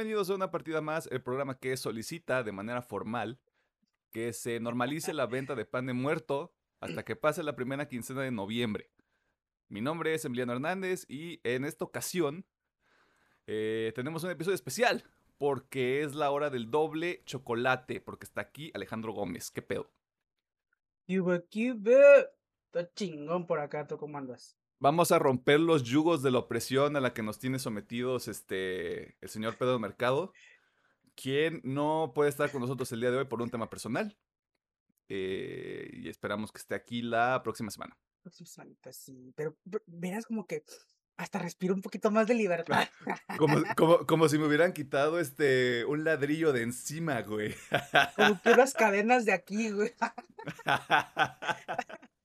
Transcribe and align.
Bienvenidos 0.00 0.30
a 0.30 0.34
una 0.34 0.50
partida 0.50 0.80
más, 0.80 1.08
el 1.12 1.20
programa 1.20 1.58
que 1.58 1.76
solicita 1.76 2.42
de 2.42 2.52
manera 2.52 2.80
formal 2.80 3.38
que 4.10 4.32
se 4.32 4.58
normalice 4.58 5.12
la 5.12 5.26
venta 5.26 5.54
de 5.54 5.66
pan 5.66 5.84
de 5.84 5.92
muerto 5.92 6.54
hasta 6.80 7.04
que 7.04 7.16
pase 7.16 7.42
la 7.42 7.54
primera 7.54 7.86
quincena 7.86 8.22
de 8.22 8.30
noviembre. 8.30 8.90
Mi 9.68 9.82
nombre 9.82 10.14
es 10.14 10.24
Emiliano 10.24 10.54
Hernández 10.54 11.04
y 11.06 11.38
en 11.44 11.66
esta 11.66 11.84
ocasión 11.84 12.46
eh, 13.46 13.92
tenemos 13.94 14.24
un 14.24 14.30
episodio 14.30 14.54
especial 14.54 15.04
porque 15.36 16.00
es 16.00 16.14
la 16.14 16.30
hora 16.30 16.48
del 16.48 16.70
doble 16.70 17.22
chocolate, 17.26 18.00
porque 18.00 18.24
está 18.24 18.40
aquí 18.40 18.70
Alejandro 18.72 19.12
Gómez. 19.12 19.50
¿Qué 19.50 19.60
pedo? 19.60 19.92
Cuba, 21.06 21.40
Cuba. 21.40 22.00
Está 22.64 22.90
chingón 22.94 23.46
por 23.46 23.60
acá, 23.60 23.86
¿tú 23.86 23.98
cómo? 23.98 24.18
Vamos 24.82 25.12
a 25.12 25.18
romper 25.18 25.60
los 25.60 25.82
yugos 25.82 26.22
de 26.22 26.30
la 26.30 26.38
opresión 26.38 26.96
a 26.96 27.00
la 27.00 27.12
que 27.12 27.22
nos 27.22 27.38
tiene 27.38 27.58
sometidos 27.58 28.28
este, 28.28 29.18
el 29.20 29.28
señor 29.28 29.58
Pedro 29.58 29.78
Mercado, 29.78 30.32
quien 31.14 31.60
no 31.64 32.12
puede 32.14 32.30
estar 32.30 32.50
con 32.50 32.62
nosotros 32.62 32.90
el 32.92 33.00
día 33.02 33.10
de 33.10 33.18
hoy 33.18 33.26
por 33.26 33.42
un 33.42 33.50
tema 33.50 33.68
personal. 33.68 34.16
Eh, 35.10 35.90
y 35.92 36.08
esperamos 36.08 36.50
que 36.50 36.58
esté 36.58 36.74
aquí 36.74 37.02
la 37.02 37.42
próxima 37.42 37.70
semana. 37.70 37.94
Próxima 38.22 38.46
semana, 38.46 38.74
sí. 38.90 39.34
Pero 39.36 39.54
pero 39.70 39.84
verás 39.86 40.24
como 40.24 40.46
que 40.46 40.64
hasta 41.18 41.38
respiro 41.38 41.74
un 41.74 41.82
poquito 41.82 42.10
más 42.10 42.26
de 42.26 42.34
libertad. 42.34 42.88
Como, 43.38 43.62
como, 43.76 44.06
como 44.06 44.28
si 44.30 44.38
me 44.38 44.46
hubieran 44.46 44.72
quitado 44.72 45.20
este 45.20 45.84
un 45.84 46.04
ladrillo 46.04 46.54
de 46.54 46.62
encima, 46.62 47.20
güey. 47.20 47.54
Como 48.16 48.40
que 48.40 48.50
unas 48.52 48.72
cadenas 48.74 49.26
de 49.26 49.32
aquí, 49.32 49.70
güey. 49.70 49.92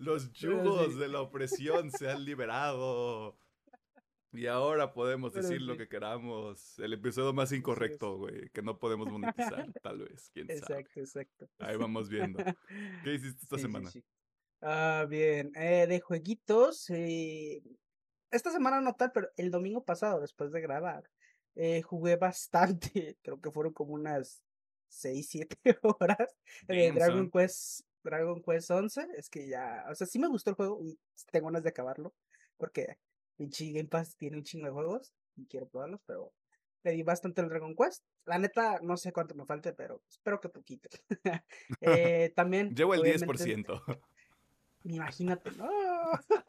Los 0.00 0.32
yugos 0.32 0.94
sí. 0.94 0.98
de 0.98 1.08
la 1.08 1.20
opresión 1.20 1.90
se 1.90 2.10
han 2.10 2.24
liberado. 2.24 3.38
Y 4.32 4.46
ahora 4.46 4.92
podemos 4.92 5.32
Pero 5.32 5.42
decir 5.42 5.60
lo 5.62 5.76
que 5.76 5.88
queramos. 5.88 6.78
El 6.78 6.92
episodio 6.92 7.32
más 7.32 7.50
incorrecto, 7.52 8.16
güey, 8.16 8.48
que 8.50 8.62
no 8.62 8.78
podemos 8.78 9.08
monetizar, 9.10 9.66
tal 9.82 9.98
vez, 9.98 10.30
quién 10.32 10.46
sabe. 10.46 10.58
Exacto, 10.58 11.00
exacto. 11.00 11.50
Ahí 11.58 11.76
vamos 11.76 12.08
viendo. 12.08 12.38
¿Qué 13.04 13.14
hiciste 13.14 13.42
esta 13.42 13.56
Sí, 13.56 13.62
semana? 13.62 13.90
sí. 13.90 14.04
Ah, 14.62 15.06
bien. 15.08 15.50
Eh, 15.56 15.86
de 15.88 16.00
jueguitos. 16.00 16.88
eh, 16.90 17.62
esta 18.30 18.52
semana 18.52 18.80
no 18.80 18.94
tal, 18.94 19.10
pero 19.12 19.28
el 19.36 19.50
domingo 19.50 19.84
pasado, 19.84 20.20
después 20.20 20.52
de 20.52 20.60
grabar, 20.60 21.10
eh, 21.56 21.82
jugué 21.82 22.14
bastante. 22.16 23.18
Creo 23.22 23.40
que 23.40 23.50
fueron 23.50 23.72
como 23.72 23.94
unas 23.94 24.44
6, 24.88 25.28
7 25.28 25.78
horas. 25.82 26.36
Dragon. 26.68 27.28
Quest, 27.30 27.80
Dragon 28.02 28.42
Quest 28.42 28.70
11. 28.70 29.08
Es 29.16 29.28
que 29.28 29.48
ya, 29.48 29.84
o 29.90 29.94
sea, 29.94 30.06
sí 30.06 30.18
me 30.18 30.28
gustó 30.28 30.50
el 30.50 30.56
juego 30.56 30.80
y 30.82 30.98
tengo 31.30 31.46
ganas 31.46 31.62
de 31.62 31.70
acabarlo. 31.70 32.14
Porque 32.56 32.98
pinche 33.36 33.72
Game 33.72 33.88
Pass 33.88 34.16
tiene 34.16 34.36
un 34.36 34.44
chingo 34.44 34.66
de 34.66 34.72
juegos 34.72 35.12
y 35.36 35.46
quiero 35.46 35.68
probarlos, 35.68 36.00
pero 36.06 36.32
le 36.82 36.92
di 36.92 37.02
bastante 37.02 37.40
al 37.40 37.48
Dragon 37.48 37.74
Quest. 37.74 38.04
La 38.26 38.38
neta, 38.38 38.78
no 38.82 38.96
sé 38.96 39.12
cuánto 39.12 39.34
me 39.34 39.46
falte, 39.46 39.72
pero 39.72 40.02
espero 40.08 40.40
que 40.40 40.48
poquito. 40.48 40.88
eh, 41.80 42.32
también. 42.34 42.74
Llevo 42.74 42.94
el 42.94 43.00
obviamente, 43.00 43.26
10%. 43.26 43.82
Imagínate, 44.84 45.50
no. 45.52 45.68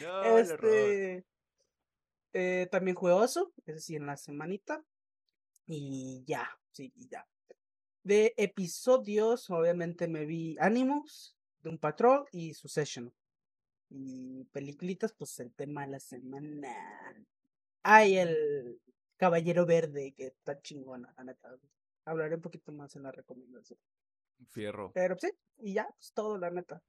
No, 0.00 0.38
este. 0.38 1.26
eh, 2.32 2.66
también 2.70 2.96
jugué 2.96 3.12
Oso, 3.12 3.52
ese 3.66 3.78
sí 3.78 3.94
en 3.94 4.06
la 4.06 4.16
semanita. 4.16 4.82
Y 5.66 6.24
ya, 6.26 6.48
sí, 6.72 6.90
y 6.96 7.08
ya. 7.08 7.26
De 8.02 8.34
episodios, 8.36 9.48
obviamente 9.50 10.08
me 10.08 10.24
vi 10.26 10.56
Animus, 10.58 11.36
Doom 11.62 11.78
Patrol 11.78 12.26
y 12.32 12.54
Succession. 12.54 13.12
Y 13.88 14.44
peliculitas, 14.52 15.12
pues 15.12 15.38
el 15.40 15.52
tema 15.52 15.82
de 15.82 15.92
la 15.92 16.00
semana. 16.00 16.74
Ay, 17.82 18.16
el 18.16 18.80
Caballero 19.16 19.66
Verde, 19.66 20.12
que 20.16 20.26
está 20.28 20.60
chingona, 20.60 21.12
la 21.16 21.24
neta. 21.24 21.56
Hablaré 22.04 22.34
un 22.36 22.40
poquito 22.40 22.72
más 22.72 22.96
en 22.96 23.04
la 23.04 23.12
recomendación. 23.12 23.78
Fierro. 24.48 24.90
Pero 24.92 25.16
sí, 25.18 25.30
y 25.58 25.74
ya, 25.74 25.86
pues 25.96 26.12
todo, 26.12 26.36
la 26.38 26.50
neta. 26.50 26.82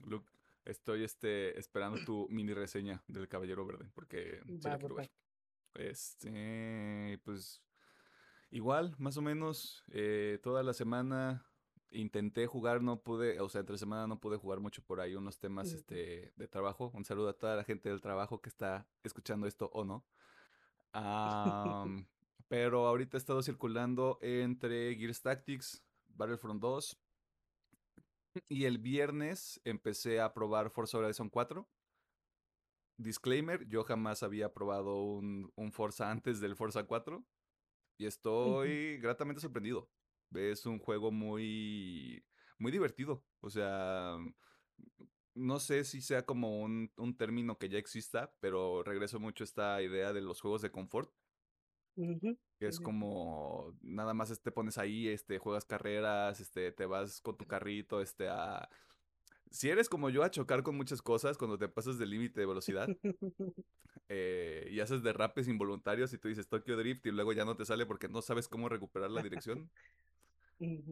Luke, 0.00 0.30
estoy 0.64 1.02
este, 1.02 1.58
esperando 1.58 2.04
tu 2.04 2.28
mini 2.30 2.54
reseña 2.54 3.02
del 3.08 3.28
Caballero 3.28 3.66
Verde, 3.66 3.90
porque 3.94 4.40
sí 4.46 4.58
Va, 4.64 4.70
la 4.70 4.76
va, 4.76 4.78
quiero 4.78 4.94
va. 4.94 5.00
ver. 5.02 5.10
Este, 5.74 7.20
pues, 7.24 7.60
igual, 8.54 8.94
más 8.98 9.16
o 9.16 9.22
menos, 9.22 9.82
eh, 9.90 10.38
toda 10.42 10.62
la 10.62 10.72
semana 10.72 11.44
intenté 11.90 12.46
jugar, 12.46 12.82
no 12.82 13.02
pude, 13.02 13.40
o 13.40 13.48
sea, 13.48 13.60
entre 13.60 13.76
semana 13.78 14.06
no 14.06 14.20
pude 14.20 14.36
jugar 14.36 14.60
mucho 14.60 14.80
por 14.82 15.00
ahí 15.00 15.16
unos 15.16 15.38
temas 15.38 15.72
este, 15.72 16.32
de 16.36 16.48
trabajo. 16.48 16.92
Un 16.94 17.04
saludo 17.04 17.30
a 17.30 17.32
toda 17.36 17.56
la 17.56 17.64
gente 17.64 17.88
del 17.88 18.00
trabajo 18.00 18.40
que 18.40 18.48
está 18.48 18.86
escuchando 19.02 19.48
esto 19.48 19.70
o 19.74 19.84
no. 19.84 20.06
Pero 22.48 22.86
ahorita 22.86 23.16
he 23.16 23.18
estado 23.18 23.42
circulando 23.42 24.18
entre 24.22 24.94
Gears 24.94 25.20
Tactics, 25.20 25.84
Battlefront 26.06 26.60
2 26.60 26.96
y 28.48 28.66
el 28.66 28.78
viernes 28.78 29.60
empecé 29.64 30.20
a 30.20 30.32
probar 30.32 30.70
Forza 30.70 30.98
Horizon 30.98 31.28
4. 31.28 31.68
Disclaimer, 32.98 33.66
yo 33.66 33.82
jamás 33.82 34.22
había 34.22 34.54
probado 34.54 35.02
un, 35.02 35.50
un 35.56 35.72
Forza 35.72 36.12
antes 36.12 36.38
del 36.38 36.54
Forza 36.54 36.84
4 36.84 37.24
y 37.96 38.06
estoy 38.06 38.98
gratamente 38.98 39.40
sorprendido. 39.40 39.90
Es 40.34 40.66
un 40.66 40.78
juego 40.78 41.12
muy, 41.12 42.24
muy 42.58 42.72
divertido. 42.72 43.24
O 43.40 43.50
sea, 43.50 44.16
no 45.34 45.60
sé 45.60 45.84
si 45.84 46.00
sea 46.00 46.24
como 46.24 46.60
un, 46.60 46.92
un 46.96 47.16
término 47.16 47.58
que 47.58 47.68
ya 47.68 47.78
exista, 47.78 48.34
pero 48.40 48.82
regreso 48.82 49.20
mucho 49.20 49.44
a 49.44 49.46
esta 49.46 49.82
idea 49.82 50.12
de 50.12 50.20
los 50.22 50.40
juegos 50.40 50.62
de 50.62 50.70
confort 50.70 51.12
que 52.58 52.68
es 52.68 52.80
como 52.80 53.76
nada 53.82 54.14
más 54.14 54.40
te 54.40 54.52
pones 54.52 54.78
ahí, 54.78 55.08
este, 55.08 55.38
juegas 55.38 55.64
carreras, 55.64 56.40
este, 56.40 56.72
te 56.72 56.86
vas 56.86 57.20
con 57.20 57.36
tu 57.36 57.46
carrito, 57.46 58.00
este, 58.00 58.28
a... 58.28 58.68
Si 59.54 59.70
eres 59.70 59.88
como 59.88 60.10
yo 60.10 60.24
a 60.24 60.32
chocar 60.32 60.64
con 60.64 60.76
muchas 60.76 61.00
cosas 61.00 61.38
cuando 61.38 61.56
te 61.56 61.68
pasas 61.68 61.96
del 61.96 62.10
límite 62.10 62.40
de 62.40 62.46
velocidad 62.46 62.88
eh, 64.08 64.68
y 64.68 64.80
haces 64.80 65.04
derrapes 65.04 65.46
involuntarios 65.46 66.12
y 66.12 66.18
tú 66.18 66.26
dices 66.26 66.48
Tokyo 66.48 66.76
Drift 66.76 67.06
y 67.06 67.12
luego 67.12 67.32
ya 67.32 67.44
no 67.44 67.56
te 67.56 67.64
sale 67.64 67.86
porque 67.86 68.08
no 68.08 68.20
sabes 68.20 68.48
cómo 68.48 68.68
recuperar 68.68 69.12
la 69.12 69.22
dirección, 69.22 69.70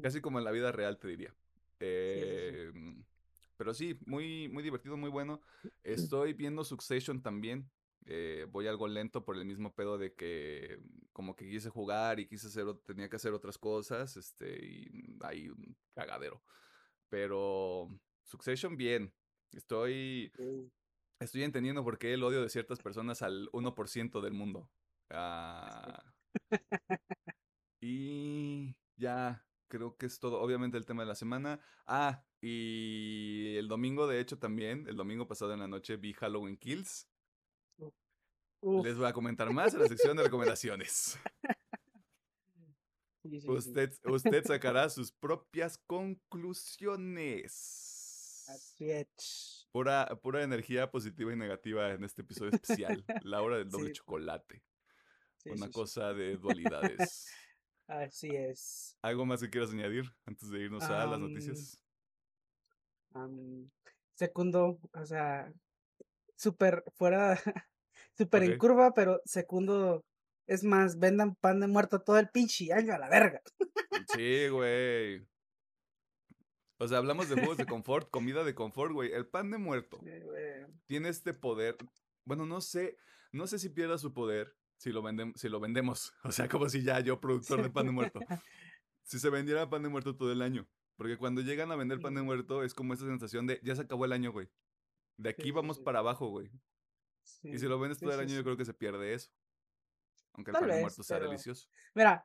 casi 0.01 0.21
como 0.21 0.39
en 0.39 0.45
la 0.45 0.53
vida 0.53 0.71
real 0.71 1.01
te 1.01 1.09
diría. 1.09 1.35
Sí, 1.81 2.21
sí, 2.21 2.31
sí. 2.31 2.67
Eh, 2.69 2.73
pero 3.57 3.75
sí, 3.75 3.99
muy, 4.07 4.49
muy 4.49 4.63
divertido, 4.63 4.97
muy 4.97 5.11
bueno. 5.11 5.41
Estoy 5.83 6.33
viendo 6.33 6.63
Succession 6.63 7.21
también. 7.21 7.69
eh, 8.07 8.47
voy 8.49 8.69
algo 8.69 8.87
lento 8.87 9.25
por 9.25 9.37
el 9.37 9.45
mismo 9.45 9.75
pedo 9.75 9.99
de 9.99 10.15
que 10.15 10.79
como 11.13 11.35
que 11.35 11.49
quise 11.49 11.69
jugar 11.69 12.21
y 12.21 12.29
quise 12.29 12.47
hacer, 12.47 12.67
tenía 12.87 13.09
que 13.09 13.17
hacer 13.17 13.33
otras 13.33 13.59
cosas, 13.59 14.17
este, 14.17 14.65
y 14.65 15.17
hay 15.21 15.49
un 15.49 15.77
cagadero. 15.97 16.45
Pero 17.09 17.91
Succession, 18.33 18.77
bien. 18.79 19.13
Estoy, 19.53 20.33
Sí. 20.37 20.73
estoy 21.21 21.43
entendiendo 21.43 21.85
por 21.85 21.99
qué 21.99 22.15
el 22.15 22.25
odio 22.25 22.41
de 22.41 22.49
ciertas 22.49 22.79
personas 22.81 23.21
al 23.21 23.51
1% 23.53 24.23
del 24.23 24.33
mundo. 24.33 24.71
Ah, 25.11 26.03
y 27.83 28.75
ya, 28.97 29.47
creo 29.69 29.99
que 29.99 30.07
es 30.07 30.19
todo. 30.19 30.41
Obviamente 30.41 30.79
el 30.79 30.87
tema 30.87 31.03
de 31.03 31.09
la 31.09 31.15
semana. 31.15 31.61
Ah, 31.87 32.25
y 32.41 33.55
el 33.59 33.69
domingo, 33.69 34.07
de 34.07 34.19
hecho, 34.21 34.39
también, 34.39 34.87
el 34.89 34.97
domingo 34.97 35.29
pasado 35.29 35.53
en 35.53 35.61
la 35.61 35.69
noche 35.69 35.99
vi 35.99 36.15
Halloween 36.15 36.57
Kills. 36.57 37.07
Uf, 38.63 38.87
Les 38.87 38.97
voy 38.97 39.09
a 39.09 39.13
comentar 39.13 39.51
más 39.53 39.75
en 39.75 39.81
la 39.81 39.89
sección 39.89 40.17
de 40.17 40.23
recomendaciones. 40.23 41.19
sí, 43.23 43.29
sí, 43.29 43.41
sí. 43.43 43.51
Usted, 43.51 43.93
usted 44.07 44.43
sacará 44.47 44.89
sus 44.89 45.13
propias 45.13 45.77
conclusiones. 45.87 47.92
Así 48.49 48.91
es. 48.91 49.69
Pura, 49.73 50.07
pura 50.23 50.43
energía 50.43 50.91
positiva 50.91 51.33
y 51.33 51.37
negativa 51.37 51.91
en 51.91 52.05
este 52.05 52.23
episodio 52.23 52.51
especial. 52.53 53.05
La 53.23 53.43
hora 53.43 53.57
del 53.59 53.71
doble 53.71 53.89
Sí. 53.89 53.93
chocolate. 53.95 54.63
Sí, 55.39 55.51
Una 55.51 55.67
sí, 55.67 55.73
cosa 55.73 56.13
de 56.13 56.37
dualidades. 56.39 57.29
Así 57.89 58.29
es. 58.29 58.97
¿Algo 59.03 59.27
más 59.27 59.41
que 59.41 59.51
quieras 59.51 59.71
añadir 59.73 60.05
antes 60.27 60.51
de 60.51 60.61
irnos 60.61 60.85
a 60.85 61.07
las 61.07 61.19
noticias? 61.19 61.83
am, 63.15 63.71
segundo, 64.15 64.79
o 64.95 65.07
sea, 65.07 65.53
súper 66.37 66.85
fuera, 66.95 67.37
súper 68.17 68.43
en 68.45 68.59
curva, 68.59 68.93
pero 68.95 69.21
segundo, 69.25 70.05
es 70.47 70.65
más, 70.65 70.99
vendan 70.99 71.35
pan 71.37 71.61
de 71.61 71.67
muerto 71.67 72.01
todo 72.01 72.19
el 72.19 72.29
pinche 72.31 72.73
año 72.73 72.95
a 72.95 72.99
la 72.99 73.09
verga. 73.09 73.43
Sí, 74.15 74.49
güey. 74.49 75.27
O 76.83 76.89
sea, 76.89 76.99
hablamos 76.99 77.29
de 77.29 77.37
juegos 77.37 77.57
de 77.57 77.67
confort, 77.67 78.11
comida 78.11 78.43
de 78.43 78.55
confort, 78.55 78.93
güey. 78.93 79.13
El 79.13 79.27
pan 79.27 79.51
de 79.53 79.59
muerto 79.59 79.99
Sí, 80.03 80.11
tiene 80.87 81.09
este 81.11 81.33
poder. 81.33 81.77
Bueno, 82.25 82.45
no 82.45 82.61
sé, 82.61 82.97
no 83.31 83.47
sé 83.47 83.59
si 83.61 83.69
pierda 83.69 83.99
su 83.99 84.13
poder 84.13 84.57
si 84.79 84.91
lo 84.91 85.01
vendem- 85.03 85.35
si 85.37 85.49
lo 85.49 85.61
vendemos. 85.61 86.13
O 86.25 86.33
sea, 86.33 86.49
como 86.49 86.69
si 86.69 86.83
ya 86.83 86.99
yo, 87.01 87.21
productor 87.21 87.63
de 87.63 87.71
pan 87.71 87.87
de 87.87 87.93
muerto, 87.93 88.19
si 89.05 89.21
se 89.21 89.31
vendiera 89.31 89.71
pan 89.71 89.83
de 89.85 89.89
muerto 89.91 90.17
todo 90.17 90.33
el 90.33 90.43
año. 90.43 90.67
Porque 90.97 91.17
cuando 91.17 91.41
llegan 91.41 91.71
a 91.71 91.77
vender 91.77 92.01
pan 92.01 92.15
de 92.15 92.23
muerto 92.23 92.65
es 92.65 92.75
como 92.75 92.95
esa 92.95 93.07
sensación 93.07 93.47
de 93.47 93.61
ya 93.63 93.77
se 93.77 93.83
acabó 93.83 94.05
el 94.05 94.13
año, 94.13 94.33
güey. 94.33 94.49
De 95.17 95.31
aquí 95.31 95.43
sí, 95.45 95.51
vamos 95.53 95.77
sí. 95.77 95.83
para 95.85 96.01
abajo, 96.01 96.29
güey. 96.31 96.51
Y 97.45 97.59
si 97.59 97.67
lo 97.67 97.79
vendes 97.79 97.99
todo 98.01 98.13
el 98.13 98.19
año, 98.21 98.35
yo 98.35 98.43
creo 98.43 98.57
que 98.57 98.65
se 98.65 98.75
pierde 98.75 99.15
eso. 99.15 99.31
Aunque 100.33 100.51
el 100.51 100.57
pan 100.59 100.69
de 100.69 100.81
muerto 100.81 101.03
sea 101.05 101.19
pero- 101.19 101.31
delicioso. 101.31 101.69
Mira, 101.95 102.25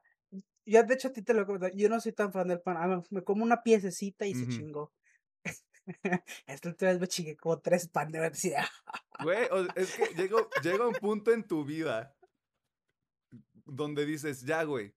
ya 0.66 0.84
de 0.84 0.94
hecho 0.94 1.08
a 1.10 1.14
ti 1.14 1.22
te 1.22 1.34
lo 1.34 1.42
he 1.42 1.46
comentado, 1.46 1.72
yo 1.76 1.90
no 1.90 2.00
soy 2.00 2.12
tan 2.14 2.32
fan 2.32 2.48
del 2.48 2.62
pan, 2.62 2.78
ah, 2.78 3.04
me- 3.10 3.24
como 3.24 3.44
una 3.44 3.64
piececita 3.64 4.26
y 4.26 4.36
se 4.36 4.48
chingó. 4.48 4.94
Esta 6.48 6.70
última 6.70 6.92
vez 6.92 7.00
me 7.00 7.08
chingué 7.08 7.38
como 7.38 7.60
tres 7.60 7.88
pan 7.88 8.12
de 8.12 8.20
verdad. 8.20 8.38
Güey, 9.24 9.48
es 9.76 9.96
que 9.96 10.06
llega, 10.16 10.38
llega 10.62 10.88
un 10.88 10.94
punto 10.94 11.32
en 11.32 11.44
tu 11.48 11.66
vida 11.66 12.16
donde 13.66 14.06
dices, 14.06 14.44
ya, 14.44 14.64
güey. 14.64 14.94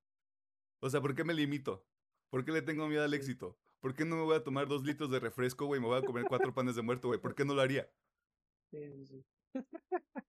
O 0.80 0.90
sea, 0.90 1.00
¿por 1.00 1.14
qué 1.14 1.24
me 1.24 1.32
limito? 1.34 1.86
¿Por 2.28 2.44
qué 2.44 2.52
le 2.52 2.62
tengo 2.62 2.86
miedo 2.86 3.02
al 3.02 3.14
éxito? 3.14 3.58
¿Por 3.80 3.94
qué 3.94 4.04
no 4.04 4.16
me 4.16 4.22
voy 4.22 4.36
a 4.36 4.44
tomar 4.44 4.68
dos 4.68 4.84
litros 4.84 5.10
de 5.10 5.20
refresco, 5.20 5.66
güey? 5.66 5.78
y 5.78 5.82
Me 5.82 5.88
voy 5.88 5.98
a 5.98 6.04
comer 6.04 6.26
cuatro 6.28 6.52
panes 6.52 6.76
de 6.76 6.82
muerto, 6.82 7.08
güey. 7.08 7.20
¿Por 7.20 7.34
qué 7.34 7.44
no 7.44 7.54
lo 7.54 7.62
haría? 7.62 7.90
Sí, 8.70 8.78
sí, 8.92 9.06
sí. 9.06 9.24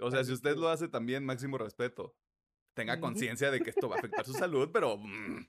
O 0.00 0.10
sea, 0.10 0.22
si 0.22 0.32
usted 0.32 0.56
lo 0.56 0.68
hace 0.68 0.88
también, 0.88 1.24
máximo 1.24 1.58
respeto. 1.58 2.14
Tenga 2.78 3.00
conciencia 3.00 3.50
de 3.50 3.60
que 3.60 3.70
esto 3.70 3.88
va 3.88 3.96
a 3.96 3.98
afectar 3.98 4.24
su 4.24 4.32
salud, 4.34 4.70
pero 4.72 4.98
mm, 4.98 5.48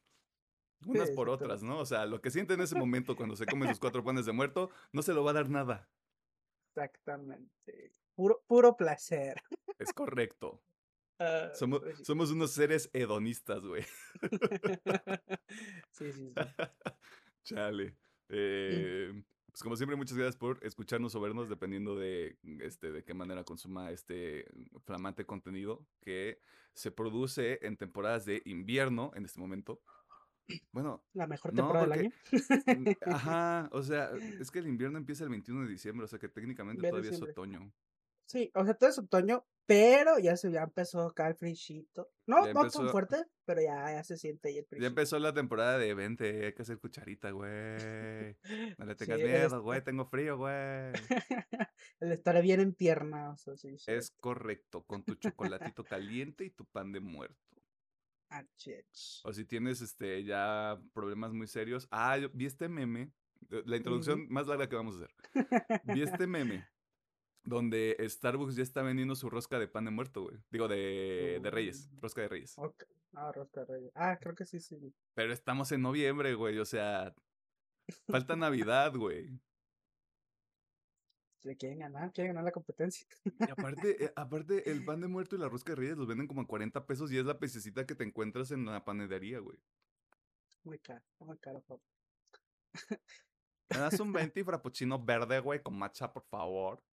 unas 0.88 1.12
por 1.12 1.30
otras. 1.30 1.62
¿no? 1.62 1.78
O 1.78 1.86
sea, 1.86 2.08
lo 2.08 2.22
que 2.22 2.32
siente 2.32 2.56
en 2.56 2.62
ese 2.62 2.74
momento 2.74 3.16
cuando 3.16 3.36
se 3.36 3.46
come 3.46 3.68
sus 3.68 3.78
cuatro 3.78 4.04
panes 4.04 4.26
de 4.26 4.32
muerto, 4.32 4.72
no 4.92 5.04
se 5.04 5.14
lo 5.14 5.24
va 5.24 5.30
a 5.30 5.36
dar 5.36 5.48
nada. 5.48 5.88
Exactamente. 6.70 7.94
Puro, 8.16 8.44
puro 8.48 8.76
placer. 8.76 9.36
Es 9.78 9.94
correcto. 9.94 10.64
Ah, 11.20 11.52
Somos, 11.54 11.82
pues 11.82 12.00
sí. 12.00 12.06
somos 12.06 12.32
unos 12.32 12.52
seres 12.52 12.90
hedonistas, 12.94 13.62
güey. 13.64 13.84
sí, 15.92 16.12
sí, 16.12 16.14
sí. 16.14 16.34
Chale. 17.44 17.96
Eh, 18.30 19.24
pues 19.52 19.62
como 19.64 19.76
siempre, 19.76 19.96
muchas 19.96 20.16
gracias 20.18 20.36
por 20.38 20.60
escucharnos 20.64 21.16
o 21.16 21.22
vernos, 21.22 21.50
dependiendo 21.50 21.96
de, 21.96 22.38
este, 22.62 22.92
de 22.92 23.04
qué 23.04 23.14
manera 23.14 23.44
consuma 23.44 23.92
este 23.92 24.46
flamante 24.86 25.26
contenido 25.26 25.86
que 26.02 26.40
se 26.74 26.92
produce 26.92 27.60
en 27.66 27.78
temporadas 27.78 28.26
de 28.26 28.42
invierno 28.46 29.12
en 29.16 29.26
este 29.26 29.40
momento. 29.40 29.82
Bueno, 30.72 31.04
La 31.14 31.28
mejor 31.28 31.54
No, 31.54 31.58
temporada 31.64 31.88
del 31.96 32.12
porque- 32.32 32.72
año. 32.72 32.82
mm, 32.82 32.96
ajá, 33.14 33.70
o 33.72 33.84
sea, 33.84 34.12
es 34.40 34.50
que 34.50 34.60
el 34.60 34.68
invierno 34.68 34.98
empieza 34.98 35.24
el 35.24 35.30
21 35.30 35.62
de 35.64 35.70
diciembre, 35.70 36.06
o 36.06 36.08
sea 36.08 36.18
que 36.20 36.30
técnicamente 36.30 36.82
todavía 36.82 37.12
diciembre. 37.12 37.32
es 37.32 37.38
otoño. 37.38 37.72
Sí, 38.30 38.52
o 38.54 38.64
sea, 38.64 38.76
todo 38.76 38.90
es 38.92 39.00
otoño, 39.00 39.44
pero 39.66 40.20
ya 40.20 40.38
se 40.38 40.52
ya 40.52 40.62
empezó 40.62 41.02
acá 41.02 41.28
el 41.28 41.34
frichito. 41.36 42.12
No, 42.28 42.46
Ya 42.46 42.54
no 42.54 42.62
empezó- 42.62 42.82
tan 42.82 42.90
fuerte, 42.90 43.26
pero 43.44 43.60
ya, 43.60 43.92
ya 43.92 44.04
se 44.04 44.18
siente 44.18 44.50
ahí 44.50 44.58
el 44.60 44.64
Ya 44.64 44.68
frichito. 44.68 44.88
empezó 44.88 45.18
la 45.18 45.34
temporada 45.34 45.80
de 45.80 45.94
vente, 45.96 46.46
hay 46.46 46.54
que 46.54 46.62
hacer 46.62 46.78
cucharita, 46.78 47.32
güey. 47.32 47.50
No 48.78 48.86
le 48.86 48.94
Sí, 48.96 49.06
tengas 49.06 49.20
miedo, 49.20 49.64
güey, 49.64 49.84
tengo 49.84 50.06
frío, 50.06 50.38
güey. 50.38 50.54
el 52.00 52.12
estar 52.12 52.40
bien 52.44 52.60
en 52.60 52.76
piernas, 52.76 53.48
así. 53.48 53.76
Es 53.88 54.12
correcto, 54.12 54.84
con 54.84 55.04
tu 55.04 55.16
chocolatito 55.16 55.84
caliente 55.84 56.46
y 56.46 56.52
tu 56.52 56.66
pan 56.66 56.92
de 56.92 57.00
muerto. 57.00 57.36
Ah. 58.30 58.46
O 59.24 59.34
si 59.34 59.44
tienes 59.44 59.82
este 59.82 60.24
ya 60.24 60.80
problemas 60.94 61.34
muy 61.34 61.48
serios. 61.48 61.88
Ah, 61.90 62.16
yo 62.16 62.30
vi 62.32 62.46
este 62.46 62.70
meme, 62.70 63.12
eh, 63.50 63.64
la 63.66 63.76
introducción 63.78 64.28
más 64.30 64.46
larga 64.46 64.70
que 64.70 64.76
vamos 64.76 64.98
a 64.98 65.06
hacer. 65.06 65.82
Vi 65.86 66.04
este 66.04 66.28
meme 66.28 66.68
donde 67.44 67.96
Starbucks 68.08 68.56
ya 68.56 68.64
está 68.64 68.82
vendiendo 68.82 69.16
su 69.16 69.30
rosca 69.30 69.58
de 69.60 69.68
pan 69.68 69.86
de 69.86 69.92
muerto, 69.92 70.24
güey. 70.24 70.38
Digo, 70.52 70.68
de, 70.68 71.40
de 71.42 71.52
Reyes, 71.52 71.90
Mm. 71.92 72.00
rosca 72.02 72.22
de 72.22 72.28
Reyes. 72.28 72.56
Ah, 73.16 73.32
rosca 73.32 73.62
de 73.62 73.66
reyes. 73.74 73.92
Ah, 73.96 74.18
creo 74.22 74.36
que 74.36 74.46
sí, 74.46 74.60
sí. 74.60 74.94
Pero 75.16 75.34
estamos 75.34 75.72
en 75.72 75.82
noviembre, 75.82 76.36
güey, 76.36 76.60
o 76.60 76.66
sea, 76.66 77.14
falta 78.08 78.36
Navidad, 78.36 78.94
güey. 78.96 79.30
Le 81.44 81.56
quieren 81.56 81.80
ganar, 81.80 82.12
quieren 82.12 82.32
ganar 82.34 82.44
la 82.44 82.52
competencia. 82.52 83.08
Y 83.24 83.32
aparte, 83.90 84.06
eh, 84.06 84.14
aparte, 84.16 84.70
el 84.70 84.84
pan 84.84 85.00
de 85.02 85.08
muerto 85.08 85.36
y 85.36 85.40
la 85.40 85.48
rosca 85.50 85.72
de 85.72 85.78
Reyes 85.78 85.98
los 85.98 86.06
venden 86.08 86.28
como 86.28 86.42
a 86.42 86.48
40 86.48 86.86
pesos 86.86 87.12
y 87.12 87.18
es 87.18 87.26
la 87.26 87.40
pececita 87.40 87.86
que 87.86 87.96
te 87.96 88.04
encuentras 88.04 88.52
en 88.52 88.66
la 88.66 88.84
panadería, 88.84 89.40
güey. 89.40 89.58
Muy 90.64 90.78
caro, 90.80 91.04
muy 91.20 91.38
caro, 91.38 91.62
papá. 91.62 91.82
¿Me 93.70 93.78
das 93.78 94.00
un 94.02 94.12
20 94.34 94.44
frappuccino 94.44 95.04
verde, 95.04 95.40
güey, 95.40 95.64
con 95.64 95.78
matcha, 95.78 96.12
por 96.12 96.24
favor? 96.26 96.84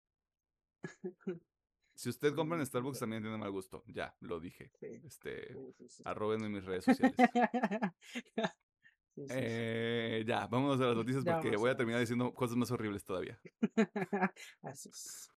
Si 1.96 2.10
usted 2.10 2.34
compra 2.34 2.58
en 2.58 2.62
Mm, 2.62 2.66
Starbucks 2.66 2.98
también 2.98 3.22
tiene 3.22 3.38
mal 3.38 3.50
gusto. 3.50 3.82
Ya, 3.86 4.14
lo 4.20 4.38
dije. 4.38 4.70
Sí. 4.78 5.00
Este, 5.02 5.54
sí, 5.78 5.88
sí, 5.88 6.02
arrobenme 6.04 6.46
en 6.46 6.52
mis 6.52 6.64
redes 6.64 6.84
sociales. 6.84 7.16
Eh, 9.30 10.24
ya, 10.26 10.46
vámonos 10.46 10.78
a 10.78 10.88
las 10.88 10.96
noticias 10.96 11.24
porque 11.24 11.56
voy 11.56 11.70
a 11.70 11.74
terminar 11.74 12.00
diciendo 12.00 12.34
cosas 12.34 12.54
más 12.58 12.70
horribles 12.70 13.02
todavía. 13.02 13.40
Así 14.62 14.90
es. 14.90 15.30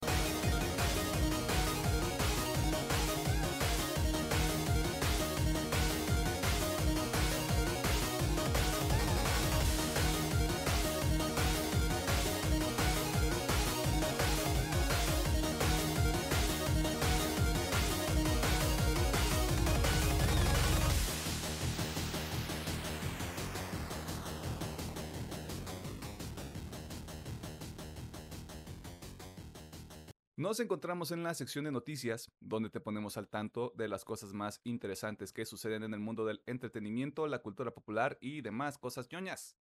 Nos 30.40 30.62
encontramos 30.62 31.12
en 31.12 31.22
la 31.22 31.34
sección 31.34 31.66
de 31.66 31.72
noticias, 31.74 32.32
donde 32.40 32.70
te 32.70 32.80
ponemos 32.80 33.18
al 33.18 33.28
tanto 33.28 33.74
de 33.76 33.90
las 33.90 34.06
cosas 34.06 34.32
más 34.32 34.62
interesantes 34.64 35.34
que 35.34 35.44
suceden 35.44 35.84
en 35.84 35.94
el 35.94 36.00
mundo 36.00 36.24
del 36.24 36.42
entretenimiento, 36.46 37.28
la 37.28 37.42
cultura 37.42 37.74
popular 37.74 38.18
y 38.22 38.40
demás 38.40 38.78
cosas 38.78 39.10
ñoñas. 39.12 39.58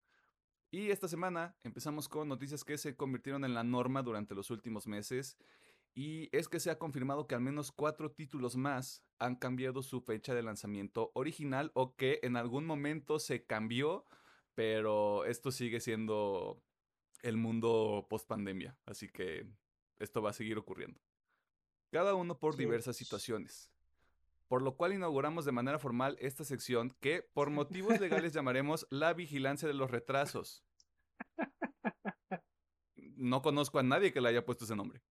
Y 0.71 0.91
esta 0.91 1.09
semana 1.09 1.57
empezamos 1.65 2.09
con 2.09 2.29
noticias 2.29 2.63
que 2.63 2.79
se 2.79 2.95
convirtieron 2.95 3.45
en 3.45 3.55
la 3.55 3.65
norma 3.65 4.05
durante 4.05 4.37
los 4.37 4.53
últimos 4.53 4.87
meses. 4.87 5.37
Y 5.97 6.29
es 6.31 6.49
que 6.49 6.61
se 6.61 6.71
ha 6.71 6.79
confirmado 6.79 7.27
que 7.27 7.35
al 7.35 7.41
menos 7.41 7.73
cuatro 7.73 8.13
títulos 8.13 8.55
más 8.55 9.03
han 9.19 9.35
cambiado 9.35 9.83
su 9.83 10.01
fecha 10.01 10.33
de 10.33 10.45
lanzamiento 10.45 11.11
original 11.15 11.73
o 11.75 11.97
que 11.97 12.21
en 12.23 12.37
algún 12.37 12.65
momento 12.65 13.19
se 13.19 13.45
cambió, 13.45 14.07
pero 14.55 15.25
esto 15.25 15.51
sigue 15.51 15.81
siendo 15.81 16.63
el 17.25 17.37
mundo 17.37 18.07
post 18.09 18.29
pandemia. 18.29 18.79
Así 18.87 19.09
que 19.09 19.45
esto 19.99 20.23
va 20.23 20.31
a 20.31 20.35
seguir 20.35 20.59
ocurriendo. 20.59 21.01
Cada 21.91 22.15
uno 22.15 22.39
por 22.39 22.57
diversas 22.57 22.97
situaciones. 22.97 23.73
Por 24.47 24.63
lo 24.63 24.77
cual 24.77 24.95
inauguramos 24.95 25.45
de 25.45 25.53
manera 25.53 25.79
formal 25.79 26.17
esta 26.21 26.45
sección 26.45 26.91
que 27.01 27.23
por 27.23 27.51
motivos 27.51 28.01
legales 28.01 28.33
llamaremos 28.33 28.87
la 28.91 29.13
vigilancia 29.13 29.69
de 29.69 29.75
los 29.75 29.91
retrasos. 29.91 30.65
No 32.95 33.43
conozco 33.43 33.79
a 33.79 33.83
nadie 33.83 34.13
que 34.13 34.21
le 34.21 34.29
haya 34.29 34.45
puesto 34.45 34.65
ese 34.65 34.77
nombre. 34.77 35.03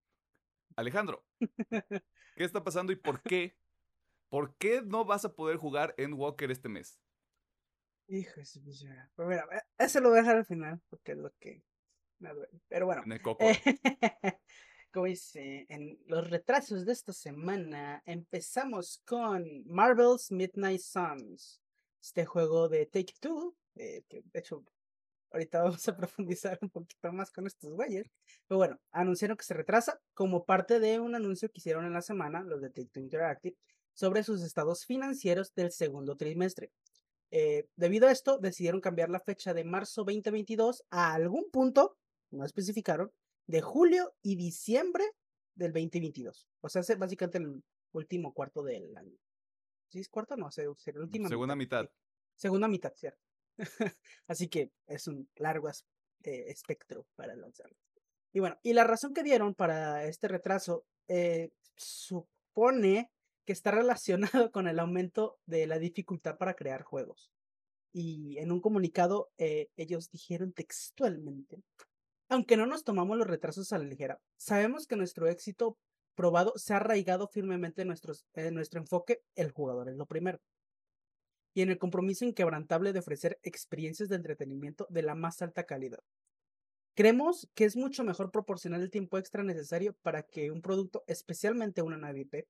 Alejandro, 0.77 1.25
¿qué 1.71 2.45
está 2.45 2.63
pasando 2.63 2.93
y 2.93 2.97
por 2.97 3.23
qué? 3.23 3.59
¿Por 4.29 4.57
qué 4.57 4.83
no 4.83 5.05
vas 5.05 5.25
a 5.25 5.35
poder 5.35 5.57
jugar 5.57 5.95
en 5.99 6.15
Walker 6.15 6.51
este 6.51 6.69
mes? 6.69 7.01
Hijo 8.09 8.41
de 8.41 9.09
Pues 9.15 9.29
mira, 9.29 9.49
eh, 9.53 9.63
eso 9.79 10.01
lo 10.01 10.11
voy 10.11 10.19
a 10.19 10.23
dejar 10.23 10.37
al 10.37 10.47
final, 10.47 10.81
porque 10.89 11.13
es 11.13 11.19
lo 11.19 11.33
que 11.39 11.65
me 12.19 12.33
duele. 12.33 12.61
Pero 12.69 12.87
bueno, 12.87 13.03
En 13.05 13.13
el 13.13 13.23
coco. 13.23 13.45
eh, 13.45 13.61
dice, 15.05 15.67
en 15.69 15.99
los 16.07 16.29
retrasos 16.29 16.85
de 16.85 16.93
esta 16.93 17.13
semana 17.13 18.03
empezamos 18.07 19.03
con 19.05 19.65
Marvel's 19.67 20.31
Midnight 20.31 20.81
Suns, 20.81 21.61
este 22.01 22.25
juego 22.25 22.69
de 22.69 22.87
Take 22.87 23.15
Two, 23.21 23.57
eh, 23.77 24.03
de 24.09 24.39
hecho 24.39 24.65
ahorita 25.31 25.63
vamos 25.65 25.87
a 25.89 25.97
profundizar 25.97 26.59
un 26.63 26.71
poquito 26.71 27.13
más 27.13 27.31
con 27.31 27.47
estos 27.47 27.73
güeyes. 27.73 28.11
Pero 28.47 28.59
bueno, 28.59 28.79
anunciaron 28.93 29.37
que 29.37 29.45
se 29.45 29.55
retrasa 29.55 30.01
como 30.15 30.45
parte 30.45 30.81
de 30.81 31.01
un 31.01 31.15
anuncio 31.15 31.51
que 31.51 31.59
hicieron 31.59 31.85
en 31.85 31.93
la 31.93 32.03
semana, 32.03 32.43
los 32.43 32.61
de 32.61 32.71
Take 32.71 32.91
Two 32.93 33.03
Interactive, 33.03 33.57
sobre 33.93 34.23
sus 34.23 34.43
estados 34.43 34.85
financieros 34.85 35.55
del 35.55 35.73
segundo 35.73 36.17
trimestre. 36.17 36.71
Eh, 37.31 37.69
debido 37.77 38.09
a 38.09 38.13
esto, 38.13 38.39
decidieron 38.39 38.81
cambiar 38.81 39.11
la 39.11 39.21
fecha 39.21 39.53
de 39.53 39.65
marzo 39.65 40.05
2022 40.05 40.85
a 40.91 41.15
algún 41.15 41.51
punto, 41.51 41.97
no 42.31 42.45
especificaron, 42.45 43.11
de 43.47 43.61
julio 43.61 44.15
y 44.23 44.37
diciembre 44.37 45.05
del 45.55 45.73
2022. 45.73 46.49
O 46.61 46.69
sea, 46.69 46.83
es 46.83 46.99
básicamente 46.99 47.39
el 47.39 47.63
último 47.93 48.33
cuarto 48.33 48.63
del 48.63 48.97
año. 48.97 49.17
¿Sí 49.89 50.01
es 50.01 50.09
cuarto? 50.09 50.37
No, 50.37 50.51
sería 50.51 50.71
la 50.95 51.01
última 51.01 51.29
Segunda 51.29 51.57
mitad. 51.57 51.89
Segunda 52.35 52.69
mitad, 52.69 52.93
cierto. 52.95 53.21
Así 54.27 54.49
que 54.49 54.71
es 54.87 55.07
un 55.07 55.29
largo 55.37 55.69
eh, 55.69 56.45
espectro 56.49 57.07
para 57.15 57.35
lanzarlo. 57.35 57.77
Y 58.33 58.41
bueno, 58.41 58.59
y 58.63 58.75
la 58.75 58.85
razón 58.85 59.15
que 59.15 59.23
dieron 59.23 59.55
para 59.55 60.05
este 60.05 60.29
retraso 60.29 60.85
eh, 61.09 61.51
supone 61.77 63.11
que 63.47 63.53
está 63.53 63.71
relacionado 63.71 64.51
con 64.53 64.69
el 64.69 64.79
aumento 64.79 65.39
de 65.47 65.67
la 65.67 65.79
dificultad 65.79 66.37
para 66.37 66.55
crear 66.55 66.83
juegos. 66.83 67.31
Y 67.93 68.37
en 68.39 68.53
un 68.53 68.61
comunicado 68.61 69.31
eh, 69.39 69.69
ellos 69.77 70.11
dijeron 70.11 70.53
textualmente, 70.53 71.63
aunque 72.29 72.57
no 72.57 72.67
nos 72.67 72.85
tomamos 72.85 73.17
los 73.17 73.27
retrasos 73.27 73.73
a 73.73 73.79
la 73.79 73.85
ligera, 73.85 74.21
sabemos 74.37 74.87
que 74.87 74.97
nuestro 74.97 75.29
éxito 75.29 75.79
probado 76.15 76.53
se 76.57 76.73
ha 76.73 76.79
arraigado 76.79 77.29
firmemente 77.29 77.83
en, 77.83 77.89
nuestro 77.89 78.81
enfoque, 78.81 79.21
el 79.37 79.53
jugador 79.53 79.89
es 79.89 79.97
lo 79.97 80.07
primero. 80.07 80.41
Y 81.55 81.63
en 81.63 81.71
el 81.71 81.79
compromiso 81.79 82.25
inquebrantable 82.25 82.93
de 82.93 82.99
ofrecer 82.99 83.39
experiencias 83.43 84.09
de 84.09 84.17
entretenimiento 84.17 84.87
de 84.91 85.03
la 85.03 85.15
más 85.15 85.41
alta 85.43 85.65
calidad. 85.65 86.01
Creemos 86.95 87.49
que 87.55 87.65
es 87.65 87.77
mucho 87.77 88.05
mejor 88.05 88.31
proporcionar 88.31 88.81
el 88.81 88.91
tiempo 88.91 89.19
extra 89.19 89.43
necesario 89.43 89.95
para 90.03 90.23
que 90.23 90.51
un 90.51 90.63
producto, 90.63 91.05
especialmente 91.07 91.83
una 91.83 91.99
nueva 91.99 92.19
IP, 92.19 92.47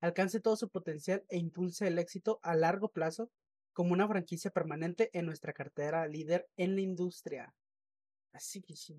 alcance 0.00 0.40
todo 0.40 0.56
su 0.56 0.68
potencial 0.68 1.24
e 1.28 1.38
impulse 1.38 1.88
el 1.88 1.98
éxito 1.98 2.38
a 2.42 2.54
largo 2.54 2.90
plazo 2.90 3.30
como 3.72 3.92
una 3.92 4.08
franquicia 4.08 4.50
permanente 4.50 5.10
en 5.12 5.26
nuestra 5.26 5.52
cartera 5.52 6.06
líder 6.06 6.46
en 6.56 6.76
la 6.76 6.80
industria. 6.80 7.54
Así 8.32 8.62
que 8.62 8.76
sí, 8.76 8.96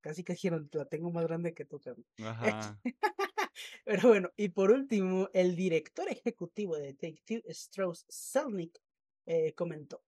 casi 0.00 0.24
que 0.24 0.36
la 0.72 0.84
tengo 0.86 1.10
más 1.10 1.24
grande 1.24 1.54
que 1.54 1.64
tú, 1.64 1.80
Ajá. 2.24 2.80
Pero 3.84 4.08
bueno, 4.08 4.30
y 4.36 4.48
por 4.48 4.70
último, 4.70 5.28
el 5.32 5.56
director 5.56 6.08
ejecutivo 6.08 6.76
de 6.76 6.94
Take 6.94 7.22
Two, 7.24 7.42
Strauss 7.50 8.04
Selnick, 8.08 8.78
eh, 9.26 9.54
comentó. 9.54 10.02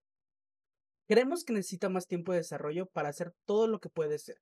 Creemos 1.07 1.45
que 1.45 1.53
necesita 1.53 1.89
más 1.89 2.07
tiempo 2.07 2.33
de 2.33 2.39
desarrollo 2.39 2.87
para 2.87 3.11
hacer 3.11 3.35
todo 3.45 3.67
lo 3.69 3.81
que 3.81 3.91
puede 3.91 4.19
ser. 4.19 4.41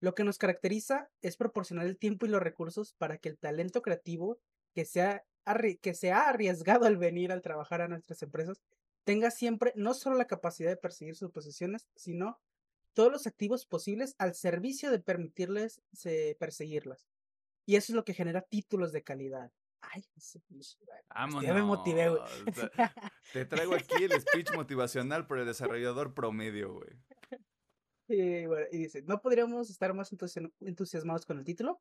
Lo 0.00 0.14
que 0.14 0.24
nos 0.24 0.38
caracteriza 0.38 1.10
es 1.22 1.36
proporcionar 1.36 1.86
el 1.86 1.98
tiempo 1.98 2.26
y 2.26 2.30
los 2.30 2.42
recursos 2.42 2.94
para 2.94 3.18
que 3.18 3.28
el 3.28 3.38
talento 3.38 3.82
creativo 3.82 4.38
que, 4.74 4.84
sea, 4.84 5.24
que 5.82 5.94
se 5.94 6.12
ha 6.12 6.28
arriesgado 6.28 6.86
al 6.86 6.96
venir 6.96 7.32
al 7.32 7.42
trabajar 7.42 7.82
a 7.82 7.88
nuestras 7.88 8.22
empresas 8.22 8.60
tenga 9.04 9.30
siempre 9.30 9.72
no 9.74 9.94
solo 9.94 10.16
la 10.16 10.26
capacidad 10.26 10.70
de 10.70 10.76
perseguir 10.76 11.16
sus 11.16 11.30
posesiones, 11.30 11.88
sino 11.96 12.38
todos 12.98 13.12
los 13.12 13.28
activos 13.28 13.64
posibles 13.64 14.16
al 14.18 14.34
servicio 14.34 14.90
de 14.90 14.98
permitirles 14.98 15.80
perseguirlas. 16.40 17.06
Y 17.64 17.76
eso 17.76 17.92
es 17.92 17.94
lo 17.94 18.04
que 18.04 18.12
genera 18.12 18.42
títulos 18.42 18.90
de 18.90 19.04
calidad. 19.04 19.52
Ay, 19.82 20.04
ya 21.40 21.54
me 21.54 21.62
motivé, 21.62 22.08
güey. 22.08 22.22
Te 23.32 23.44
traigo 23.44 23.76
aquí 23.76 24.02
el 24.02 24.20
speech 24.20 24.52
motivacional 24.52 25.28
por 25.28 25.38
el 25.38 25.46
desarrollador 25.46 26.12
promedio, 26.12 26.72
güey. 26.72 26.90
Y, 28.08 28.46
bueno, 28.46 28.66
y 28.72 28.78
dice, 28.78 29.02
no 29.02 29.20
podríamos 29.22 29.70
estar 29.70 29.94
más 29.94 30.12
entusiasmados 30.58 31.24
con 31.24 31.38
el 31.38 31.44
título. 31.44 31.80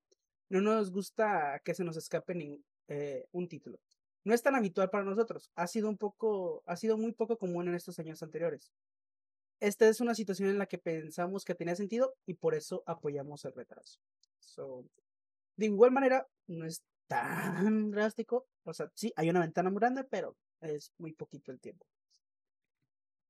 No 0.49 0.61
nos 0.61 0.91
gusta 0.91 1.63
que 1.65 1.73
se 1.73 1.83
nos 1.83 1.97
escape 1.97 2.35
ni, 2.35 2.63
eh, 2.89 3.27
un 3.31 3.47
título. 3.47 3.79
No 4.23 4.35
es 4.35 4.43
tan 4.43 4.53
habitual 4.53 4.91
para 4.91 5.03
nosotros. 5.03 5.49
Ha 5.55 5.65
sido 5.65 5.89
un 5.89 5.97
poco, 5.97 6.61
ha 6.67 6.75
sido 6.75 6.95
muy 6.95 7.11
poco 7.13 7.39
común 7.39 7.69
en 7.69 7.73
estos 7.73 7.97
años 7.97 8.21
anteriores. 8.21 8.71
Esta 9.59 9.87
es 9.87 10.01
una 10.01 10.13
situación 10.13 10.49
en 10.49 10.59
la 10.59 10.67
que 10.67 10.77
pensamos 10.77 11.43
que 11.43 11.55
tenía 11.55 11.75
sentido 11.75 12.15
y 12.25 12.35
por 12.35 12.53
eso 12.53 12.83
apoyamos 12.85 13.43
el 13.45 13.53
retraso. 13.53 13.99
de 15.55 15.65
igual 15.65 15.91
manera, 15.91 16.27
no 16.47 16.65
es 16.65 16.83
tan 17.07 17.89
drástico. 17.91 18.47
O 18.63 18.73
sea, 18.73 18.91
sí, 18.93 19.11
hay 19.15 19.29
una 19.29 19.39
ventana 19.39 19.69
muy 19.69 19.79
grande, 19.79 20.03
pero 20.03 20.35
es 20.61 20.93
muy 20.97 21.13
poquito 21.13 21.51
el 21.51 21.59
tiempo. 21.59 21.85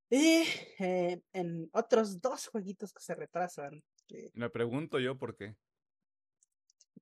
Y 0.10 0.44
eh, 0.80 1.22
en 1.34 1.70
otros 1.74 2.22
dos 2.22 2.48
jueguitos 2.48 2.94
que 2.94 3.02
se 3.02 3.16
retrasan. 3.16 3.84
Me 4.34 4.50
pregunto 4.50 5.00
yo 5.00 5.18
por 5.18 5.36
qué. 5.36 5.56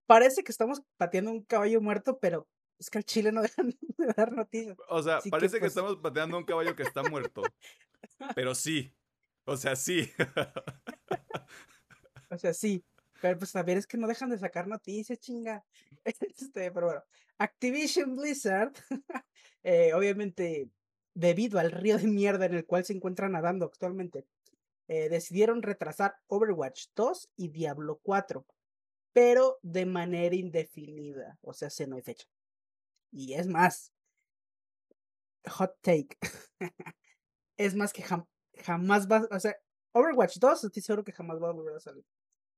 Parece 0.06 0.44
que 0.44 0.52
estamos 0.52 0.82
pateando 0.98 1.32
un 1.32 1.44
caballo 1.44 1.82
muerto, 1.82 2.20
pero 2.20 2.48
es 2.80 2.90
que 2.90 2.98
al 2.98 3.06
chile 3.06 3.32
no 3.32 3.42
dejan 3.44 3.70
de 3.70 4.14
dar 4.16 4.32
noticias. 4.32 4.78
O 4.90 5.02
sea, 5.02 5.20
parece 5.30 5.56
que, 5.56 5.62
pues 5.62 5.72
estamos 5.72 5.98
pateando 5.98 6.38
un 6.38 6.46
caballo 6.46 6.76
que 6.76 6.84
está 6.84 7.04
muerto. 7.04 7.44
pero 8.36 8.56
sí. 8.56 8.94
O 9.46 9.58
sea, 9.58 9.76
sí. 9.76 10.12
o 12.30 12.38
sea, 12.38 12.54
sí. 12.54 12.84
Pero 13.22 13.38
pues 13.38 13.52
también 13.52 13.78
es 13.78 13.88
que 13.88 13.98
no 13.98 14.08
dejan 14.08 14.30
de 14.30 14.38
sacar 14.38 14.68
noticias, 14.68 15.20
chinga. 15.20 15.64
Este, 16.04 16.72
pero 16.72 16.86
bueno, 16.86 17.04
Activision 17.40 18.16
Blizzard, 18.16 18.72
eh, 19.64 19.92
obviamente 19.96 20.70
debido 21.16 21.58
al 21.58 21.72
río 21.72 21.98
de 21.98 22.06
mierda 22.06 22.46
en 22.46 22.54
el 22.54 22.66
cual 22.66 22.86
se 22.86 22.94
encuentra 22.94 23.28
nadando 23.28 23.66
actualmente, 23.66 24.28
eh, 24.88 25.10
decidieron 25.10 25.64
retrasar 25.64 26.16
Overwatch 26.28 26.90
2 26.96 27.32
y 27.38 27.48
Diablo 27.48 28.00
4, 28.04 28.46
pero 29.14 29.58
de 29.64 29.88
manera 29.88 30.36
indefinida, 30.36 31.40
o 31.42 31.54
sea, 31.54 31.72
se 31.72 31.88
no 31.88 31.96
hay 31.96 32.04
fecha. 32.04 32.28
Y 33.12 33.34
es 33.34 33.48
más, 33.48 33.92
hot 35.48 35.76
take, 35.82 36.18
es 37.58 37.74
más 37.74 37.94
que 37.94 38.04
jamás 38.64 39.08
va, 39.08 39.28
o 39.32 39.40
sea, 39.40 39.56
Overwatch 39.94 40.38
2 40.40 40.66
estoy 40.66 40.82
seguro 40.82 41.04
que 41.04 41.12
jamás 41.12 41.42
va 41.42 41.50
a 41.50 41.54
volver 41.54 41.76
a 41.76 41.80
salir. 41.80 42.06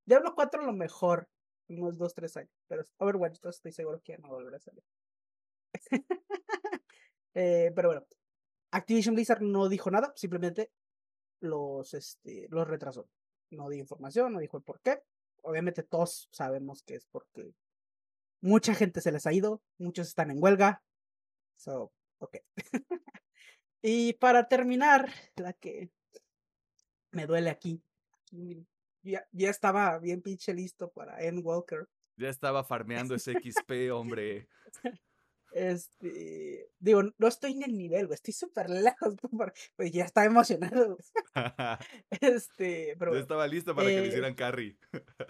Diablo 0.06 0.34
4 0.36 0.64
lo 0.64 0.74
mejor, 0.74 1.28
unos 1.70 1.98
2, 1.98 2.14
3 2.14 2.38
años, 2.38 2.52
pero 2.68 2.84
Overwatch 2.98 3.40
2 3.42 3.56
estoy 3.56 3.72
seguro 3.72 4.02
que 4.04 4.14
ya 4.14 4.18
no 4.20 4.30
volverá 4.30 4.58
a 4.58 4.60
salir. 4.60 4.84
eh, 7.36 7.72
pero 7.76 7.90
bueno, 7.90 8.06
Activision 8.72 9.16
Blizzard 9.16 9.42
no 9.42 9.70
dijo 9.70 9.92
nada, 9.92 10.14
simplemente 10.16 10.72
los, 11.42 11.94
este, 11.94 12.48
los 12.50 12.68
retrasó. 12.68 13.08
No 13.52 13.70
dio 13.70 13.80
información, 13.80 14.34
no 14.34 14.40
dijo 14.40 14.58
el 14.58 14.64
por 14.64 14.82
qué. 14.82 15.02
Obviamente 15.44 15.84
todos 15.84 16.28
sabemos 16.32 16.84
que 16.84 16.96
es 16.96 17.06
porque 17.06 17.54
mucha 18.42 18.74
gente 18.74 19.02
se 19.02 19.12
les 19.12 19.26
ha 19.26 19.34
ido, 19.34 19.62
muchos 19.78 20.08
están 20.08 20.32
en 20.32 20.42
huelga. 20.42 20.84
So, 21.56 21.92
ok. 22.20 22.38
y 23.82 24.14
para 24.14 24.48
terminar, 24.48 25.10
la 25.36 25.54
que 25.54 25.90
me 27.12 27.26
duele 27.26 27.50
aquí, 27.50 27.82
ya, 29.04 29.28
ya 29.32 29.50
estaba 29.50 29.98
bien 30.00 30.22
pinche 30.22 30.54
listo 30.54 30.92
para 30.92 31.22
Endwalker. 31.24 31.88
Ya 32.18 32.30
estaba 32.30 32.64
farmeando 32.64 33.16
ese 33.16 33.34
XP, 33.34 33.92
hombre. 33.92 34.48
Este, 35.52 36.70
digo, 36.78 37.02
no 37.18 37.28
estoy 37.28 37.54
en 37.54 37.64
el 37.64 37.78
nivel, 37.78 38.06
güey, 38.06 38.16
estoy 38.16 38.34
súper 38.34 38.70
lejos, 38.70 39.16
pues 39.76 39.92
ya 39.92 40.06
estaba 40.06 40.28
emocionado. 40.28 40.98
este, 42.22 42.96
pero 43.00 43.16
estaba 43.16 43.48
listo 43.48 43.74
para 43.74 43.88
que 43.88 44.02
le 44.02 44.08
hicieran 44.08 44.34
eh, 44.34 44.36
carry. 44.36 44.78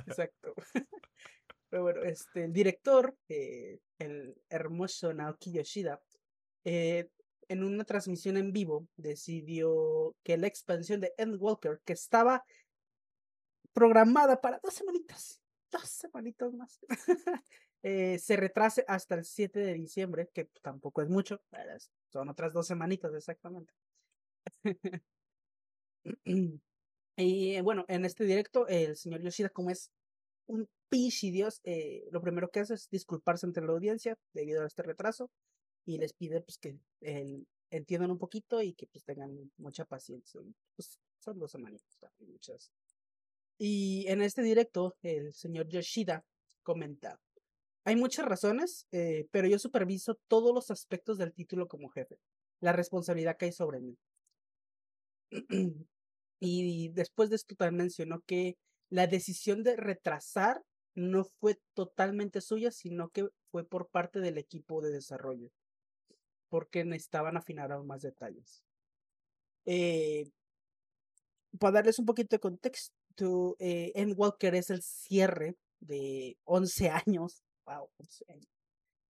exacto. 0.06 0.54
Pero 1.70 1.84
bueno, 1.84 2.04
este, 2.04 2.46
el 2.46 2.52
director, 2.52 3.16
eh, 3.30 3.80
el 4.00 4.36
hermoso 4.50 5.14
Naoki 5.14 5.52
Yoshida, 5.52 6.02
eh, 6.66 7.10
en 7.50 7.64
una 7.64 7.84
transmisión 7.84 8.38
en 8.38 8.52
vivo 8.52 8.88
decidió 8.96 10.16
que 10.24 10.38
la 10.38 10.48
expansión 10.48 11.02
de 11.02 11.14
Endwalker, 11.18 11.82
que 11.86 11.94
estaba 11.94 12.44
programada 13.74 14.42
para 14.42 14.60
dos 14.62 14.74
semanitas, 14.74 15.42
dos 15.72 15.90
semanitas 15.90 16.54
más, 16.54 16.80
eh, 17.84 18.20
se 18.20 18.36
retrase 18.36 18.84
hasta 18.88 19.16
el 19.16 19.26
7 19.26 19.60
de 19.60 19.74
diciembre, 19.74 20.30
que 20.34 20.46
tampoco 20.62 21.02
es 21.02 21.10
mucho, 21.10 21.42
son 22.12 22.30
otras 22.30 22.54
dos 22.54 22.68
semanitas 22.68 23.14
exactamente. 23.14 23.74
y 27.18 27.62
bueno, 27.62 27.86
en 27.88 28.06
este 28.06 28.26
directo, 28.26 28.68
el 28.68 28.96
señor 28.96 29.22
Yoshida, 29.22 29.50
como 29.50 29.70
es 29.70 29.92
un 30.48 30.68
pichi 30.90 31.32
dios, 31.32 31.60
eh, 31.64 32.08
lo 32.12 32.22
primero 32.22 32.50
que 32.50 32.62
hace 32.62 32.74
es 32.76 32.90
disculparse 32.90 33.46
ante 33.46 33.62
la 33.62 33.74
audiencia 33.74 34.18
debido 34.34 34.64
a 34.64 34.68
este 34.68 34.84
retraso 34.84 35.30
y 35.88 35.98
les 35.98 36.14
pide 36.14 36.42
pues 36.42 36.60
que 36.60 36.78
entiendan 37.72 38.12
un 38.12 38.20
poquito 38.20 38.62
y 38.62 38.74
que 38.74 38.86
pues 38.86 39.04
tengan 39.04 39.52
mucha 39.58 39.86
paciencia. 39.86 40.40
Pues, 40.76 41.00
son 41.20 41.40
dos 41.40 41.52
semanitas, 41.52 41.98
muchas 42.20 42.72
y 43.58 44.06
en 44.08 44.22
este 44.22 44.44
directo, 44.44 44.96
el 45.02 45.34
señor 45.34 45.68
Yoshida 45.68 46.24
comenta, 46.62 47.20
hay 47.86 47.96
muchas 47.96 48.26
razones, 48.26 48.86
eh, 48.92 49.26
pero 49.32 49.48
yo 49.48 49.58
superviso 49.58 50.16
todos 50.28 50.54
los 50.54 50.70
aspectos 50.70 51.18
del 51.18 51.34
título 51.34 51.68
como 51.68 51.90
jefe. 51.90 52.18
La 52.60 52.74
responsabilidad 52.74 53.38
cae 53.40 53.52
sobre 53.52 53.80
mí. 53.80 53.98
y 56.40 56.90
después 56.90 57.30
de 57.30 57.38
esto 57.38 57.56
también 57.56 57.86
mencionó 57.86 58.22
que 58.28 58.58
la 58.90 59.08
decisión 59.08 59.64
de 59.64 59.76
retrasar 59.76 60.62
no 60.96 61.24
fue 61.40 61.58
totalmente 61.74 62.42
suya, 62.42 62.72
sino 62.72 63.10
que 63.10 63.28
fue 63.52 63.64
por 63.66 63.90
parte 63.90 64.20
del 64.20 64.38
equipo 64.38 64.82
de 64.82 64.92
desarrollo, 64.92 65.50
porque 66.50 66.86
necesitaban 66.86 67.38
afinar 67.38 67.72
aún 67.72 67.88
más 67.88 68.02
detalles. 68.02 68.64
Eh, 69.66 70.30
para 71.60 71.74
darles 71.74 72.00
un 72.00 72.06
poquito 72.06 72.36
de 72.36 72.40
contexto, 72.40 73.56
eh, 73.60 73.92
es 73.96 74.70
el 74.70 74.82
cierre 74.82 75.56
de 75.80 76.38
11 76.44 76.90
años, 76.90 77.44
wow, 77.66 77.90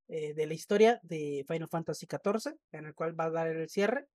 eh, 0.07 0.33
de 0.33 0.47
la 0.47 0.53
historia 0.53 0.99
de 1.03 1.45
Final 1.47 1.67
Fantasy 1.67 2.07
XIV, 2.07 2.55
en 2.71 2.85
el 2.85 2.95
cual 2.95 3.19
va 3.19 3.25
a 3.25 3.29
dar 3.29 3.47
el 3.47 3.69
cierre. 3.69 4.07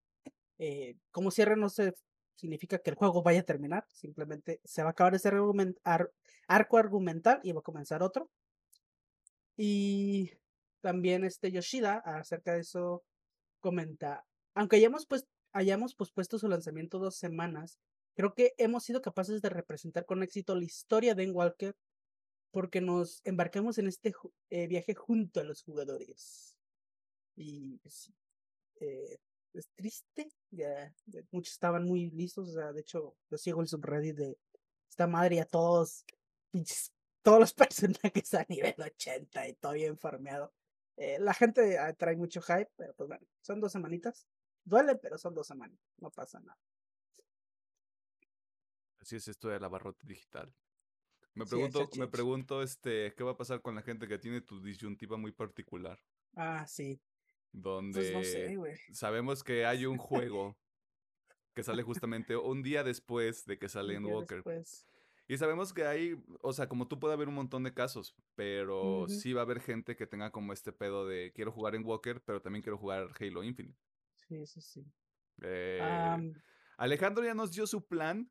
Eh, 0.58 0.96
como 1.10 1.30
cierre 1.30 1.56
no 1.56 1.68
se 1.68 1.94
significa 2.36 2.78
que 2.78 2.90
el 2.90 2.96
juego 2.96 3.22
vaya 3.22 3.40
a 3.40 3.44
terminar, 3.44 3.84
simplemente 3.88 4.60
se 4.64 4.82
va 4.82 4.88
a 4.88 4.92
acabar 4.92 5.14
ese 5.14 5.30
arco 6.48 6.78
argumental 6.78 7.40
y 7.42 7.52
va 7.52 7.60
a 7.60 7.62
comenzar 7.62 8.02
otro. 8.02 8.30
Y 9.56 10.32
también 10.80 11.24
este 11.24 11.52
Yoshida 11.52 11.98
acerca 11.98 12.54
de 12.54 12.60
eso 12.60 13.04
comenta, 13.62 14.26
aunque 14.54 14.76
hayamos, 14.76 15.06
pues, 15.06 15.26
hayamos 15.54 15.94
pospuesto 15.94 16.38
su 16.38 16.48
lanzamiento 16.48 16.98
dos 16.98 17.16
semanas, 17.16 17.78
Creo 18.14 18.34
que 18.34 18.54
hemos 18.58 18.84
sido 18.84 19.00
capaces 19.00 19.40
de 19.40 19.48
representar 19.48 20.04
con 20.04 20.22
éxito 20.22 20.54
la 20.54 20.64
historia 20.64 21.14
de 21.14 21.30
Walker 21.30 21.74
porque 22.50 22.82
nos 22.82 23.22
embarcamos 23.24 23.78
en 23.78 23.88
este 23.88 24.12
eh, 24.50 24.66
viaje 24.66 24.94
junto 24.94 25.40
a 25.40 25.44
los 25.44 25.62
jugadores. 25.62 26.58
Y 27.34 27.78
pues, 27.78 28.12
eh, 28.80 29.18
es 29.54 29.68
triste, 29.74 30.28
ya 30.50 30.94
muchos 31.30 31.54
estaban 31.54 31.84
muy 31.84 32.10
listos, 32.10 32.50
o 32.50 32.52
sea, 32.52 32.72
de 32.72 32.82
hecho, 32.82 33.16
yo 33.30 33.38
sigo 33.38 33.62
el 33.62 33.68
subreddit 33.68 34.16
de 34.16 34.38
esta 34.90 35.06
madre 35.06 35.36
y 35.36 35.38
a 35.38 35.46
todos, 35.46 36.04
pinches, 36.50 36.92
todos 37.22 37.40
los 37.40 37.54
personajes 38.04 38.34
a 38.34 38.44
nivel 38.50 38.74
80 38.78 39.48
y 39.48 39.54
todo 39.54 39.72
bien 39.72 39.98
farmeado. 39.98 40.52
Eh, 40.96 41.18
la 41.18 41.34
gente 41.34 41.78
ah, 41.78 41.92
trae 41.94 42.16
mucho 42.16 42.40
hype, 42.42 42.70
pero 42.76 42.94
pues 42.94 43.08
bueno, 43.08 43.26
son 43.40 43.60
dos 43.60 43.72
semanitas. 43.72 44.26
Duele, 44.64 44.96
pero 44.96 45.18
son 45.18 45.34
dos 45.34 45.46
semanitas, 45.46 45.84
no 45.98 46.10
pasa 46.10 46.38
nada. 46.40 46.58
Así 48.98 49.16
es 49.16 49.26
esto 49.26 49.48
del 49.48 49.64
abarrote 49.64 50.06
digital. 50.06 50.54
Me 51.34 51.46
pregunto, 51.46 51.88
me 51.98 52.08
pregunto, 52.08 52.62
este, 52.62 53.14
¿qué 53.16 53.24
va 53.24 53.32
a 53.32 53.36
pasar 53.36 53.62
con 53.62 53.74
la 53.74 53.82
gente 53.82 54.06
que 54.06 54.18
tiene 54.18 54.42
tu 54.42 54.62
disyuntiva 54.62 55.16
muy 55.16 55.32
particular? 55.32 55.98
Ah, 56.36 56.66
sí. 56.66 57.00
Pues 57.50 57.62
Donde 57.64 58.12
no 58.12 58.22
sé, 58.22 58.56
güey. 58.56 58.76
sabemos 58.92 59.42
que 59.42 59.66
hay 59.66 59.86
un 59.86 59.98
juego 59.98 60.56
que 61.54 61.62
sale 61.62 61.82
justamente 61.82 62.36
un 62.36 62.62
día 62.62 62.84
después 62.84 63.44
de 63.44 63.58
que 63.58 63.68
sale 63.68 63.96
Un 63.98 64.06
en 64.06 64.12
Walker. 64.12 64.36
después. 64.36 64.86
Y 65.32 65.38
sabemos 65.38 65.72
que 65.72 65.86
hay, 65.86 66.22
o 66.42 66.52
sea, 66.52 66.68
como 66.68 66.86
tú 66.86 67.00
puede 67.00 67.14
haber 67.14 67.26
un 67.26 67.34
montón 67.36 67.62
de 67.62 67.72
casos, 67.72 68.14
pero 68.34 69.06
sí 69.08 69.32
va 69.32 69.40
a 69.40 69.44
haber 69.44 69.60
gente 69.60 69.96
que 69.96 70.06
tenga 70.06 70.30
como 70.30 70.52
este 70.52 70.72
pedo 70.72 71.06
de 71.06 71.32
quiero 71.34 71.50
jugar 71.50 71.74
en 71.74 71.86
Walker, 71.86 72.20
pero 72.22 72.42
también 72.42 72.62
quiero 72.62 72.76
jugar 72.76 73.08
Halo 73.18 73.42
Infinite. 73.42 73.80
Sí, 74.28 74.44
sí, 74.44 74.60
sí. 74.60 74.84
Eh, 75.40 76.34
Alejandro 76.76 77.24
ya 77.24 77.32
nos 77.32 77.50
dio 77.50 77.66
su 77.66 77.82
plan, 77.82 78.30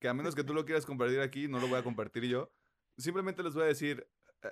que 0.00 0.08
a 0.08 0.14
menos 0.14 0.34
que 0.34 0.42
tú 0.42 0.52
lo 0.52 0.64
quieras 0.64 0.84
compartir 0.84 1.20
aquí, 1.20 1.46
no 1.46 1.60
lo 1.60 1.68
voy 1.68 1.78
a 1.78 1.84
compartir 1.84 2.24
yo. 2.24 2.52
Simplemente 2.98 3.44
les 3.44 3.54
voy 3.54 3.62
a 3.62 3.66
decir, 3.66 4.04
eh, 4.42 4.50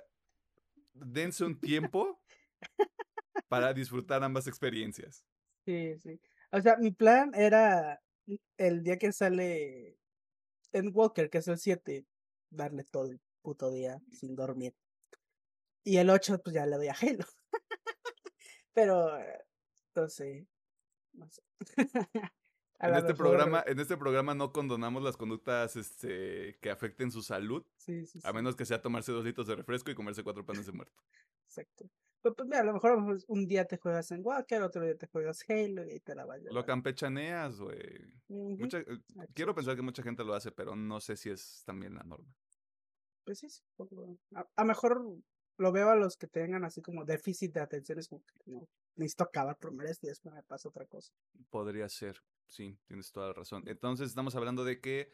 dense 0.93 1.43
un 1.43 1.59
tiempo 1.59 2.23
para 3.49 3.73
disfrutar 3.73 4.23
ambas 4.23 4.47
experiencias. 4.47 5.25
sí, 5.65 5.99
sí. 5.99 6.21
O 6.53 6.61
sea, 6.61 6.77
mi 6.77 6.91
plan 6.91 7.33
era 7.35 8.01
el 8.55 8.81
día 8.81 8.97
que 8.97 9.11
sale 9.11 9.99
en 10.75 10.91
Walker, 10.93 11.29
que 11.29 11.37
es 11.39 11.47
el 11.47 11.57
7, 11.57 12.05
darle 12.49 12.83
todo 12.83 13.05
el 13.11 13.19
puto 13.41 13.71
día 13.71 14.01
sin 14.11 14.35
dormir. 14.35 14.75
Y 15.83 15.97
el 15.97 16.09
8, 16.09 16.39
pues 16.43 16.53
ya 16.55 16.65
le 16.65 16.75
doy 16.77 16.87
a 16.87 16.93
Halo. 16.99 17.25
Pero, 18.73 19.17
eh, 19.19 19.45
entonces, 19.89 20.45
no 21.13 21.27
sé. 21.29 21.41
A 22.77 22.89
En 22.89 22.95
este, 22.95 23.13
mejor- 23.13 23.15
programa, 23.15 23.63
en 23.65 23.79
este 23.79 23.95
programa 23.95 24.35
no 24.35 24.51
condonamos 24.51 25.01
las 25.01 25.15
conductas 25.15 25.77
este, 25.77 26.57
que 26.59 26.69
afecten 26.69 27.09
su 27.09 27.21
salud, 27.21 27.65
Sí, 27.77 28.05
sí, 28.05 28.19
a 28.21 28.27
sí, 28.29 28.33
menos 28.35 28.57
que 28.57 28.65
sea 28.65 28.81
tomarse 28.81 29.13
dos 29.13 29.23
litros 29.23 29.47
de 29.47 29.55
refresco 29.55 29.91
y 29.91 29.95
comerse 29.95 30.23
cuatro 30.23 30.45
panes 30.45 30.65
de 30.65 30.73
muerto. 30.73 31.01
exacto. 31.47 31.89
Pero 32.25 32.33
pues 32.37 32.47
mira, 32.49 32.61
a 32.61 32.63
lo 32.63 32.73
mejor 32.73 32.95
lo 32.95 33.01
mejor 33.01 33.23
un 33.27 33.45
día 33.47 33.65
te 33.65 33.77
juegas 33.77 34.09
en 34.09 34.25
Walker, 34.25 34.59
otro 34.63 34.81
día 34.81 34.97
te 34.97 35.05
juegas 35.05 35.45
Halo 35.47 35.85
y 35.85 35.91
ahí 35.91 35.99
te 35.99 36.15
la 36.15 36.25
vas 36.25 36.41
Lo 36.41 36.65
campechaneas, 36.65 37.59
güey. 37.59 37.77
Eh, 37.77 38.81
quiero 39.35 39.53
pensar 39.53 39.75
que 39.75 39.83
mucha 39.83 40.01
gente 40.01 40.23
lo 40.23 40.33
hace, 40.33 40.51
pero 40.51 40.75
no 40.75 40.99
sé 40.99 41.17
si 41.17 41.29
es 41.29 41.61
también 41.67 41.93
la 41.93 42.01
norma. 42.01 42.33
Pues 43.25 43.37
sí, 43.37 43.47
sí, 43.47 43.61
poco- 43.75 44.17
A, 44.33 44.47
a 44.55 44.63
mejor 44.63 45.05
lo 45.59 45.71
veo 45.71 45.91
a 45.91 45.95
los 45.95 46.17
que 46.17 46.25
tengan 46.25 46.65
así 46.65 46.81
como 46.81 47.05
déficit 47.05 47.53
de 47.53 47.59
atención, 47.59 47.99
es 47.99 48.07
como 48.07 48.23
que 48.25 48.39
no, 48.47 48.67
necesito 48.95 49.25
acabar 49.25 49.59
primero 49.59 49.87
esto 49.87 50.07
y 50.07 50.09
después 50.09 50.33
me 50.33 50.41
pasa 50.41 50.69
otra 50.69 50.87
cosa. 50.87 51.13
Podría 51.51 51.87
ser, 51.89 52.23
sí, 52.47 52.75
tienes 52.87 53.11
toda 53.11 53.27
la 53.27 53.33
razón. 53.33 53.61
Entonces 53.67 54.09
estamos 54.09 54.35
hablando 54.35 54.65
de 54.65 54.81
que 54.81 55.11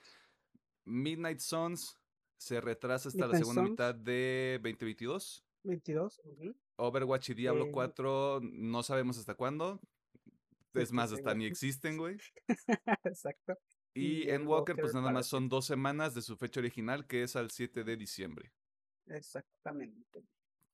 Midnight 0.86 1.40
Suns 1.40 2.00
se 2.38 2.62
retrasa 2.62 3.10
hasta 3.10 3.28
la 3.28 3.38
segunda 3.38 3.64
mitad 3.64 3.94
de 3.96 4.62
2022. 4.64 5.46
22. 5.64 6.22
ujú. 6.24 6.56
Overwatch 6.78 7.30
y 7.30 7.34
Diablo 7.36 7.66
Eh, 7.66 7.72
4 7.72 8.40
no 8.42 8.84
sabemos 8.84 9.18
hasta 9.18 9.36
cuándo. 9.36 9.80
Es 10.74 10.92
más, 10.92 11.12
hasta 11.12 11.36
ni 11.36 11.46
existen, 11.46 11.98
güey. 11.98 12.18
Exacto. 13.04 13.58
Y 13.94 14.24
Y 14.24 14.30
en 14.30 14.48
Walker, 14.48 14.78
pues 14.78 14.94
nada 14.94 15.12
más 15.12 15.28
son 15.28 15.50
dos 15.50 15.66
semanas 15.66 16.16
de 16.16 16.22
su 16.22 16.38
fecha 16.38 16.60
original, 16.62 17.06
que 17.08 17.24
es 17.24 17.36
al 17.36 17.52
7 17.52 17.84
de 17.84 17.98
diciembre. 17.98 18.54
Exactamente. 19.08 20.24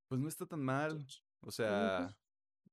Pues 0.08 0.22
no 0.22 0.28
está 0.28 0.46
tan 0.46 0.64
mal. 0.64 1.06
O 1.42 1.52
sea, 1.52 2.16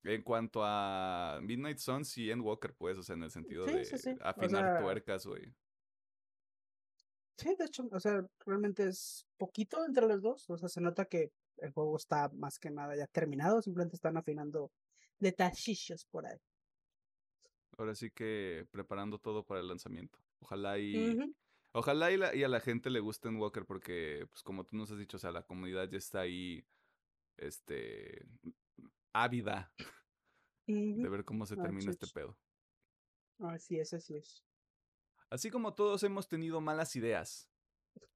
en 0.03 0.21
cuanto 0.21 0.61
a 0.63 1.39
Midnight 1.41 1.79
Suns 1.79 2.17
y 2.17 2.29
Endwalker, 2.31 2.75
pues, 2.75 2.97
o 2.97 3.03
sea, 3.03 3.15
en 3.15 3.23
el 3.23 3.31
sentido 3.31 3.67
Sí, 3.67 3.73
de 3.73 3.85
sí, 3.85 3.97
sí. 3.97 4.09
O 4.11 4.23
afinar 4.23 4.63
sea, 4.63 4.77
tuercas, 4.77 5.25
güey. 5.25 5.55
Sí, 7.37 7.53
de 7.57 7.65
hecho, 7.65 7.87
o 7.91 7.99
sea, 7.99 8.25
realmente 8.45 8.87
es 8.87 9.27
poquito 9.37 9.83
entre 9.85 10.07
los 10.07 10.21
dos. 10.21 10.49
O 10.49 10.57
sea, 10.57 10.69
se 10.69 10.79
nota 10.81 11.05
que 11.05 11.33
el 11.57 11.71
juego 11.73 11.97
está 11.97 12.29
más 12.29 12.59
que 12.59 12.71
nada 12.71 12.95
ya 12.95 13.07
terminado, 13.07 13.61
simplemente 13.61 13.95
están 13.95 14.17
afinando 14.17 14.71
detallillos 15.19 16.05
por 16.11 16.25
ahí. 16.27 16.37
Ahora 17.77 17.95
sí 17.95 18.09
que 18.11 18.67
preparando 18.71 19.19
todo 19.19 19.45
para 19.45 19.59
el 19.59 19.67
lanzamiento. 19.67 20.19
Ojalá 20.39 20.79
y. 20.79 21.17
Ojalá 21.73 22.11
y, 22.11 22.17
la- 22.17 22.33
y 22.35 22.43
a 22.43 22.47
la 22.47 22.61
gente 22.61 22.89
le 22.89 23.01
guste 23.01 23.27
Endwalker 23.27 23.65
porque, 23.65 24.25
pues 24.29 24.43
como 24.43 24.63
tú 24.65 24.77
nos 24.77 24.91
has 24.91 24.97
dicho, 24.97 25.17
o 25.17 25.19
sea, 25.19 25.31
la 25.31 25.43
comunidad 25.43 25.89
ya 25.89 25.97
está 25.97 26.21
ahí, 26.21 26.65
este, 27.37 28.25
ávida 29.13 29.73
de 30.67 31.09
ver 31.09 31.25
cómo 31.25 31.45
se 31.45 31.55
Ah, 31.55 31.61
termina 31.61 31.91
este 31.91 32.07
pedo. 32.07 32.37
Así 33.39 33.79
es, 33.79 33.93
así 33.93 34.17
es. 34.17 34.43
Así 35.29 35.49
como 35.51 35.73
todos 35.75 36.03
hemos 36.03 36.27
tenido 36.27 36.61
malas 36.61 36.95
ideas, 36.95 37.49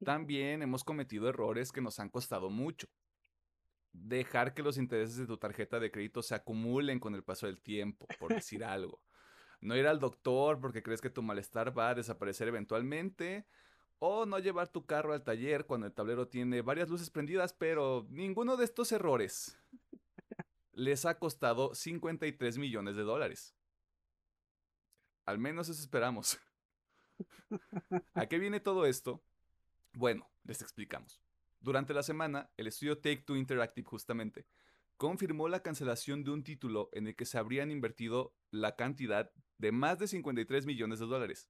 también 0.03 0.61
hemos 0.63 0.83
cometido 0.83 1.29
errores 1.29 1.71
que 1.71 1.81
nos 1.81 1.99
han 1.99 2.09
costado 2.09 2.49
mucho. 2.49 2.87
Dejar 3.91 4.53
que 4.53 4.63
los 4.63 4.77
intereses 4.77 5.17
de 5.17 5.27
tu 5.27 5.37
tarjeta 5.37 5.79
de 5.79 5.91
crédito 5.91 6.21
se 6.21 6.35
acumulen 6.35 6.99
con 6.99 7.15
el 7.15 7.23
paso 7.23 7.47
del 7.47 7.61
tiempo, 7.61 8.07
por 8.19 8.33
decir 8.33 8.63
algo. 8.63 9.01
No 9.61 9.75
ir 9.75 9.87
al 9.87 9.99
doctor 9.99 10.59
porque 10.59 10.83
crees 10.83 11.01
que 11.01 11.09
tu 11.09 11.21
malestar 11.21 11.77
va 11.77 11.89
a 11.89 11.95
desaparecer 11.95 12.47
eventualmente. 12.47 13.45
O 14.01 14.25
no 14.25 14.39
llevar 14.39 14.69
tu 14.69 14.85
carro 14.85 15.11
al 15.11 15.23
taller 15.23 15.65
cuando 15.65 15.85
el 15.85 15.93
tablero 15.93 16.27
tiene 16.29 16.61
varias 16.61 16.89
luces 16.89 17.09
prendidas, 17.09 17.51
pero 17.51 18.07
ninguno 18.09 18.55
de 18.55 18.63
estos 18.63 18.93
errores 18.93 19.59
les 20.79 21.05
ha 21.05 21.19
costado 21.19 21.75
53 21.75 22.57
millones 22.57 22.95
de 22.95 23.03
dólares. 23.03 23.53
Al 25.25 25.37
menos 25.37 25.67
eso 25.67 25.81
esperamos. 25.81 26.39
¿A 28.13 28.25
qué 28.27 28.39
viene 28.39 28.59
todo 28.59 28.85
esto? 28.85 29.21
Bueno, 29.93 30.29
les 30.43 30.61
explicamos. 30.61 31.21
Durante 31.59 31.93
la 31.93 32.03
semana, 32.03 32.49
el 32.57 32.67
estudio 32.67 32.97
Take 32.97 33.23
Two 33.25 33.35
Interactive 33.35 33.87
justamente 33.87 34.45
confirmó 34.99 35.47
la 35.47 35.61
cancelación 35.61 36.25
de 36.25 36.31
un 36.31 36.43
título 36.43 36.89
en 36.91 37.07
el 37.07 37.15
que 37.15 37.25
se 37.25 37.37
habrían 37.37 37.71
invertido 37.71 38.35
la 38.51 38.75
cantidad 38.75 39.31
de 39.57 39.71
más 39.71 39.97
de 39.97 40.07
53 40.07 40.65
millones 40.65 40.99
de 40.99 41.05
dólares. 41.05 41.49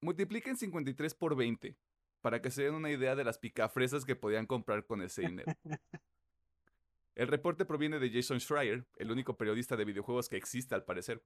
Multipliquen 0.00 0.56
53 0.56 1.12
por 1.14 1.34
20 1.34 1.76
para 2.20 2.40
que 2.40 2.52
se 2.52 2.62
den 2.62 2.74
una 2.74 2.90
idea 2.90 3.16
de 3.16 3.24
las 3.24 3.38
picafresas 3.38 4.04
que 4.04 4.14
podían 4.14 4.46
comprar 4.46 4.86
con 4.86 5.02
ese 5.02 5.22
dinero. 5.22 5.52
El 7.16 7.28
reporte 7.28 7.64
proviene 7.64 7.98
de 7.98 8.10
Jason 8.10 8.40
Schreier, 8.40 8.86
el 8.96 9.10
único 9.10 9.36
periodista 9.36 9.76
de 9.76 9.84
videojuegos 9.84 10.28
que 10.28 10.36
existe 10.36 10.74
al 10.74 10.84
parecer, 10.84 11.22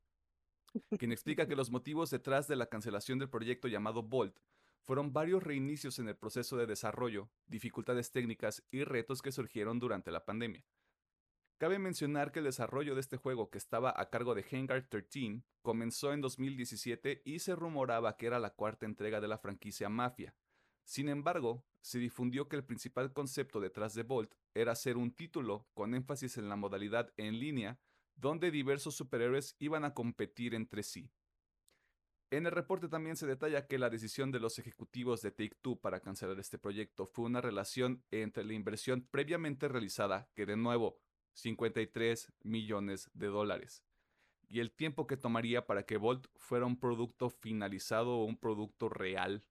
quien 0.98 1.12
explica 1.12 1.46
que 1.46 1.56
los 1.56 1.70
motivos 1.70 2.10
detrás 2.10 2.48
de 2.48 2.56
la 2.56 2.66
cancelación 2.66 3.18
del 3.18 3.28
proyecto 3.28 3.68
llamado 3.68 4.02
Bolt 4.02 4.38
fueron 4.84 5.12
varios 5.12 5.42
reinicios 5.42 5.98
en 5.98 6.08
el 6.08 6.16
proceso 6.16 6.56
de 6.56 6.66
desarrollo, 6.66 7.30
dificultades 7.46 8.10
técnicas 8.10 8.64
y 8.70 8.84
retos 8.84 9.22
que 9.22 9.32
surgieron 9.32 9.78
durante 9.78 10.10
la 10.10 10.24
pandemia. 10.24 10.64
Cabe 11.58 11.80
mencionar 11.80 12.30
que 12.30 12.38
el 12.38 12.44
desarrollo 12.44 12.94
de 12.94 13.00
este 13.00 13.16
juego, 13.16 13.50
que 13.50 13.58
estaba 13.58 13.92
a 13.96 14.10
cargo 14.10 14.36
de 14.36 14.44
Hangar 14.50 14.88
13, 14.88 15.42
comenzó 15.60 16.12
en 16.12 16.20
2017 16.20 17.22
y 17.24 17.40
se 17.40 17.56
rumoraba 17.56 18.16
que 18.16 18.26
era 18.26 18.38
la 18.38 18.54
cuarta 18.54 18.86
entrega 18.86 19.20
de 19.20 19.26
la 19.26 19.38
franquicia 19.38 19.88
Mafia. 19.88 20.36
Sin 20.84 21.08
embargo, 21.08 21.66
se 21.80 21.98
difundió 21.98 22.48
que 22.48 22.56
el 22.56 22.64
principal 22.64 23.12
concepto 23.12 23.60
detrás 23.60 23.94
de 23.94 24.04
Bolt 24.04 24.34
era 24.54 24.74
ser 24.76 24.96
un 24.96 25.10
título 25.10 25.68
con 25.74 25.94
énfasis 25.94 26.38
en 26.38 26.48
la 26.48 26.56
modalidad 26.56 27.12
en 27.16 27.38
línea, 27.40 27.80
donde 28.14 28.50
diversos 28.50 28.94
superhéroes 28.94 29.56
iban 29.58 29.84
a 29.84 29.94
competir 29.94 30.54
entre 30.54 30.82
sí. 30.82 31.10
En 32.30 32.44
el 32.44 32.52
reporte 32.52 32.88
también 32.88 33.16
se 33.16 33.26
detalla 33.26 33.66
que 33.66 33.78
la 33.78 33.88
decisión 33.88 34.30
de 34.30 34.40
los 34.40 34.58
ejecutivos 34.58 35.22
de 35.22 35.30
Take 35.30 35.56
Two 35.62 35.80
para 35.80 36.00
cancelar 36.00 36.38
este 36.38 36.58
proyecto 36.58 37.06
fue 37.06 37.24
una 37.24 37.40
relación 37.40 38.04
entre 38.10 38.44
la 38.44 38.52
inversión 38.52 39.08
previamente 39.10 39.66
realizada, 39.66 40.28
que 40.34 40.44
de 40.44 40.56
nuevo, 40.56 41.00
53 41.32 42.32
millones 42.42 43.10
de 43.14 43.28
dólares, 43.28 43.82
y 44.48 44.60
el 44.60 44.72
tiempo 44.72 45.06
que 45.06 45.16
tomaría 45.16 45.66
para 45.66 45.84
que 45.84 45.96
Volt 45.96 46.26
fuera 46.36 46.66
un 46.66 46.78
producto 46.78 47.30
finalizado 47.30 48.18
o 48.18 48.24
un 48.24 48.38
producto 48.38 48.88
real. 48.88 49.44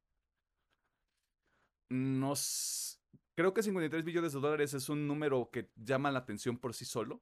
Nos... 1.90 3.00
Creo 3.36 3.54
que 3.54 3.62
53 3.62 4.04
millones 4.04 4.34
de 4.34 4.40
dólares 4.40 4.74
es 4.74 4.90
un 4.90 5.08
número 5.08 5.50
que 5.52 5.70
llama 5.76 6.12
la 6.12 6.20
atención 6.20 6.58
por 6.58 6.74
sí 6.74 6.86
solo. 6.86 7.22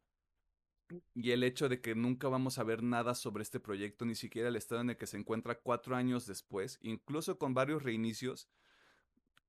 Y 1.13 1.31
el 1.31 1.43
hecho 1.43 1.69
de 1.69 1.81
que 1.81 1.95
nunca 1.95 2.27
vamos 2.27 2.59
a 2.59 2.63
ver 2.63 2.83
nada 2.83 3.15
sobre 3.15 3.43
este 3.43 3.59
proyecto, 3.59 4.05
ni 4.05 4.15
siquiera 4.15 4.49
el 4.49 4.55
estado 4.55 4.81
en 4.81 4.91
el 4.91 4.97
que 4.97 5.07
se 5.07 5.17
encuentra 5.17 5.59
cuatro 5.59 5.95
años 5.95 6.25
después, 6.25 6.77
incluso 6.81 7.39
con 7.39 7.53
varios 7.53 7.83
reinicios, 7.83 8.49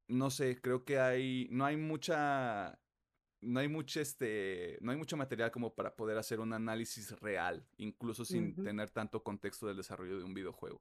no 0.09 0.31
sé, 0.31 0.61
creo 0.61 0.85
que 0.85 0.99
hay, 0.99 1.49
no 1.51 1.64
hay 1.64 1.77
mucha, 1.77 2.79
no 3.40 3.61
hay 3.61 3.68
mucho, 3.68 4.01
este, 4.01 4.79
no 4.81 4.92
hay 4.92 4.96
mucho 4.96 5.16
material 5.16 5.51
como 5.51 5.75
para 5.75 5.94
poder 5.94 6.16
hacer 6.16 6.40
un 6.40 6.53
análisis 6.53 7.11
real, 7.20 7.66
incluso 7.77 8.25
sin 8.25 8.55
tener 8.55 8.90
tanto 8.90 9.22
contexto 9.22 9.66
del 9.66 9.77
desarrollo 9.77 10.18
de 10.18 10.25
un 10.25 10.35
videojuego. 10.35 10.81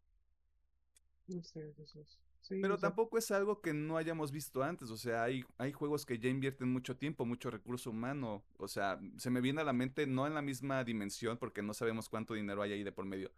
Sí, 1.27 1.41
sí, 1.41 1.59
sí, 1.85 2.03
sí, 2.45 2.59
Pero 2.61 2.75
o 2.75 2.77
sea, 2.77 2.89
tampoco 2.89 3.17
es 3.17 3.31
algo 3.31 3.59
que 3.61 3.73
no 3.73 3.97
hayamos 3.97 4.31
visto 4.31 4.61
antes, 4.61 4.91
o 4.91 4.97
sea, 4.97 5.23
hay, 5.23 5.43
hay 5.57 5.71
juegos 5.71 6.05
que 6.05 6.19
ya 6.19 6.29
invierten 6.29 6.71
mucho 6.71 6.95
tiempo, 6.95 7.25
mucho 7.25 7.49
recurso 7.49 7.89
humano, 7.89 8.43
o 8.57 8.67
sea, 8.67 8.99
se 9.17 9.31
me 9.31 9.41
viene 9.41 9.61
a 9.61 9.63
la 9.63 9.73
mente 9.73 10.05
no 10.05 10.27
en 10.27 10.35
la 10.35 10.41
misma 10.41 10.83
dimensión 10.83 11.37
porque 11.37 11.63
no 11.63 11.73
sabemos 11.73 12.07
cuánto 12.07 12.35
dinero 12.35 12.61
hay 12.61 12.73
ahí 12.73 12.83
de 12.83 12.91
por 12.91 13.05
medio, 13.05 13.31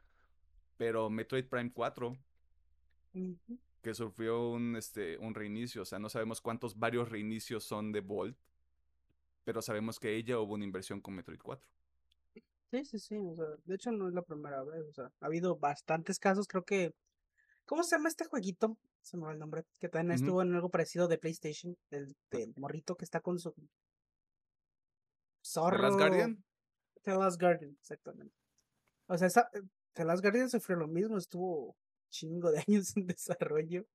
pero 0.75 1.09
Metroid 1.09 1.45
Prime 1.45 1.71
4, 1.71 2.17
ujú. 3.13 3.59
que 3.81 3.93
sufrió 3.93 4.49
un, 4.49 4.75
este, 4.75 5.17
un 5.19 5.33
reinicio, 5.33 5.83
o 5.83 5.85
sea, 5.85 5.99
no 5.99 6.09
sabemos 6.09 6.41
cuántos 6.41 6.77
varios 6.77 7.09
reinicios 7.09 7.63
son 7.63 7.93
de 7.93 8.01
Volt, 8.01 8.37
pero 9.45 9.61
sabemos 9.61 9.99
que 9.99 10.15
ella 10.15 10.37
hubo 10.39 10.55
una 10.55 10.65
inversión 10.65 10.99
con 10.99 11.15
Metroid 11.15 11.39
4. 11.41 11.65
Sí, 12.69 12.83
sí, 12.83 12.99
sí, 12.99 13.15
o 13.15 13.33
sea, 13.33 13.45
de 13.63 13.75
hecho 13.75 13.91
no 13.93 14.09
es 14.09 14.13
la 14.13 14.21
primera 14.21 14.61
vez, 14.63 14.85
o 14.89 14.91
sea, 14.91 15.05
ha 15.21 15.25
habido 15.25 15.55
bastantes 15.55 16.19
casos, 16.19 16.47
creo 16.49 16.65
que, 16.65 16.93
¿cómo 17.65 17.83
se 17.83 17.95
llama 17.95 18.09
este 18.09 18.25
jueguito? 18.25 18.77
Se 19.07 19.15
me 19.15 19.23
va 19.23 19.31
el 19.31 19.39
nombre, 19.39 19.63
que 19.79 19.87
también 19.87 20.11
estuvo 20.11 20.41
en 20.41 20.53
algo 20.53 20.69
parecido 20.69 21.07
de 21.07 21.17
PlayStation, 21.17 21.77
el 21.91 22.13
del 22.29 22.53
morrito 22.57 22.97
que 22.97 23.05
está 23.05 23.21
con 23.21 23.39
su 23.39 23.53
The 23.53 23.61
Last 23.61 25.53
zorro, 25.53 25.95
Guardian, 25.95 26.43
The 27.03 27.11
Last 27.15 27.39
Guardian, 27.39 27.77
exactamente. 27.79 28.35
O 29.07 29.17
sea, 29.17 29.27
esa, 29.27 29.49
eh, 29.53 29.61
The 29.93 30.03
Last 30.03 30.21
Guardian 30.21 30.49
sufrió 30.49 30.77
lo 30.77 30.89
mismo, 30.89 31.17
estuvo 31.17 31.77
chingo 32.09 32.51
de 32.51 32.57
años 32.67 32.97
en 32.97 33.07
desarrollo, 33.07 33.87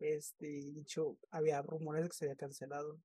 este, 0.00 0.60
hecho, 0.80 1.18
había 1.30 1.60
rumores 1.60 2.04
de 2.04 2.08
que 2.08 2.16
se 2.16 2.24
había 2.24 2.36
cancelado. 2.36 2.98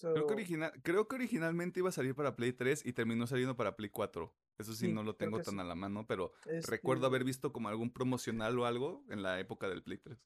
creo 0.00 0.26
que, 0.26 0.32
original, 0.32 0.72
creo 0.82 1.06
que 1.06 1.16
originalmente 1.16 1.80
iba 1.80 1.90
a 1.90 1.92
salir 1.92 2.14
para 2.14 2.34
Play 2.34 2.54
3 2.54 2.86
y 2.86 2.94
terminó 2.94 3.26
saliendo 3.26 3.56
para 3.56 3.76
Play 3.76 3.90
4. 3.90 4.34
Eso 4.60 4.74
sí, 4.74 4.86
sí, 4.86 4.92
no 4.92 5.02
lo 5.02 5.14
tengo 5.14 5.38
que 5.38 5.44
tan 5.44 5.54
sí. 5.54 5.60
a 5.60 5.64
la 5.64 5.74
mano, 5.74 6.06
pero 6.06 6.32
recuerdo 6.68 7.06
haber 7.06 7.24
visto 7.24 7.52
como 7.52 7.68
algún 7.68 7.90
promocional 7.90 8.58
o 8.58 8.66
algo 8.66 9.02
en 9.08 9.22
la 9.22 9.40
época 9.40 9.68
del 9.68 9.82
Play 9.82 9.98
3. 9.98 10.18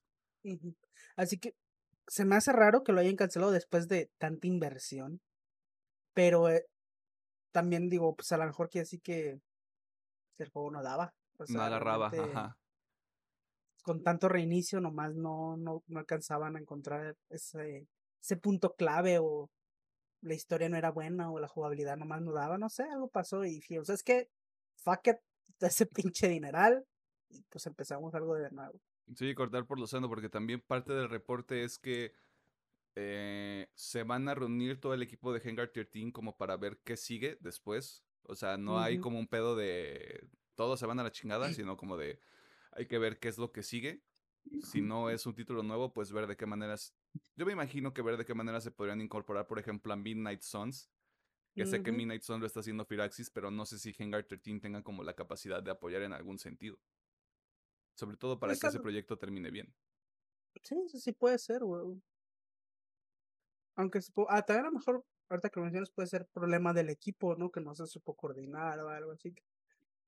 ujú. 0.44 0.75
Así 1.16 1.38
que 1.38 1.55
se 2.09 2.25
me 2.25 2.37
hace 2.37 2.53
raro 2.53 2.83
que 2.83 2.92
lo 2.92 3.01
hayan 3.01 3.16
cancelado 3.16 3.53
después 3.53 3.88
de 3.88 4.11
tanta 4.18 4.47
inversión, 4.47 5.20
pero 6.12 6.49
eh, 6.49 6.66
también 7.53 7.88
digo, 7.88 8.14
pues 8.14 8.33
a 8.33 8.38
lo 8.38 8.47
mejor 8.47 8.68
quiere 8.68 8.83
decir 8.85 9.01
que 9.01 9.38
el 10.38 10.49
juego 10.51 10.70
no 10.70 10.83
daba. 10.83 11.14
O 11.38 11.44
No 11.49 11.62
agarraba, 11.62 12.09
ajá. 12.09 12.57
con 13.83 14.03
tanto 14.03 14.29
reinicio 14.29 14.81
nomás 14.81 15.14
no, 15.14 15.57
no, 15.57 15.83
no 15.87 15.99
alcanzaban 15.99 16.57
a 16.57 16.61
encontrar 16.61 17.16
ese, 17.29 17.87
ese 18.20 18.37
punto 18.37 18.75
clave 18.75 19.18
o 19.20 19.51
la 20.25 20.35
historia 20.35 20.69
no 20.69 20.77
era 20.77 20.91
buena 20.91 21.31
o 21.31 21.39
la 21.39 21.49
jugabilidad 21.49 21.97
nomás 21.97 22.23
no 22.23 22.33
daba, 22.33 22.59
no 22.59 22.69
sé, 22.69 22.85
algo 22.85 23.09
pasó 23.09 23.45
y 23.45 23.51
dije, 23.51 23.79
o 23.79 23.85
sea, 23.85 23.95
es 23.95 24.03
que 24.03 24.31
fuck 24.77 25.07
it, 25.09 25.17
ese 25.61 25.87
pinche 25.87 26.29
dineral 26.29 26.85
y 27.29 27.43
pues 27.43 27.67
empezamos 27.67 28.15
algo 28.15 28.35
de 28.35 28.51
nuevo. 28.51 28.81
Sí, 29.17 29.35
cortar 29.35 29.67
por 29.67 29.79
lo 29.79 29.87
sano, 29.87 30.09
porque 30.09 30.31
también 30.31 30.61
parte 30.61 30.95
del 30.95 31.11
reporte 31.11 31.63
es 31.63 31.79
que 31.79 32.13
eh, 32.97 33.69
se 33.75 34.03
van 34.03 34.29
a 34.29 34.35
reunir 34.35 34.81
todo 34.81 34.95
el 34.95 35.03
equipo 35.03 35.33
de 35.33 35.47
Hangar 35.47 35.69
13 35.69 36.13
como 36.13 36.37
para 36.37 36.57
ver 36.57 36.81
qué 36.85 36.97
sigue 36.97 37.37
después. 37.41 38.03
O 38.23 38.35
sea, 38.35 38.57
no 38.57 38.81
hay 38.81 38.99
como 38.99 39.19
un 39.19 39.27
pedo 39.27 39.57
de 39.57 40.27
todos 40.55 40.79
se 40.81 40.87
van 40.87 41.01
a 41.01 41.03
la 41.03 41.13
chingada, 41.13 41.49
sino 41.53 41.77
como 41.77 41.97
de 41.97 42.19
hay 42.73 42.87
que 42.87 42.99
ver 42.99 43.19
qué 43.19 43.29
es 43.29 43.39
lo 43.39 43.53
que 43.53 43.63
sigue. 43.63 44.03
Si 44.63 44.81
no 44.81 45.11
es 45.11 45.27
un 45.27 45.35
título 45.35 45.63
nuevo, 45.63 45.93
pues 45.93 46.13
ver 46.13 46.27
de 46.27 46.37
qué 46.37 46.47
maneras. 46.47 46.95
Yo 47.37 47.47
me 47.47 47.53
imagino 47.53 47.93
que 47.93 48.03
ver 48.03 48.17
de 48.17 48.25
qué 48.25 48.35
manera 48.35 48.61
se 48.61 48.71
podrían 48.71 49.01
incorporar, 49.01 49.47
por 49.47 49.59
ejemplo, 49.59 49.93
a 49.93 49.97
Midnight 49.97 50.43
Suns. 50.43 50.91
Que 51.55 51.67
sé 51.67 51.83
que. 51.83 51.93
Midnight 51.93 52.23
Suns 52.23 52.41
lo 52.41 52.47
está 52.47 52.61
haciendo 52.61 52.85
Firaxis, 52.85 53.31
pero 53.31 53.51
no 53.51 53.65
sé 53.67 53.79
si 53.79 53.95
Hangar 53.99 54.25
13 54.25 54.61
tenga 54.61 54.83
como 54.83 55.03
la 55.05 55.15
capacidad 55.15 55.63
de 55.63 55.71
apoyar 55.71 56.03
en 56.03 56.13
algún 56.13 56.39
sentido. 56.39 56.79
Sobre 57.97 58.17
todo 58.17 58.39
para 58.39 58.51
Pues, 58.53 58.61
que 58.61 58.67
ese 58.69 58.81
proyecto 58.81 59.17
termine 59.19 59.51
bien. 59.51 59.73
sí, 60.63 60.77
sí, 60.89 61.01
sí 61.01 61.13
puede 61.13 61.39
ser, 61.39 61.61
güey. 61.65 62.03
Aunque 63.77 64.01
supo- 64.01 64.27
ah, 64.29 64.43
también 64.43 64.67
a 64.67 64.71
lo 64.71 64.77
mejor, 64.79 65.05
ahorita 65.29 65.51
que 65.51 65.61
lo 65.61 65.65
mencionas, 65.65 65.91
puede 65.91 66.09
ser 66.09 66.27
problema 66.33 66.73
del 66.73 66.91
equipo, 66.91 67.37
¿no? 67.37 67.51
Que 67.51 67.61
no 67.61 67.75
se 67.75 67.87
supo 67.87 68.15
coordinar 68.17 68.79
o 68.81 68.89
algo 68.89 69.13
así. 69.13 69.35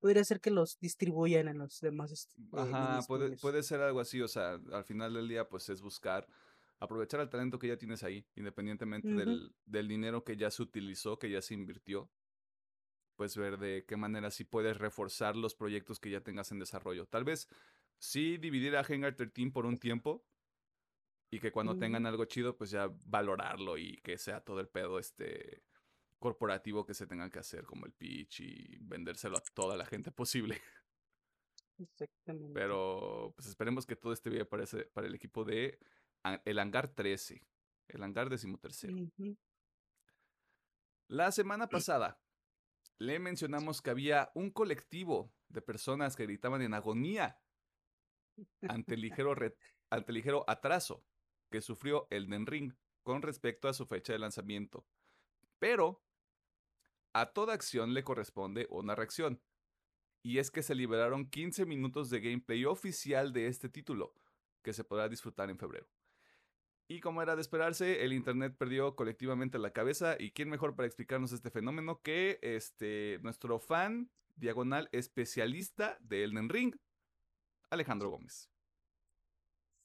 Podría 0.00 0.24
ser 0.24 0.40
que 0.40 0.50
los 0.50 0.78
distribuyan 0.78 1.48
en 1.48 1.59
los 1.59 1.80
demás 1.80 2.12
est- 2.12 2.32
eh, 2.38 2.42
Ajá, 2.52 3.00
puede, 3.09 3.37
puede 3.37 3.62
ser 3.62 3.80
algo 3.80 4.00
así, 4.00 4.20
o 4.20 4.28
sea, 4.28 4.61
al 4.72 4.85
final 4.85 5.14
del 5.14 5.28
día 5.28 5.48
pues 5.48 5.68
es 5.68 5.80
buscar 5.82 6.26
aprovechar 6.78 7.20
el 7.20 7.30
talento 7.30 7.59
que 7.59 7.68
ya 7.68 7.78
tienes 7.78 8.02
ahí, 8.02 8.26
independientemente 8.35 9.09
del, 9.09 9.54
del 9.64 9.88
dinero 9.88 10.24
que 10.24 10.37
ya 10.37 10.50
se 10.50 10.62
utilizó, 10.62 11.18
que 11.18 11.30
ya 11.30 11.40
se 11.40 11.54
invirtió, 11.54 12.11
pues 13.16 13.37
ver 13.37 13.56
de 13.59 13.85
qué 13.87 13.96
manera 13.96 14.30
sí 14.30 14.44
puedes 14.44 14.76
reforzar 14.76 15.37
los 15.37 15.54
proyectos 15.54 15.98
que 15.98 16.11
ya 16.11 16.20
tengas 16.20 16.52
en 16.52 16.59
desarrollo. 16.59 17.06
Tal 17.06 17.24
vez 17.24 17.48
sí 17.98 18.37
dividir 18.37 18.76
a 18.76 18.85
Hangar 18.87 19.14
13 19.16 19.50
por 19.50 19.64
un 19.64 19.78
tiempo 19.78 20.26
y 21.30 21.40
que 21.40 21.50
cuando 21.50 21.76
tengan 21.78 22.04
algo 22.06 22.24
chido 22.26 22.56
pues 22.56 22.70
ya 22.70 22.88
valorarlo 23.04 23.78
y 23.78 23.96
que 24.02 24.18
sea 24.18 24.42
todo 24.44 24.61
el 24.61 24.68
pedo 24.68 24.98
este 24.98 25.64
corporativo 26.18 26.85
que 26.87 26.94
se 26.94 27.07
tengan 27.07 27.31
que 27.31 27.38
hacer 27.38 27.64
como 27.64 27.87
el 27.87 27.92
pitch 27.92 28.40
y 28.40 28.79
vendérselo 28.81 29.37
a 29.37 29.42
toda 29.55 29.76
la 29.76 29.87
gente 29.87 30.11
posible. 30.11 30.61
Exactamente. 31.79 32.52
Pero 32.55 33.33
pues 33.37 33.48
esperemos 33.48 33.85
que 33.87 33.96
todo 33.96 34.12
esté 34.12 34.31
bien 34.31 34.46
para, 34.46 34.64
ese- 34.64 34.87
para 34.87 35.07
el 35.07 35.14
equipo 35.14 35.44
de 35.44 35.79
el 36.44 36.59
hangar 36.59 36.88
13, 36.94 37.46
el 37.88 38.02
hangar 38.02 38.31
decimotercero. 38.31 38.96
Ujú. 38.96 39.37
La 41.09 41.31
semana 41.31 41.68
pasada 41.68 42.18
le 42.98 43.18
mencionamos 43.18 43.83
que 43.83 43.90
había 43.90 44.31
un 44.35 44.50
colectivo 44.50 45.33
de 45.48 45.62
personas 45.62 46.16
que 46.16 46.24
gritaban 46.24 46.62
en 46.62 46.74
agonía 46.74 47.38
ante 48.68 48.94
el 48.94 49.02
ligero, 49.02 49.33
ante 49.90 50.11
el 50.11 50.14
ligero 50.14 50.44
atraso 50.48 51.05
que 51.50 51.61
sufrió 51.61 52.09
Elden 52.11 52.46
Ring 52.46 52.72
con 53.02 53.22
respecto 53.22 53.68
a 53.68 53.74
su 53.74 53.87
fecha 53.87 54.12
de 54.12 54.18
lanzamiento. 54.18 54.85
Pero 55.59 56.02
a 57.20 57.33
toda 57.33 57.55
acción 57.55 57.94
le 57.94 58.05
corresponde 58.05 58.66
una 58.68 58.94
reacción. 58.94 59.40
Y 60.22 60.38
es 60.38 60.50
que 60.50 60.62
se 60.62 60.74
liberaron 60.74 61.31
15 61.31 61.64
minutos 61.64 62.11
de 62.11 62.20
gameplay 62.20 62.64
oficial 62.66 63.33
de 63.33 63.46
este 63.46 63.68
título, 63.68 64.12
que 64.62 64.74
se 64.74 64.85
podrá 64.85 65.09
disfrutar 65.09 65.48
en 65.48 65.59
febrero. 65.59 65.88
Y 66.88 67.00
como 67.00 67.22
era 67.22 67.35
de 67.35 67.40
esperarse, 67.40 68.05
el 68.05 68.12
internet 68.12 68.55
perdió 68.59 68.94
colectivamente 68.96 69.59
la 69.59 69.72
cabeza. 69.72 70.16
¿Y 70.18 70.33
quién 70.33 70.50
mejor 70.50 70.76
para 70.76 70.87
explicarnos 70.87 71.33
este 71.33 71.50
fenómeno 71.50 72.00
que 72.02 72.38
este 72.42 73.18
nuestro 73.22 73.59
fan 73.59 74.11
diagonal 74.35 74.88
especialista 74.92 75.96
de 76.00 76.24
Elden 76.24 76.48
Ring, 76.48 76.76
Alejandro 77.70 78.11
Gómez? 78.11 78.50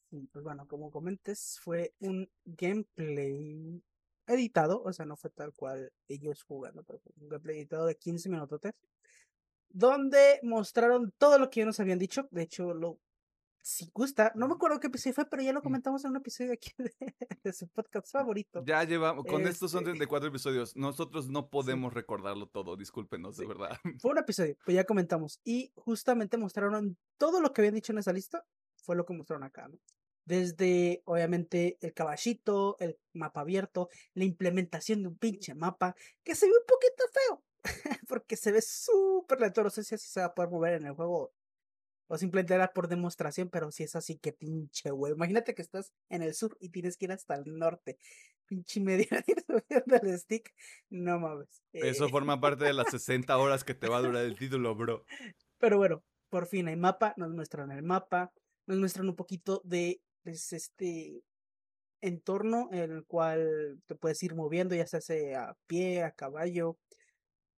Pues 0.10 0.44
bueno, 0.44 0.68
como 0.68 0.92
comentes, 0.92 1.60
fue 1.62 1.96
un 2.00 2.30
gameplay 2.44 3.82
editado, 4.28 4.82
o 4.84 4.94
sea, 4.94 5.06
no 5.06 5.16
fue 5.18 5.30
tal 5.30 5.54
cual 5.54 5.92
ellos 6.08 6.44
jugando, 6.44 6.84
pero 6.84 7.00
fue 7.00 7.14
un 7.18 7.30
gameplay 7.30 7.58
editado 7.58 7.86
de 7.86 7.96
15 7.96 8.30
minutos, 8.30 8.62
donde 9.70 10.40
mostraron 10.44 11.14
todo 11.18 11.40
lo 11.40 11.50
que 11.50 11.62
ya 11.62 11.66
nos 11.66 11.80
habían 11.80 12.00
dicho. 12.00 12.28
De 12.32 12.44
hecho, 12.44 12.74
lo 12.74 13.00
si 13.64 13.90
gusta, 13.94 14.32
no 14.36 14.48
me 14.48 14.56
acuerdo 14.56 14.80
qué 14.80 14.88
episodio 14.88 15.14
fue, 15.14 15.26
pero 15.26 15.44
ya 15.44 15.54
lo 15.54 15.62
comentamos 15.62 16.04
en 16.04 16.12
un 16.12 16.18
episodio 16.18 16.54
aquí 16.54 16.72
de, 16.78 16.92
de 17.44 17.54
su 17.54 17.68
podcast 17.68 18.12
favorito. 18.12 18.64
Ya 18.66 18.84
llevamos, 18.84 19.26
con 19.26 19.48
estos 19.48 19.72
son 19.72 19.82
Este, 19.82 19.92
34 19.92 20.30
episodios. 20.30 20.76
Nosotros 20.76 21.30
no 21.30 21.42
sí, 21.42 21.48
podemos 21.52 21.94
recordarlo 21.94 22.48
todo, 22.48 22.76
discúlpenos, 22.76 23.38
de 23.38 23.46
verdad. 23.46 23.78
Fue 24.00 24.12
un 24.12 24.18
episodio, 24.18 24.58
pues 24.66 24.76
ya 24.76 24.84
comentamos. 24.84 25.40
Y 25.44 25.72
justamente 25.76 26.38
mostraron 26.38 26.98
todo 27.18 27.40
lo 27.40 27.54
que 27.54 27.62
habían 27.62 27.76
dicho 27.76 27.92
en 27.92 28.00
esa 28.00 28.14
lista, 28.14 28.44
fue 28.78 28.96
lo 28.96 29.06
que 29.06 29.14
mostraron 29.14 29.44
acá, 29.44 29.68
¿no? 29.68 29.78
Desde, 30.32 31.02
obviamente, 31.04 31.78
el 31.82 31.94
caballito, 31.94 32.78
el 32.80 32.98
mapa 33.12 33.42
abierto, 33.42 33.90
la 34.14 34.24
implementación 34.24 35.02
de 35.02 35.10
un 35.10 35.18
pinche 35.18 35.54
mapa, 35.54 35.94
que 36.24 36.36
se 36.36 36.46
ve 36.46 36.54
un 36.54 36.66
poquito 36.66 37.04
feo, 37.12 37.44
porque 38.08 38.38
se 38.38 38.54
ve 38.54 38.62
súper 38.62 39.42
lento. 39.42 39.62
No 39.62 39.70
sé 39.70 39.84
si 39.84 39.96
así 39.96 40.08
se 40.08 40.22
va 40.22 40.28
a 40.28 40.34
poder 40.34 40.50
mover 40.50 40.76
en 40.76 40.86
el 40.86 40.94
juego 40.94 41.34
o 42.08 42.18
simplemente 42.18 42.54
era 42.54 42.72
por 42.72 42.88
demostración, 42.88 43.50
pero 43.50 43.72
si 43.72 43.84
es 43.84 43.94
así, 43.98 44.18
que 44.18 44.32
pinche 44.32 44.90
güey. 44.92 45.12
Imagínate 45.12 45.54
que 45.54 45.62
estás 45.62 45.92
en 46.08 46.22
el 46.22 46.34
sur 46.34 46.56
y 46.62 46.70
tienes 46.70 46.96
que 46.96 47.06
ir 47.06 47.12
hasta 47.12 47.36
el 47.36 47.58
norte. 47.58 47.98
Pinche 48.46 48.80
media 48.80 49.08
del 49.86 50.18
stick. 50.18 50.54
No 50.90 51.20
mames. 51.20 51.62
Eso 51.74 52.06
Eh, 52.06 52.10
forma 52.10 52.40
parte 52.40 52.64
de 52.64 52.74
las 52.74 52.90
60 52.92 53.38
horas 53.38 53.66
que 53.66 53.74
te 53.76 53.90
va 53.90 53.98
a 53.98 54.02
durar 54.02 54.24
el 54.24 54.38
título, 54.38 54.76
bro. 54.76 55.06
pero 55.58 55.78
bueno, 55.78 56.04
por 56.30 56.48
fin 56.48 56.70
hay 56.70 56.78
mapa, 56.78 57.14
nos 57.18 57.32
muestran 57.32 57.72
el 57.72 57.84
mapa, 57.84 58.32
nos 58.66 58.78
muestran 58.78 59.10
un 59.10 59.16
poquito 59.16 59.62
de 59.66 60.02
pues, 60.24 60.54
este 60.54 61.24
entorno 62.02 62.70
en 62.72 62.92
el 62.92 63.06
cual 63.06 63.82
te 63.86 63.96
puedes 63.96 64.22
ir 64.24 64.36
moviendo, 64.36 64.76
ya 64.76 64.88
sea 64.88 65.50
a 65.50 65.58
pie, 65.68 66.04
a 66.04 66.12
caballo. 66.12 66.78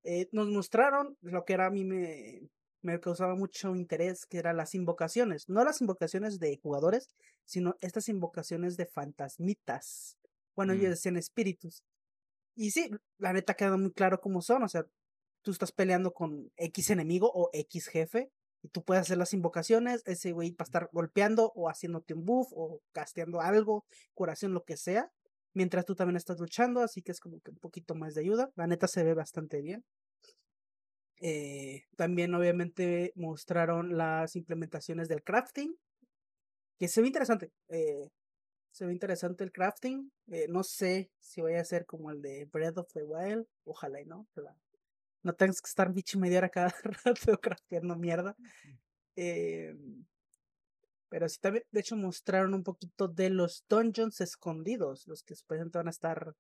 Eh, 0.04 0.28
nos 0.34 0.50
mostraron 0.50 1.18
lo 1.22 1.46
que 1.46 1.54
era 1.54 1.68
a 1.68 1.72
mí 1.72 1.86
me, 1.86 2.50
me 2.82 3.00
causaba 3.00 3.36
mucho 3.36 3.76
interés, 3.76 4.26
que 4.26 4.38
eran 4.38 4.58
las 4.58 4.76
invocaciones. 4.76 5.48
No 5.48 5.64
las 5.64 5.80
invocaciones 5.82 6.40
de 6.40 6.60
jugadores, 6.62 7.10
sino 7.46 7.76
estas 7.80 8.10
invocaciones 8.10 8.76
de 8.76 8.86
fantasmitas. 8.86 10.18
Bueno, 10.56 10.74
ellos 10.74 10.88
Mm. 10.88 10.90
decían 10.90 11.18
espíritus. 11.18 11.84
Y 12.56 12.72
sí, 12.72 12.90
la 13.18 13.34
neta 13.34 13.54
queda 13.56 13.78
muy 13.78 13.92
claro 13.94 14.20
cómo 14.20 14.42
son. 14.42 14.64
O 14.64 14.68
sea, 14.70 14.86
tú 15.42 15.52
estás 15.52 15.72
peleando 15.72 16.14
con 16.14 16.52
X 16.58 16.90
enemigo 16.90 17.32
o 17.34 17.50
X 17.54 17.88
jefe. 17.88 18.30
Y 18.64 18.70
tú 18.70 18.84
puedes 18.84 19.02
hacer 19.02 19.18
las 19.18 19.34
invocaciones. 19.34 20.02
Ese 20.06 20.32
güey 20.32 20.52
va 20.52 20.58
a 20.60 20.64
estar 20.64 20.90
golpeando 20.92 21.52
o 21.54 21.70
haciéndote 21.70 22.16
un 22.16 22.26
buff 22.26 22.48
o 22.54 22.80
casteando 22.94 23.42
algo, 23.42 23.86
curación, 24.16 24.54
lo 24.54 24.64
que 24.64 24.78
sea. 24.78 25.12
Mientras 25.54 25.86
tú 25.86 25.94
también 25.96 26.16
estás 26.18 26.40
luchando. 26.40 26.82
Así 26.82 27.02
que 27.04 27.12
es 27.12 27.20
como 27.20 27.40
que 27.42 27.52
un 27.52 27.58
poquito 27.58 27.94
más 27.94 28.16
de 28.16 28.22
ayuda. 28.22 28.50
La 28.56 28.66
neta 28.66 28.88
se 28.88 29.04
ve 29.04 29.14
bastante 29.14 29.62
bien. 29.62 29.84
Eh, 31.26 31.84
también 31.96 32.34
obviamente 32.34 33.14
mostraron 33.16 33.98
las 33.98 34.36
implementaciones 34.36 35.08
del 35.08 35.24
crafting, 35.24 35.74
que 36.78 36.88
se 36.90 37.02
ve 37.02 37.08
interesante. 37.08 37.52
eh, 37.70 38.10
se 38.72 38.86
ve 38.86 38.92
interesante 38.92 39.44
el 39.44 39.52
crafting. 39.52 40.12
eh, 40.28 40.48
no 40.50 40.64
sé 40.64 41.12
si 41.20 41.42
vaya 41.42 41.62
a 41.62 41.66
ser 41.66 41.86
como 41.86 42.12
el 42.12 42.22
de 42.22 42.46
Breath 42.52 42.78
of 42.80 42.92
the 42.94 43.04
Wild. 43.04 43.46
Ojalá 43.66 44.02
y 44.02 44.06
no. 44.06 44.28
No 45.24 45.34
tengas 45.34 45.62
que 45.62 45.70
estar 45.70 45.92
bicho 45.92 46.20
media 46.20 46.40
hora 46.40 46.50
cada 46.50 46.74
rato 47.06 47.40
crafteando 47.40 47.96
mierda. 47.96 48.36
Eh, 49.16 49.74
pero 51.10 51.30
sí 51.30 51.40
también, 51.40 51.64
de 51.72 51.80
hecho, 51.80 51.96
mostraron 51.96 52.56
un 52.56 52.64
poquito 52.64 53.08
de 53.08 53.30
los 53.30 53.64
dungeons 53.70 54.20
escondidos, 54.20 55.08
los 55.08 55.22
que 55.22 55.36
supuestamente 55.36 55.78
van 55.78 55.88
a 55.88 55.92
estar 55.92 56.34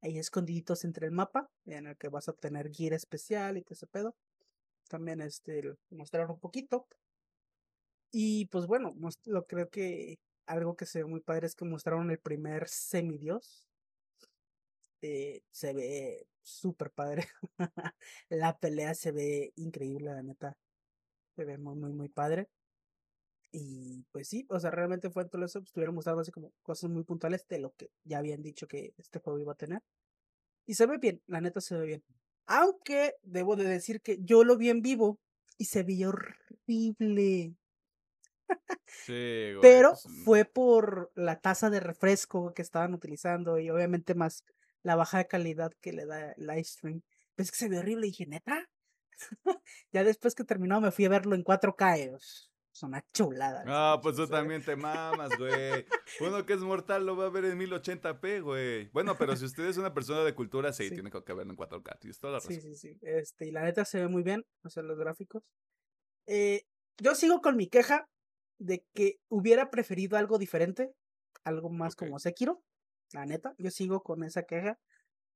ahí 0.00 0.18
escondiditos 0.18 0.84
entre 0.84 1.06
el 1.06 1.12
mapa, 1.12 1.50
en 1.64 1.88
el 1.88 1.96
que 1.96 2.08
vas 2.08 2.28
a 2.28 2.30
obtener 2.30 2.70
gear 2.70 2.92
especial 2.92 3.56
y 3.58 3.62
todo 3.62 3.74
ese 3.74 3.86
pedo. 3.88 4.14
También 4.88 5.20
este, 5.22 5.74
mostraron 5.90 6.32
un 6.32 6.40
poquito. 6.40 6.86
Y 8.12 8.46
pues 8.46 8.66
bueno, 8.66 8.94
lo 9.24 9.46
creo 9.46 9.68
que 9.70 10.18
algo 10.46 10.76
que 10.76 10.86
se 10.86 11.00
ve 11.02 11.06
muy 11.06 11.20
padre 11.20 11.46
es 11.46 11.54
que 11.54 11.64
mostraron 11.64 12.10
el 12.10 12.18
primer 12.18 12.68
semidios. 12.68 13.71
Eh, 15.02 15.42
se 15.50 15.74
ve 15.74 16.26
súper 16.42 16.90
padre. 16.90 17.26
La 18.30 18.58
pelea 18.58 18.94
se 18.94 19.10
ve 19.12 19.52
increíble, 19.56 20.12
la 20.12 20.22
neta. 20.22 20.56
Se 21.36 21.44
ve 21.44 21.58
muy, 21.58 21.74
muy, 21.76 21.92
muy 21.92 22.08
padre. 22.08 22.48
Y 23.50 24.04
pues 24.12 24.28
sí, 24.28 24.46
o 24.48 24.58
sea, 24.58 24.70
realmente 24.70 25.10
fue 25.10 25.28
todo 25.28 25.44
eso. 25.44 25.58
Estuvieron 25.58 25.94
mostrando 25.94 26.22
así 26.22 26.30
como 26.30 26.52
cosas 26.62 26.88
muy 26.88 27.04
puntuales 27.04 27.46
de 27.48 27.58
lo 27.58 27.72
que 27.74 27.90
ya 28.04 28.18
habían 28.18 28.42
dicho 28.42 28.66
que 28.66 28.94
este 28.96 29.18
juego 29.18 29.38
iba 29.38 29.52
a 29.52 29.56
tener. 29.56 29.82
Y 30.66 30.74
se 30.74 30.86
ve 30.86 30.98
bien, 30.98 31.20
la 31.26 31.40
neta 31.40 31.60
se 31.60 31.76
ve 31.76 31.86
bien. 31.86 32.04
Aunque 32.46 33.14
debo 33.22 33.56
de 33.56 33.64
decir 33.64 34.00
que 34.00 34.18
yo 34.22 34.44
lo 34.44 34.56
vi 34.56 34.70
en 34.70 34.82
vivo 34.82 35.18
y 35.58 35.66
se 35.66 35.82
veía 35.82 36.08
horrible. 36.08 37.56
Sí, 38.86 39.52
güey. 39.54 39.60
Pero 39.60 39.90
pues, 39.90 40.06
mm, 40.06 40.24
fue 40.24 40.44
por 40.44 41.12
la 41.14 41.40
taza 41.40 41.70
de 41.70 41.80
refresco 41.80 42.54
que 42.54 42.62
estaban 42.62 42.94
utilizando 42.94 43.58
y 43.58 43.68
obviamente 43.68 44.14
más 44.14 44.44
la 44.82 44.96
baja 44.96 45.24
calidad 45.24 45.72
que 45.80 45.92
le 45.92 46.06
da 46.06 46.32
el 46.32 46.46
Livestream. 46.46 47.02
Ves 47.36 47.50
que 47.50 47.56
se 47.56 47.68
ve 47.68 47.78
horrible 47.78 48.06
y 48.06 48.10
dije, 48.10 48.26
neta. 48.26 48.68
ya 49.92 50.04
después 50.04 50.34
que 50.34 50.44
terminó 50.44 50.80
me 50.80 50.90
fui 50.90 51.04
a 51.04 51.08
verlo 51.08 51.34
en 51.34 51.44
4K. 51.44 51.98
y, 51.98 52.14
Es 52.14 52.82
una 52.82 53.04
chulada. 53.12 53.64
Ah, 53.66 54.00
pues 54.02 54.16
tú 54.16 54.26
también 54.26 54.64
te 54.64 54.76
mamas, 54.76 55.30
güey. 55.38 55.86
Uno 56.20 56.44
que 56.46 56.54
es 56.54 56.60
mortal 56.60 57.06
lo 57.06 57.16
va 57.16 57.26
a 57.26 57.30
ver 57.30 57.44
en 57.44 57.58
1080p, 57.58 58.42
güey. 58.42 58.88
Bueno, 58.88 59.16
pero 59.16 59.36
si 59.36 59.44
usted 59.44 59.64
es 59.66 59.76
una 59.76 59.92
persona 59.94 60.24
de 60.24 60.34
cultura, 60.34 60.72
sí, 60.72 60.88
Sí. 60.88 60.94
tiene 60.94 61.10
que 61.10 61.32
verlo 61.32 61.52
en 61.52 61.56
4K. 61.56 61.98
Tienes 62.00 62.18
toda 62.18 62.34
la 62.34 62.38
razón. 62.40 62.54
Sí, 62.54 62.60
sí, 62.60 62.74
sí. 62.74 62.98
Este, 63.02 63.46
y 63.46 63.50
la 63.52 63.62
neta 63.62 63.84
se 63.84 64.00
ve 64.00 64.08
muy 64.08 64.22
bien, 64.22 64.44
o 64.64 64.68
sea, 64.70 64.82
los 64.82 64.98
gráficos. 64.98 65.42
Eh, 66.26 66.64
yo 66.98 67.14
sigo 67.14 67.40
con 67.40 67.56
mi 67.56 67.68
queja 67.68 68.08
de 68.58 68.84
que 68.94 69.18
hubiera 69.28 69.70
preferido 69.70 70.16
algo 70.16 70.38
diferente, 70.38 70.92
algo 71.44 71.70
más 71.70 71.96
como 71.96 72.18
Sekiro. 72.18 72.62
La 73.12 73.26
neta, 73.26 73.54
yo 73.58 73.70
sigo 73.70 74.02
con 74.02 74.24
esa 74.24 74.42
queja. 74.44 74.78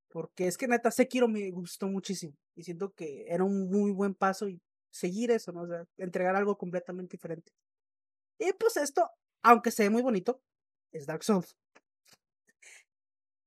Porque 0.09 0.47
es 0.47 0.57
que 0.57 0.69
neta, 0.69 0.91
Sekiro 0.91 1.29
me 1.29 1.51
gustó 1.51 1.89
muchísimo. 1.89 2.35
Y 2.55 2.63
siento 2.63 2.93
que 2.93 3.27
era 3.29 3.45
un 3.45 3.69
muy 3.71 3.91
buen 3.93 4.15
paso 4.15 4.49
y 4.49 4.63
seguir 4.91 5.31
eso, 5.31 5.53
¿no? 5.53 5.63
O 5.63 5.67
sea, 5.67 5.85
entregar 5.99 6.37
algo 6.37 6.57
completamente 6.57 7.17
diferente. 7.17 7.53
Y 8.39 8.53
pues 8.55 8.77
esto, 8.77 9.11
aunque 9.43 9.71
se 9.71 9.85
ve 9.85 9.91
muy 9.91 10.03
bonito, 10.03 10.41
es 10.93 11.07
Dark 11.07 11.25
Souls. 11.25 11.57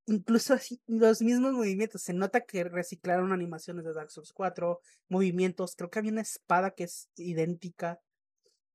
Incluso 0.05 0.55
así, 0.55 0.81
los 0.87 1.21
mismos 1.21 1.53
movimientos. 1.53 2.01
Se 2.01 2.13
nota 2.13 2.41
que 2.41 2.63
reciclaron 2.63 3.31
animaciones 3.31 3.85
de 3.85 3.93
Dark 3.93 4.11
Souls 4.11 4.33
4, 4.33 4.79
movimientos. 5.07 5.75
Creo 5.75 5.89
que 5.89 5.99
había 5.99 6.11
una 6.11 6.21
espada 6.21 6.71
que 6.71 6.85
es 6.85 7.09
idéntica. 7.15 7.99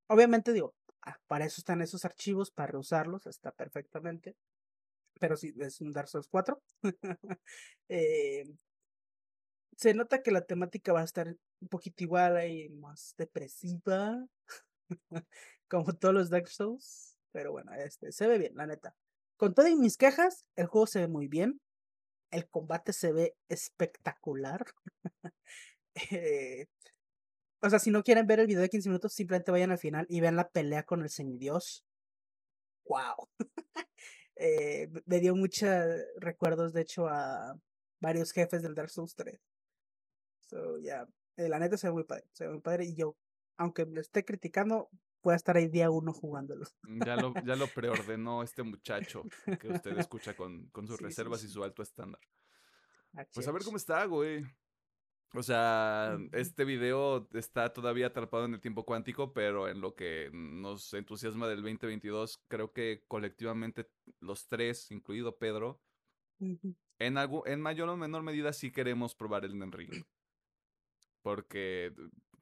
Obviamente, 0.09 0.53
digo, 0.53 0.75
ah, 1.03 1.19
para 1.27 1.45
eso 1.45 1.61
están 1.61 1.83
esos 1.83 2.05
archivos, 2.05 2.51
para 2.51 2.73
reusarlos, 2.73 3.27
está 3.27 3.51
perfectamente. 3.51 4.37
Pero 5.20 5.37
sí, 5.37 5.55
es 5.59 5.81
un 5.81 5.92
Dark 5.92 6.09
Souls 6.09 6.29
4. 6.29 6.61
Eh, 7.90 8.44
se 9.77 9.92
nota 9.94 10.22
que 10.22 10.31
la 10.31 10.46
temática 10.46 10.92
va 10.92 11.00
a 11.03 11.05
estar 11.05 11.37
un 11.61 11.68
poquito 11.68 12.03
igual, 12.05 12.37
ahí 12.37 12.68
más 12.70 13.14
depresiva, 13.18 14.27
como 15.68 15.92
todos 15.94 16.14
los 16.14 16.31
Dark 16.31 16.48
Souls. 16.48 17.18
Pero 17.33 17.53
bueno, 17.53 17.72
este, 17.74 18.12
se 18.12 18.27
ve 18.27 18.38
bien, 18.38 18.55
la 18.55 18.66
neta. 18.66 18.94
Con 19.37 19.55
todas 19.55 19.74
mis 19.77 19.96
quejas, 19.96 20.44
el 20.57 20.66
juego 20.66 20.87
se 20.87 21.00
ve 21.00 21.09
muy 21.09 21.29
bien. 21.29 21.61
El 22.31 22.48
combate 22.48 22.92
se 22.92 23.12
ve 23.12 23.37
espectacular. 23.48 24.64
Eh, 26.11 26.66
o 27.62 27.70
sea, 27.70 27.79
si 27.79 27.92
no 27.92 28.03
quieren 28.03 28.27
ver 28.27 28.40
el 28.40 28.48
video 28.48 28.62
de 28.62 28.68
15 28.68 28.88
minutos, 28.88 29.12
simplemente 29.14 29.53
vayan 29.53 29.70
al 29.70 29.79
final 29.79 30.07
y 30.09 30.20
vean 30.20 30.35
la 30.35 30.48
pelea 30.50 30.83
con 30.83 31.03
el 31.03 31.09
semidios. 31.09 31.85
¡Wow! 32.85 33.29
Eh, 34.37 34.88
me- 35.07 35.20
dio 35.20 35.35
muchos 35.37 35.68
recuerdos, 36.16 36.73
de 36.73 36.83
hecho, 36.83 37.07
a 37.09 37.57
varios 38.01 38.33
jefes 38.33 38.62
del 38.62 38.75
Dark 38.75 38.90
Souls 38.90 39.14
3. 39.14 39.40
So, 40.40 40.79
ya, 40.79 41.07
eh, 41.37 41.49
la 41.49 41.59
neta 41.59 41.77
se 41.77 41.88
ve 41.88 41.92
muy 41.94 42.05
padre. 42.05 42.25
Se 42.33 42.44
ve 42.47 42.53
muy 42.53 42.61
padre 42.61 42.85
y 42.85 42.94
yo, 42.94 43.16
aunque 43.57 43.87
me 43.87 44.01
esté 44.01 44.25
criticando, 44.25 44.90
voy 45.23 45.33
a 45.33 45.37
estar 45.37 45.57
ahí 45.57 45.68
día 45.68 45.90
uno 45.90 46.12
jugándolo. 46.12 46.66
Ya 47.07 47.16
lo, 47.16 47.33
ya 47.44 47.57
lo 47.57 47.66
preordenó 47.75 48.42
este 48.42 48.62
muchacho 48.62 49.23
que 49.61 49.68
usted 49.68 49.99
escucha 49.99 50.35
con, 50.37 50.66
con 50.70 50.87
sus 50.87 50.97
Sí, 50.97 51.05
sí, 51.05 51.07
reservas 51.07 51.44
y 51.44 51.49
su 51.49 51.64
alto 51.64 51.83
estándar. 51.83 52.20
Pues 53.33 53.47
a 53.47 53.53
ver 53.53 53.62
cómo 53.62 53.77
está, 53.77 54.05
güey. 54.07 54.44
O 55.37 55.42
sea, 55.42 56.16
este 56.33 56.64
video 56.64 57.29
está 57.33 57.73
todavía 57.73 58.07
atrapado 58.07 58.44
en 58.44 58.55
el 58.55 58.61
tiempo 58.61 58.85
cuántico, 58.85 59.33
pero 59.33 59.68
en 59.68 59.81
lo 59.81 59.97
que 59.97 60.31
nos 60.33 60.94
entusiasma 60.94 61.49
del 61.49 61.62
2022, 61.62 62.44
creo 62.47 62.73
que 62.73 63.03
colectivamente 63.09 63.90
los 64.20 64.47
tres, 64.47 64.92
incluido 64.92 65.37
Pedro, 65.37 65.81
en, 67.01 67.18
algo, 67.18 67.44
en 67.49 67.61
mayor 67.61 67.88
o 67.88 67.97
menor 67.97 68.23
medida 68.23 68.53
sí 68.53 68.70
queremos 68.70 69.16
probar 69.16 69.44
el 69.44 69.61
Ring. 69.73 70.05
Porque, 71.20 71.92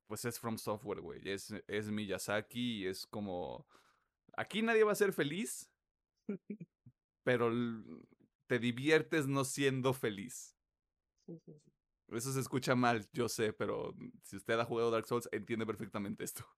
pues 0.06 0.26
es 0.26 0.38
From 0.38 0.58
Software, 0.58 1.00
güey. 1.00 1.26
Es, 1.26 1.50
es 1.68 1.90
Miyazaki 1.90 2.82
y 2.82 2.86
es 2.86 3.06
como... 3.06 3.66
Aquí 4.36 4.60
nadie 4.60 4.84
va 4.84 4.92
a 4.92 4.96
ser 4.96 5.14
feliz, 5.14 5.70
pero 7.22 7.50
te 8.46 8.58
diviertes 8.58 9.26
no 9.26 9.44
siendo 9.44 9.94
feliz. 9.94 10.54
Sí, 11.26 11.38
sí, 11.46 11.52
sí. 11.64 11.71
Eso 12.14 12.32
se 12.32 12.40
escucha 12.40 12.74
mal, 12.74 13.08
yo 13.12 13.28
sé, 13.28 13.52
pero 13.52 13.94
si 14.22 14.36
usted 14.36 14.58
ha 14.58 14.64
jugado 14.64 14.90
Dark 14.90 15.06
Souls, 15.06 15.28
entiende 15.32 15.66
perfectamente 15.66 16.24
esto. 16.24 16.44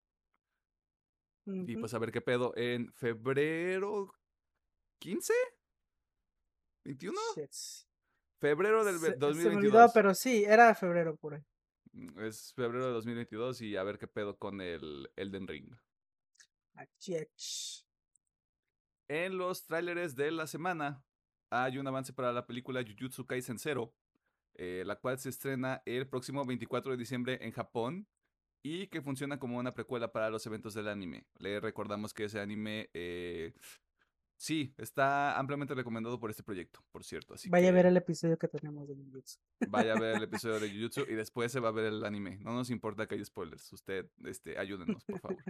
Y 1.46 1.76
pues 1.76 1.92
a 1.92 1.98
ver 1.98 2.10
qué 2.10 2.22
pedo. 2.22 2.54
En 2.56 2.90
febrero 2.94 4.14
15? 4.98 5.34
¿21? 6.86 7.12
Shit. 7.34 7.52
Febrero 8.40 8.82
del 8.82 8.94
Se, 8.98 9.00
se 9.06 9.10
me 9.10 9.16
2022. 9.18 9.56
olvidó, 9.58 9.90
pero 9.92 10.14
sí, 10.14 10.44
era 10.44 10.74
febrero 10.74 11.16
por 11.16 11.34
ahí. 11.34 11.44
Mm, 11.92 12.18
Es 12.20 12.54
febrero 12.54 12.86
de 12.86 12.92
2022 12.92 13.60
y 13.60 13.76
a 13.76 13.82
ver 13.82 13.98
qué 13.98 14.06
pedo 14.08 14.38
con 14.38 14.62
el 14.62 15.10
Elden 15.16 15.46
Ring. 15.46 15.70
Achich. 16.76 17.84
En 19.08 19.36
los 19.36 19.64
tráileres 19.66 20.16
de 20.16 20.30
la 20.30 20.46
semana 20.46 21.04
hay 21.50 21.76
un 21.76 21.86
avance 21.86 22.12
para 22.14 22.32
la 22.32 22.46
película 22.46 22.82
Jujutsu 22.82 23.26
Kaisen 23.26 23.58
Zero, 23.58 23.94
eh, 24.56 24.82
la 24.86 24.96
cual 24.96 25.18
se 25.18 25.28
estrena 25.28 25.82
el 25.84 26.06
próximo 26.06 26.44
24 26.44 26.92
de 26.92 26.98
diciembre 26.98 27.38
en 27.42 27.52
Japón 27.52 28.06
y 28.62 28.86
que 28.86 29.02
funciona 29.02 29.38
como 29.38 29.58
una 29.58 29.74
precuela 29.74 30.10
para 30.10 30.30
los 30.30 30.46
eventos 30.46 30.74
del 30.74 30.88
anime. 30.88 31.26
Le 31.38 31.60
recordamos 31.60 32.14
que 32.14 32.24
ese 32.24 32.40
anime, 32.40 32.88
eh, 32.94 33.52
sí, 34.36 34.74
está 34.78 35.38
ampliamente 35.38 35.74
recomendado 35.74 36.18
por 36.18 36.30
este 36.30 36.42
proyecto, 36.42 36.80
por 36.90 37.04
cierto. 37.04 37.34
Así 37.34 37.50
Vaya 37.50 37.68
a 37.68 37.72
ver 37.72 37.86
el 37.86 37.96
episodio 37.96 38.38
que 38.38 38.48
tenemos 38.48 38.88
de 38.88 38.94
Jujutsu. 38.94 39.38
vaya 39.68 39.92
a 39.92 40.00
ver 40.00 40.16
el 40.16 40.22
episodio 40.48 40.60
de 40.60 40.70
Jujutsu 40.70 41.02
y 41.02 41.14
después 41.14 41.52
se 41.52 41.60
va 41.60 41.68
a 41.68 41.72
ver 41.72 41.86
el 41.86 42.04
anime. 42.04 42.38
No 42.38 42.54
nos 42.54 42.70
importa 42.70 43.06
que 43.06 43.16
haya 43.16 43.24
spoilers. 43.24 43.72
Usted, 43.72 44.08
este, 44.24 44.58
ayúdenos, 44.58 45.04
por 45.04 45.20
favor. 45.20 45.44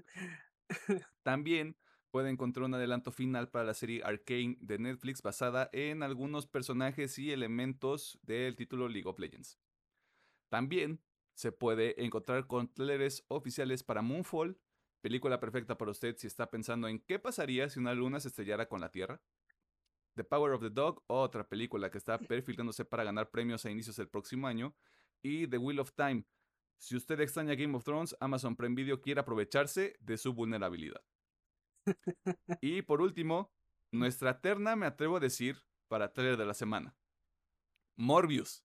También 1.23 1.77
puede 2.15 2.31
encontrar 2.31 2.67
un 2.67 2.75
adelanto 2.75 3.11
final 3.11 3.49
para 3.49 3.65
la 3.65 3.75
serie 3.75 4.01
Arcane 4.05 4.57
de 4.61 4.79
Netflix 4.79 5.21
basada 5.21 5.69
en 5.73 6.05
algunos 6.05 6.47
personajes 6.47 7.19
y 7.19 7.33
elementos 7.33 8.21
del 8.23 8.55
título 8.55 8.89
League 8.89 9.09
of 9.09 9.19
Legends. 9.19 9.59
También 10.49 11.03
se 11.35 11.51
puede 11.51 12.01
encontrar 12.05 12.47
con 12.47 12.73
oficiales 13.27 13.83
para 13.83 14.01
Moonfall, 14.01 14.57
película 15.01 15.41
perfecta 15.41 15.77
para 15.77 15.91
usted 15.91 16.15
si 16.17 16.29
está 16.29 16.49
pensando 16.49 16.87
en 16.87 17.01
qué 17.01 17.19
pasaría 17.19 17.69
si 17.69 17.81
una 17.81 17.95
luna 17.95 18.21
se 18.21 18.29
estrellara 18.29 18.69
con 18.69 18.81
la 18.81 18.93
Tierra. 18.93 19.21
The 20.15 20.23
Power 20.23 20.53
of 20.53 20.63
the 20.63 20.71
Dog, 20.71 21.03
otra 21.09 21.49
película 21.49 21.91
que 21.91 21.99
está 21.99 22.21
perfilándose 22.21 22.85
para 22.85 23.03
ganar 23.03 23.33
premios 23.33 23.67
a 23.67 23.73
inicios 23.73 23.97
del 23.97 24.09
próximo 24.09 24.47
año. 24.47 24.73
Y 25.21 25.49
The 25.49 25.59
Wheel 25.59 25.81
of 25.81 25.91
Time. 25.95 26.25
Si 26.79 26.95
usted 26.95 27.19
extraña 27.19 27.57
Game 27.57 27.77
of 27.77 27.83
Thrones, 27.83 28.17
Amazon 28.21 28.55
Prime 28.55 28.77
Video 28.77 29.03
quiere 29.03 29.21
aprovecharse 29.21 29.97
de 29.99 30.17
su 30.17 30.33
vulnerabilidad. 30.33 31.03
Y 32.61 32.83
por 32.83 33.01
último, 33.01 33.53
nuestra 33.93 34.41
terna, 34.41 34.77
me 34.77 34.87
atrevo 34.87 35.17
a 35.17 35.21
decir, 35.21 35.59
para 35.89 36.13
trailer 36.13 36.37
de 36.37 36.47
la 36.47 36.55
semana. 36.55 36.97
Morbius. 37.97 38.65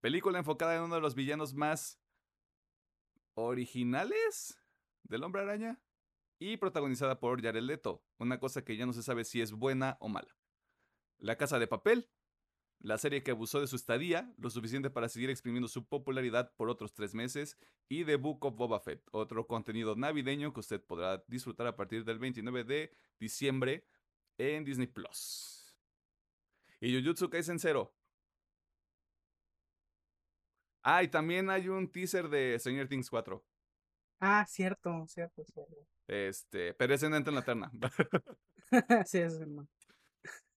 Película 0.00 0.38
enfocada 0.38 0.76
en 0.76 0.82
uno 0.82 0.96
de 0.96 1.00
los 1.00 1.14
villanos 1.14 1.54
más 1.54 2.00
originales 3.34 4.58
del 5.04 5.24
hombre 5.24 5.42
araña 5.42 5.80
y 6.38 6.56
protagonizada 6.56 7.20
por 7.20 7.40
Jared 7.40 7.62
Leto, 7.62 8.04
una 8.18 8.40
cosa 8.40 8.64
que 8.64 8.76
ya 8.76 8.84
no 8.84 8.92
se 8.92 9.02
sabe 9.02 9.24
si 9.24 9.40
es 9.40 9.52
buena 9.52 9.96
o 10.00 10.08
mala. 10.08 10.36
La 11.18 11.36
Casa 11.36 11.58
de 11.58 11.68
Papel, 11.68 12.10
la 12.82 12.98
serie 12.98 13.22
que 13.22 13.30
abusó 13.30 13.60
de 13.60 13.66
su 13.66 13.76
estadía, 13.76 14.32
lo 14.38 14.50
suficiente 14.50 14.90
para 14.90 15.08
seguir 15.08 15.30
exprimiendo 15.30 15.68
su 15.68 15.86
popularidad 15.86 16.52
por 16.56 16.68
otros 16.68 16.92
tres 16.92 17.14
meses, 17.14 17.56
y 17.88 18.04
The 18.04 18.16
Book 18.16 18.44
of 18.44 18.56
Boba 18.56 18.80
Fett, 18.80 19.02
otro 19.12 19.46
contenido 19.46 19.94
navideño 19.94 20.52
que 20.52 20.60
usted 20.60 20.82
podrá 20.82 21.22
disfrutar 21.28 21.66
a 21.68 21.76
partir 21.76 22.04
del 22.04 22.18
29 22.18 22.64
de 22.64 22.92
diciembre 23.20 23.86
en 24.36 24.64
Disney 24.64 24.88
Plus. 24.88 25.76
Y 26.80 26.98
Jujutsu 26.98 27.30
Kaisen 27.30 27.60
Zero. 27.60 27.94
Ah, 30.82 31.04
y 31.04 31.08
también 31.08 31.48
hay 31.48 31.68
un 31.68 31.90
teaser 31.90 32.28
de 32.28 32.58
Stranger 32.58 32.88
Things 32.88 33.08
4. 33.08 33.44
Ah, 34.18 34.44
cierto, 34.48 35.06
cierto, 35.06 35.44
cierto. 35.44 35.76
Este, 36.08 36.74
pero 36.74 36.94
ese 36.94 37.08
no 37.08 37.16
entra 37.16 37.30
en 37.30 37.36
la 37.36 37.44
terna. 37.44 37.70
sí, 39.06 39.18
eso 39.18 39.46
no. 39.46 39.68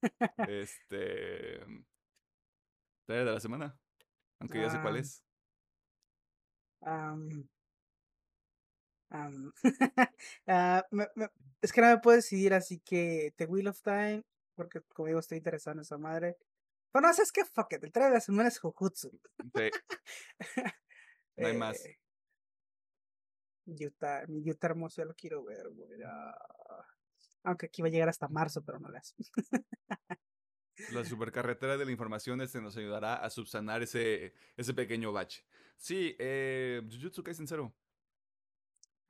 este. 0.48 1.64
De 3.14 3.26
la 3.26 3.40
semana. 3.40 3.78
Aunque 4.40 4.62
ya 4.62 4.70
sé 4.70 4.82
cuál 4.82 4.96
Ah. 4.96 5.00
es. 5.00 5.24
Ah, 10.48 10.84
me- 10.92 11.08
me- 11.16 11.30
es 11.62 11.72
que 11.72 11.82
no 11.82 11.88
me 11.88 11.98
puedo 12.00 12.16
decidir, 12.18 12.54
así 12.54 12.80
que 12.80 13.34
The 13.38 13.46
Wheel 13.46 13.68
of 13.68 13.82
Time, 13.82 14.24
porque 14.56 14.82
como 14.94 15.08
digo, 15.08 15.20
estoy 15.20 15.38
interesado 15.40 15.76
en 15.76 15.82
esa 15.82 15.98
madre. 15.98 16.38
Pero 16.92 17.08
no, 17.08 17.14
¿sabes 17.14 17.32
qué? 17.32 17.44
Fuck 17.46 17.74
it, 17.74 17.84
el 17.84 17.92
trailer 17.92 18.12
de 18.12 18.18
la 18.18 18.22
semana 18.22 18.50
es 18.50 18.60
Jujutsu. 18.60 19.10
Sí, 19.54 19.70
no 21.38 21.48
hay 21.48 21.58
más. 21.58 21.84
Eh, 21.86 22.00
Utah, 23.68 24.26
mi 24.28 24.48
Utah 24.50 24.68
hermoso, 24.68 25.02
ya 25.02 25.06
lo 25.06 25.16
quiero 25.16 25.44
ver, 25.44 25.70
güey. 25.70 26.02
ah. 26.06 26.38
Aunque 27.44 27.68
aquí 27.68 27.82
va 27.82 27.88
a 27.88 27.92
llegar 27.92 28.10
hasta 28.10 28.28
marzo, 28.28 28.64
pero 28.64 28.80
no 28.80 28.90
las. 28.90 29.16
La 30.92 31.06
supercarretera 31.06 31.78
de 31.78 31.86
la 31.86 31.92
información 31.92 32.42
este 32.42 32.62
nos 32.62 32.76
ayudará 32.78 33.16
a 33.16 33.30
subsanar 33.30 33.82
ese, 33.82 34.34
ese 34.58 34.74
pequeño 34.74 35.12
bache. 35.12 35.46
Sí, 35.78 36.16
eh, 36.20 36.82
Jujutsu 36.90 37.24
Kaisen 37.24 37.48
Zero. 37.48 37.74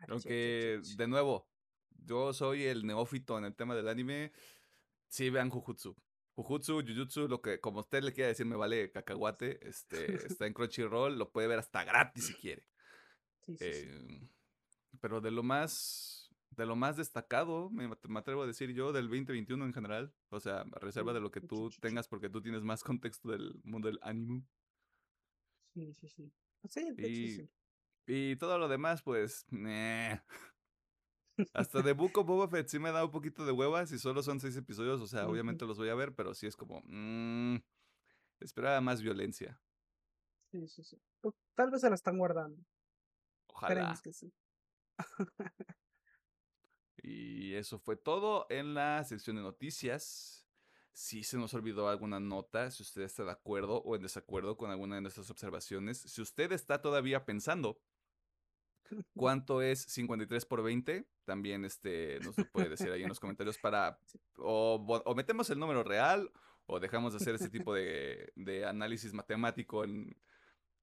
Aunque, 0.08 0.82
de 0.98 1.08
nuevo, 1.08 1.50
yo 1.90 2.34
soy 2.34 2.66
el 2.66 2.86
neófito 2.86 3.38
en 3.38 3.46
el 3.46 3.56
tema 3.56 3.76
del 3.76 3.88
anime. 3.88 4.32
Sí, 5.08 5.30
vean 5.30 5.50
Jujutsu. 5.50 5.96
Jujutsu, 6.36 6.84
Jujutsu, 6.86 7.28
lo 7.28 7.42
que 7.42 7.60
como 7.60 7.80
usted 7.80 8.04
le 8.04 8.14
quiera 8.14 8.28
decir, 8.28 8.46
me 8.46 8.56
vale 8.56 8.92
cacahuate. 8.92 9.68
Este, 9.68 10.16
está 10.26 10.46
en 10.46 10.54
Crunchyroll, 10.54 11.18
lo 11.18 11.32
puede 11.32 11.48
ver 11.48 11.60
hasta 11.60 11.84
gratis 11.84 12.28
si 12.28 12.34
quiere. 12.36 12.68
Sí, 13.46 13.58
sí, 13.58 13.74
sí. 13.74 13.88
Eh, 13.88 14.30
pero 15.00 15.22
de 15.22 15.32
lo 15.32 15.44
más, 15.44 16.25
de 16.56 16.66
lo 16.66 16.76
más 16.76 16.98
destacado, 16.98 17.70
me, 17.70 17.88
me 17.88 18.20
atrevo 18.20 18.44
a 18.44 18.48
decir 18.48 18.72
yo, 18.74 18.92
del 18.94 19.08
2021 19.08 19.66
en 19.66 19.74
general. 19.74 20.14
O 20.30 20.40
sea, 20.40 20.62
a 20.62 20.80
reserva 20.80 21.14
de 21.14 21.20
lo 21.20 21.32
que 21.32 21.42
tú 21.42 21.70
tengas, 21.82 22.08
porque 22.08 22.30
tú 22.30 22.42
tienes 22.42 22.64
más 22.64 22.84
contexto 23.00 23.30
del 23.30 23.60
mundo 23.64 23.88
del 23.88 24.00
anime. 24.02 24.44
Sí, 25.74 25.94
sí, 25.94 26.08
sí. 26.08 26.32
Sí, 26.70 26.92
de 26.94 27.04
hecho, 27.04 27.22
Y, 27.22 27.32
sí. 27.36 27.50
y 28.08 28.36
todo 28.38 28.58
lo 28.58 28.68
demás, 28.68 29.02
pues. 29.04 29.46
Hasta 31.54 31.82
de 31.82 31.92
of 31.92 32.26
Boba 32.26 32.48
Fett 32.48 32.70
sí 32.70 32.80
me 32.80 32.92
da 32.92 33.04
un 33.04 33.12
poquito 33.12 33.46
de 33.46 33.52
huevas 33.52 33.92
y 33.92 34.00
solo 34.00 34.24
son 34.24 34.40
seis 34.40 34.56
episodios, 34.56 35.02
o 35.02 35.08
sea, 35.08 35.28
obviamente 35.28 35.66
los 35.66 35.78
voy 35.78 35.90
a 35.90 35.96
ver, 35.96 36.16
pero 36.16 36.34
sí 36.34 36.48
es 36.48 36.56
como, 36.56 36.82
mmm, 36.86 37.58
esperaba 38.40 38.80
más 38.80 39.02
violencia. 39.02 39.60
Sí, 40.52 40.68
sí, 40.68 40.84
sí. 40.84 40.98
Pues, 41.20 41.36
tal 41.56 41.72
vez 41.72 41.82
se 41.82 41.90
la 41.90 41.96
están 41.96 42.18
guardando. 42.18 42.64
Ojalá. 43.48 43.74
Esperemos 43.74 44.02
que 44.02 44.14
sí. 44.14 44.34
Y 47.08 47.54
eso 47.54 47.78
fue 47.78 47.98
todo 47.98 48.48
en 48.50 48.74
la 48.74 49.04
sección 49.04 49.36
de 49.36 49.44
noticias. 49.44 50.48
Si 50.92 51.24
se 51.24 51.38
nos 51.38 51.54
olvidó 51.54 51.88
alguna 51.88 52.20
nota, 52.20 52.72
si 52.72 52.82
usted 52.82 53.04
está 53.04 53.24
de 53.24 53.32
acuerdo 53.32 53.78
o 53.84 53.96
en 53.96 54.02
desacuerdo 54.02 54.58
con 54.58 54.72
alguna 54.72 54.96
de 54.96 55.02
nuestras 55.02 55.30
observaciones, 55.30 56.00
si 56.00 56.22
usted 56.22 56.52
está 56.52 56.82
todavía 56.82 57.24
pensando 57.24 57.80
cuánto 59.16 59.62
es 59.62 59.82
53 59.82 60.46
por 60.46 60.64
20, 60.64 61.06
también 61.26 61.64
este, 61.64 62.20
nos 62.22 62.36
lo 62.40 62.46
puede 62.46 62.70
decir 62.70 62.90
ahí 62.90 63.04
en 63.04 63.10
los 63.10 63.20
comentarios 63.20 63.60
para 63.60 64.00
o, 64.38 65.14
metemos 65.16 65.48
el 65.52 65.60
número 65.60 65.84
real 65.84 66.32
o 66.66 66.80
dejamos 66.80 67.14
de 67.14 67.18
hacer 67.18 67.36
ese 67.36 67.50
tipo 67.50 67.76
de, 67.76 68.34
de 68.36 68.66
análisis 68.66 69.14
matemático 69.14 69.84
en, 69.84 70.18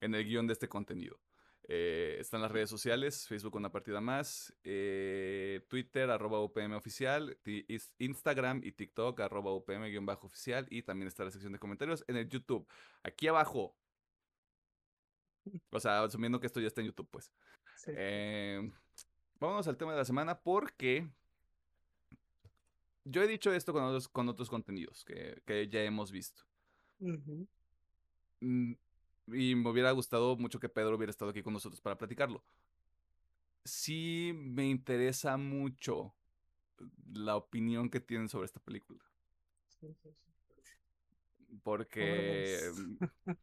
en 0.01 0.15
el 0.15 0.25
guion 0.25 0.47
de 0.47 0.53
este 0.53 0.69
contenido. 0.69 1.19
Eh, 1.69 2.17
están 2.19 2.43
las 2.43 2.51
redes 2.51 2.69
sociales, 2.69 3.27
Facebook 3.29 3.55
una 3.55 3.71
partida 3.71 4.01
más, 4.01 4.53
eh, 4.65 5.65
Twitter 5.69 6.11
arroba 6.11 6.43
UPM 6.43 6.75
oficial, 6.75 7.39
Instagram 7.99 8.63
y 8.65 8.73
TikTok 8.73 9.21
arroba 9.21 9.55
UPM 9.55 9.89
guion 9.89 10.05
bajo 10.05 10.27
oficial 10.27 10.67
y 10.71 10.83
también 10.83 11.09
está 11.09 11.25
la 11.25 11.31
sección 11.31 11.53
de 11.53 11.61
comentarios 11.61 12.05
en 12.09 12.17
el 12.17 12.29
YouTube. 12.29 12.67
Aquí 13.03 13.29
abajo. 13.29 13.77
O 15.71 15.81
sea, 15.81 16.03
asumiendo 16.03 16.41
que 16.41 16.47
esto 16.47 16.61
ya 16.61 16.67
está 16.67 16.81
en 16.81 16.89
YouTube, 16.89 17.09
pues. 17.11 17.33
Sí. 17.77 17.93
Eh, 17.97 18.71
vámonos 19.39 19.67
al 19.69 19.77
tema 19.77 19.93
de 19.93 19.99
la 19.99 20.05
semana 20.05 20.41
porque 20.41 21.09
yo 23.05 23.23
he 23.23 23.27
dicho 23.27 23.53
esto 23.53 23.73
con 23.73 23.83
otros, 23.83 24.09
con 24.09 24.29
otros 24.29 24.49
contenidos 24.49 25.05
que, 25.05 25.43
que 25.45 25.69
ya 25.69 25.83
hemos 25.83 26.11
visto. 26.11 26.43
Mm, 28.41 28.73
Y 29.29 29.55
me 29.55 29.71
hubiera 29.71 29.91
gustado 29.93 30.37
mucho 30.37 30.59
que 30.59 30.69
Pedro 30.69 30.97
hubiera 30.97 31.11
estado 31.11 31.31
aquí 31.31 31.43
con 31.43 31.53
nosotros 31.53 31.81
para 31.81 31.97
platicarlo. 31.97 32.43
Sí 33.65 34.33
me 34.35 34.69
interesa 34.69 35.37
mucho 35.37 36.15
la 37.13 37.37
opinión 37.37 37.89
que 37.89 38.01
tienen 38.01 38.29
sobre 38.29 38.47
esta 38.47 38.61
película. 38.61 39.01
Porque 41.63 42.61
mm, 42.75 43.35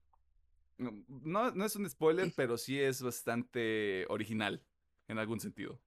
no, 1.23 1.51
no 1.51 1.65
es 1.65 1.75
un 1.75 1.89
spoiler, 1.89 2.31
pero 2.35 2.57
sí 2.57 2.79
es 2.79 3.01
bastante 3.01 4.05
original 4.09 4.63
en 5.07 5.17
algún 5.17 5.39
sentido. 5.39 5.79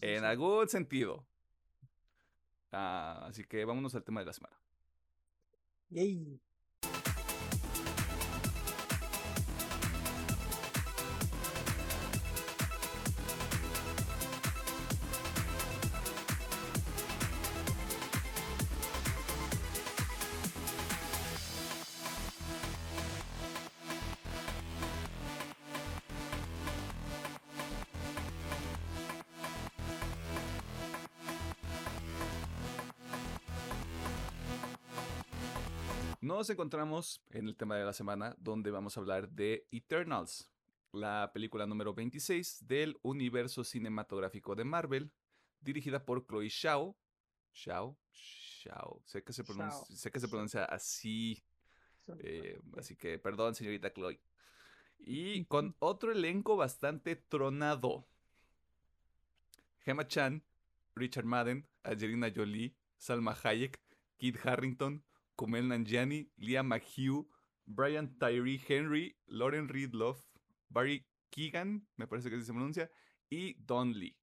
En 0.00 0.24
algún 0.24 0.68
sentido. 0.68 1.26
Ah, 2.70 3.26
así 3.26 3.44
que 3.44 3.64
vámonos 3.64 3.94
al 3.94 4.04
tema 4.04 4.20
de 4.20 4.26
la 4.26 4.32
semana. 4.32 4.56
Yay. 5.90 6.40
Nos 36.50 36.54
encontramos 36.56 37.22
en 37.30 37.46
el 37.46 37.54
tema 37.54 37.76
de 37.76 37.84
la 37.84 37.92
semana 37.92 38.34
donde 38.36 38.72
vamos 38.72 38.96
a 38.96 39.00
hablar 39.00 39.28
de 39.28 39.68
Eternals, 39.70 40.50
la 40.90 41.30
película 41.32 41.64
número 41.64 41.94
26 41.94 42.66
del 42.66 42.98
universo 43.02 43.62
cinematográfico 43.62 44.56
de 44.56 44.64
Marvel, 44.64 45.12
dirigida 45.60 46.04
por 46.04 46.26
Chloe 46.26 46.50
Zhao. 46.50 46.96
Zhao, 47.54 47.96
Zhao, 48.12 49.00
sé 49.04 49.22
que 49.22 49.32
se 49.32 49.44
pronuncia, 49.44 49.86
Zhao, 49.86 49.96
sé 49.96 50.10
que 50.10 50.18
se 50.18 50.26
Zhao. 50.26 50.30
pronuncia 50.30 50.64
así, 50.64 51.40
eh, 52.18 52.60
así 52.76 52.96
que 52.96 53.20
perdón, 53.20 53.54
señorita 53.54 53.92
Chloe. 53.92 54.20
Y 54.98 55.44
con 55.44 55.76
otro 55.78 56.10
elenco 56.10 56.56
bastante 56.56 57.14
tronado. 57.14 58.08
Gemma 59.84 60.08
Chan, 60.08 60.42
Richard 60.96 61.26
Madden, 61.26 61.68
Angelina 61.84 62.32
Jolie, 62.34 62.74
Salma 62.96 63.38
Hayek, 63.40 63.80
Kit 64.16 64.44
Harrington, 64.44 65.04
Kumail 65.40 65.68
Nanjiani, 65.68 66.30
Leah 66.36 66.62
McHugh, 66.62 67.26
Brian 67.64 68.18
Tyree 68.18 68.60
Henry, 68.68 69.16
Lauren 69.26 69.70
Ridloff, 69.70 70.22
Barry 70.68 71.06
Keegan, 71.30 71.88
me 71.96 72.06
parece 72.06 72.28
que 72.28 72.36
así 72.36 72.44
se 72.44 72.52
pronuncia, 72.52 72.90
y 73.30 73.54
Don 73.54 73.94
Lee. 73.98 74.18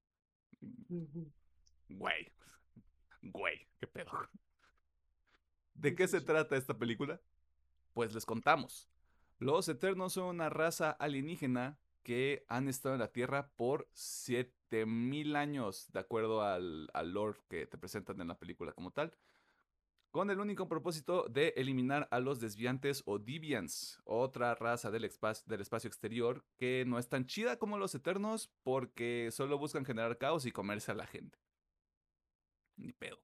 Güey. 1.88 2.32
Güey, 3.20 3.66
qué 3.80 3.88
pedo. 3.88 4.12
¿De 5.74 5.96
qué 5.96 6.06
se 6.06 6.20
trata 6.20 6.56
esta 6.56 6.78
película? 6.78 7.20
Pues 7.94 8.14
les 8.14 8.24
contamos. 8.24 8.88
Los 9.40 9.68
Eternos 9.68 10.12
son 10.12 10.26
una 10.26 10.50
raza 10.50 10.92
alienígena 10.92 11.80
que 12.04 12.44
han 12.46 12.68
estado 12.68 12.94
en 12.94 13.00
la 13.00 13.10
Tierra 13.10 13.50
por 13.56 13.88
7000 13.92 15.34
años, 15.34 15.90
de 15.90 15.98
acuerdo 15.98 16.42
al, 16.42 16.88
al 16.94 17.12
lore 17.12 17.40
que 17.48 17.66
te 17.66 17.76
presentan 17.76 18.20
en 18.20 18.28
la 18.28 18.38
película 18.38 18.72
como 18.72 18.92
tal, 18.92 19.12
con 20.18 20.30
el 20.30 20.40
único 20.40 20.66
propósito 20.66 21.26
de 21.30 21.54
eliminar 21.56 22.08
a 22.10 22.18
los 22.18 22.40
desviantes 22.40 23.04
o 23.06 23.20
deviants, 23.20 24.00
otra 24.02 24.52
raza 24.56 24.90
del, 24.90 25.04
espa- 25.04 25.44
del 25.44 25.60
espacio 25.60 25.86
exterior 25.86 26.44
que 26.56 26.82
no 26.88 26.98
es 26.98 27.08
tan 27.08 27.24
chida 27.24 27.56
como 27.56 27.78
los 27.78 27.94
Eternos 27.94 28.50
porque 28.64 29.28
solo 29.30 29.58
buscan 29.58 29.84
generar 29.84 30.18
caos 30.18 30.44
y 30.44 30.50
comerse 30.50 30.90
a 30.90 30.96
la 30.96 31.06
gente. 31.06 31.38
Ni 32.74 32.92
pedo. 32.92 33.22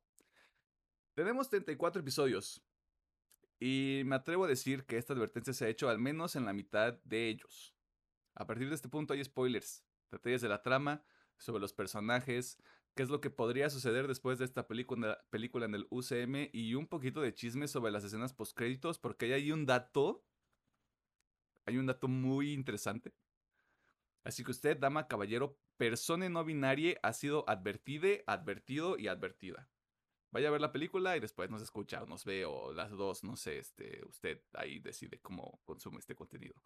Tenemos 1.14 1.48
34 1.48 2.00
episodios. 2.00 2.62
Y 3.58 4.02
me 4.04 4.14
atrevo 4.14 4.44
a 4.44 4.48
decir 4.48 4.84
que 4.84 4.96
esta 4.96 5.14
advertencia 5.14 5.52
se 5.52 5.64
ha 5.64 5.70
hecho 5.70 5.88
al 5.88 5.98
menos 5.98 6.36
en 6.36 6.44
la 6.44 6.52
mitad 6.52 7.00
de 7.02 7.28
ellos. 7.28 7.74
A 8.36 8.46
partir 8.46 8.68
de 8.68 8.76
este 8.76 8.88
punto 8.88 9.14
hay 9.14 9.24
spoilers, 9.24 9.84
detalles 10.12 10.42
de 10.42 10.48
la 10.48 10.62
trama, 10.62 11.02
sobre 11.38 11.60
los 11.60 11.72
personajes, 11.72 12.56
qué 12.94 13.02
es 13.02 13.08
lo 13.08 13.20
que 13.20 13.30
podría 13.30 13.70
suceder 13.70 14.08
después 14.08 14.38
de 14.38 14.44
esta 14.44 14.66
película, 14.66 15.18
en 15.32 15.74
el 15.74 15.86
UCM 15.90 16.50
y 16.52 16.74
un 16.74 16.86
poquito 16.86 17.20
de 17.20 17.34
chisme 17.34 17.68
sobre 17.68 17.92
las 17.92 18.04
escenas 18.04 18.32
postcréditos 18.32 18.98
porque 18.98 19.26
hay 19.26 19.32
ahí 19.32 19.52
un 19.52 19.66
dato, 19.66 20.24
hay 21.66 21.78
un 21.78 21.86
dato 21.86 22.08
muy 22.08 22.52
interesante. 22.52 23.14
Así 24.24 24.42
que 24.42 24.52
usted, 24.52 24.78
dama, 24.78 25.06
caballero, 25.06 25.58
persona 25.76 26.28
no 26.28 26.44
binaria, 26.44 26.98
ha 27.02 27.12
sido 27.12 27.44
advertide, 27.48 28.24
advertido 28.26 28.98
y 28.98 29.08
advertida 29.08 29.68
vaya 30.34 30.48
a 30.48 30.50
ver 30.50 30.60
la 30.60 30.72
película 30.72 31.16
y 31.16 31.20
después 31.20 31.48
nos 31.48 31.62
escucha 31.62 32.02
o 32.02 32.06
nos 32.06 32.24
ve 32.24 32.44
o 32.44 32.72
las 32.72 32.90
dos, 32.90 33.22
no 33.22 33.36
sé, 33.36 33.58
este, 33.58 34.04
usted 34.04 34.42
ahí 34.54 34.80
decide 34.80 35.20
cómo 35.20 35.60
consume 35.64 35.98
este 36.00 36.16
contenido. 36.16 36.60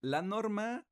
La 0.00 0.22
norma, 0.22 0.86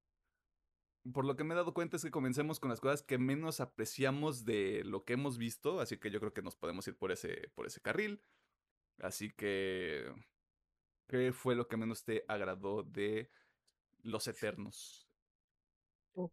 por 1.13 1.25
lo 1.25 1.37
que 1.37 1.45
me 1.45 1.55
he 1.55 1.57
dado 1.57 1.75
cuenta, 1.75 1.97
es 1.97 2.03
que 2.03 2.11
comencemos 2.11 2.61
con 2.61 2.71
las 2.71 2.81
cosas 2.81 3.03
que 3.03 3.19
menos 3.19 3.61
apreciamos 3.61 4.45
de 4.45 4.83
lo 4.85 5.05
que 5.05 5.15
hemos 5.15 5.39
visto, 5.39 5.81
así 5.81 5.99
que 5.99 6.11
yo 6.11 6.21
creo 6.21 6.33
que 6.33 6.43
nos 6.43 6.57
podemos 6.57 6.87
ir 6.89 6.97
por 6.97 7.13
ese, 7.13 7.51
por 7.55 7.67
ese 7.67 7.81
carril. 7.81 8.23
Así 8.99 9.31
que, 9.31 10.11
¿qué 11.07 11.33
fue 11.33 11.55
lo 11.55 11.69
que 11.69 11.77
menos 11.77 12.05
te 12.05 12.25
agradó 12.29 12.83
de 12.83 13.31
Los 14.03 14.27
Eternos? 14.27 15.09
Ok. 16.15 16.33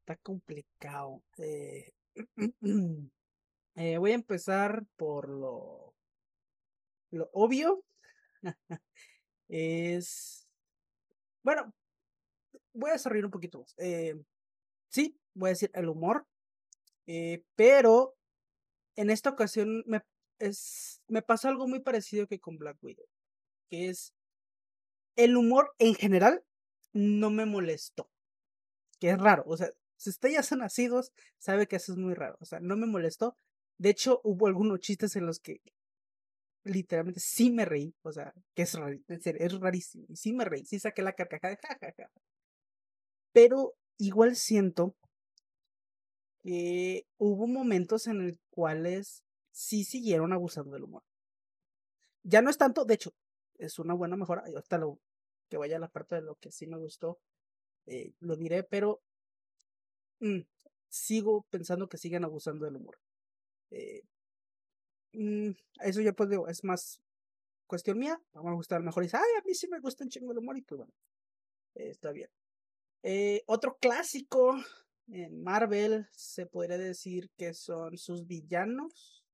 está 0.00 0.16
complicado. 0.22 1.22
Eh, 1.38 1.92
eh, 3.74 3.98
voy 3.98 4.12
a 4.12 4.14
empezar 4.14 4.84
por 4.96 5.28
lo, 5.28 5.94
lo 7.10 7.28
obvio. 7.32 7.84
es. 9.48 10.45
Bueno, 11.46 11.72
voy 12.74 12.90
a 12.90 12.94
desarrollar 12.94 13.26
un 13.26 13.30
poquito 13.30 13.60
más. 13.60 13.72
Eh, 13.78 14.16
sí, 14.90 15.16
voy 15.32 15.50
a 15.50 15.52
decir 15.52 15.70
el 15.74 15.88
humor. 15.88 16.26
eh, 17.06 17.44
pero 17.56 18.16
en 18.96 19.10
esta 19.10 19.30
ocasión 19.30 19.84
me, 19.86 20.02
es, 20.40 21.02
me 21.08 21.22
pasó 21.22 21.48
algo 21.48 21.68
muy 21.68 21.80
parecido 21.80 22.26
que 22.26 22.40
con 22.40 22.58
Black 22.58 22.78
Widow. 22.82 23.06
Que 23.70 23.90
es. 23.90 24.12
El 25.16 25.36
humor 25.36 25.72
en 25.78 25.94
general 25.94 26.42
no 26.92 27.30
me 27.30 27.46
molestó. 27.46 28.10
Que 29.00 29.10
es 29.10 29.18
raro. 29.18 29.44
O 29.46 29.56
sea, 29.56 29.70
si 29.96 30.10
ustedes 30.10 30.34
ya 30.34 30.42
son 30.42 30.60
nacidos, 30.60 31.12
sabe 31.38 31.68
que 31.68 31.76
eso 31.76 31.92
es 31.92 31.98
muy 31.98 32.14
raro. 32.14 32.36
O 32.40 32.44
sea, 32.44 32.58
no 32.60 32.76
me 32.76 32.86
molestó. 32.86 33.36
De 33.78 33.90
hecho, 33.90 34.20
hubo 34.24 34.48
algunos 34.48 34.80
chistes 34.80 35.14
en 35.16 35.26
los 35.26 35.38
que 35.40 35.60
literalmente 36.66 37.20
sí 37.20 37.50
me 37.50 37.64
reí. 37.64 37.94
O 38.02 38.12
sea, 38.12 38.32
que 38.54 38.62
es, 38.62 38.76
es 39.08 39.60
rarísimo. 39.60 40.06
Sí 40.14 40.32
me 40.32 40.44
reí. 40.44 40.64
Sí 40.64 40.78
saqué 40.78 41.02
la 41.02 41.12
carcajada. 41.12 41.56
de 41.62 41.76
ja, 41.80 41.94
ja. 41.96 42.10
Pero 43.32 43.74
igual 43.98 44.36
siento 44.36 44.94
que 46.40 47.06
hubo 47.18 47.46
momentos 47.46 48.06
en 48.06 48.26
los 48.26 48.38
cuales 48.50 49.24
sí 49.50 49.84
siguieron 49.84 50.32
abusando 50.32 50.72
del 50.72 50.84
humor. 50.84 51.02
Ya 52.22 52.42
no 52.42 52.50
es 52.50 52.58
tanto, 52.58 52.84
de 52.84 52.94
hecho, 52.94 53.12
es 53.58 53.78
una 53.78 53.94
buena 53.94 54.16
mejora. 54.16 54.42
Ahorita 54.46 54.78
lo 54.78 54.98
que 55.48 55.56
vaya 55.56 55.76
a 55.76 55.80
la 55.80 55.88
parte 55.88 56.16
de 56.16 56.22
lo 56.22 56.36
que 56.36 56.50
sí 56.50 56.66
me 56.66 56.78
gustó, 56.78 57.18
eh, 57.86 58.12
lo 58.20 58.36
diré, 58.36 58.64
pero 58.64 59.00
mm, 60.20 60.40
sigo 60.88 61.46
pensando 61.50 61.88
que 61.88 61.98
siguen 61.98 62.24
abusando 62.24 62.64
del 62.64 62.76
humor. 62.76 62.98
Eh, 63.70 64.02
mm, 65.16 65.50
eso 65.80 66.00
ya 66.00 66.12
pues 66.12 66.30
es 66.48 66.64
más 66.64 67.00
cuestión 67.66 67.98
mía. 67.98 68.20
A 68.34 68.42
me 68.42 68.54
gustar 68.54 68.82
mejor 68.82 69.02
y 69.02 69.06
dice, 69.06 69.16
ay, 69.16 69.40
a 69.40 69.44
mí 69.44 69.54
sí 69.54 69.68
me 69.68 69.80
gusta 69.80 70.04
un 70.04 70.10
chingo 70.10 70.32
el 70.32 70.38
humor 70.38 70.56
y 70.56 70.62
pues 70.62 70.78
bueno, 70.78 70.92
está 71.74 72.12
bien. 72.12 72.30
Eh, 73.02 73.42
otro 73.46 73.76
clásico 73.80 74.56
en 75.08 75.42
Marvel 75.42 76.06
se 76.12 76.46
podría 76.46 76.78
decir 76.78 77.30
que 77.36 77.54
son 77.54 77.96
sus 77.96 78.26
villanos. 78.26 79.24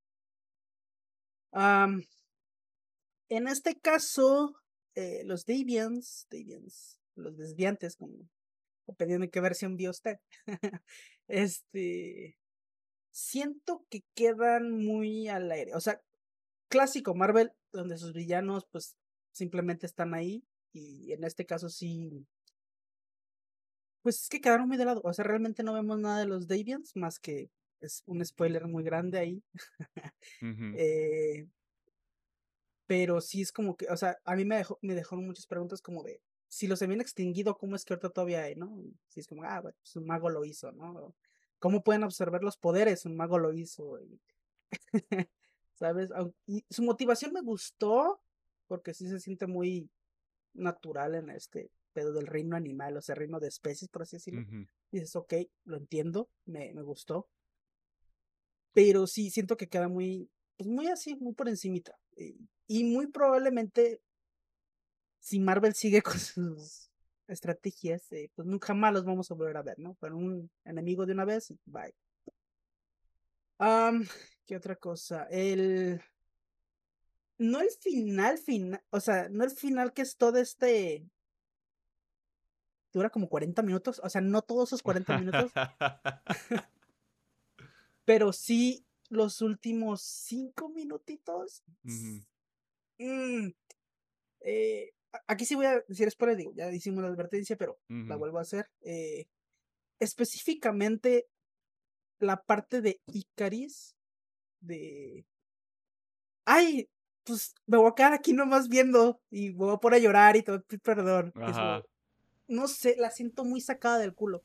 En 3.29 3.49
este 3.49 3.79
caso, 3.81 4.55
eh, 4.95 5.23
los 5.25 5.45
Deviants, 5.47 6.27
Deviants, 6.31 7.01
los 7.15 7.37
desviantes, 7.37 7.97
como 7.97 8.29
dependiendo 8.87 9.25
de 9.25 9.31
qué 9.31 9.41
versión 9.41 9.77
vio 9.77 9.91
usted, 9.91 10.19
este, 11.29 12.37
siento 13.13 13.87
que 13.91 14.05
quedan 14.15 14.73
muy 14.73 15.29
al 15.29 15.51
aire. 15.53 15.75
O 15.75 15.81
sea, 15.81 16.01
clásico 16.69 17.15
Marvel, 17.15 17.53
donde 17.73 17.99
sus 17.99 18.13
villanos, 18.13 18.67
pues, 18.71 18.97
simplemente 19.33 19.87
están 19.87 20.15
ahí. 20.15 20.45
Y 20.73 21.13
en 21.13 21.25
este 21.25 21.47
caso 21.47 21.69
sí. 21.69 22.27
Pues 24.03 24.23
es 24.23 24.29
que 24.29 24.41
quedaron 24.41 24.69
muy 24.69 24.77
de 24.77 24.87
lado. 24.87 25.01
O 25.05 25.13
sea, 25.13 25.25
realmente 25.25 25.63
no 25.63 25.75
vemos 25.75 25.99
nada 26.01 26.19
de 26.19 26.27
los 26.27 26.49
Deviants, 26.49 26.97
más 26.97 27.21
que 27.21 27.51
es 27.81 28.03
un 28.07 28.25
spoiler 28.25 28.67
muy 28.67 28.83
grande 28.83 29.19
ahí. 29.19 29.43
Eh, 30.77 31.47
pero 32.87 33.21
sí 33.21 33.43
es 33.43 33.53
como 33.53 33.77
que, 33.77 33.87
o 33.89 33.97
sea, 33.97 34.19
a 34.25 34.37
mí 34.37 34.45
me 34.45 34.57
dejó, 34.57 34.79
me 34.83 34.95
dejaron 34.95 35.27
muchas 35.27 35.47
preguntas 35.47 35.81
como 35.81 36.03
de, 36.03 36.21
si 36.49 36.67
los 36.67 36.83
habían 36.83 37.01
extinguido, 37.01 37.57
¿cómo 37.57 37.77
es 37.77 37.85
que 37.85 37.95
ahorita 37.95 38.11
todavía 38.11 38.43
hay, 38.43 38.55
no? 38.57 38.71
Sí 39.09 39.21
es 39.21 39.27
como, 39.27 39.45
ah, 39.45 39.61
bueno, 39.61 39.77
pues 39.81 39.97
un 39.97 40.07
mago 40.07 40.29
lo 40.29 40.45
hizo, 40.45 40.71
¿no? 40.73 41.15
¿Cómo 41.63 41.85
pueden 41.85 42.03
absorber 42.03 42.43
los 42.43 42.57
poderes? 42.57 43.07
Un 43.07 43.15
mago 43.15 43.39
lo 43.39 43.53
hizo. 43.53 43.97
¿Sabes? 45.75 46.11
Y 46.45 46.65
su 46.69 46.83
motivación 46.83 47.33
me 47.33 47.41
gustó, 47.41 48.21
porque 48.67 48.93
sí 48.95 49.09
se 49.09 49.21
siente 49.21 49.47
muy 49.47 49.89
natural 50.55 51.15
en 51.15 51.31
este 51.31 51.71
pedo 51.93 52.13
del 52.13 52.27
reino 52.27 52.57
animal, 52.57 52.97
o 52.97 53.01
sea, 53.01 53.15
reino 53.15 53.39
de 53.39 53.47
especies, 53.47 53.89
por 53.89 54.03
así 54.03 54.17
decirlo. 54.17 54.43
Y 54.91 54.99
dices, 54.99 55.15
ok, 55.15 55.35
lo 55.63 55.77
entiendo, 55.77 56.29
me, 56.47 56.75
me 56.75 56.83
gustó. 56.83 57.29
Pero 58.73 59.07
sí, 59.07 59.31
siento 59.31 59.57
que 59.57 59.69
queda 59.69 59.87
muy, 59.87 60.29
pues 60.57 60.69
muy 60.69 60.89
así, 60.89 61.15
muy 61.15 61.33
por 61.33 61.49
encimita. 61.49 61.97
Y, 62.17 62.35
y 62.67 62.83
muy 62.83 63.07
probablemente, 63.07 64.03
si 65.21 65.39
Marvel 65.39 65.75
sigue 65.75 66.03
con 66.03 66.19
sus 66.19 66.92
estrategias, 67.33 68.13
eh, 68.13 68.31
pues 68.35 68.47
nunca 68.47 68.75
más 68.75 68.93
los 68.93 69.05
vamos 69.05 69.31
a 69.31 69.35
volver 69.35 69.57
a 69.57 69.63
ver, 69.63 69.79
¿no? 69.79 69.97
Pero 70.01 70.17
un 70.17 70.51
enemigo 70.65 71.07
de 71.07 71.13
una 71.13 71.25
vez, 71.25 71.53
bye. 71.65 71.95
¿qué 74.47 74.57
otra 74.57 74.77
cosa? 74.77 75.25
El... 75.31 76.01
No 77.39 77.61
el 77.61 77.71
final, 77.71 78.39
final, 78.39 78.83
o 78.91 79.01
sea, 79.01 79.29
no 79.29 79.45
el 79.45 79.51
final 79.51 79.93
que 79.93 80.03
es 80.03 80.17
todo 80.17 80.39
este... 80.39 81.05
Dura 82.93 83.11
como 83.11 83.29
40 83.29 83.63
minutos, 83.63 84.01
o 84.05 84.09
sea, 84.09 84.21
no 84.21 84.43
todos 84.43 84.69
esos 84.69 84.83
40 84.83 85.19
minutos, 85.19 85.51
pero 88.05 88.33
sí 88.35 88.85
los 89.09 89.41
últimos 89.41 90.03
5 90.03 90.69
minutitos. 90.69 91.63
Mm, 92.99 93.49
eh, 94.41 94.93
aquí 95.27 95.45
sí 95.45 95.55
voy 95.55 95.67
a 95.67 95.81
decir 95.89 96.11
spoiler, 96.11 96.37
digo, 96.37 96.53
ya 96.55 96.71
hicimos 96.73 97.03
la 97.03 97.09
advertencia, 97.11 97.57
pero 97.57 97.79
la 98.09 98.17
vuelvo 98.17 98.39
a 98.39 98.43
hacer. 98.43 98.69
eh, 98.83 99.27
específicamente 100.01 101.27
la 102.19 102.43
parte 102.43 102.81
de 102.81 103.01
Icaris, 103.13 103.95
de... 104.61 105.25
Ay, 106.45 106.89
pues 107.25 107.55
me 107.67 107.79
voy 107.79 107.89
a 107.91 107.95
quedar 107.95 108.13
aquí 108.13 108.33
nomás 108.33 108.69
viendo 108.69 109.21
y 109.31 109.51
me 109.51 109.57
voy 109.59 109.75
a 109.75 109.79
poner 109.79 110.01
a 110.01 110.03
llorar 110.03 110.37
y 110.37 110.43
todo, 110.43 110.63
perdón. 110.83 111.27
es 111.29 111.33
como- 111.35 111.47
Ajá. 111.47 111.83
no 112.49 112.67
sé, 112.69 112.97
la 112.99 113.11
siento 113.11 113.45
muy 113.45 113.61
sacada 113.61 113.99
del 113.99 114.15
culo. 114.15 114.43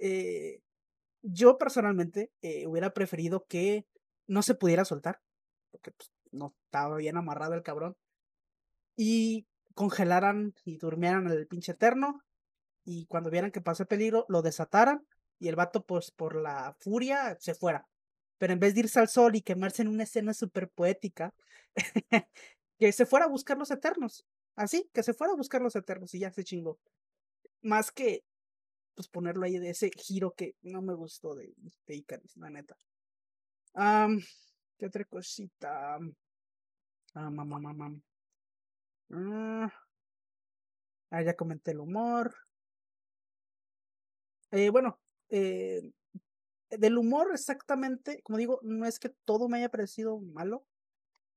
Eh, 0.00 0.60
yo 1.22 1.58
personalmente 1.58 2.30
eh, 2.42 2.66
hubiera 2.66 2.94
preferido 2.94 3.44
que 3.46 3.84
no 4.26 4.42
se 4.42 4.54
pudiera 4.54 4.84
soltar, 4.84 5.20
porque 5.70 5.90
pues, 5.90 6.10
no 6.30 6.54
estaba 6.66 6.96
bien 6.96 7.16
amarrado 7.16 7.54
el 7.54 7.62
cabrón. 7.62 7.96
Y 8.96 9.46
congelaran 9.78 10.54
y 10.64 10.76
durmieran 10.76 11.28
el 11.28 11.46
pinche 11.46 11.70
eterno. 11.70 12.20
Y 12.84 13.06
cuando 13.06 13.30
vieran 13.30 13.52
que 13.52 13.60
pasó 13.60 13.84
el 13.84 13.86
peligro, 13.86 14.26
lo 14.28 14.42
desataran. 14.42 15.06
Y 15.38 15.46
el 15.46 15.54
vato, 15.54 15.84
pues 15.84 16.10
por 16.10 16.34
la 16.34 16.74
furia, 16.80 17.36
se 17.38 17.54
fuera. 17.54 17.86
Pero 18.38 18.52
en 18.52 18.58
vez 18.58 18.74
de 18.74 18.80
irse 18.80 18.98
al 18.98 19.08
sol 19.08 19.36
y 19.36 19.42
quemarse 19.42 19.82
en 19.82 19.88
una 19.88 20.02
escena 20.02 20.34
súper 20.34 20.68
poética, 20.68 21.32
que 22.80 22.90
se 22.90 23.06
fuera 23.06 23.26
a 23.26 23.28
buscar 23.28 23.56
los 23.56 23.70
eternos. 23.70 24.26
Así, 24.56 24.90
que 24.92 25.04
se 25.04 25.14
fuera 25.14 25.32
a 25.32 25.36
buscar 25.36 25.62
los 25.62 25.76
eternos 25.76 26.12
y 26.12 26.18
ya 26.18 26.32
se 26.32 26.42
chingó. 26.42 26.80
Más 27.62 27.92
que, 27.92 28.24
pues 28.96 29.06
ponerlo 29.06 29.44
ahí 29.44 29.58
de 29.58 29.70
ese 29.70 29.92
giro 29.96 30.32
que 30.32 30.56
no 30.62 30.82
me 30.82 30.94
gustó 30.94 31.36
de, 31.36 31.54
de 31.86 32.04
la 32.34 32.50
neta. 32.50 32.76
Um, 33.74 34.20
¿Qué 34.76 34.86
otra 34.86 35.04
cosita? 35.04 36.00
Mamá, 37.14 37.44
mamá. 37.44 38.00
Ah, 39.10 39.70
ya 41.22 41.34
comenté 41.34 41.70
el 41.72 41.80
humor. 41.80 42.34
Eh, 44.50 44.70
bueno, 44.70 44.98
eh, 45.30 45.90
del 46.70 46.98
humor 46.98 47.30
exactamente, 47.32 48.22
como 48.22 48.38
digo, 48.38 48.60
no 48.62 48.86
es 48.86 48.98
que 48.98 49.10
todo 49.24 49.48
me 49.48 49.58
haya 49.58 49.70
parecido 49.70 50.20
malo. 50.20 50.66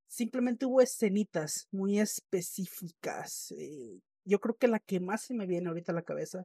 Simplemente 0.08 0.66
hubo 0.66 0.80
escenitas 0.82 1.68
muy 1.72 2.00
específicas. 2.00 3.52
Eh, 3.58 4.00
yo 4.24 4.40
creo 4.40 4.56
que 4.56 4.68
la 4.68 4.80
que 4.80 5.00
más 5.00 5.22
se 5.22 5.34
me 5.34 5.46
viene 5.46 5.68
ahorita 5.68 5.92
a 5.92 5.94
la 5.96 6.02
cabeza, 6.02 6.44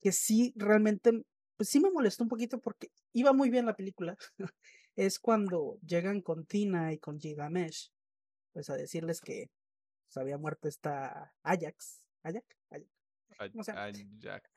que 0.00 0.12
sí 0.12 0.52
realmente, 0.56 1.12
pues 1.56 1.68
sí 1.68 1.80
me 1.80 1.90
molestó 1.90 2.22
un 2.24 2.28
poquito 2.28 2.60
porque 2.60 2.90
iba 3.12 3.32
muy 3.32 3.50
bien 3.50 3.66
la 3.66 3.76
película, 3.76 4.16
es 4.96 5.18
cuando 5.18 5.78
llegan 5.86 6.22
con 6.22 6.46
Tina 6.46 6.92
y 6.92 6.98
con 6.98 7.18
Gigamesh, 7.20 7.90
pues 8.52 8.70
a 8.70 8.74
decirles 8.74 9.20
que 9.20 9.50
se 10.08 10.20
había 10.20 10.38
muerto 10.38 10.68
esta 10.68 11.34
Ajax. 11.42 12.04
¿Ajax? 12.22 12.46
Ajax. 12.70 12.88
Ajax. 13.38 14.50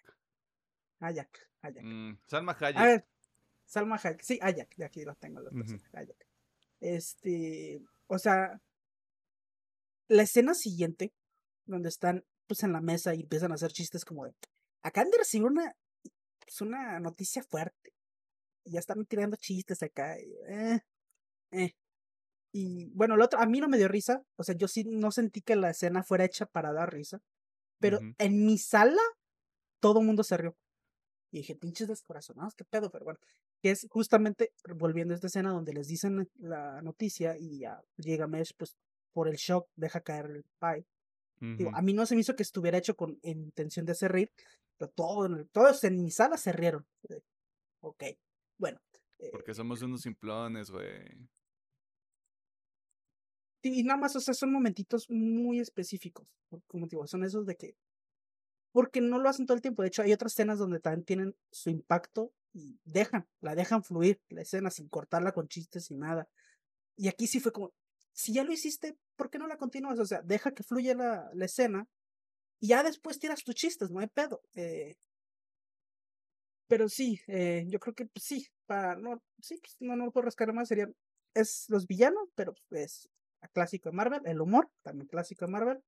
Ajax. 1.00 1.50
Ajax. 1.62 1.84
Mm, 1.84 2.14
Salma 2.28 2.58
Hayek. 2.60 2.78
A 2.78 2.86
ver, 2.86 3.08
Salma 3.66 3.96
Hayek. 3.98 4.22
Sí, 4.22 4.40
Ajax. 4.42 4.78
De 4.78 4.86
aquí 4.86 5.04
lo 5.04 5.16
tengo. 5.16 5.42
Los 5.42 5.54
Ajax. 5.94 6.16
Este, 6.80 7.82
o 8.08 8.18
sea, 8.18 8.62
la 10.08 10.24
escena 10.24 10.54
siguiente, 10.54 11.14
donde 11.66 11.90
están 11.90 12.26
pues 12.48 12.64
en 12.64 12.74
la 12.74 12.82
mesa 12.82 13.16
y 13.16 13.22
empiezan 13.22 13.52
a 13.52 13.56
hacer 13.56 13.72
chistes 13.72 14.04
como 14.04 14.26
de, 14.26 14.36
acaban 14.82 15.10
de 15.10 15.20
recibir 15.20 15.48
una, 15.48 15.74
pues, 16.40 16.60
una 16.62 17.00
noticia 17.00 17.44
fuerte. 17.44 17.94
Y 18.66 18.74
ya 18.74 18.80
están 18.80 19.06
tirando 19.06 19.38
chistes 19.38 19.82
acá. 19.82 20.20
Y, 20.20 20.34
eh, 20.50 20.80
eh. 21.52 21.76
Y 22.52 22.90
bueno, 22.94 23.16
el 23.16 23.22
otro, 23.22 23.40
a 23.40 23.46
mí 23.46 23.60
no 23.60 23.68
me 23.68 23.78
dio 23.78 23.88
risa. 23.88 24.22
O 24.38 24.44
sea, 24.44 24.56
yo 24.56 24.68
sí 24.68 24.84
no 24.84 25.12
sentí 25.12 25.42
que 25.42 25.56
la 25.56 25.70
escena 25.70 26.04
fuera 26.04 26.26
hecha 26.26 26.46
para 26.46 26.74
dar 26.74 26.94
risa. 26.94 27.20
Pero 27.80 28.00
en 28.20 28.46
mi 28.46 28.58
sala, 28.58 29.02
todo 29.80 30.02
el 30.02 30.06
mundo 30.06 30.24
se 30.24 30.38
rió. 30.38 30.56
Y 31.32 31.38
dije, 31.40 31.56
pinches 31.56 31.88
descorazonados, 31.88 32.54
qué 32.56 32.64
pedo, 32.66 32.92
pero 32.92 33.06
bueno. 33.06 33.20
Que 33.62 33.72
es 33.72 33.88
justamente 33.90 34.54
volviendo 34.76 35.14
a 35.14 35.16
esta 35.16 35.28
escena 35.28 35.52
donde 35.52 35.74
les 35.74 35.88
dicen 35.88 36.30
la 36.36 36.82
noticia 36.82 37.38
y 37.40 37.60
ya 37.60 37.82
llega 37.98 38.28
Mesh, 38.28 38.54
pues 38.58 38.76
por 39.14 39.28
el 39.28 39.36
shock 39.36 39.68
deja 39.76 40.02
caer 40.02 40.26
el 40.26 40.44
pie. 40.60 40.86
Digo, 41.58 41.72
a 41.74 41.82
mí 41.82 41.94
no 41.94 42.06
se 42.06 42.14
me 42.14 42.22
hizo 42.22 42.36
que 42.36 42.44
estuviera 42.44 42.78
hecho 42.78 42.96
con 42.96 43.18
intención 43.24 43.84
de 43.84 43.94
hacer 43.94 44.12
reír, 44.12 44.32
pero 44.78 44.92
todo, 44.92 45.28
todos 45.52 45.84
en 45.84 46.04
mi 46.04 46.12
sala 46.12 46.38
se 46.38 46.52
rieron. 46.52 46.86
Ok, 47.80 48.04
bueno. 48.60 48.80
Porque 49.32 49.52
eh 49.52 49.56
somos 49.56 49.82
unos 49.82 50.02
simplones, 50.02 50.70
güey. 50.70 51.04
Y 53.64 53.84
nada 53.84 54.00
más, 54.00 54.16
o 54.16 54.20
sea, 54.20 54.34
son 54.34 54.52
momentitos 54.52 55.10
muy 55.10 55.60
específicos. 55.60 56.28
Como 56.68 56.88
digo, 56.88 57.06
son 57.08 57.24
esos 57.24 57.46
de 57.46 57.56
que 57.56 57.76
porque 58.72 59.02
no 59.02 59.20
lo 59.20 59.30
hacen 59.30 59.46
todo 59.46 59.56
el 59.56 59.62
tiempo. 59.62 59.82
De 59.82 59.90
hecho, 59.90 60.02
hay 60.02 60.14
otras 60.14 60.34
escenas 60.34 60.60
donde 60.60 60.80
también 60.80 61.04
tienen 61.04 61.36
su 61.52 61.70
impacto 61.70 62.34
y 62.54 62.80
dejan, 62.86 63.28
la 63.42 63.56
dejan 63.56 63.84
fluir 63.84 64.22
la 64.30 64.42
escena 64.42 64.70
sin 64.72 64.88
cortarla 64.90 65.34
con 65.34 65.48
chistes 65.48 65.92
y 65.92 65.96
nada. 65.96 66.28
Y 66.96 67.08
aquí 67.08 67.28
sí 67.28 67.40
fue 67.40 67.52
como, 67.52 67.74
si 68.14 68.34
ya 68.34 68.44
lo 68.44 68.52
hiciste, 68.52 68.98
¿por 69.16 69.30
qué 69.30 69.40
no 69.40 69.48
la 69.48 69.58
continúas? 69.58 70.00
O 70.00 70.06
sea, 70.06 70.22
deja 70.22 70.54
que 70.54 70.64
fluya 70.64 70.96
la, 70.96 71.30
la 71.34 71.46
escena 71.46 71.88
y 72.60 72.68
ya 72.70 72.84
después 72.84 73.20
tiras 73.20 73.44
tus 73.44 73.56
chistes, 73.56 73.92
no 73.92 74.00
hay 74.00 74.08
pedo. 74.08 74.42
Eh, 74.54 74.96
pero 76.68 76.88
sí, 76.88 77.20
eh, 77.28 77.66
yo 77.68 77.80
creo 77.80 77.94
que 77.94 78.06
pues, 78.06 78.24
sí, 78.24 78.48
para 78.66 78.96
no, 78.96 79.22
sí, 79.42 79.58
pues, 79.58 79.76
no, 79.80 79.96
no 79.96 80.06
lo 80.06 80.12
puedo 80.12 80.26
rascar 80.26 80.54
más, 80.54 80.70
sería, 80.70 80.90
es 81.34 81.66
los 81.70 81.88
villanos, 81.88 82.30
pero 82.36 82.54
es 82.70 83.10
clásico 83.50 83.90
de 83.90 83.96
Marvel, 83.96 84.22
el 84.26 84.42
humor, 84.42 84.70
también 84.82 85.08
clásico 85.08 85.46
de 85.46 85.52
Marvel, 85.52 85.84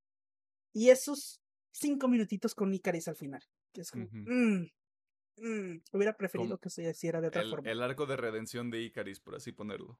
y 0.73 0.89
esos 0.89 1.41
cinco 1.71 2.07
minutitos 2.07 2.55
con 2.55 2.73
Icaris 2.73 3.07
al 3.07 3.15
final. 3.15 3.43
Que 3.71 3.81
es 3.81 3.91
como, 3.91 4.07
mm, 4.11 4.67
mm, 5.37 5.81
hubiera 5.93 6.15
preferido 6.15 6.59
que 6.59 6.69
se 6.69 6.89
hiciera 6.89 7.21
de 7.21 7.27
otra 7.27 7.43
forma. 7.47 7.69
El 7.69 7.81
arco 7.81 8.05
de 8.05 8.17
redención 8.17 8.69
de 8.69 8.81
Icaris, 8.81 9.19
por 9.19 9.35
así 9.35 9.51
ponerlo. 9.51 9.99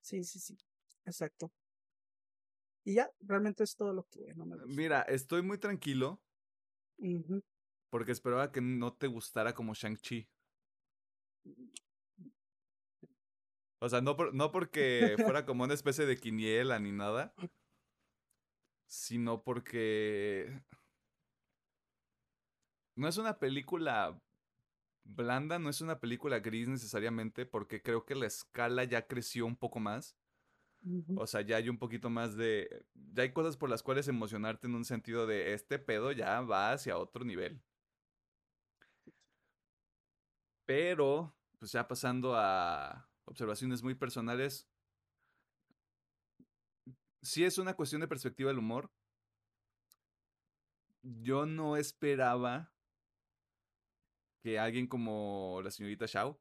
Sí, 0.00 0.22
sí, 0.24 0.38
sí. 0.38 0.56
Exacto. 1.04 1.52
Y 2.84 2.94
ya, 2.94 3.10
realmente 3.20 3.64
es 3.64 3.74
todo 3.74 3.92
lo 3.92 4.04
que 4.04 4.32
no 4.34 4.46
me 4.46 4.56
gusta. 4.56 4.72
Mira, 4.74 5.02
estoy 5.02 5.42
muy 5.42 5.58
tranquilo. 5.58 6.22
Porque 7.90 8.12
esperaba 8.12 8.52
que 8.52 8.60
no 8.60 8.94
te 8.94 9.06
gustara 9.06 9.54
como 9.54 9.74
Shang-Chi. 9.74 10.28
O 13.78 13.88
sea, 13.88 14.00
no, 14.00 14.16
no 14.32 14.52
porque 14.52 15.16
fuera 15.22 15.44
como 15.44 15.64
una 15.64 15.74
especie 15.74 16.06
de 16.06 16.16
quiniela 16.16 16.78
ni 16.78 16.92
nada, 16.92 17.34
sino 18.86 19.42
porque 19.42 20.62
no 22.94 23.08
es 23.08 23.18
una 23.18 23.38
película 23.38 24.20
blanda, 25.04 25.58
no 25.58 25.68
es 25.68 25.80
una 25.80 26.00
película 26.00 26.40
gris 26.40 26.68
necesariamente, 26.68 27.46
porque 27.46 27.82
creo 27.82 28.04
que 28.04 28.14
la 28.14 28.26
escala 28.26 28.84
ya 28.84 29.06
creció 29.06 29.46
un 29.46 29.56
poco 29.56 29.78
más. 29.80 30.16
O 31.16 31.26
sea, 31.26 31.40
ya 31.40 31.56
hay 31.56 31.68
un 31.68 31.78
poquito 31.78 32.10
más 32.10 32.36
de... 32.36 32.86
Ya 33.12 33.24
hay 33.24 33.32
cosas 33.32 33.56
por 33.56 33.68
las 33.68 33.82
cuales 33.82 34.06
emocionarte 34.06 34.68
en 34.68 34.74
un 34.76 34.84
sentido 34.84 35.26
de 35.26 35.52
este 35.52 35.80
pedo 35.80 36.12
ya 36.12 36.40
va 36.42 36.72
hacia 36.72 36.96
otro 36.96 37.24
nivel. 37.24 37.60
Pero, 40.64 41.34
pues 41.58 41.72
ya 41.72 41.88
pasando 41.88 42.34
a 42.36 43.08
observaciones 43.26 43.82
muy 43.82 43.94
personales, 43.94 44.68
sí 47.22 47.44
es 47.44 47.58
una 47.58 47.74
cuestión 47.74 48.00
de 48.00 48.08
perspectiva 48.08 48.48
del 48.48 48.58
humor. 48.58 48.90
Yo 51.02 51.46
no 51.46 51.76
esperaba 51.76 52.72
que 54.42 54.58
alguien 54.58 54.86
como 54.86 55.60
la 55.62 55.70
señorita 55.70 56.06
Shao, 56.06 56.40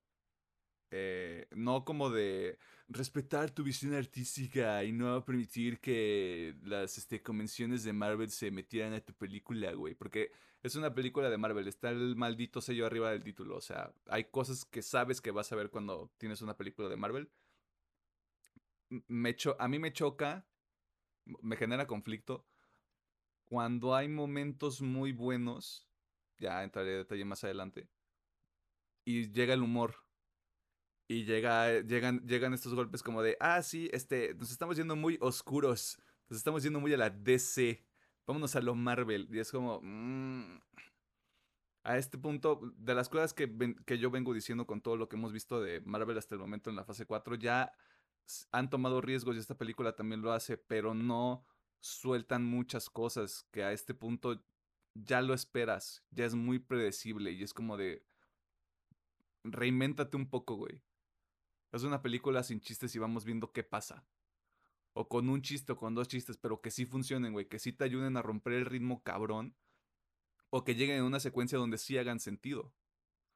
eh, 0.98 1.48
no 1.52 1.84
como 1.84 2.10
de 2.10 2.58
respetar 2.88 3.52
tu 3.52 3.64
visión 3.64 3.94
artística 3.94 4.82
y 4.86 4.94
no 4.94 5.26
permitir 5.26 5.82
que 5.82 6.56
las 6.64 6.98
este, 6.98 7.22
convenciones 7.22 7.84
de 7.84 7.92
Marvel 7.92 8.30
se 8.32 8.50
metieran 8.50 8.94
a 8.94 9.02
tu 9.02 9.14
película, 9.14 9.74
güey, 9.74 9.94
porque 9.94 10.32
es 10.64 10.76
una 10.78 10.94
película 10.94 11.30
de 11.30 11.38
Marvel, 11.38 11.68
está 11.68 11.90
el 11.90 12.16
maldito 12.16 12.62
sello 12.62 12.86
arriba 12.86 13.12
del 13.12 13.24
título, 13.26 13.58
o 13.58 13.62
sea, 13.62 13.94
hay 14.08 14.26
cosas 14.26 14.64
que 14.64 14.82
sabes 14.82 15.20
que 15.20 15.32
vas 15.32 15.52
a 15.52 15.58
ver 15.58 15.70
cuando 15.70 16.14
tienes 16.18 16.42
una 16.42 16.56
película 16.56 16.88
de 16.88 16.96
Marvel. 16.96 17.30
Me 19.08 19.36
a 19.60 19.68
mí 19.68 19.80
me 19.80 19.92
choca, 19.92 20.48
me 21.26 21.58
genera 21.58 21.88
conflicto 21.88 22.46
cuando 23.44 23.96
hay 23.96 24.08
momentos 24.08 24.82
muy 24.82 25.12
buenos, 25.12 25.90
ya 26.38 26.64
entraré 26.64 26.94
en 26.94 26.98
detalle 27.00 27.26
más 27.26 27.44
adelante, 27.44 27.90
y 29.04 29.30
llega 29.34 29.54
el 29.54 29.62
humor. 29.62 30.05
Y 31.08 31.26
llega, 31.26 31.82
llegan, 31.82 32.26
llegan 32.26 32.54
estos 32.54 32.74
golpes 32.74 33.04
como 33.04 33.22
de, 33.22 33.38
ah, 33.40 33.62
sí, 33.62 33.90
este, 33.94 34.34
nos 34.36 34.52
estamos 34.52 34.76
yendo 34.76 34.96
muy 34.96 35.18
oscuros, 35.22 36.00
nos 36.30 36.38
estamos 36.38 36.64
yendo 36.64 36.80
muy 36.80 36.94
a 36.94 36.98
la 36.98 37.12
DC, 37.12 37.86
vámonos 38.26 38.56
a 38.56 38.62
lo 38.62 38.74
Marvel. 38.74 39.28
Y 39.32 39.40
es 39.40 39.52
como, 39.52 39.80
mm". 39.84 40.62
a 41.84 41.98
este 41.98 42.18
punto, 42.18 42.60
de 42.78 42.96
las 42.96 43.10
cosas 43.10 43.34
que, 43.34 43.76
que 43.86 44.00
yo 44.00 44.10
vengo 44.10 44.34
diciendo 44.34 44.66
con 44.66 44.82
todo 44.82 44.98
lo 44.98 45.08
que 45.08 45.16
hemos 45.16 45.32
visto 45.32 45.62
de 45.62 45.82
Marvel 45.82 46.18
hasta 46.18 46.34
el 46.36 46.42
momento 46.42 46.72
en 46.72 46.76
la 46.76 46.86
fase 46.86 47.06
4, 47.06 47.36
ya 47.36 47.72
han 48.52 48.70
tomado 48.70 49.02
riesgos 49.02 49.36
y 49.36 49.40
esta 49.40 49.58
película 49.58 49.96
también 49.96 50.22
lo 50.22 50.32
hace, 50.32 50.58
pero 50.58 50.96
no 50.96 51.46
sueltan 51.80 52.44
muchas 52.44 52.90
cosas 52.90 53.48
que 53.52 53.64
a 53.64 53.72
este 53.72 53.94
punto 53.94 54.44
ya 54.96 55.22
lo 55.22 55.34
esperas, 55.34 56.04
ya 56.10 56.26
es 56.26 56.34
muy 56.34 56.58
predecible 56.58 57.32
y 57.32 57.44
es 57.44 57.54
como 57.54 57.78
de, 57.78 58.04
reinvéntate 59.44 60.18
un 60.18 60.30
poco, 60.30 60.56
güey. 60.56 60.82
Es 61.76 61.84
una 61.84 62.02
película 62.02 62.42
sin 62.42 62.62
chistes 62.62 62.96
y 62.96 63.00
vamos 63.00 63.26
viendo 63.26 63.52
qué 63.52 63.62
pasa. 63.62 64.06
O 64.94 65.10
con 65.10 65.28
un 65.28 65.42
chiste 65.42 65.74
o 65.74 65.78
con 65.78 65.94
dos 65.94 66.08
chistes, 66.08 66.38
pero 66.38 66.62
que 66.62 66.72
sí 66.72 66.86
funcionen, 66.86 67.34
güey. 67.34 67.50
Que 67.50 67.60
sí 67.60 67.74
te 67.74 67.84
ayuden 67.84 68.16
a 68.16 68.22
romper 68.22 68.54
el 68.54 68.66
ritmo 68.66 69.04
cabrón. 69.04 69.58
O 70.52 70.64
que 70.64 70.76
lleguen 70.76 71.00
en 71.00 71.04
una 71.04 71.20
secuencia 71.20 71.58
donde 71.58 71.78
sí 71.78 71.98
hagan 71.98 72.22
sentido. 72.22 72.74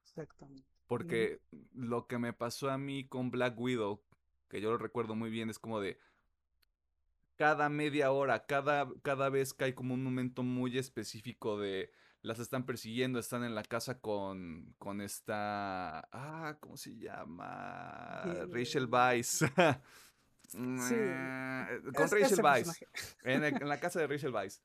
Exactamente. 0.02 0.66
Porque 0.86 1.42
lo 1.74 2.06
que 2.06 2.18
me 2.18 2.32
pasó 2.32 2.70
a 2.70 2.78
mí 2.78 3.06
con 3.06 3.30
Black 3.30 3.60
Widow, 3.60 4.02
que 4.48 4.62
yo 4.62 4.70
lo 4.70 4.78
recuerdo 4.78 5.14
muy 5.14 5.28
bien, 5.28 5.50
es 5.50 5.58
como 5.58 5.78
de. 5.78 5.98
cada 7.36 7.68
media 7.68 8.10
hora, 8.10 8.46
cada, 8.46 8.90
cada 9.02 9.28
vez 9.28 9.52
que 9.52 9.64
hay 9.64 9.74
como 9.74 9.92
un 9.92 10.02
momento 10.02 10.42
muy 10.42 10.78
específico 10.78 11.58
de 11.60 11.92
las 12.22 12.38
están 12.38 12.64
persiguiendo, 12.66 13.18
están 13.18 13.44
en 13.44 13.54
la 13.54 13.62
casa 13.62 13.98
con, 14.00 14.74
con 14.78 15.00
esta, 15.00 16.00
ah, 16.12 16.56
¿cómo 16.60 16.76
se 16.76 16.96
llama? 16.96 18.22
Rachel 18.50 18.86
Weisz. 18.90 19.40
Sí. 20.52 20.58
Eh, 20.58 21.80
con 21.94 22.04
Es- 22.06 22.10
Rachel 22.10 22.40
personaje. 22.42 22.86
En, 23.22 23.44
el- 23.44 23.62
en 23.62 23.68
la 23.68 23.78
casa 23.80 24.00
de 24.00 24.08
Rachel 24.08 24.34
Weisz. 24.34 24.60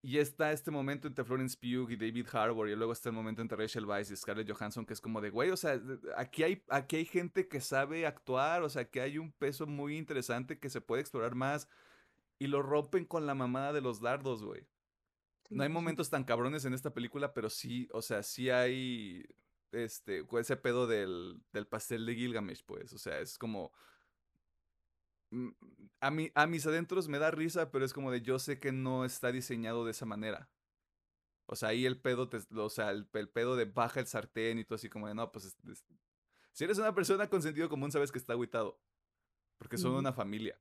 Y 0.00 0.18
está 0.18 0.52
este 0.52 0.70
momento 0.70 1.08
entre 1.08 1.24
Florence 1.24 1.56
Pugh 1.56 1.90
y 1.90 1.96
David 1.96 2.26
Harbour. 2.32 2.68
Y 2.68 2.76
luego 2.76 2.92
está 2.92 3.08
el 3.08 3.14
momento 3.16 3.42
entre 3.42 3.56
Rachel 3.58 3.84
Weisz 3.84 4.12
y 4.12 4.16
Scarlett 4.16 4.48
Johansson, 4.50 4.86
que 4.86 4.92
es 4.92 5.00
como 5.00 5.20
de, 5.20 5.30
güey, 5.30 5.50
o 5.50 5.56
sea, 5.56 5.80
aquí 6.16 6.44
hay, 6.44 6.62
aquí 6.68 6.96
hay 6.96 7.04
gente 7.04 7.48
que 7.48 7.60
sabe 7.60 8.06
actuar, 8.06 8.62
o 8.62 8.68
sea, 8.68 8.88
que 8.88 9.00
hay 9.00 9.18
un 9.18 9.32
peso 9.32 9.66
muy 9.66 9.96
interesante 9.96 10.58
que 10.60 10.70
se 10.70 10.80
puede 10.80 11.00
explorar 11.02 11.34
más. 11.34 11.68
Y 12.38 12.46
lo 12.48 12.62
rompen 12.62 13.04
con 13.04 13.26
la 13.26 13.34
mamada 13.34 13.72
de 13.72 13.80
los 13.80 14.00
dardos, 14.00 14.44
güey. 14.44 14.66
No 15.56 15.62
hay 15.62 15.68
momentos 15.70 16.10
tan 16.10 16.24
cabrones 16.24 16.64
en 16.64 16.74
esta 16.74 16.92
película, 16.94 17.32
pero 17.34 17.50
sí, 17.50 17.88
o 17.92 18.02
sea, 18.02 18.22
sí 18.22 18.50
hay 18.50 19.24
este, 19.72 20.24
ese 20.38 20.56
pedo 20.56 20.86
del, 20.86 21.42
del 21.52 21.66
pastel 21.66 22.06
de 22.06 22.14
Gilgamesh, 22.14 22.64
pues. 22.64 22.92
O 22.92 22.98
sea, 22.98 23.20
es 23.20 23.38
como. 23.38 23.72
A, 26.00 26.10
mí, 26.10 26.30
a 26.34 26.46
mis 26.46 26.66
adentros 26.66 27.08
me 27.08 27.18
da 27.18 27.30
risa, 27.30 27.70
pero 27.70 27.84
es 27.84 27.94
como 27.94 28.10
de 28.10 28.20
yo 28.20 28.38
sé 28.38 28.58
que 28.60 28.70
no 28.72 29.04
está 29.04 29.32
diseñado 29.32 29.84
de 29.84 29.92
esa 29.92 30.04
manera. 30.04 30.50
O 31.46 31.56
sea, 31.56 31.70
ahí 31.70 31.86
el 31.86 32.00
pedo, 32.00 32.28
te, 32.28 32.38
o 32.54 32.68
sea, 32.68 32.90
el, 32.90 33.08
el 33.14 33.28
pedo 33.30 33.56
de 33.56 33.64
baja 33.64 34.00
el 34.00 34.06
sartén 34.06 34.58
y 34.58 34.64
todo 34.64 34.76
así 34.76 34.88
como 34.90 35.08
de 35.08 35.14
no, 35.14 35.32
pues. 35.32 35.46
es- 35.46 35.56
es- 35.70 35.84
si 36.52 36.64
eres 36.64 36.76
una 36.78 36.94
persona 36.94 37.28
con 37.30 37.40
sentido 37.40 37.70
común, 37.70 37.90
sabes 37.90 38.12
que 38.12 38.18
está 38.18 38.34
agüitado. 38.34 38.78
Porque 39.56 39.78
son 39.78 39.92
una 39.94 40.12
familia. 40.12 40.60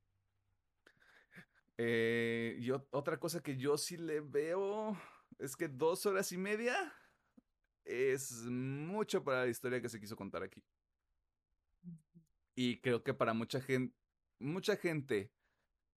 Eh, 1.78 2.58
y 2.60 2.68
ot- 2.70 2.88
otra 2.92 3.20
cosa 3.20 3.42
que 3.42 3.58
yo 3.58 3.78
sí 3.78 3.98
le 3.98 4.22
veo 4.22 4.98
es 5.40 5.56
que 5.56 5.68
dos 5.68 6.06
horas 6.06 6.32
y 6.32 6.38
media 6.38 6.94
es 7.84 8.32
mucho 8.44 9.24
para 9.24 9.46
la 9.46 9.50
historia 9.50 9.82
que 9.82 9.90
se 9.90 10.00
quiso 10.00 10.16
contar 10.16 10.44
aquí. 10.44 10.64
Y 12.56 12.80
creo 12.82 13.04
que 13.04 13.14
para 13.14 13.34
mucha 13.34 13.62
gente, 13.62 13.96
mucha 14.40 14.76
gente 14.76 15.32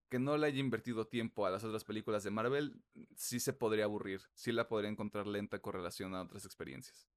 que 0.09 0.19
no 0.19 0.37
le 0.37 0.47
haya 0.47 0.61
invertido 0.61 1.07
tiempo 1.09 1.45
a 1.45 1.51
las 1.51 1.65
otras 1.65 1.85
películas 1.85 2.23
de 2.23 2.31
Marvel, 2.31 2.83
sí 3.17 3.41
se 3.41 3.53
podría 3.53 3.85
aburrir, 3.85 4.23
sí 4.35 4.53
la 4.53 4.69
podría 4.69 4.91
encontrar 4.91 5.27
lenta 5.27 5.61
con 5.61 5.73
relación 5.75 6.15
a 6.15 6.23
otras 6.23 6.45
experiencias. 6.45 7.09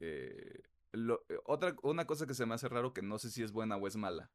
Eh, 0.00 0.62
lo- 0.92 1.24
eh, 1.28 1.38
otra, 1.44 1.76
una 1.82 2.06
cosa 2.06 2.26
que 2.26 2.34
se 2.34 2.46
me 2.46 2.54
hace 2.54 2.68
raro 2.68 2.92
que 2.94 3.02
no 3.02 3.18
sé 3.18 3.30
si 3.30 3.42
es 3.42 3.52
buena 3.52 3.76
o 3.76 3.86
es 3.86 3.96
mala. 3.96 4.32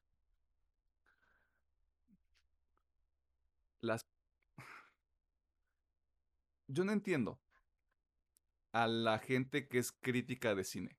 Yo 6.68 6.84
no 6.84 6.92
entiendo 6.92 7.40
a 8.72 8.88
la 8.88 9.20
gente 9.20 9.68
que 9.68 9.78
es 9.78 9.92
crítica 9.92 10.54
de 10.56 10.64
cine. 10.64 10.98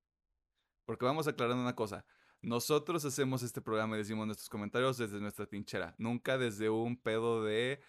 Porque 0.87 1.05
vamos 1.05 1.27
aclarando 1.29 1.63
una 1.63 1.75
cosa. 1.75 2.07
Nosotros 2.41 3.05
hacemos 3.05 3.43
este 3.43 3.61
programa 3.61 3.97
y 3.97 3.99
decimos 3.99 4.27
nuestros 4.27 4.49
comentarios 4.49 4.97
desde 4.97 5.21
nuestra 5.21 5.47
trinchera. 5.47 5.95
Nunca 5.99 6.39
desde 6.39 6.71
un 6.71 6.97
pedo 6.97 7.45
de 7.45 7.81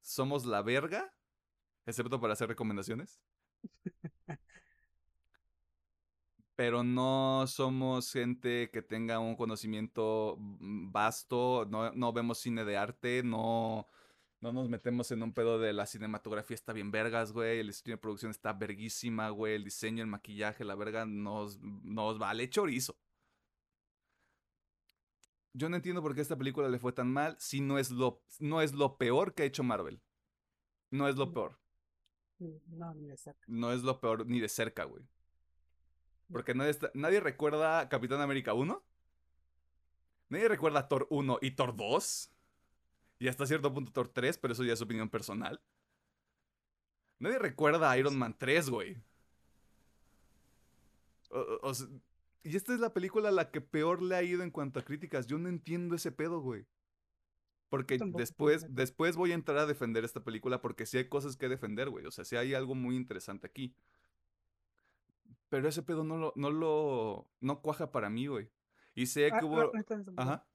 somos 0.00 0.46
la 0.46 0.62
verga, 0.62 1.12
excepto 1.84 2.20
para 2.20 2.34
hacer 2.34 2.48
recomendaciones. 2.48 3.20
Pero 6.56 6.84
no 6.84 7.46
somos 7.48 8.12
gente 8.12 8.70
que 8.70 8.82
tenga 8.82 9.18
un 9.18 9.34
conocimiento 9.34 10.36
mm, 10.38 10.92
vasto, 10.92 11.66
no, 11.68 11.90
no 11.92 12.12
vemos 12.12 12.38
cine 12.38 12.64
de 12.64 12.76
arte, 12.76 13.22
no, 13.24 13.88
no 14.44 14.52
nos 14.52 14.68
metemos 14.68 15.10
en 15.10 15.22
un 15.22 15.32
pedo 15.32 15.58
de 15.58 15.72
la 15.72 15.86
cinematografía 15.86 16.54
está 16.54 16.72
bien 16.74 16.90
vergas, 16.90 17.32
güey, 17.32 17.60
el 17.60 17.70
estudio 17.70 17.96
de 17.96 18.00
producción 18.02 18.30
está 18.30 18.52
verguísima, 18.52 19.30
güey, 19.30 19.54
el 19.54 19.64
diseño, 19.64 20.02
el 20.02 20.08
maquillaje, 20.10 20.64
la 20.64 20.74
verga 20.74 21.06
nos, 21.06 21.58
nos 21.60 22.18
vale 22.18 22.48
chorizo. 22.50 22.96
Yo 25.54 25.68
no 25.68 25.76
entiendo 25.76 26.02
por 26.02 26.14
qué 26.14 26.20
esta 26.20 26.36
película 26.36 26.68
le 26.68 26.78
fue 26.78 26.92
tan 26.92 27.10
mal 27.12 27.36
si 27.38 27.60
no 27.60 27.78
es 27.78 27.90
lo, 27.90 28.22
no 28.40 28.60
es 28.60 28.72
lo 28.74 28.98
peor 28.98 29.34
que 29.34 29.44
ha 29.44 29.46
hecho 29.46 29.62
Marvel. 29.62 30.00
No 30.90 31.08
es 31.08 31.16
lo 31.16 31.26
Mm. 31.28 31.32
peor. 31.32 31.58
Mm, 32.40 32.48
No, 32.78 32.94
ni 32.94 33.06
de 33.06 33.16
cerca. 33.16 33.40
No 33.46 33.72
es 33.72 33.82
lo 33.82 34.00
peor 34.00 34.26
ni 34.26 34.40
de 34.40 34.48
cerca, 34.48 34.84
güey. 34.84 35.04
Porque 36.30 36.54
nadie, 36.54 36.70
está- 36.70 36.90
nadie 36.94 37.20
recuerda 37.20 37.88
Capitán 37.88 38.20
América 38.20 38.52
1. 38.52 38.84
Nadie 40.28 40.48
recuerda 40.48 40.88
Thor 40.88 41.06
1 41.10 41.38
y 41.40 41.52
Thor 41.52 41.76
2. 41.76 42.30
Y 43.18 43.28
hasta 43.28 43.46
cierto 43.46 43.72
punto 43.72 43.92
Thor 43.92 44.08
3, 44.08 44.38
pero 44.38 44.52
eso 44.52 44.64
ya 44.64 44.72
es 44.72 44.80
opinión 44.82 45.08
personal. 45.08 45.60
Nadie 47.18 47.38
recuerda 47.38 47.96
Iron 47.96 48.16
Man 48.18 48.36
3, 48.38 48.68
güey. 48.70 48.96
O- 51.30 51.58
o- 51.62 51.72
y 52.42 52.56
esta 52.56 52.74
es 52.74 52.80
la 52.80 52.92
película 52.92 53.30
a 53.30 53.32
la 53.32 53.50
que 53.50 53.60
peor 53.60 54.02
le 54.02 54.16
ha 54.16 54.22
ido 54.22 54.42
en 54.42 54.50
cuanto 54.50 54.78
a 54.80 54.84
críticas. 54.84 55.26
Yo 55.26 55.38
no 55.38 55.48
entiendo 55.48 55.94
ese 55.94 56.12
pedo, 56.12 56.40
güey. 56.40 56.66
Porque 57.70 57.98
después, 58.18 58.66
después 58.68 59.16
voy 59.16 59.32
a 59.32 59.34
entrar 59.34 59.58
a 59.58 59.66
defender 59.66 60.04
esta 60.04 60.22
película 60.22 60.60
porque 60.60 60.86
sí 60.86 60.98
hay 60.98 61.08
cosas 61.08 61.36
que 61.36 61.48
defender, 61.48 61.88
güey. 61.90 62.06
O 62.06 62.10
sea, 62.10 62.24
sí 62.24 62.36
hay 62.36 62.54
algo 62.54 62.74
muy 62.74 62.94
interesante 62.96 63.46
aquí. 63.46 63.74
Pero 65.48 65.68
ese 65.68 65.82
pedo 65.82 66.04
no 66.04 66.16
lo, 66.18 66.32
no 66.36 66.50
lo, 66.50 67.28
no 67.40 67.62
cuaja 67.62 67.90
para 67.90 68.10
mí, 68.10 68.26
güey. 68.26 68.50
Y 68.94 69.06
sé 69.06 69.30
Ah, 69.32 69.38
que 69.40 69.44
hubo, 69.46 69.70
tampoco. 69.70 70.20
ajá. 70.20 70.46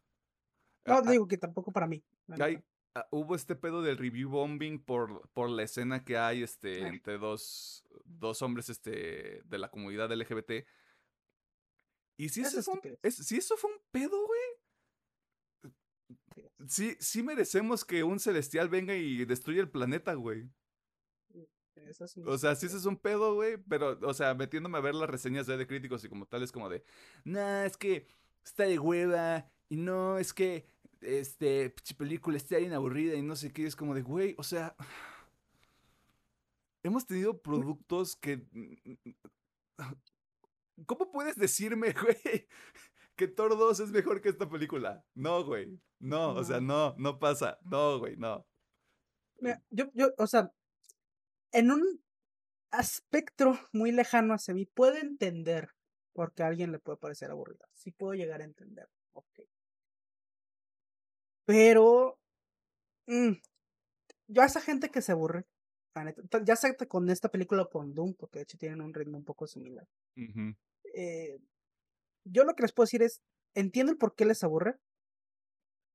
No, 0.86 0.94
Ah, 0.96 1.02
ah, 1.06 1.12
digo 1.12 1.28
que 1.28 1.38
tampoco 1.38 1.72
para 1.72 1.88
mí. 1.88 2.04
hay- 2.40 2.64
ah, 2.96 3.08
hubo 3.12 3.36
este 3.36 3.56
pedo 3.56 3.82
del 3.82 3.98
review 3.98 4.30
bombing 4.30 4.80
por, 4.84 5.30
por 5.30 5.50
la 5.50 5.64
escena 5.64 6.04
que 6.04 6.18
hay 6.18 6.44
este, 6.44 6.88
entre 6.88 7.18
dos, 7.18 7.86
dos 8.06 8.42
hombres 8.42 8.70
este, 8.70 9.42
de 9.44 9.58
la 9.58 9.70
comunidad 9.70 10.12
LGBT. 10.12 10.66
Y 12.18 12.30
si 12.30 12.42
Es 12.42 12.54
eso, 12.54 12.64
fue 12.74 12.92
un, 12.92 12.98
es- 13.02 13.16
si 13.16 13.38
eso 13.38 13.56
fue 13.58 13.72
un 13.72 13.80
pedo, 13.92 14.26
güey. 14.26 15.74
Sí, 16.68 16.98
sí 17.00 17.24
merecemos 17.24 17.86
que 17.86 18.04
un 18.04 18.20
celestial 18.20 18.68
venga 18.70 18.96
y 18.96 19.24
destruya 19.26 19.62
el 19.62 19.70
planeta, 19.70 20.14
güey. 20.16 20.50
Es 21.76 22.02
O 22.26 22.38
sea, 22.38 22.56
sí 22.56 22.66
ese 22.66 22.78
es 22.78 22.86
un 22.86 22.98
pedo, 22.98 23.34
güey, 23.36 23.58
pero, 23.58 23.98
o 24.04 24.14
sea, 24.14 24.34
metiéndome 24.36 24.78
a 24.78 24.82
ver 24.82 24.94
las 24.94 25.10
reseñas 25.10 25.48
de, 25.48 25.56
de 25.58 25.66
críticos 25.66 26.04
y 26.04 26.10
como 26.10 26.26
tal 26.28 26.44
es 26.44 26.52
como 26.52 26.70
de, 26.70 26.84
nah, 27.24 27.64
es 27.66 27.78
que 27.78 28.06
está 28.44 28.66
de 28.66 28.78
hueva 28.78 29.50
y 29.70 29.78
no, 29.78 30.17
es 30.17 30.34
que, 30.34 30.65
este, 31.01 31.74
película 31.97 32.38
está 32.38 32.57
bien 32.57 32.74
aburrida 32.74 33.15
y 33.15 33.22
no 33.22 33.36
sé 33.36 33.53
qué, 33.53 33.65
es 33.65 33.76
como 33.76 33.95
de, 33.95 34.01
güey, 34.01 34.36
o 34.38 34.43
sea, 34.43 34.76
hemos 36.84 37.05
tenido 37.05 37.41
productos 37.41 38.15
que... 38.15 38.45
¿Cómo 40.86 41.11
puedes 41.11 41.36
decirme, 41.36 41.93
güey, 42.01 42.47
que 43.15 43.28
Thor 43.28 43.57
2 43.57 43.80
es 43.82 43.91
mejor 43.91 44.22
que 44.22 44.30
esta 44.30 44.49
película? 44.49 45.05
No, 45.13 45.43
güey, 45.43 45.80
no, 45.99 46.34
o 46.34 46.43
sea, 46.43 46.59
no, 46.59 46.95
no 46.97 47.20
pasa, 47.20 47.59
no, 47.63 47.99
güey, 47.99 48.17
no. 48.17 48.45
Mira, 49.39 49.61
yo, 49.70 49.89
yo, 49.93 50.09
o 50.17 50.28
sea, 50.28 50.51
en 51.51 51.72
un 51.72 52.01
aspecto 52.72 53.57
muy 53.72 53.91
lejano 53.91 54.34
hacia 54.34 54.53
mí, 54.53 54.65
puedo 54.65 54.95
entender 54.95 55.70
por 56.13 56.34
qué 56.34 56.43
a 56.43 56.47
alguien 56.47 56.72
le 56.72 56.80
puede 56.80 56.97
parecer 56.97 57.32
aburrida. 57.32 57.67
Sí 57.74 57.91
puedo 57.91 58.13
llegar 58.13 58.41
a 58.41 58.45
entender. 58.45 58.89
Ok. 59.13 59.39
Pero, 61.50 62.20
mm, 63.08 63.32
yo 64.28 64.43
a 64.43 64.45
esa 64.45 64.62
gente 64.62 64.91
que 64.91 65.02
se 65.02 65.14
aburre, 65.14 65.47
ya 66.43 66.56
sea 66.56 66.76
con 66.88 67.10
esta 67.10 67.30
película 67.30 67.66
con 67.66 67.95
Doom, 67.95 68.14
porque 68.14 68.38
de 68.38 68.43
hecho 68.43 68.60
tienen 68.60 68.82
un 68.82 68.93
ritmo 68.93 69.18
un 69.18 69.26
poco 69.26 69.47
similar. 69.47 69.88
Eh, 70.93 71.39
yo 72.24 72.43
lo 72.43 72.54
que 72.54 72.62
les 72.62 72.72
puedo 72.72 72.86
decir 72.86 73.02
es, 73.02 73.24
entiendo 73.56 73.91
el 73.91 73.97
por 73.97 74.14
qué 74.14 74.26
les 74.26 74.43
aburre, 74.43 74.76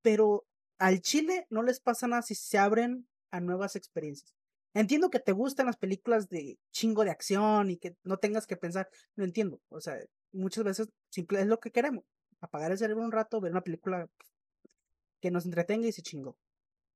pero 0.02 0.44
al 0.80 1.00
chile 1.02 1.46
no 1.50 1.62
les 1.62 1.78
pasa 1.78 2.08
nada 2.08 2.22
si 2.22 2.34
se 2.34 2.58
abren 2.58 3.06
a 3.30 3.38
nuevas 3.38 3.76
experiencias. 3.76 4.34
Entiendo 4.74 5.08
que 5.08 5.20
te 5.20 5.30
gustan 5.30 5.66
las 5.66 5.76
películas 5.76 6.28
de 6.28 6.58
chingo 6.72 7.04
de 7.04 7.12
acción 7.12 7.70
y 7.70 7.76
que 7.76 7.94
no 8.02 8.16
tengas 8.16 8.48
que 8.48 8.56
pensar, 8.56 8.88
lo 9.14 9.24
entiendo, 9.24 9.60
o 9.68 9.80
sea, 9.80 10.00
muchas 10.32 10.64
veces 10.64 10.88
simple 11.10 11.42
es 11.42 11.46
lo 11.46 11.60
que 11.60 11.70
queremos, 11.70 12.04
apagar 12.40 12.72
el 12.72 12.78
cerebro 12.78 13.04
un 13.04 13.12
rato, 13.12 13.40
ver 13.40 13.52
una 13.52 13.62
película 13.62 14.08
que 15.24 15.30
nos 15.30 15.46
entretenga 15.46 15.88
y 15.88 15.92
se 15.92 16.02
chingó. 16.02 16.36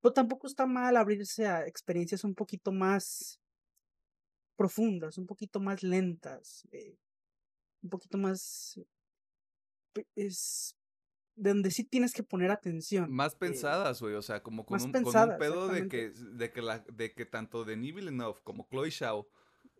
Pero 0.02 0.12
tampoco 0.12 0.46
está 0.46 0.66
mal 0.66 0.96
abrirse 0.98 1.46
a 1.46 1.66
experiencias 1.66 2.24
un 2.24 2.34
poquito 2.34 2.72
más 2.72 3.40
profundas, 4.56 5.16
un 5.18 5.26
poquito 5.26 5.60
más 5.60 5.82
lentas, 5.82 6.66
eh, 6.72 6.96
un 7.82 7.90
poquito 7.90 8.18
más 8.18 8.80
pe- 9.92 10.06
es 10.16 10.74
donde 11.36 11.70
sí 11.70 11.84
tienes 11.84 12.12
que 12.12 12.22
poner 12.24 12.50
atención. 12.50 13.08
Más 13.10 13.34
eh, 13.34 13.38
pensadas, 13.38 14.00
güey, 14.02 14.14
o 14.14 14.22
sea, 14.22 14.42
como 14.42 14.66
con 14.66 14.82
un, 14.82 14.92
con 14.92 14.96
un 14.96 15.02
pensadas, 15.04 15.38
pedo 15.38 15.68
de 15.68 15.88
que, 15.88 16.10
de 16.10 16.52
que 16.52 16.62
la, 16.62 16.80
de 16.80 17.14
que 17.14 17.26
tanto 17.26 17.64
Denis 17.64 17.94
Villeneuve 17.94 18.40
como 18.44 18.66
Chloe 18.70 18.90
Zhao 18.90 19.28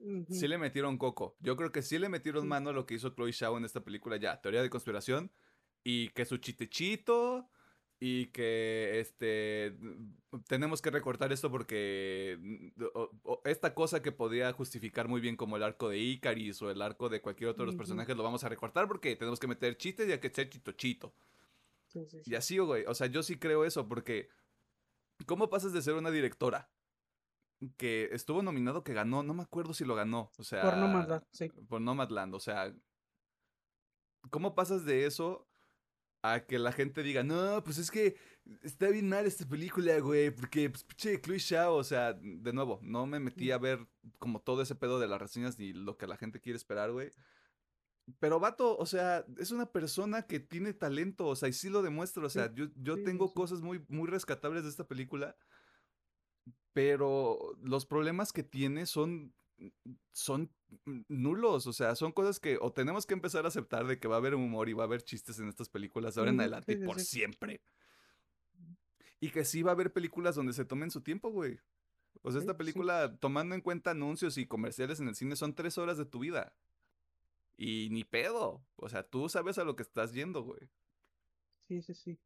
ujú, 0.01 0.34
sí 0.34 0.49
le 0.49 0.59
metieron 0.59 0.99
coco. 0.99 1.36
Yo 1.40 1.57
creo 1.57 1.72
que 1.72 1.82
sí 1.82 1.99
le 1.99 2.09
metieron 2.09 2.46
mano 2.49 2.70
a 2.70 2.72
lo 2.72 2.86
que 2.86 2.94
hizo 2.94 3.11
Chloe 3.14 3.32
Zhao 3.32 3.59
en 3.59 3.64
esta 3.64 3.84
película 3.84 4.16
ya, 4.18 4.40
teoría 4.40 4.62
de 4.62 4.70
conspiración, 4.70 5.32
y 5.84 6.11
que 6.11 6.24
su 6.26 6.38
chistechito, 6.38 7.51
y 8.01 8.26
que 8.26 9.01
este 9.01 9.76
tenemos 10.46 10.80
que 10.80 10.90
recortar 10.90 11.32
esto 11.32 11.51
porque 11.51 12.36
mm, 12.40 12.82
o- 12.94 13.11
o- 13.24 13.42
esta 13.44 13.74
cosa 13.74 14.03
que 14.03 14.12
podía 14.12 14.53
justificar 14.53 15.09
muy 15.09 15.20
bien 15.20 15.36
como 15.36 15.57
el 15.57 15.62
arco 15.64 15.88
de 15.88 15.99
Icaris 15.99 16.62
o 16.62 16.70
el 16.70 16.80
arco 16.82 17.09
de 17.09 17.20
cualquier 17.20 17.51
otro 17.51 17.62
de 17.64 17.66
los 17.66 17.76
personajes 17.76 18.16
lo 18.16 18.22
vamos 18.22 18.44
a 18.44 18.49
recortar 18.49 18.86
porque 18.86 19.16
tenemos 19.16 19.40
que 19.40 19.49
meter 19.49 19.76
chistes 19.76 20.09
y 20.09 20.12
hay 20.12 20.20
que 20.20 20.30
ser 20.30 20.49
chito 20.49 20.72
chito. 20.72 21.14
Sí, 21.88 22.05
sí, 22.07 22.18
Y 22.18 22.30
sí. 22.30 22.34
así, 22.36 22.59
güey, 22.59 22.84
o 22.86 22.94
sea, 22.94 23.07
yo 23.09 23.22
sí 23.22 23.36
creo 23.38 23.64
eso 23.64 23.88
porque 23.88 24.28
¿cómo 25.26 25.49
pasas 25.51 25.72
de 25.72 25.82
ser 25.82 25.94
una 25.94 26.11
directora 26.12 26.70
que 27.76 28.11
estuvo 28.12 28.42
nominado 28.42 28.84
que 28.84 28.92
ganó, 28.92 29.24
no 29.24 29.34
me 29.34 29.42
acuerdo 29.42 29.74
si 29.74 29.84
lo 29.84 29.96
ganó, 29.96 30.30
o 30.38 30.44
sea, 30.44 30.62
Por 30.62 30.76
Nomadland, 30.76 31.24
sí. 31.32 31.49
por 31.68 31.80
Nomadland, 31.80 32.32
o 32.36 32.38
sea, 32.40 32.72
¿cómo 34.30 34.55
pasas 34.55 34.84
de 34.84 35.07
eso 35.07 35.47
a 36.23 36.41
que 36.47 36.59
la 36.59 36.73
gente 36.73 37.03
diga, 37.03 37.23
no, 37.23 37.62
pues 37.64 37.79
es 37.79 37.91
que 37.91 38.16
está 38.62 38.89
bien 38.89 39.09
mal 39.09 39.27
esta 39.27 39.47
película, 39.49 39.99
güey, 40.01 40.31
porque, 40.31 40.71
pues, 40.71 40.85
pinche 40.85 41.21
Chloe 41.21 41.39
Zhao, 41.41 41.77
o 41.77 41.85
sea, 41.85 42.14
de 42.14 42.53
nuevo, 42.53 42.81
no 42.83 43.07
me 43.07 43.21
metí 43.21 43.51
a 43.51 43.59
ver 43.59 43.87
como 44.19 44.41
todo 44.41 44.62
ese 44.62 44.75
pedo 44.75 44.99
de 44.99 45.07
las 45.09 45.21
reseñas 45.21 45.59
ni 45.59 45.73
lo 45.73 45.97
que 45.97 46.07
la 46.07 46.16
gente 46.16 46.41
quiere 46.41 46.57
esperar, 46.57 46.91
güey. 46.93 47.11
Pero 48.21 48.41
Vato, 48.41 48.77
o 48.79 48.87
sea, 48.87 49.25
es 49.39 49.51
una 49.51 49.66
persona 49.71 50.23
que 50.23 50.41
tiene 50.41 50.73
talento, 50.73 51.27
o 51.27 51.37
sea, 51.37 51.49
y 51.49 51.53
sí 51.53 51.69
lo 51.69 51.83
demuestra, 51.83 52.25
o 52.25 52.31
Sí, 52.33 52.39
sea, 52.39 52.53
yo, 52.55 52.66
yo 52.77 52.97
sí, 52.97 53.05
tengo 53.05 53.29
sí. 53.29 53.35
cosas 53.35 53.61
muy, 53.61 53.85
muy 53.89 54.09
rescatables 54.09 54.64
de 54.64 54.71
esta 54.71 54.89
película, 54.89 55.37
pero 56.73 57.57
los 57.62 57.87
problemas 57.87 58.33
que 58.33 58.43
tiene 58.43 58.87
son, 58.87 59.35
son 60.13 60.51
nulos, 61.09 61.67
o 61.67 61.73
sea, 61.73 61.95
son 61.95 62.13
cosas 62.13 62.39
que 62.41 62.59
o 62.61 62.73
tenemos 62.73 63.07
que 63.07 63.15
empezar 63.15 63.45
a 63.45 63.49
aceptar 63.49 63.87
de 63.87 63.99
que 63.99 64.09
va 64.09 64.17
a 64.17 64.19
haber 64.19 64.35
humor 64.35 64.69
y 64.69 64.75
va 64.75 64.85
a 64.85 64.87
haber 64.87 65.03
chistes 65.03 65.39
en 65.39 65.49
estas 65.49 65.69
películas 65.69 66.15
de 66.15 66.21
ahora 66.21 66.31
en 66.31 66.41
adelante 66.41 66.73
y 66.73 66.77
por 66.77 67.01
siempre. 67.01 67.61
Y 69.21 69.31
que 69.31 69.45
sí 69.45 69.63
va 69.63 69.73
a 69.73 69.75
haber 69.75 69.93
películas 69.93 70.35
donde 70.35 70.53
se 70.53 70.65
tomen 70.65 70.91
su 70.91 71.01
tiempo, 71.01 71.31
güey. 71.31 71.59
O 72.23 72.31
sea, 72.31 72.41
esta 72.41 72.57
película, 72.57 73.17
tomando 73.19 73.55
en 73.55 73.61
cuenta 73.61 73.91
anuncios 73.91 74.39
y 74.39 74.47
comerciales 74.47 75.01
en 75.01 75.09
el 75.09 75.15
cine, 75.15 75.37
son 75.37 75.55
tres 75.55 75.79
horas 75.79 75.99
de 75.99 76.05
tu 76.05 76.21
vida. 76.21 76.55
Y 77.57 77.89
ni 77.91 78.05
pedo. 78.05 78.65
O 78.77 78.89
sea, 78.89 79.03
tú 79.03 79.29
sabes 79.29 79.59
a 79.59 79.65
lo 79.65 79.77
que 79.77 79.83
estás 79.83 80.13
yendo, 80.13 80.43
güey. 80.43 80.61
Sí, 81.67 81.83
sí, 81.83 81.95
sí. 81.95 82.19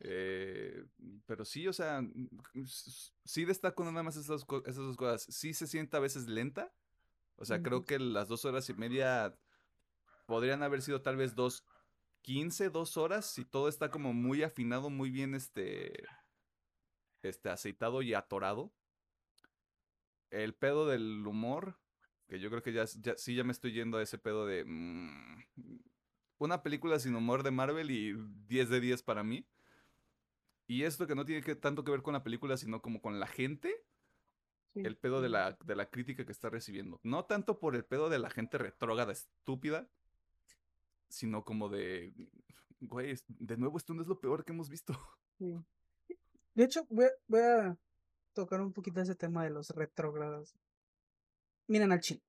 Eh, 0.00 0.84
pero 1.26 1.44
sí, 1.44 1.66
o 1.68 1.72
sea, 1.72 2.02
mm, 2.02 2.28
s- 2.64 3.12
sí 3.24 3.44
destaco 3.44 3.84
nada 3.84 4.02
más 4.02 4.16
esas, 4.16 4.44
esas 4.66 4.76
dos 4.76 4.96
cosas. 4.96 5.22
Sí 5.34 5.54
se 5.54 5.66
siente 5.66 5.96
a 5.96 6.00
veces 6.00 6.26
lenta. 6.28 6.72
O 7.36 7.44
sea, 7.44 7.62
creo 7.62 7.84
que 7.84 7.98
las 7.98 8.28
dos 8.28 8.44
horas 8.44 8.68
y 8.70 8.74
media 8.74 9.36
podrían 10.26 10.62
haber 10.62 10.82
sido 10.82 11.02
tal 11.02 11.16
vez 11.16 11.34
dos, 11.34 11.64
quince, 12.22 12.70
dos 12.70 12.96
horas, 12.96 13.26
si 13.26 13.44
todo 13.44 13.68
está 13.68 13.90
como 13.90 14.12
muy 14.14 14.42
afinado, 14.42 14.90
muy 14.90 15.10
bien 15.10 15.34
este, 15.34 16.04
este, 17.22 17.50
aceitado 17.50 18.02
y 18.02 18.14
atorado. 18.14 18.72
El 20.30 20.54
pedo 20.54 20.86
del 20.88 21.26
humor, 21.26 21.78
que 22.28 22.40
yo 22.40 22.50
creo 22.50 22.62
que 22.62 22.72
ya 22.72 22.86
sí 22.86 23.34
ya 23.34 23.44
me 23.44 23.52
estoy 23.52 23.72
yendo 23.72 23.98
a 23.98 24.02
ese 24.02 24.18
pedo 24.18 24.46
de 24.46 24.64
mm, 24.64 25.44
una 26.38 26.62
película 26.62 26.98
sin 26.98 27.14
humor 27.14 27.42
de 27.42 27.50
Marvel 27.50 27.90
y 27.90 28.14
10 28.46 28.68
de 28.68 28.80
10 28.80 29.02
para 29.02 29.22
mí. 29.22 29.46
Y 30.74 30.82
esto 30.82 31.06
que 31.06 31.14
no 31.14 31.24
tiene 31.24 31.40
que, 31.42 31.54
tanto 31.54 31.84
que 31.84 31.92
ver 31.92 32.02
con 32.02 32.14
la 32.14 32.24
película, 32.24 32.56
sino 32.56 32.82
como 32.82 33.00
con 33.00 33.20
la 33.20 33.26
gente, 33.28 33.84
Sí, 34.72 34.80
el 34.80 34.96
pedo 34.96 35.20
de 35.20 35.28
la, 35.28 35.56
de 35.64 35.76
la 35.76 35.88
crítica 35.88 36.24
que 36.26 36.32
está 36.32 36.50
recibiendo. 36.50 36.98
No 37.04 37.26
tanto 37.26 37.60
por 37.60 37.76
el 37.76 37.84
pedo 37.84 38.08
de 38.08 38.18
la 38.18 38.28
gente 38.28 38.58
retrógrada, 38.58 39.12
estúpida, 39.12 39.88
sino 41.08 41.44
como 41.44 41.68
de, 41.68 42.12
güey, 42.80 43.14
de 43.28 43.56
nuevo 43.56 43.76
esto 43.78 43.94
no 43.94 44.02
es 44.02 44.08
lo 44.08 44.18
peor 44.18 44.44
que 44.44 44.52
hemos 44.52 44.68
visto. 44.68 44.92
Sí. 45.38 45.52
De 46.54 46.64
hecho, 46.64 46.86
voy 46.90 47.04
a, 47.06 47.10
voy 47.28 47.40
a 47.40 47.76
tocar 48.34 48.60
un 48.60 48.72
poquito 48.72 49.00
ese 49.00 49.14
tema 49.16 49.42
de 49.44 49.50
los 49.50 49.70
retrógrados. 49.70 50.54
Miren 51.68 51.90
al 51.92 52.00
chile. 52.00 52.22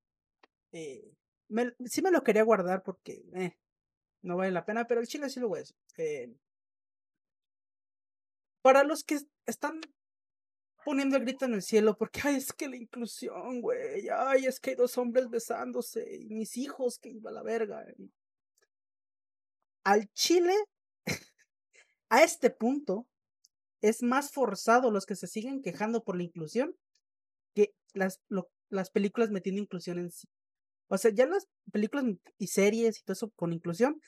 Eh, 0.71 1.13
me- 1.49 1.75
sí 1.85 2.01
me 2.01 2.09
lo 2.11 2.23
quería 2.23 2.43
guardar 2.43 2.81
porque 2.83 3.23
eh, 3.35 3.55
no 4.23 4.37
vale 4.37 4.51
la 4.51 4.65
pena, 4.65 4.85
pero 4.87 5.01
el 5.01 5.07
chile 5.07 5.29
sí 5.29 5.39
lo 5.39 5.47
voy 5.49 5.57
a 5.57 5.61
decir. 5.61 5.75
Eh, 5.97 6.35
para 8.65 8.83
los 8.83 9.03
que 9.03 9.13
es- 9.13 9.27
están 9.45 9.79
poniendo 10.83 11.17
el 11.17 11.21
grito 11.23 11.45
en 11.45 11.53
el 11.53 11.61
cielo 11.61 11.95
porque, 11.95 12.21
ay, 12.23 12.37
es 12.37 12.51
que 12.51 12.67
la 12.67 12.77
inclusión, 12.77 13.61
güey, 13.61 14.09
ay, 14.09 14.47
es 14.47 14.59
que 14.59 14.71
hay 14.71 14.75
dos 14.75 14.97
hombres 14.97 15.29
besándose 15.29 16.03
y 16.15 16.29
mis 16.33 16.57
hijos 16.57 16.97
que 16.97 17.09
iba 17.09 17.29
a 17.29 17.33
la 17.33 17.43
verga. 17.43 17.85
Al 19.83 20.11
chile, 20.13 20.55
a 22.09 22.23
este 22.23 22.49
punto, 22.49 23.07
es 23.81 24.03
más 24.03 24.31
forzado 24.31 24.91
los 24.91 25.05
que 25.05 25.15
se 25.15 25.27
siguen 25.27 25.61
quejando 25.61 26.03
por 26.03 26.17
la 26.17 26.23
inclusión 26.23 26.75
que 27.55 27.75
las, 27.93 28.21
las 28.69 28.89
películas 28.89 29.31
metiendo 29.31 29.61
inclusión 29.61 29.99
en 29.99 30.11
sí. 30.11 30.27
O 30.89 30.97
sea, 30.97 31.11
ya 31.11 31.27
las 31.27 31.47
películas 31.71 32.05
y 32.39 32.47
series 32.47 32.99
y 32.99 33.03
todo 33.03 33.13
eso 33.13 33.31
con 33.35 33.53
inclusión, 33.53 34.01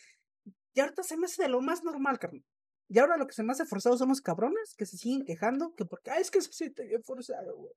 ya 0.75 0.83
ahorita 0.85 1.03
se 1.03 1.17
me 1.17 1.25
hace 1.25 1.43
de 1.43 1.49
lo 1.49 1.61
más 1.61 1.83
normal, 1.83 2.19
carnal. 2.19 2.43
Y 2.89 2.99
ahora 2.99 3.17
lo 3.17 3.27
que 3.27 3.33
se 3.33 3.43
me 3.43 3.51
hace 3.51 3.65
forzado 3.65 3.97
son 3.97 4.09
los 4.09 4.21
cabrones 4.21 4.73
que 4.75 4.85
se 4.85 4.97
siguen 4.97 5.25
quejando 5.25 5.75
que 5.75 5.85
porque, 5.85 6.11
es 6.17 6.31
que 6.31 6.41
se 6.41 6.51
siente 6.53 6.85
bien 6.85 7.03
forzado, 7.03 7.55
güey. 7.55 7.73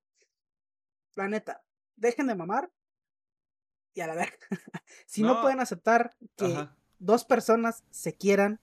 La 1.16 1.28
neta, 1.28 1.62
dejen 1.96 2.28
de 2.28 2.34
mamar 2.36 2.70
y 3.94 4.00
a 4.02 4.06
la 4.06 4.14
verga. 4.14 4.36
si 5.06 5.22
no, 5.22 5.34
No. 5.34 5.42
pueden 5.42 5.60
aceptar 5.60 6.14
que 6.36 6.44
Ajá. 6.46 6.76
dos 6.98 7.24
personas 7.24 7.82
se 7.90 8.14
quieran 8.14 8.60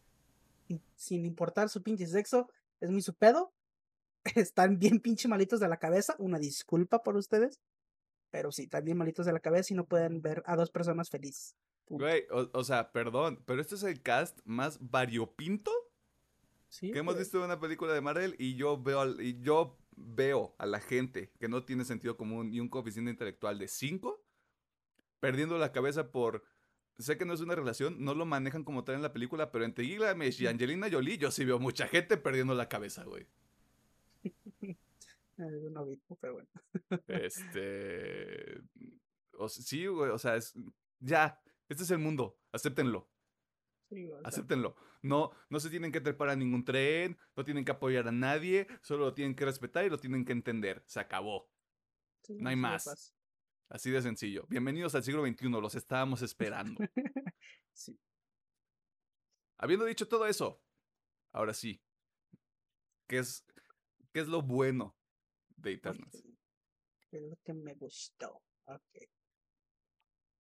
sin 0.95 1.25
importar 1.25 1.69
su 1.69 1.83
pinche 1.83 2.07
sexo, 2.07 2.49
es 2.79 2.89
muy 2.89 3.01
su 3.01 3.13
pedo. 3.13 3.53
Están 4.35 4.79
bien 4.79 4.99
pinche 4.99 5.27
malitos 5.27 5.59
de 5.59 5.67
la 5.67 5.77
cabeza. 5.77 6.15
Una 6.17 6.39
disculpa 6.39 7.03
por 7.03 7.15
ustedes. 7.17 7.59
Pero 8.29 8.51
sí, 8.51 8.63
están 8.63 8.83
bien 8.83 8.97
malitos 8.97 9.25
de 9.25 9.31
la 9.31 9.39
cabeza 9.39 9.73
y 9.73 9.77
no 9.77 9.85
pueden 9.85 10.21
ver 10.21 10.43
a 10.45 10.57
dos 10.57 10.69
personas 10.69 11.09
felices. 11.09 11.55
Güey, 11.87 12.25
o, 12.29 12.49
o 12.53 12.63
sea, 12.65 12.91
perdón, 12.91 13.41
pero 13.45 13.61
este 13.61 13.75
es 13.75 13.83
el 13.83 14.01
cast 14.01 14.39
más 14.43 14.77
variopinto 14.81 15.71
Sí, 16.70 16.91
que 16.91 16.99
hemos 16.99 17.15
güey. 17.15 17.24
visto 17.24 17.38
en 17.39 17.45
una 17.45 17.59
película 17.59 17.93
de 17.93 18.01
Marvel 18.01 18.36
y 18.38 18.55
yo 18.55 18.82
veo 18.82 18.99
al- 19.01 19.22
y 19.22 19.39
yo 19.41 19.78
veo 19.95 20.53
a 20.59 20.65
la 20.65 20.80
gente 20.80 21.32
que 21.39 21.47
no 21.47 21.63
tiene 21.63 21.86
sentido 21.86 22.18
común 22.18 22.53
y 22.53 22.59
un 22.59 22.70
coeficiente 22.70 23.09
intelectual 23.11 23.57
de 23.57 23.68
5 23.68 24.22
perdiendo 25.20 25.57
la 25.57 25.72
cabeza 25.72 26.11
por 26.11 26.43
sé 26.99 27.18
que 27.18 27.26
no 27.26 27.34
es 27.34 27.41
una 27.41 27.55
relación, 27.55 28.03
no 28.03 28.13
lo 28.15 28.26
manejan 28.26 28.63
como 28.63 28.84
tal 28.84 28.95
en 28.95 29.01
la 29.03 29.13
película, 29.13 29.51
pero 29.51 29.65
entre 29.65 29.86
Gilgamesh 29.86 30.41
y. 30.41 30.47
Angelina 30.47 30.88
Jolie 30.91 31.18
yo 31.18 31.32
sí 31.32 31.45
veo 31.45 31.59
mucha 31.59 31.88
gente 31.88 32.18
perdiendo 32.18 32.53
la 32.53 32.68
cabeza, 32.70 33.03
güey. 33.03 33.28
No 35.38 35.86
vi, 35.86 36.01
pero 36.20 36.34
bueno. 36.34 36.49
Este 37.07 38.59
o 39.34 39.47
sí, 39.47 39.86
güey, 39.86 40.09
o 40.09 40.18
sea, 40.18 40.36
es 40.36 40.55
ya, 40.99 41.39
este 41.70 41.84
es 41.84 41.91
el 41.91 41.99
mundo, 41.99 42.39
acéptenlo. 42.51 43.07
Sí, 43.89 44.05
güey, 44.05 44.17
o 44.17 44.21
sea, 44.21 44.27
Acéptenlo. 44.27 44.75
No, 45.01 45.31
no 45.49 45.59
se 45.59 45.69
tienen 45.69 45.91
que 45.91 46.01
trepar 46.01 46.29
a 46.29 46.35
ningún 46.35 46.65
tren, 46.65 47.17
no 47.35 47.43
tienen 47.43 47.63
que 47.63 47.71
apoyar 47.71 48.07
a 48.07 48.11
nadie, 48.11 48.67
solo 48.81 49.05
lo 49.05 49.13
tienen 49.13 49.35
que 49.35 49.45
respetar 49.45 49.85
y 49.85 49.89
lo 49.89 49.97
tienen 49.97 50.25
que 50.25 50.33
entender. 50.33 50.83
Se 50.85 50.99
acabó. 50.99 51.49
sí, 52.23 52.35
no 52.39 52.49
hay 52.49 52.55
sí, 52.55 52.61
más. 52.61 53.13
Así 53.69 53.91
de 53.91 54.01
sencillo. 54.01 54.45
Bienvenidos 54.49 54.95
al 54.95 55.03
siglo 55.03 55.25
XXI, 55.25 55.49
los 55.49 55.75
estábamos 55.75 56.21
esperando. 56.21 56.81
Sí. 57.73 57.95
Habiendo 59.59 59.85
dicho 59.85 60.07
todo 60.07 60.25
eso, 60.25 60.63
ahora 61.31 61.53
sí, 61.53 61.79
¿qué 63.07 63.19
es, 63.19 63.45
qué 64.11 64.21
es 64.21 64.27
lo 64.27 64.41
bueno 64.41 64.97
de 65.57 65.73
Eternals? 65.73 66.25
Es 67.11 67.21
lo 67.21 67.38
que 67.43 67.53
me 67.53 67.75
gustó. 67.75 68.41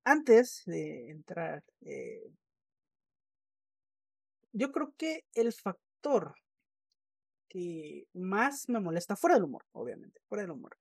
Antes 0.03 0.63
de 0.65 1.11
entrar, 1.11 1.63
eh, 1.81 2.33
yo 4.57 4.71
creo 4.71 4.93
que 4.97 5.23
el 5.33 5.53
factor 5.53 6.33
que 7.49 8.07
más 8.13 8.67
me 8.69 8.79
molesta, 8.79 9.15
fuera 9.15 9.35
del 9.35 9.45
humor, 9.45 9.63
obviamente, 9.71 10.19
fuera 10.27 10.43
del 10.43 10.51
humor, 10.51 10.77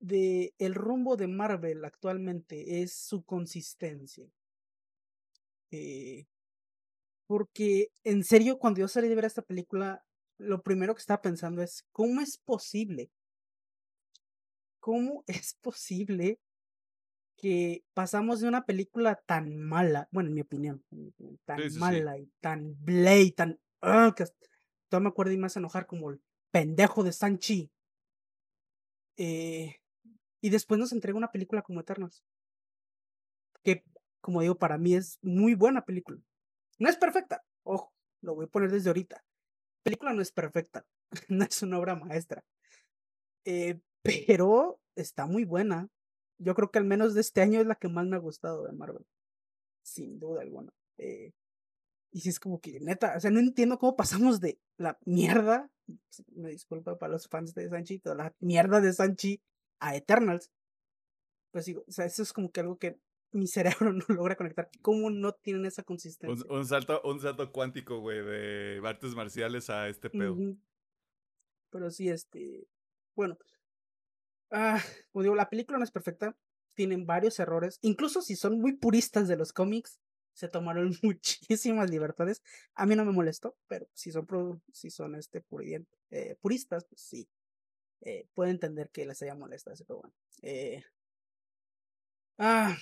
de 0.00 0.54
el 0.58 0.74
rumbo 0.74 1.16
de 1.16 1.28
Marvel 1.28 1.84
actualmente 1.84 2.82
es 2.82 2.94
su 2.94 3.22
consistencia. 3.24 4.28
Eh, 5.70 6.26
porque 7.26 7.88
en 8.04 8.24
serio, 8.24 8.58
cuando 8.58 8.80
yo 8.80 8.88
salí 8.88 9.08
de 9.08 9.14
ver 9.14 9.26
esta 9.26 9.42
película, 9.42 10.02
lo 10.38 10.62
primero 10.62 10.94
que 10.94 11.00
estaba 11.00 11.20
pensando 11.20 11.62
es, 11.62 11.84
¿cómo 11.92 12.20
es 12.20 12.38
posible? 12.38 13.10
¿Cómo 14.80 15.24
es 15.26 15.54
posible 15.60 16.38
que 17.38 17.84
pasamos 17.94 18.40
de 18.40 18.48
una 18.48 18.66
película 18.66 19.14
tan 19.14 19.56
mala, 19.56 20.08
bueno, 20.10 20.28
en 20.28 20.34
mi 20.34 20.40
opinión, 20.40 20.84
tan 21.44 21.58
Sí, 21.58 21.64
sí, 21.64 21.70
sí. 21.70 21.78
mala 21.78 22.18
y 22.18 22.26
tan 22.40 22.76
blay, 22.84 23.30
tan... 23.30 23.60
ah, 23.80 24.12
que 24.14 24.24
todavía 24.88 25.04
me 25.04 25.08
acuerdo 25.10 25.32
y 25.32 25.38
me 25.38 25.46
hace 25.46 25.60
enojar 25.60 25.86
como 25.86 26.10
el 26.10 26.20
pendejo 26.50 27.04
de 27.04 27.12
Sanchi. 27.12 27.70
Eh, 29.16 29.76
y 30.40 30.50
después 30.50 30.80
nos 30.80 30.92
entrega 30.92 31.16
una 31.16 31.30
película 31.30 31.62
como 31.62 31.80
Eternals. 31.80 32.24
Que, 33.62 33.84
como 34.20 34.40
digo, 34.40 34.56
para 34.56 34.76
mí 34.76 34.94
es 34.94 35.18
muy 35.22 35.54
buena 35.54 35.84
película. 35.84 36.20
No 36.78 36.88
es 36.88 36.96
perfecta, 36.96 37.44
ojo, 37.62 37.92
lo 38.20 38.34
voy 38.34 38.46
a 38.46 38.48
poner 38.48 38.70
desde 38.70 38.90
ahorita. 38.90 39.24
película 39.84 40.12
no 40.12 40.22
es 40.22 40.32
perfecta, 40.32 40.84
no 41.28 41.44
es 41.44 41.62
una 41.62 41.78
obra 41.78 41.94
maestra, 41.94 42.44
eh, 43.44 43.80
pero 44.02 44.80
está 44.96 45.26
muy 45.26 45.44
buena. 45.44 45.88
Yo 46.38 46.54
creo 46.54 46.70
que 46.70 46.78
al 46.78 46.84
menos 46.84 47.14
de 47.14 47.20
este 47.20 47.40
año 47.40 47.60
es 47.60 47.66
la 47.66 47.74
que 47.74 47.88
más 47.88 48.06
me 48.06 48.16
ha 48.16 48.20
gustado 48.20 48.64
de 48.64 48.72
Marvel, 48.72 49.04
sin 49.82 50.18
duda 50.18 50.42
alguna. 50.42 50.72
Eh, 50.98 51.32
y 52.10 52.20
si 52.20 52.28
es 52.30 52.40
como 52.40 52.60
que, 52.60 52.80
neta, 52.80 53.14
o 53.16 53.20
sea, 53.20 53.30
no 53.30 53.40
entiendo 53.40 53.78
cómo 53.78 53.96
pasamos 53.96 54.40
de 54.40 54.58
la 54.76 54.98
mierda, 55.04 55.70
me 56.34 56.50
disculpa 56.50 56.98
para 56.98 57.12
los 57.12 57.28
fans 57.28 57.54
de 57.54 57.68
Sanchi, 57.68 57.98
toda 57.98 58.14
la 58.14 58.34
mierda 58.40 58.80
de 58.80 58.92
Sanchi 58.92 59.42
a 59.80 59.96
Eternals. 59.96 60.50
Pues 61.50 61.66
digo, 61.66 61.84
o 61.86 61.92
sea, 61.92 62.04
eso 62.04 62.22
es 62.22 62.32
como 62.32 62.50
que 62.50 62.60
algo 62.60 62.78
que 62.78 62.98
mi 63.32 63.46
cerebro 63.46 63.92
no 63.92 64.04
logra 64.08 64.36
conectar. 64.36 64.70
¿Cómo 64.82 65.10
no 65.10 65.32
tienen 65.32 65.66
esa 65.66 65.82
consistencia? 65.82 66.46
Un, 66.50 66.66
salto, 66.66 67.00
un 67.04 67.20
salto 67.20 67.50
cuántico, 67.52 68.00
güey, 68.00 68.24
de 68.24 68.80
artes 68.84 69.14
marciales 69.14 69.70
a 69.70 69.88
este 69.88 70.10
pedo. 70.10 70.36
Pero 71.70 71.90
sí, 71.90 72.08
este. 72.08 72.66
Bueno. 73.14 73.36
Ah, 74.50 74.80
como 75.12 75.22
digo, 75.22 75.34
la 75.34 75.50
película 75.50 75.78
no 75.78 75.84
es 75.84 75.90
perfecta. 75.90 76.36
Tienen 76.74 77.06
varios 77.06 77.38
errores. 77.40 77.78
Incluso 77.82 78.22
si 78.22 78.36
son 78.36 78.60
muy 78.60 78.72
puristas 78.74 79.28
de 79.28 79.36
los 79.36 79.52
cómics, 79.52 80.00
se 80.32 80.48
tomaron 80.48 80.94
muchísimas 81.02 81.90
libertades. 81.90 82.42
A 82.74 82.86
mí 82.86 82.94
no 82.96 83.04
me 83.04 83.12
molestó, 83.12 83.56
pero 83.66 83.88
si 83.92 84.12
son, 84.12 84.26
si 84.72 84.90
son 84.90 85.14
este, 85.16 85.44
eh, 86.10 86.36
puristas, 86.40 86.84
pues 86.84 87.00
sí. 87.00 87.28
Eh, 88.00 88.28
puedo 88.34 88.50
entender 88.50 88.90
que 88.90 89.06
les 89.06 89.20
haya 89.22 89.34
molestado, 89.34 89.76
pero 89.86 90.00
bueno. 90.00 90.14
Eh, 90.42 90.84
ah, 92.38 92.76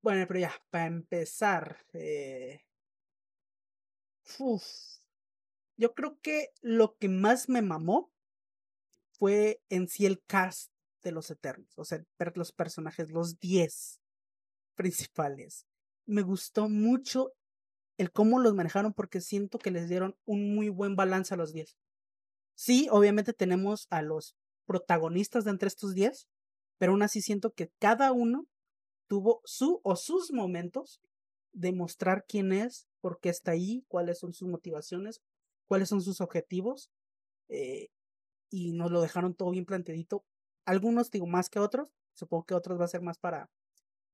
bueno, 0.00 0.26
pero 0.26 0.40
ya, 0.40 0.52
para 0.70 0.86
empezar. 0.86 1.76
Eh, 1.92 2.62
yo 5.76 5.94
creo 5.94 6.18
que 6.22 6.52
lo 6.62 6.96
que 6.96 7.08
más 7.08 7.48
me 7.48 7.60
mamó 7.60 8.10
fue 9.18 9.60
en 9.68 9.88
sí 9.88 10.06
el 10.06 10.22
cast 10.26 10.71
de 11.02 11.12
los 11.12 11.30
Eternos. 11.30 11.72
O 11.76 11.84
sea, 11.84 12.02
los 12.34 12.52
personajes, 12.52 13.10
los 13.10 13.38
10 13.38 14.00
principales 14.74 15.66
me 16.06 16.22
gustó 16.22 16.68
mucho 16.68 17.32
el 17.98 18.10
cómo 18.10 18.38
los 18.40 18.54
manejaron 18.54 18.92
porque 18.92 19.20
siento 19.20 19.58
que 19.58 19.70
les 19.70 19.88
dieron 19.88 20.16
un 20.24 20.54
muy 20.54 20.68
buen 20.68 20.96
balance 20.96 21.34
a 21.34 21.36
los 21.36 21.52
10. 21.52 21.76
Sí, 22.54 22.88
obviamente 22.90 23.32
tenemos 23.32 23.86
a 23.90 24.02
los 24.02 24.34
protagonistas 24.66 25.44
de 25.44 25.50
entre 25.50 25.68
estos 25.68 25.94
10, 25.94 26.26
pero 26.78 26.92
aún 26.92 27.02
así 27.02 27.22
siento 27.22 27.52
que 27.52 27.70
cada 27.78 28.12
uno 28.12 28.46
tuvo 29.08 29.40
su 29.44 29.80
o 29.84 29.96
sus 29.96 30.32
momentos 30.32 31.00
de 31.52 31.72
mostrar 31.72 32.24
quién 32.26 32.52
es, 32.52 32.86
por 33.00 33.20
qué 33.20 33.28
está 33.28 33.52
ahí, 33.52 33.84
cuáles 33.88 34.18
son 34.18 34.32
sus 34.32 34.48
motivaciones, 34.48 35.20
cuáles 35.66 35.88
son 35.88 36.00
sus 36.00 36.20
objetivos, 36.20 36.90
eh, 37.48 37.88
y 38.50 38.72
nos 38.72 38.90
lo 38.90 39.00
dejaron 39.00 39.34
todo 39.34 39.50
bien 39.50 39.64
planteadito. 39.64 40.24
Algunos 40.64 41.10
digo 41.10 41.26
más 41.26 41.48
que 41.48 41.58
otros, 41.58 41.92
supongo 42.12 42.44
que 42.44 42.54
otros 42.54 42.80
va 42.80 42.84
a 42.84 42.88
ser 42.88 43.02
más 43.02 43.18
para 43.18 43.50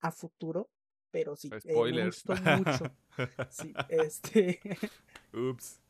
a 0.00 0.12
futuro, 0.12 0.70
pero 1.10 1.36
sí, 1.36 1.50
eh, 1.64 1.92
me 1.92 2.06
gustó 2.06 2.34
mucho. 2.34 2.92
Sí, 3.50 3.74
este. 3.88 4.60
Ups. 5.32 5.80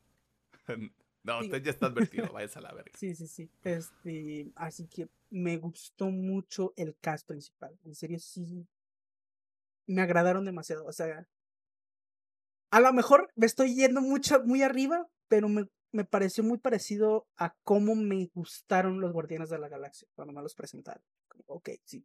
No, 1.22 1.40
usted 1.40 1.62
ya 1.62 1.72
está 1.72 1.86
advertido, 1.86 2.32
vayas 2.32 2.56
a 2.56 2.62
la 2.62 2.72
verga. 2.72 2.92
Sí, 2.96 3.14
sí, 3.14 3.26
sí. 3.26 3.50
Este, 3.62 4.50
así 4.54 4.86
que 4.86 5.11
me 5.28 5.59
gustó 5.59 6.06
mucho 6.06 6.72
el 6.76 6.96
cast 7.02 7.26
principal. 7.26 7.78
En 7.84 7.94
serio, 7.94 8.18
sí. 8.18 8.66
Me 9.86 10.00
agradaron 10.00 10.46
demasiado. 10.46 10.86
O 10.86 10.92
sea, 10.92 11.28
a 12.70 12.80
lo 12.80 12.92
mejor 12.94 13.30
me 13.34 13.44
estoy 13.44 13.74
yendo 13.74 14.00
mucho, 14.00 14.42
muy 14.44 14.62
arriba, 14.62 15.06
pero 15.28 15.50
me, 15.50 15.66
me 15.93 16.05
pareció 16.05 16.45
muy 16.45 16.59
parecido 16.59 17.26
a 17.36 17.55
cómo 17.64 17.95
me 17.95 18.30
gustaron 18.34 19.01
los 19.01 19.12
Guardianes 19.12 19.51
de 19.51 19.59
la 19.59 19.68
Galaxia 19.68 20.09
cuando 20.14 20.34
me 20.34 20.43
los 20.43 20.55
presentaron. 20.55 21.03
Ok, 21.47 21.70
sí, 21.84 22.05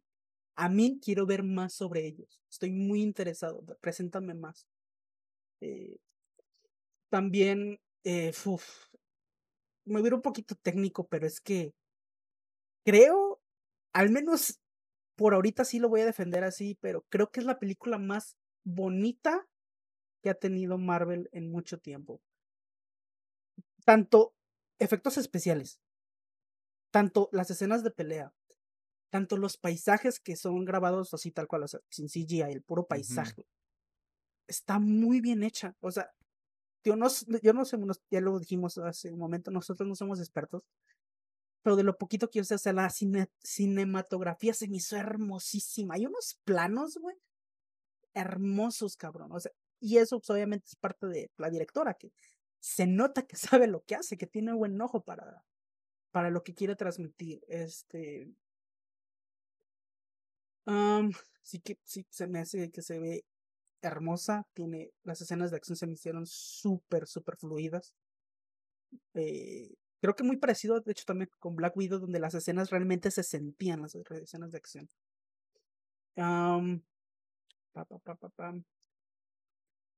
a 0.56 0.68
mí 0.68 1.00
quiero 1.02 1.26
ver 1.26 1.42
más 1.42 1.74
sobre 1.74 2.06
ellos. 2.06 2.40
Estoy 2.50 2.70
muy 2.70 3.02
interesado. 3.02 3.62
Preséntame 3.80 4.34
más. 4.34 4.66
Eh, 5.60 5.96
también, 7.10 7.80
eh, 8.04 8.32
me 9.84 10.00
hubiera 10.00 10.16
un 10.16 10.22
poquito 10.22 10.54
técnico, 10.56 11.06
pero 11.08 11.26
es 11.26 11.40
que 11.40 11.74
creo, 12.84 13.40
al 13.92 14.10
menos 14.10 14.60
por 15.16 15.34
ahorita 15.34 15.64
sí 15.64 15.78
lo 15.78 15.88
voy 15.88 16.00
a 16.00 16.06
defender 16.06 16.44
así, 16.44 16.76
pero 16.80 17.04
creo 17.08 17.30
que 17.30 17.40
es 17.40 17.46
la 17.46 17.58
película 17.58 17.98
más 17.98 18.36
bonita 18.64 19.46
que 20.22 20.30
ha 20.30 20.34
tenido 20.34 20.78
Marvel 20.78 21.28
en 21.32 21.50
mucho 21.50 21.78
tiempo. 21.78 22.20
Tanto 23.84 24.34
efectos 24.78 25.18
especiales, 25.18 25.78
tanto 26.90 27.28
las 27.32 27.50
escenas 27.50 27.84
de 27.84 27.90
pelea, 27.90 28.32
tanto 29.10 29.36
los 29.36 29.56
paisajes 29.56 30.20
que 30.20 30.36
son 30.36 30.64
grabados 30.64 31.14
así 31.14 31.30
tal 31.30 31.46
cual, 31.46 31.64
o 31.64 31.68
sea, 31.68 31.80
sin 31.90 32.08
CGI, 32.08 32.42
el 32.42 32.62
puro 32.62 32.86
paisaje, 32.86 33.46
está 34.48 34.78
muy 34.78 35.20
bien 35.20 35.42
hecha. 35.42 35.76
O 35.80 35.90
sea, 35.90 36.10
yo 36.84 36.96
no, 36.96 37.08
yo 37.42 37.52
no 37.52 37.64
sé, 37.64 37.78
ya 38.10 38.20
lo 38.20 38.38
dijimos 38.38 38.78
hace 38.78 39.12
un 39.12 39.18
momento, 39.18 39.50
nosotros 39.50 39.88
no 39.88 39.94
somos 39.94 40.18
expertos, 40.18 40.64
pero 41.62 41.76
de 41.76 41.82
lo 41.82 41.96
poquito 41.96 42.28
que 42.28 42.40
yo 42.40 42.44
sé, 42.44 42.56
o 42.56 42.58
sea, 42.58 42.72
la 42.74 42.90
cinematografía 42.90 44.52
se 44.52 44.68
me 44.68 44.76
hizo 44.76 44.96
hermosísima. 44.96 45.94
Hay 45.94 46.06
unos 46.06 46.38
planos, 46.44 46.98
güey, 46.98 47.16
hermosos, 48.12 48.96
cabrón. 48.96 49.32
O 49.32 49.40
sea, 49.40 49.50
y 49.80 49.96
eso 49.96 50.18
pues, 50.18 50.30
obviamente 50.30 50.66
es 50.68 50.76
parte 50.76 51.06
de 51.06 51.30
la 51.38 51.48
directora, 51.50 51.94
que 51.94 52.12
se 52.64 52.86
nota 52.86 53.26
que 53.26 53.36
sabe 53.36 53.66
lo 53.66 53.84
que 53.84 53.94
hace, 53.94 54.16
que 54.16 54.26
tiene 54.26 54.54
buen 54.54 54.80
ojo 54.80 55.02
para, 55.02 55.44
para 56.12 56.30
lo 56.30 56.42
que 56.42 56.54
quiere 56.54 56.76
transmitir. 56.76 57.42
Este, 57.46 58.32
sí 61.42 61.60
que 61.60 61.78
sí 61.84 62.06
se 62.08 62.26
me 62.26 62.40
hace 62.40 62.70
que 62.70 62.80
se 62.80 62.98
ve 62.98 63.26
hermosa. 63.82 64.46
Tiene 64.54 64.92
las 65.02 65.20
escenas 65.20 65.50
de 65.50 65.58
acción 65.58 65.76
se 65.76 65.86
me 65.86 65.92
hicieron 65.92 66.26
súper, 66.26 67.06
súper 67.06 67.36
fluidas. 67.36 67.92
Eh, 69.12 69.74
creo 70.00 70.16
que 70.16 70.24
muy 70.24 70.38
parecido, 70.38 70.80
de 70.80 70.92
hecho, 70.92 71.04
también 71.04 71.28
con 71.40 71.56
Black 71.56 71.76
Widow, 71.76 71.98
donde 71.98 72.18
las 72.18 72.34
escenas 72.34 72.70
realmente 72.70 73.10
se 73.10 73.24
sentían, 73.24 73.82
las 73.82 73.94
escenas 73.94 74.52
de 74.52 74.56
acción. 74.58 74.88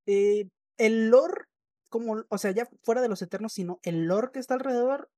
eh, 0.07 0.49
el 0.79 1.11
lore, 1.11 1.46
como, 1.99 2.25
o 2.29 2.39
sea, 2.39 2.51
ya 2.51 2.69
fuera 2.83 3.01
de 3.01 3.09
los 3.09 3.23
eternos, 3.23 3.53
sino 3.53 3.81
el 3.83 4.07
lore 4.07 4.31
que 4.33 4.39
está 4.39 4.55
alrededor, 4.55 5.11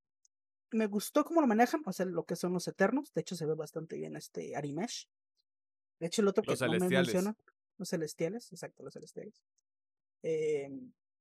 me 0.71 0.87
gustó 0.87 1.25
cómo 1.25 1.41
lo 1.41 1.47
manejan, 1.47 1.83
o 1.87 1.93
sea, 1.93 2.07
lo 2.07 2.25
que 2.25 2.37
son 2.37 2.53
los 2.53 2.69
eternos. 2.69 3.13
De 3.15 3.23
hecho, 3.23 3.37
se 3.37 3.47
ve 3.47 3.55
bastante 3.55 3.97
bien 3.97 4.17
este 4.17 4.57
Arimesh. 4.57 5.09
De 5.99 6.07
hecho, 6.07 6.23
el 6.23 6.29
otro 6.29 6.43
que 6.43 6.55
no 6.55 6.73
me 6.79 6.89
menciona, 6.89 7.37
los 7.79 7.89
celestiales, 7.89 8.53
exacto, 8.53 8.83
los 8.83 8.93
celestiales. 8.93 9.43
Eh, 10.23 10.71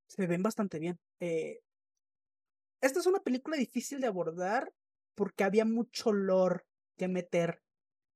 se 0.08 0.28
ven 0.28 0.44
bastante 0.44 0.80
bien. 0.80 1.00
Eh, 1.20 1.62
esta 2.82 3.00
es 3.00 3.08
una 3.08 3.20
película 3.20 3.58
difícil 3.58 4.00
de 4.00 4.08
abordar 4.08 4.72
porque 5.16 5.44
había 5.44 5.66
mucho 5.66 6.12
lore 6.14 6.66
que 6.98 7.08
meter. 7.08 7.62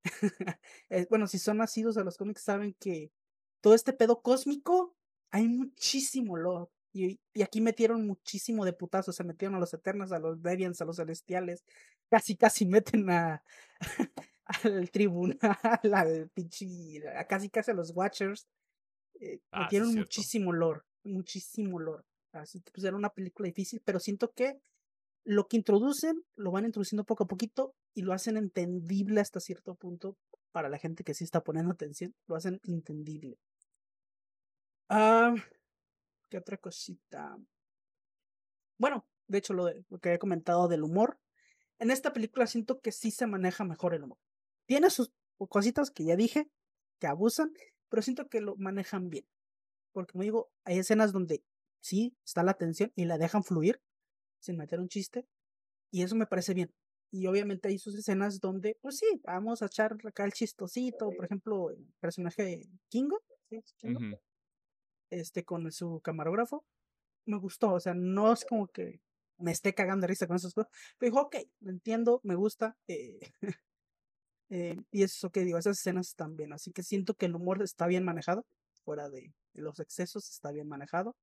Eh, 0.90 1.08
bueno, 1.10 1.26
si 1.28 1.40
son 1.40 1.58
nacidos 1.58 1.96
de 1.96 2.04
los 2.04 2.18
cómics, 2.18 2.42
saben 2.42 2.76
que 2.80 3.14
todo 3.62 3.76
este 3.76 3.94
pedo 3.94 4.22
cósmico 4.22 4.94
hay 5.30 5.48
muchísimo 5.48 6.36
lore. 6.36 6.70
Y, 6.94 7.20
y, 7.34 7.42
aquí 7.42 7.62
metieron 7.62 8.06
muchísimo 8.06 8.66
de 8.66 8.74
putazos. 8.74 9.16
Se 9.16 9.24
metieron 9.24 9.56
a 9.56 9.60
los 9.60 9.74
Eternos, 9.74 10.12
a 10.12 10.20
los 10.20 10.42
Deviants, 10.42 10.82
a 10.82 10.86
los 10.86 10.98
Celestiales. 10.98 11.64
Casi, 12.10 12.36
casi 12.36 12.66
meten 12.66 13.10
a, 13.10 13.44
al 14.46 14.92
tribunal, 14.92 15.38
al 15.94 16.30
pinche, 16.34 17.02
casi 17.28 17.50
casi 17.50 17.72
a 17.72 17.74
los 17.74 17.96
Watchers. 17.96 18.48
Eh, 19.20 19.40
ah, 19.52 19.64
metieron 19.64 19.94
muchísimo 19.96 20.52
lore, 20.52 20.82
muchísimo 21.04 21.80
lore. 21.80 22.04
Así 22.34 22.62
que 22.62 22.72
pues 22.72 22.86
era 22.86 22.96
una 22.96 23.10
película 23.10 23.48
difícil, 23.48 23.82
pero 23.84 24.00
siento 24.00 24.32
que 24.32 24.60
lo 25.24 25.48
que 25.48 25.58
introducen 25.58 26.24
lo 26.36 26.52
van 26.52 26.66
introduciendo 26.66 27.04
poco 27.04 27.26
a 27.26 27.28
poquito 27.28 27.76
y 27.94 28.02
lo 28.02 28.14
hacen 28.14 28.38
entendible 28.38 29.22
hasta 29.22 29.40
cierto 29.40 29.76
punto 29.76 30.18
para 30.52 30.70
la 30.70 30.80
gente 30.80 31.04
que 31.04 31.14
sí 31.14 31.24
está 31.24 31.42
poniendo 31.42 31.72
atención, 31.72 32.14
lo 32.28 32.36
hacen 32.36 32.60
entendible. 32.64 33.38
Ah, 34.90 35.34
¿qué 36.32 36.38
otra 36.38 36.58
cosita? 36.58 37.38
Bueno, 38.80 39.06
de 39.28 39.38
hecho 39.38 39.54
lo, 39.54 39.66
de, 39.66 39.86
lo 39.90 40.00
que 40.00 40.10
había 40.10 40.18
comentado 40.18 40.68
del 40.68 40.84
humor, 40.84 41.20
en 41.78 41.92
esta 41.92 42.14
película 42.14 42.48
siento 42.48 42.80
que 42.80 42.92
sí 42.92 43.12
se 43.12 43.28
maneja 43.28 43.66
mejor 43.66 43.94
el 43.94 44.04
humor. 44.04 44.18
Tiene 44.66 44.90
sus 44.90 45.12
cositas 45.50 45.92
que 45.92 46.06
ya 46.06 46.16
dije, 46.16 46.50
que 47.00 47.08
abusan, 47.08 47.54
pero 47.90 48.02
siento 48.02 48.30
que 48.30 48.40
lo 48.40 48.56
manejan 48.56 49.10
bien. 49.10 49.28
Porque 49.92 50.14
como 50.14 50.24
digo, 50.24 50.52
hay 50.64 50.80
escenas 50.80 51.12
donde 51.12 51.44
sí 51.82 52.16
está 52.26 52.44
la 52.44 52.54
tensión 52.54 52.94
y 52.96 53.06
la 53.06 53.18
dejan 53.18 53.44
fluir 53.44 53.82
sin 54.40 54.58
meter 54.58 54.80
un 54.80 54.88
chiste. 54.88 55.28
Y 55.92 56.04
eso 56.04 56.16
me 56.16 56.28
parece 56.28 56.54
bien. 56.54 56.74
Y 57.12 57.28
obviamente 57.28 57.68
hay 57.68 57.78
sus 57.78 57.96
escenas 57.96 58.40
donde, 58.40 58.78
pues 58.82 58.98
sí, 58.98 59.20
vamos 59.24 59.62
a 59.62 59.66
echar 59.66 59.98
acá 60.06 60.24
el 60.24 60.32
chistosito. 60.32 61.10
Por 61.12 61.26
ejemplo, 61.26 61.72
el 61.72 61.86
personaje 62.00 62.44
de 62.44 62.70
Kingo, 62.88 63.22
este, 65.12 65.46
con 65.46 65.72
su 65.72 66.02
camarógrafo. 66.02 66.66
Me 67.26 67.38
gustó, 67.38 67.74
o 67.74 67.80
sea, 67.80 67.94
no 67.94 68.34
es 68.34 68.46
como 68.46 68.68
que 68.68 69.02
me 69.38 69.52
esté 69.52 69.74
cagando 69.74 70.04
de 70.04 70.08
risa 70.08 70.28
con 70.28 70.38
esas 70.38 70.54
cosas. 70.54 70.72
Pero 70.98 71.12
dijo, 71.12 71.22
ok, 71.26 71.36
lo 71.62 71.72
entiendo, 71.72 72.22
me 72.24 72.36
gusta. 72.36 72.78
Eh, 72.88 73.20
eh, 74.50 74.78
y 74.92 75.04
eso 75.04 75.32
que 75.32 75.42
digo, 75.42 75.58
esas 75.58 75.80
escenas 75.80 76.08
están 76.10 76.36
bien. 76.36 76.54
Así 76.54 76.72
que 76.72 76.84
siento 76.84 77.16
que 77.16 77.28
el 77.28 77.36
humor 77.36 77.62
está 77.62 77.88
bien 77.88 78.04
manejado. 78.04 78.46
Fuera 78.84 79.10
de, 79.10 79.34
los 79.54 79.80
excesos, 79.80 80.30
está 80.30 80.52
bien 80.52 80.68
manejado. 80.68 81.16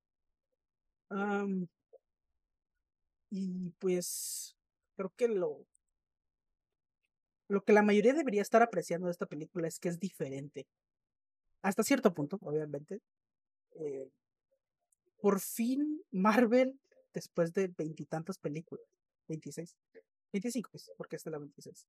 y 3.30 3.70
pues 3.78 4.56
creo 4.96 5.12
que 5.16 5.28
lo, 5.28 5.66
lo 7.48 7.64
que 7.64 7.72
la 7.72 7.82
mayoría 7.82 8.14
debería 8.14 8.42
estar 8.42 8.62
apreciando 8.62 9.06
de 9.06 9.12
esta 9.12 9.26
película 9.26 9.68
es 9.68 9.78
que 9.78 9.88
es 9.88 9.98
diferente. 9.98 10.66
Hasta 11.62 11.82
cierto 11.82 12.14
punto, 12.14 12.38
obviamente. 12.42 13.00
Eh, 13.78 14.08
por 15.20 15.40
fin 15.40 16.02
Marvel, 16.10 16.78
después 17.12 17.52
de 17.52 17.68
veintitantas 17.68 18.38
películas, 18.38 18.84
26, 19.28 19.76
25, 20.32 20.70
pues, 20.70 20.90
porque 20.96 21.16
esta 21.16 21.30
es 21.30 21.32
la 21.32 21.38
26, 21.38 21.86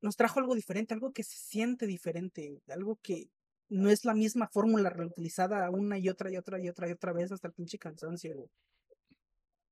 nos 0.00 0.16
trajo 0.16 0.40
algo 0.40 0.54
diferente, 0.54 0.94
algo 0.94 1.12
que 1.12 1.22
se 1.22 1.36
siente 1.36 1.86
diferente, 1.86 2.60
algo 2.68 2.98
que 3.02 3.28
no 3.68 3.90
es 3.90 4.04
la 4.04 4.14
misma 4.14 4.48
fórmula 4.48 4.90
reutilizada 4.90 5.70
una 5.70 5.98
y 5.98 6.08
otra 6.08 6.30
y 6.30 6.36
otra 6.36 6.60
y 6.60 6.68
otra 6.68 6.88
y 6.88 6.92
otra 6.92 7.12
vez 7.12 7.32
hasta 7.32 7.48
el 7.48 7.54
pinche 7.54 7.78
cansancio. 7.78 8.48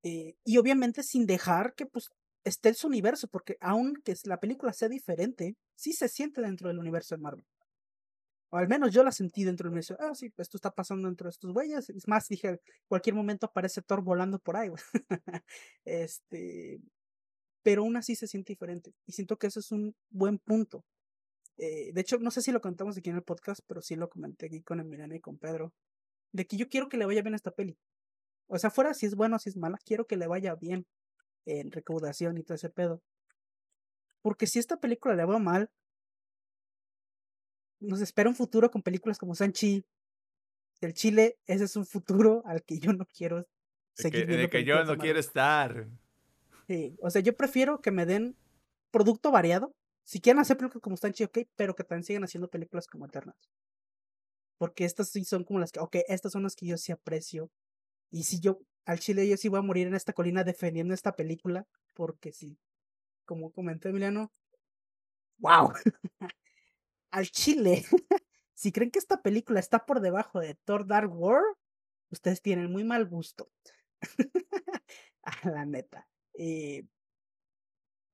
Eh, 0.02 0.34
y 0.44 0.58
obviamente 0.58 1.02
sin 1.02 1.26
dejar 1.26 1.74
que 1.74 1.86
pues 1.86 2.10
esté 2.44 2.74
su 2.74 2.88
universo, 2.88 3.28
porque 3.28 3.56
aunque 3.60 4.14
la 4.24 4.38
película 4.38 4.72
sea 4.72 4.88
diferente, 4.88 5.56
sí 5.74 5.92
se 5.92 6.08
siente 6.08 6.42
dentro 6.42 6.68
del 6.68 6.78
universo 6.78 7.14
de 7.14 7.22
Marvel. 7.22 7.44
O 8.54 8.56
al 8.56 8.68
menos 8.68 8.92
yo 8.92 9.02
la 9.02 9.10
sentí 9.10 9.42
dentro 9.42 9.64
del 9.64 9.72
universo. 9.72 9.96
Ah, 9.98 10.14
sí, 10.14 10.32
esto 10.36 10.56
está 10.56 10.70
pasando 10.70 11.08
dentro 11.08 11.24
de 11.24 11.30
estos 11.30 11.52
güeyes. 11.52 11.90
Es 11.90 12.06
más, 12.06 12.28
dije, 12.28 12.60
cualquier 12.86 13.16
momento 13.16 13.46
aparece 13.46 13.82
Thor 13.82 14.00
volando 14.00 14.38
por 14.38 14.56
ahí. 14.56 14.70
este. 15.84 16.80
Pero 17.64 17.82
aún 17.82 17.96
así 17.96 18.14
se 18.14 18.28
siente 18.28 18.52
diferente. 18.52 18.94
Y 19.06 19.12
siento 19.12 19.38
que 19.38 19.48
eso 19.48 19.58
es 19.58 19.72
un 19.72 19.96
buen 20.08 20.38
punto. 20.38 20.84
Eh, 21.56 21.90
de 21.92 22.00
hecho, 22.00 22.18
no 22.18 22.30
sé 22.30 22.42
si 22.42 22.52
lo 22.52 22.60
contamos 22.60 22.96
aquí 22.96 23.10
en 23.10 23.16
el 23.16 23.24
podcast, 23.24 23.60
pero 23.66 23.82
sí 23.82 23.96
lo 23.96 24.08
comenté 24.08 24.46
aquí 24.46 24.62
con 24.62 24.78
Emiliano 24.78 25.16
y 25.16 25.20
con 25.20 25.36
Pedro. 25.36 25.72
De 26.30 26.46
que 26.46 26.56
yo 26.56 26.68
quiero 26.68 26.88
que 26.88 26.96
le 26.96 27.06
vaya 27.06 27.22
bien 27.22 27.34
a 27.34 27.36
esta 27.36 27.50
peli. 27.50 27.76
O 28.46 28.56
sea, 28.56 28.70
fuera 28.70 28.94
si 28.94 29.06
es 29.06 29.16
bueno 29.16 29.34
o 29.34 29.38
si 29.40 29.48
es 29.48 29.56
mala, 29.56 29.78
quiero 29.84 30.06
que 30.06 30.16
le 30.16 30.28
vaya 30.28 30.54
bien 30.54 30.86
en 31.44 31.72
recaudación 31.72 32.38
y 32.38 32.44
todo 32.44 32.54
ese 32.54 32.70
pedo. 32.70 33.02
Porque 34.22 34.46
si 34.46 34.60
esta 34.60 34.76
película 34.76 35.16
le 35.16 35.24
va 35.24 35.40
mal, 35.40 35.70
nos 37.80 38.00
espera 38.00 38.28
un 38.28 38.36
futuro 38.36 38.70
con 38.70 38.82
películas 38.82 39.18
como 39.18 39.34
Sanchi. 39.34 39.84
El 40.80 40.92
Chile, 40.92 41.38
ese 41.46 41.64
es 41.64 41.76
un 41.76 41.86
futuro 41.86 42.42
al 42.46 42.62
que 42.62 42.78
yo 42.78 42.92
no 42.92 43.06
quiero 43.06 43.46
seguir. 43.94 44.30
En 44.30 44.40
el 44.40 44.50
que 44.50 44.64
yo 44.64 44.84
no 44.84 44.98
quiero 44.98 45.18
estar. 45.18 45.88
Sí, 46.66 46.96
o 47.00 47.10
sea, 47.10 47.22
yo 47.22 47.36
prefiero 47.36 47.80
que 47.80 47.90
me 47.90 48.06
den 48.06 48.36
producto 48.90 49.30
variado. 49.30 49.74
Si 50.04 50.20
quieren 50.20 50.40
hacer 50.40 50.56
películas 50.56 50.82
como 50.82 50.96
Sanchi, 50.96 51.24
ok, 51.24 51.38
pero 51.56 51.74
que 51.74 51.84
también 51.84 52.04
sigan 52.04 52.24
haciendo 52.24 52.48
películas 52.48 52.86
como 52.86 53.06
Eternas. 53.06 53.36
Porque 54.58 54.84
estas 54.84 55.08
sí 55.08 55.24
son 55.24 55.44
como 55.44 55.58
las 55.58 55.72
que, 55.72 55.80
ok, 55.80 55.96
estas 56.08 56.32
son 56.32 56.42
las 56.42 56.54
que 56.54 56.66
yo 56.66 56.76
sí 56.76 56.92
aprecio. 56.92 57.50
Y 58.10 58.24
si 58.24 58.40
yo, 58.40 58.60
al 58.84 58.98
Chile, 58.98 59.26
yo 59.28 59.36
sí 59.36 59.48
voy 59.48 59.58
a 59.58 59.62
morir 59.62 59.86
en 59.86 59.94
esta 59.94 60.12
colina 60.12 60.44
defendiendo 60.44 60.94
esta 60.94 61.16
película, 61.16 61.66
porque 61.94 62.32
sí, 62.32 62.58
como 63.24 63.50
comentó 63.50 63.88
Emiliano, 63.88 64.30
wow. 65.38 65.72
al 67.14 67.30
chile, 67.30 67.84
si 68.54 68.72
creen 68.72 68.90
que 68.90 68.98
esta 68.98 69.22
película 69.22 69.60
está 69.60 69.86
por 69.86 70.00
debajo 70.00 70.40
de 70.40 70.56
Thor 70.64 70.84
Dark 70.86 71.12
World, 71.12 71.56
ustedes 72.10 72.42
tienen 72.42 72.72
muy 72.72 72.82
mal 72.82 73.06
gusto. 73.06 73.50
a 75.22 75.32
la 75.54 75.64
neta. 75.64 76.08
Eh, 76.36 76.84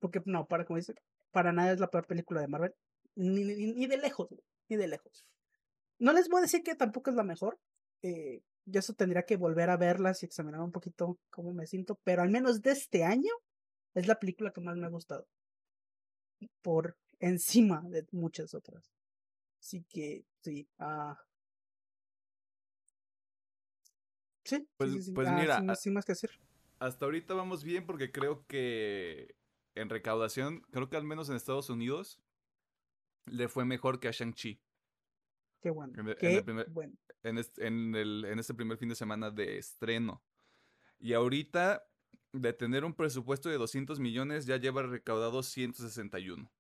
porque 0.01 0.21
no, 0.27 0.47
para 0.47 0.67
como 0.67 0.77
dice, 0.77 0.95
para 1.31 1.53
nada 1.53 1.73
es 1.73 1.81
la 1.81 1.91
peor 1.91 2.07
película 2.07 2.43
de 2.43 2.49
Marvel. 2.49 2.75
Ni, 3.17 3.45
ni, 3.45 3.87
de 3.87 3.97
lejos, 3.97 4.29
ni 4.69 4.77
de 4.77 4.87
lejos. 4.87 5.27
No 5.99 6.13
les 6.13 6.29
voy 6.29 6.39
a 6.39 6.43
decir 6.43 6.63
que 6.63 6.75
tampoco 6.75 7.09
es 7.09 7.17
la 7.17 7.25
mejor. 7.25 7.59
Eh, 8.03 8.43
yo 8.67 8.81
eso 8.81 8.93
tendría 8.93 9.25
que 9.25 9.37
volver 9.37 9.71
a 9.71 9.79
verlas 9.79 10.23
y 10.23 10.27
examinar 10.27 10.61
un 10.61 10.73
poquito 10.73 11.19
cómo 11.31 11.55
me 11.55 11.67
siento. 11.67 11.99
Pero 12.05 12.21
al 12.21 12.29
menos 12.29 12.61
de 12.61 12.73
este 12.73 13.05
año 13.05 13.33
es 13.95 14.07
la 14.07 14.19
película 14.19 14.53
que 14.53 14.61
más 14.61 14.77
me 14.77 14.87
ha 14.87 14.91
gustado. 14.91 15.27
Por 16.63 16.97
encima 17.21 17.83
de 17.83 18.07
muchas 18.12 18.55
otras. 18.55 18.91
Así 19.61 19.85
que, 19.89 20.25
sí. 20.41 20.66
ah 20.79 21.18
sí, 24.45 24.68
pues, 24.77 25.11
pues 25.14 25.29
ah, 25.29 25.33
mira, 25.39 25.77
sin, 25.77 25.93
más 25.95 26.05
que 26.05 26.12
decir. 26.12 26.31
Hasta 26.79 27.05
ahorita 27.05 27.35
vamos 27.35 27.62
bien 27.62 27.87
porque 27.87 28.11
creo 28.11 28.45
que 28.47 29.37
en 29.75 29.89
recaudación, 29.89 30.62
creo 30.71 30.89
que 30.89 30.97
al 30.97 31.05
menos 31.05 31.29
en 31.29 31.37
Estados 31.37 31.71
Unidos 31.71 32.21
le 33.27 33.49
fue 33.49 33.64
mejor 33.64 34.01
que 34.01 34.09
a 34.09 34.12
Shang-Chi. 34.12 34.61
Qué 35.61 35.71
bueno. 35.71 35.93
En, 35.97 36.16
Qué 36.16 36.64
bueno. 36.71 36.97
En, 37.23 37.39
este, 37.39 37.66
en, 37.66 37.95
el, 37.95 38.25
en 38.25 38.39
este 38.39 38.55
primer 38.55 38.79
fin 38.79 38.89
de 38.89 38.95
semana 38.95 39.31
de 39.31 39.59
estreno. 39.59 40.23
Y 40.99 41.12
ahorita, 41.12 41.87
de 42.33 42.53
tener 42.55 42.85
un 42.85 42.95
presupuesto 42.95 43.51
de 43.51 43.59
200 43.59 44.01
millones, 44.01 44.47
ya 44.47 44.57
lleva 44.57 44.83
recaudado 44.83 45.43
161. 45.43 46.51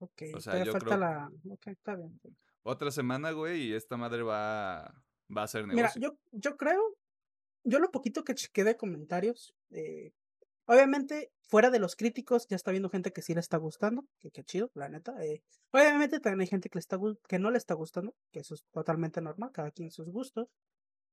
Ok, 0.00 0.22
o 0.34 0.40
sea, 0.40 0.64
yo 0.64 0.72
falta 0.72 0.86
creo... 0.86 0.98
la... 0.98 1.30
Ok, 1.50 1.66
está 1.68 1.94
bien. 1.94 2.18
Otra 2.62 2.90
semana, 2.90 3.32
güey, 3.32 3.68
y 3.68 3.72
esta 3.74 3.96
madre 3.96 4.22
va, 4.22 5.02
va 5.34 5.42
a 5.42 5.48
ser 5.48 5.66
negocio. 5.66 6.00
Mira, 6.00 6.08
yo, 6.08 6.18
yo 6.32 6.56
creo, 6.56 6.80
yo 7.64 7.78
lo 7.78 7.90
poquito 7.90 8.24
que 8.24 8.34
chequé 8.34 8.64
de 8.64 8.76
comentarios, 8.76 9.54
eh, 9.70 10.12
obviamente, 10.66 11.32
fuera 11.42 11.70
de 11.70 11.80
los 11.80 11.96
críticos, 11.96 12.46
ya 12.48 12.56
está 12.56 12.70
viendo 12.70 12.88
gente 12.88 13.12
que 13.12 13.22
sí 13.22 13.34
le 13.34 13.40
está 13.40 13.58
gustando, 13.58 14.06
que 14.20 14.30
qué 14.30 14.42
chido, 14.42 14.70
la 14.74 14.88
neta. 14.88 15.22
Eh, 15.22 15.42
obviamente 15.70 16.18
también 16.18 16.40
hay 16.42 16.46
gente 16.46 16.70
que, 16.70 16.78
le 16.78 16.80
está, 16.80 16.98
que 17.28 17.38
no 17.38 17.50
le 17.50 17.58
está 17.58 17.74
gustando, 17.74 18.14
que 18.32 18.40
eso 18.40 18.54
es 18.54 18.64
totalmente 18.72 19.20
normal, 19.20 19.50
cada 19.52 19.70
quien 19.70 19.90
sus 19.90 20.08
gustos. 20.08 20.48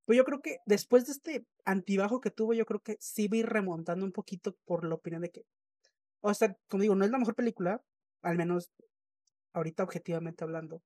Pues 0.06 0.16
yo 0.16 0.24
creo 0.24 0.42
que 0.42 0.60
después 0.66 1.06
de 1.06 1.12
este 1.12 1.46
antibajo 1.66 2.22
que 2.22 2.32
tuvo, 2.32 2.54
yo 2.54 2.66
creo 2.66 2.80
que 2.80 2.96
sí 3.02 3.28
ir 3.32 3.48
remontando 3.48 4.06
un 4.06 4.14
poquito 4.14 4.56
por 4.64 4.86
la 4.88 4.96
opinión 4.96 5.22
de 5.22 5.32
que, 5.32 5.44
o 6.22 6.34
sea, 6.34 6.56
como 6.70 6.84
digo, 6.84 6.96
no 6.96 7.04
es 7.04 7.12
la 7.12 7.18
mejor 7.18 7.36
película, 7.36 7.82
al 8.22 8.38
menos 8.38 8.72
ahorita 9.54 9.84
objetivamente 9.84 10.44
hablando. 10.44 10.82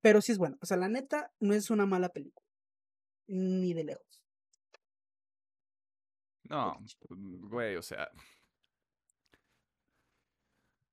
Pero 0.00 0.20
sí 0.20 0.32
es 0.32 0.38
bueno. 0.38 0.56
O 0.60 0.66
sea, 0.66 0.76
la 0.76 0.88
neta 0.88 1.32
no 1.40 1.54
es 1.54 1.70
una 1.70 1.86
mala 1.86 2.08
película. 2.08 2.46
Ni 3.26 3.74
de 3.74 3.84
lejos. 3.84 4.22
No, 6.44 6.76
güey, 7.08 7.76
o 7.76 7.82
sea. 7.82 8.10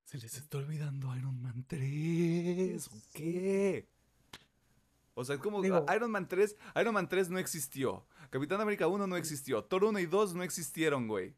Se 0.03 0.18
les 0.18 0.36
está 0.36 0.60
olvidando 0.60 1.16
Iron 1.16 1.41
Man 1.41 1.66
3. 1.68 2.88
¿O 2.88 3.01
qué? 3.14 3.89
O 5.16 5.26
sea, 5.26 5.36
es 5.36 5.41
como 5.41 5.64
Iron 5.66 6.12
Man 6.12 6.28
3. 6.28 6.55
Iron 6.80 6.93
Man 6.93 7.10
3 7.10 7.30
no 7.30 7.39
existió. 7.39 8.08
Capitán 8.30 8.62
América 8.62 8.88
1 8.88 9.08
no 9.08 9.18
existió. 9.18 9.64
Thor 9.66 9.86
1 9.86 9.99
y 9.99 10.05
2 10.05 10.36
no 10.36 10.43
existieron, 10.43 11.08
güey. 11.08 11.36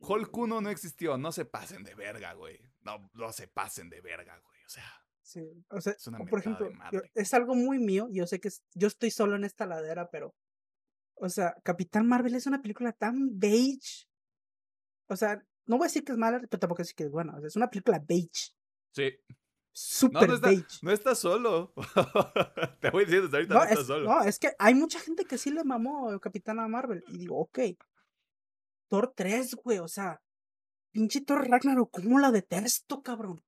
Hulk 0.00 0.36
1 0.36 0.60
no 0.60 0.70
existió. 0.70 1.18
No 1.18 1.32
se 1.32 1.44
pasen 1.44 1.84
de 1.84 1.94
verga, 1.94 2.34
güey. 2.34 2.58
No, 2.82 3.10
no 3.14 3.32
se 3.32 3.48
pasen 3.48 3.88
de 3.90 4.00
verga, 4.00 4.38
güey. 4.38 4.64
O 4.64 4.68
sea. 4.68 4.84
Sí, 5.22 5.42
o 5.68 5.80
sea, 5.82 5.94
por 6.30 6.38
ejemplo, 6.38 6.70
es 7.14 7.34
algo 7.34 7.54
muy 7.54 7.78
mío. 7.78 8.08
Yo 8.10 8.26
sé 8.26 8.40
que 8.40 8.48
yo 8.74 8.88
estoy 8.88 9.10
solo 9.10 9.36
en 9.36 9.44
esta 9.44 9.66
ladera, 9.66 10.08
pero. 10.10 10.34
O 11.16 11.28
sea, 11.28 11.54
Capitán 11.64 12.06
Marvel 12.06 12.34
es 12.34 12.46
una 12.46 12.62
película 12.62 12.92
tan 12.92 13.38
beige. 13.38 14.06
O 15.08 15.16
sea, 15.16 15.42
no 15.66 15.76
voy 15.76 15.84
a 15.84 15.88
decir 15.88 16.04
que 16.04 16.12
es 16.12 16.18
mala, 16.18 16.40
pero 16.40 16.58
tampoco 16.58 16.82
decir 16.82 16.94
que 16.94 17.04
es 17.04 17.10
buena. 17.10 17.36
O 17.36 17.40
sea, 17.40 17.48
es 17.48 17.56
una 17.56 17.68
película 17.68 18.02
beige. 18.06 18.54
Sí. 18.92 19.12
Super 19.72 20.28
no, 20.28 20.34
no 20.34 20.40
beige. 20.40 20.78
No 20.82 20.92
estás 20.92 21.18
solo. 21.18 21.72
Te 22.80 22.90
voy 22.90 23.04
diciendo, 23.04 23.28
ahorita 23.32 23.54
no, 23.54 23.62
estás 23.64 23.86
solo. 23.86 24.08
No, 24.08 24.22
es 24.22 24.38
que 24.38 24.52
hay 24.58 24.74
mucha 24.74 24.98
gente 24.98 25.24
que 25.24 25.38
sí 25.38 25.50
le 25.50 25.62
mamó 25.62 26.18
Capitana 26.20 26.66
Marvel. 26.68 27.04
Y 27.08 27.18
digo, 27.18 27.38
ok. 27.38 27.58
Thor 28.88 29.12
3, 29.14 29.54
güey, 29.56 29.78
o 29.78 29.88
sea, 29.88 30.20
pinche 30.92 31.20
Thor 31.20 31.48
Ragnarok, 31.48 31.90
¿cómo 31.92 32.18
la 32.18 32.30
detesto, 32.30 33.02
cabrón? 33.02 33.42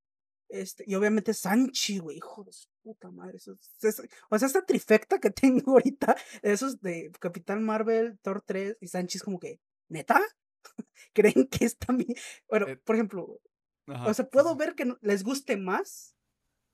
Este, 0.48 0.84
y 0.86 0.94
obviamente 0.96 1.32
Sanchi, 1.32 1.98
güey, 1.98 2.16
hijo 2.16 2.42
de 2.42 2.52
su 2.52 2.68
puta 2.82 3.10
madre. 3.10 3.38
o 3.38 4.38
sea, 4.38 4.46
esta 4.48 4.66
trifecta 4.66 5.20
que 5.20 5.30
tengo 5.64 5.72
ahorita, 5.72 6.16
esos 6.42 6.80
de 6.80 7.12
Capitán 7.20 7.64
Marvel, 7.64 8.18
Thor 8.22 8.42
3 8.42 8.78
y 8.80 8.88
Sanchi 8.88 9.18
es 9.18 9.22
como 9.22 9.38
que, 9.38 9.60
¿neta? 9.88 10.20
¿Creen 11.14 11.48
que 11.48 11.64
es 11.64 11.78
también? 11.78 12.14
Bueno, 12.48 12.68
eh, 12.68 12.76
por 12.76 12.96
ejemplo, 12.96 13.40
o 13.86 14.14
sea, 14.14 14.28
puedo 14.28 14.54
ver 14.56 14.74
que 14.74 14.92
les 15.00 15.24
guste 15.24 15.56
más, 15.56 16.16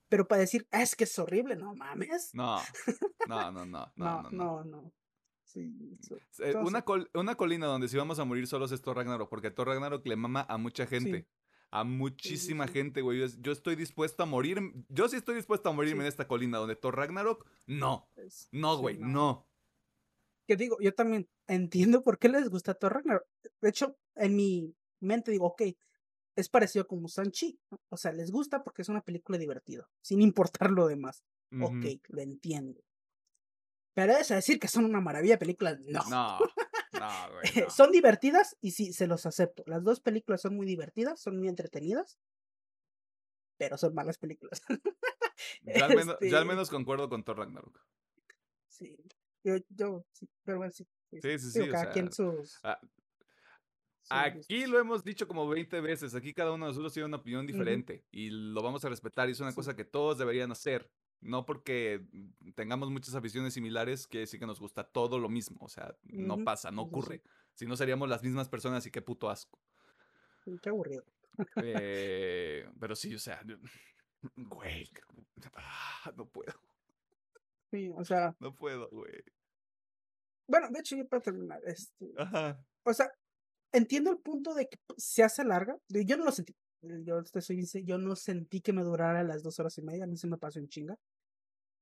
pero 0.09 0.27
para 0.27 0.41
decir, 0.41 0.67
ah, 0.71 0.83
es 0.83 0.97
que 0.97 1.05
es 1.05 1.19
horrible, 1.19 1.57
no 1.57 1.75
mames. 1.75 2.31
No, 2.35 2.61
no, 3.29 3.53
no, 3.53 3.67
no, 3.67 3.93
no, 3.97 4.23
no. 4.23 4.31
no, 4.31 4.65
no. 4.65 4.93
Eh, 5.59 6.55
una, 6.57 6.85
una 7.15 7.35
colina 7.35 7.67
donde 7.67 7.89
si 7.89 7.97
vamos 7.97 8.19
a 8.19 8.25
morir 8.25 8.47
solos 8.47 8.73
es 8.73 8.83
Thor 8.83 8.97
Ragnarok, 8.97 9.29
porque 9.29 9.51
Thor 9.51 9.69
Ragnarok 9.69 10.07
le 10.07 10.17
mama 10.17 10.47
a 10.49 10.59
mucha 10.59 10.87
gente. 10.87 11.27
A 11.71 11.85
muchísima 11.85 12.69
gente, 12.69 13.03
güey. 13.03 13.21
Yo, 13.41 13.53
estoy 13.53 13.75
dispuesto 13.77 14.23
a 14.23 14.27
morir. 14.27 14.61
Yo 14.89 15.09
sí 15.09 15.17
estoy 15.17 15.35
dispuesto 15.35 15.69
a 15.69 15.73
morirme 15.73 16.05
en 16.05 16.09
esta 16.09 16.29
colina 16.29 16.59
donde 16.59 16.77
Thor 16.77 16.97
Ragnarok. 16.97 17.47
No. 17.67 18.09
No, 18.53 18.79
güey, 18.79 18.99
no. 18.99 19.49
Que 20.47 20.57
digo, 20.57 20.79
yo 20.81 20.95
también 20.95 21.29
entiendo 21.49 22.03
por 22.03 22.19
qué 22.19 22.29
les 22.29 22.49
gusta 22.49 22.75
Thor 22.75 22.95
Ragnarok. 22.95 23.27
De 23.61 23.69
hecho, 23.69 23.97
en 24.15 24.37
mi 24.37 24.75
mente 25.01 25.33
digo, 25.33 25.47
ok, 25.47 25.63
es 26.37 26.49
parecido 26.49 26.87
como 26.87 27.09
Sanchi. 27.09 27.59
O 27.89 27.97
sea, 27.97 28.13
les 28.13 28.31
gusta 28.31 28.63
porque 28.63 28.83
es 28.83 28.89
una 28.89 29.03
película 29.03 29.37
divertida, 29.37 29.89
sin 30.01 30.23
importar 30.23 30.71
lo 30.71 30.87
demás. 30.87 31.25
Ok, 31.61 32.01
lo 32.09 32.23
entiendo. 32.23 32.81
Pero 33.97 34.13
es 34.13 34.29
decir 34.29 34.61
que 34.61 34.69
son 34.69 34.85
una 34.85 35.01
maravilla 35.01 35.39
películas, 35.39 35.81
no. 35.81 36.01
No, 36.11 36.39
no, 36.39 36.41
güey. 37.33 37.71
son 37.71 37.91
divertidas 37.91 38.55
y 38.61 38.73
sí, 38.73 38.93
se 38.93 39.07
los 39.07 39.25
acepto. 39.25 39.63
Las 39.67 39.85
dos 39.85 40.01
películas 40.01 40.43
son 40.43 40.55
muy 40.55 40.67
divertidas, 40.67 41.19
son 41.19 41.39
muy 41.39 41.49
entretenidas, 41.49 42.19
pero 43.57 43.79
son 43.79 43.95
malas 43.95 44.19
películas. 44.19 44.61
Yo 45.63 45.83
al, 45.83 45.97
menos, 45.97 46.17
al, 46.21 46.27
este 46.27 46.45
menos, 46.45 46.69
concuerdo 46.69 47.09
con 47.09 47.25
Thor 47.25 47.39
Ragnarok. 47.39 47.81
Sí, 48.69 48.99
yo, 49.43 49.55
yo 49.71 50.05
sí, 50.13 50.29
pero 50.45 50.59
bueno, 50.59 50.73
sí. 50.73 50.87
Sí, 51.13 51.39
sí, 51.39 51.51
sí. 51.51 51.71
cada 51.71 51.91
quien 51.91 52.13
sus... 52.13 52.59
Ah, 52.63 52.79
aquí 54.11 54.67
lo 54.67 54.79
hemos 54.79 55.05
dicho 55.05 55.27
como 55.27 55.49
20 55.49 55.81
veces, 55.81 56.15
aquí 56.15 56.35
cada 56.35 56.53
uno 56.53 56.67
de 56.67 56.71
nosotros 56.71 56.93
tiene 56.93 57.07
una 57.07 57.17
opinión 57.17 57.47
diferente 57.47 58.05
y 58.11 58.29
lo 58.29 58.63
vamos 58.63 58.85
a 58.85 58.91
respetar 58.91 59.29
y 59.29 59.33
es 59.33 59.41
una 59.41 59.55
cosa 59.55 59.75
que 59.75 59.87
todos 59.87 60.19
deberían 60.19 60.53
hacer. 60.53 60.91
No 61.21 61.47
porque 61.47 62.07
tengamos 62.55 62.91
muchas 62.91 63.15
aficiones 63.15 63.55
similares, 63.55 64.07
quiere 64.07 64.23
decir 64.23 64.39
que 64.39 64.47
nos 64.47 64.61
gusta 64.61 64.85
todo 64.85 65.19
lo 65.19 65.29
mismo. 65.29 65.59
O 65.61 65.69
sea, 65.69 65.97
no 66.05 66.45
pasa, 66.45 66.71
no 66.71 66.83
ocurre. 66.83 67.23
Si 67.55 67.67
no 67.67 67.77
seríamos 67.77 68.09
las 68.09 68.23
mismas 68.23 68.49
personas 68.49 68.87
y 68.87 68.91
qué 68.91 69.03
puto 69.03 69.29
asco. 69.29 69.59
Qué 70.63 70.69
aburrido. 70.69 71.05
Eh, 71.63 72.69
pero 72.81 72.95
sí, 72.95 73.15
o 73.15 73.19
sea, 73.19 73.43
güey, 74.37 74.89
ah, 75.55 76.13
no 76.17 76.27
puedo. 76.27 76.53
Sí, 77.71 77.91
o 77.95 78.05
sea. 78.05 78.37
No 78.39 78.55
puedo, 78.55 78.89
güey. 78.91 79.25
Bueno, 80.49 80.69
de 80.71 80.81
hecho, 80.81 80.97
yo 80.97 81.09
para 81.09 81.23
terminar, 81.23 81.61
este. 81.65 82.13
Ajá. 82.17 82.65
O 82.85 82.93
sea, 82.93 83.11
entiendo 83.73 84.11
el 84.11 84.19
punto 84.19 84.55
de 84.55 84.69
que 84.69 84.79
se 84.97 85.25
hace 85.25 85.45
larga. 85.45 85.77
Yo 85.89 86.17
no 86.17 86.25
lo 86.25 86.33
sentí. 86.33 86.55
Yo, 87.05 87.23
te 87.25 87.41
soy, 87.41 87.67
yo 87.85 87.99
no 87.99 88.17
sentí 88.17 88.61
que 88.61 88.73
me 88.73 88.83
durara 88.83 89.23
las 89.25 89.43
dos 89.43 89.59
horas 89.59 89.77
y 89.79 89.83
media. 89.83 90.05
A 90.05 90.07
mí 90.07 90.17
se 90.17 90.27
me 90.27 90.39
pasó 90.39 90.59
en 90.59 90.69
chinga. 90.69 90.99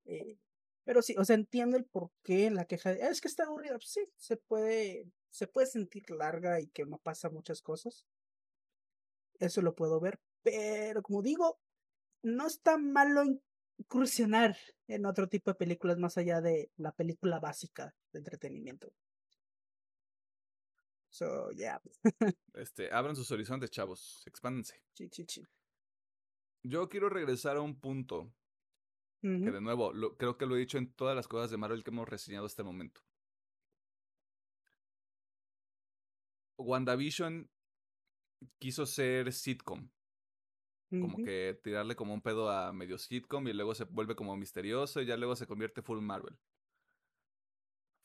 Eh, 0.07 0.37
pero 0.85 1.03
sí, 1.03 1.15
o 1.19 1.25
sea, 1.25 1.37
entiendo 1.37 1.77
el 1.77 1.85
por 1.85 2.11
qué 2.23 2.51
la 2.51 2.67
queja 2.67 2.93
de, 2.93 3.01
es 3.01 3.21
que 3.21 3.29
está 3.29 3.45
aburrida. 3.45 3.79
Sí, 3.81 4.07
se 4.17 4.37
puede, 4.37 5.07
se 5.31 5.47
puede 5.47 5.67
sentir 5.67 6.11
larga 6.11 6.61
y 6.61 6.69
que 6.69 6.85
no 6.87 6.99
pasa 6.99 7.31
muchas 7.31 7.63
cosas. 7.63 8.05
Eso 9.39 9.63
lo 9.63 9.75
puedo 9.75 10.01
ver. 10.01 10.19
Pero 10.43 11.03
como 11.03 11.23
digo, 11.23 11.59
no 12.23 12.47
está 12.47 12.77
malo 12.79 13.23
incursionar 13.79 14.57
en 14.87 15.07
otro 15.07 15.29
tipo 15.29 15.51
de 15.51 15.57
películas 15.57 15.99
más 15.99 16.19
allá 16.19 16.41
de 16.41 16.71
la 16.77 16.93
película 16.93 17.41
básica 17.41 17.95
de 18.13 18.19
entretenimiento. 18.19 18.93
So, 21.15 21.53
yeah. 21.53 21.81
este, 22.55 22.93
abran 22.93 23.15
sus 23.15 23.31
horizontes, 23.31 23.71
chavos. 23.71 24.25
Expándense. 24.27 24.83
Sí, 24.95 25.09
sí, 25.13 25.25
sí. 25.29 25.47
Yo 26.65 26.89
quiero 26.89 27.09
regresar 27.09 27.57
a 27.57 27.61
un 27.61 27.79
punto 27.79 28.35
que 29.23 29.29
de 29.29 29.61
nuevo, 29.61 29.93
creo 30.19 30.37
que 30.37 30.45
lo 30.45 30.57
he 30.57 30.59
dicho 30.59 30.77
en 30.77 30.93
todas 30.93 31.15
las 31.17 31.29
cosas 31.29 31.51
de 31.51 31.57
Marvel 31.57 31.83
que 31.85 31.91
hemos 31.91 32.09
reseñado 32.09 32.47
hasta 32.47 32.63
el 32.63 32.67
momento. 32.67 33.01
WandaVision 36.59 37.49
quiso 38.59 38.85
ser 38.85 39.33
sitcom. 39.33 39.89
Como 40.91 41.25
que 41.25 41.59
tirarle 41.63 41.95
como 41.97 42.13
un 42.13 42.23
pedo 42.23 42.51
a 42.51 42.73
medio 42.73 42.99
sitcom 42.99 43.47
y 43.49 43.53
luego 43.53 43.75
se 43.75 43.85
vuelve 43.85 44.17
como 44.17 44.37
misterioso 44.37 45.01
y 45.01 45.07
ya 45.07 45.17
luego 45.17 45.37
se 45.37 45.47
convierte 45.47 45.81
full 45.81 46.01
Marvel. 46.01 46.37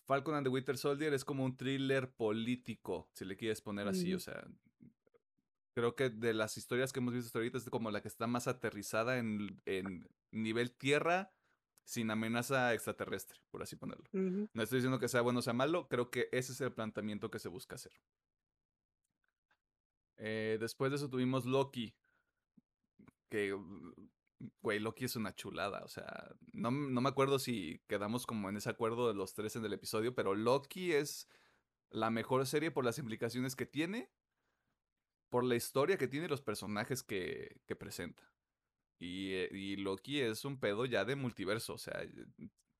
Falcon 0.10 0.34
and 0.34 0.44
the 0.44 0.50
Winter 0.50 0.76
Soldier 0.76 1.14
es 1.14 1.24
como 1.24 1.46
un 1.46 1.56
thriller 1.56 2.12
político, 2.12 3.12
si 3.14 3.26
le 3.26 3.38
quieres 3.38 3.62
poner 3.62 3.88
así, 3.88 4.12
o 4.16 4.20
sea, 4.20 4.44
creo 5.76 5.96
que 5.96 6.10
de 6.10 6.34
las 6.34 6.58
historias 6.58 6.92
que 6.92 7.00
hemos 7.00 7.14
visto 7.14 7.28
hasta 7.28 7.38
ahorita 7.38 7.60
es 7.60 7.70
como 7.70 7.92
la 7.92 8.02
que 8.02 8.08
está 8.08 8.26
más 8.26 8.48
aterrizada 8.48 9.20
en, 9.20 9.62
en 9.68 10.10
nivel 10.32 10.72
tierra 10.72 11.32
sin 11.86 12.10
amenaza 12.10 12.74
extraterrestre, 12.74 13.40
por 13.52 13.62
así 13.62 13.76
ponerlo. 13.76 14.06
No 14.12 14.64
estoy 14.64 14.78
diciendo 14.78 14.98
que 14.98 15.08
sea 15.08 15.22
bueno 15.22 15.40
o 15.40 15.44
sea 15.44 15.54
malo, 15.54 15.88
creo 15.88 16.10
que 16.10 16.28
ese 16.32 16.54
es 16.54 16.62
el 16.62 16.74
planteamiento 16.74 17.30
que 17.30 17.38
se 17.38 17.50
busca 17.50 17.76
hacer. 17.76 17.94
Eh, 20.18 20.58
después 20.60 20.90
de 20.90 20.96
eso 20.96 21.12
tuvimos 21.12 21.46
Loki, 21.46 21.94
que, 23.30 23.56
güey, 24.62 24.80
Loki 24.80 25.06
es 25.06 25.16
una 25.16 25.36
chulada. 25.36 25.84
O 25.84 25.88
sea, 25.88 26.36
no, 26.54 26.72
no, 26.72 27.02
me 27.02 27.10
acuerdo 27.10 27.40
si 27.40 27.82
quedamos 27.88 28.26
como 28.26 28.50
en 28.50 28.58
ese 28.58 28.70
acuerdo 28.70 29.08
de 29.08 29.14
los 29.14 29.34
tres 29.34 29.56
en 29.56 29.66
el 29.66 29.74
episodio, 29.74 30.16
pero 30.16 30.36
Loki 30.36 30.94
es 30.94 31.28
la 31.90 32.10
mejor 32.10 32.46
serie 32.46 32.72
por 32.72 32.86
las 32.86 33.00
implicaciones 33.00 33.56
que 33.56 33.66
tiene, 33.66 34.12
por 35.30 35.44
la 35.44 35.56
historia 35.56 35.98
que 35.98 36.08
tiene 36.08 36.26
y 36.28 36.30
los 36.30 36.42
personajes 36.42 37.04
que, 37.04 37.62
que 37.66 37.76
presenta. 37.76 38.24
Y, 39.00 39.34
eh, 39.34 39.50
y, 39.52 39.78
Loki 39.78 40.20
es 40.22 40.46
un 40.46 40.60
pedo 40.60 40.86
ya 40.86 41.06
de 41.06 41.16
multiverso, 41.16 41.74
o 41.74 41.78
sea, 41.78 42.02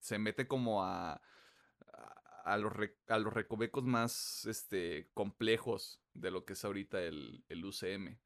se 0.00 0.18
mete 0.18 0.46
como 0.46 0.84
a, 0.84 1.20
a, 2.44 2.58
los, 2.58 2.72
a 3.08 3.18
los 3.18 3.32
recovecos 3.32 3.84
más 3.84 4.44
este, 4.44 5.10
complejos 5.14 6.02
de 6.12 6.30
lo 6.30 6.44
que 6.44 6.52
es 6.52 6.64
ahorita 6.64 7.02
el, 7.02 7.44
el 7.48 7.64
UCM. 7.64 8.18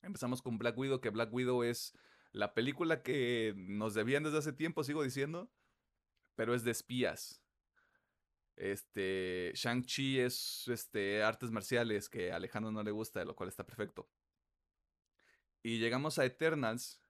Empezamos 0.00 0.40
con 0.40 0.58
Black 0.58 0.76
Widow, 0.78 1.00
que 1.00 1.10
Black 1.10 1.32
Widow 1.32 1.62
es 1.62 1.92
la 2.32 2.54
película 2.54 3.02
que 3.02 3.54
nos 3.56 3.94
debían 3.94 4.22
desde 4.22 4.38
hace 4.38 4.52
tiempo, 4.52 4.84
sigo 4.84 5.02
diciendo, 5.02 5.50
pero 6.34 6.54
es 6.54 6.64
de 6.64 6.70
espías. 6.70 7.42
Este, 8.56 9.52
Shang-Chi 9.54 10.20
es 10.20 10.68
este, 10.68 11.22
artes 11.22 11.50
marciales 11.50 12.08
que 12.08 12.32
a 12.32 12.36
Alejandro 12.36 12.72
no 12.72 12.82
le 12.82 12.90
gusta, 12.90 13.24
lo 13.24 13.36
cual 13.36 13.48
está 13.48 13.64
perfecto. 13.64 14.10
Y 15.62 15.78
llegamos 15.78 16.18
a 16.18 16.24
Eternals. 16.24 17.00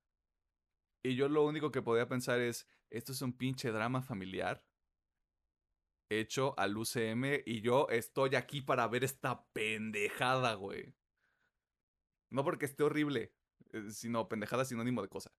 Y 1.04 1.16
yo 1.16 1.28
lo 1.28 1.44
único 1.44 1.72
que 1.72 1.82
podía 1.82 2.08
pensar 2.08 2.40
es, 2.40 2.68
esto 2.90 3.12
es 3.12 3.22
un 3.22 3.32
pinche 3.32 3.70
drama 3.70 4.02
familiar 4.02 4.64
hecho 6.20 6.54
al 6.58 6.76
UCM 6.76 7.42
y 7.46 7.60
yo 7.60 7.88
estoy 7.88 8.34
aquí 8.34 8.60
para 8.60 8.86
ver 8.86 9.04
esta 9.04 9.44
pendejada, 9.52 10.54
güey. 10.54 10.94
No 12.30 12.44
porque 12.44 12.66
esté 12.66 12.82
horrible, 12.82 13.34
sino 13.90 14.28
pendejada 14.28 14.64
sinónimo 14.64 15.02
de 15.02 15.08
cosa. 15.08 15.32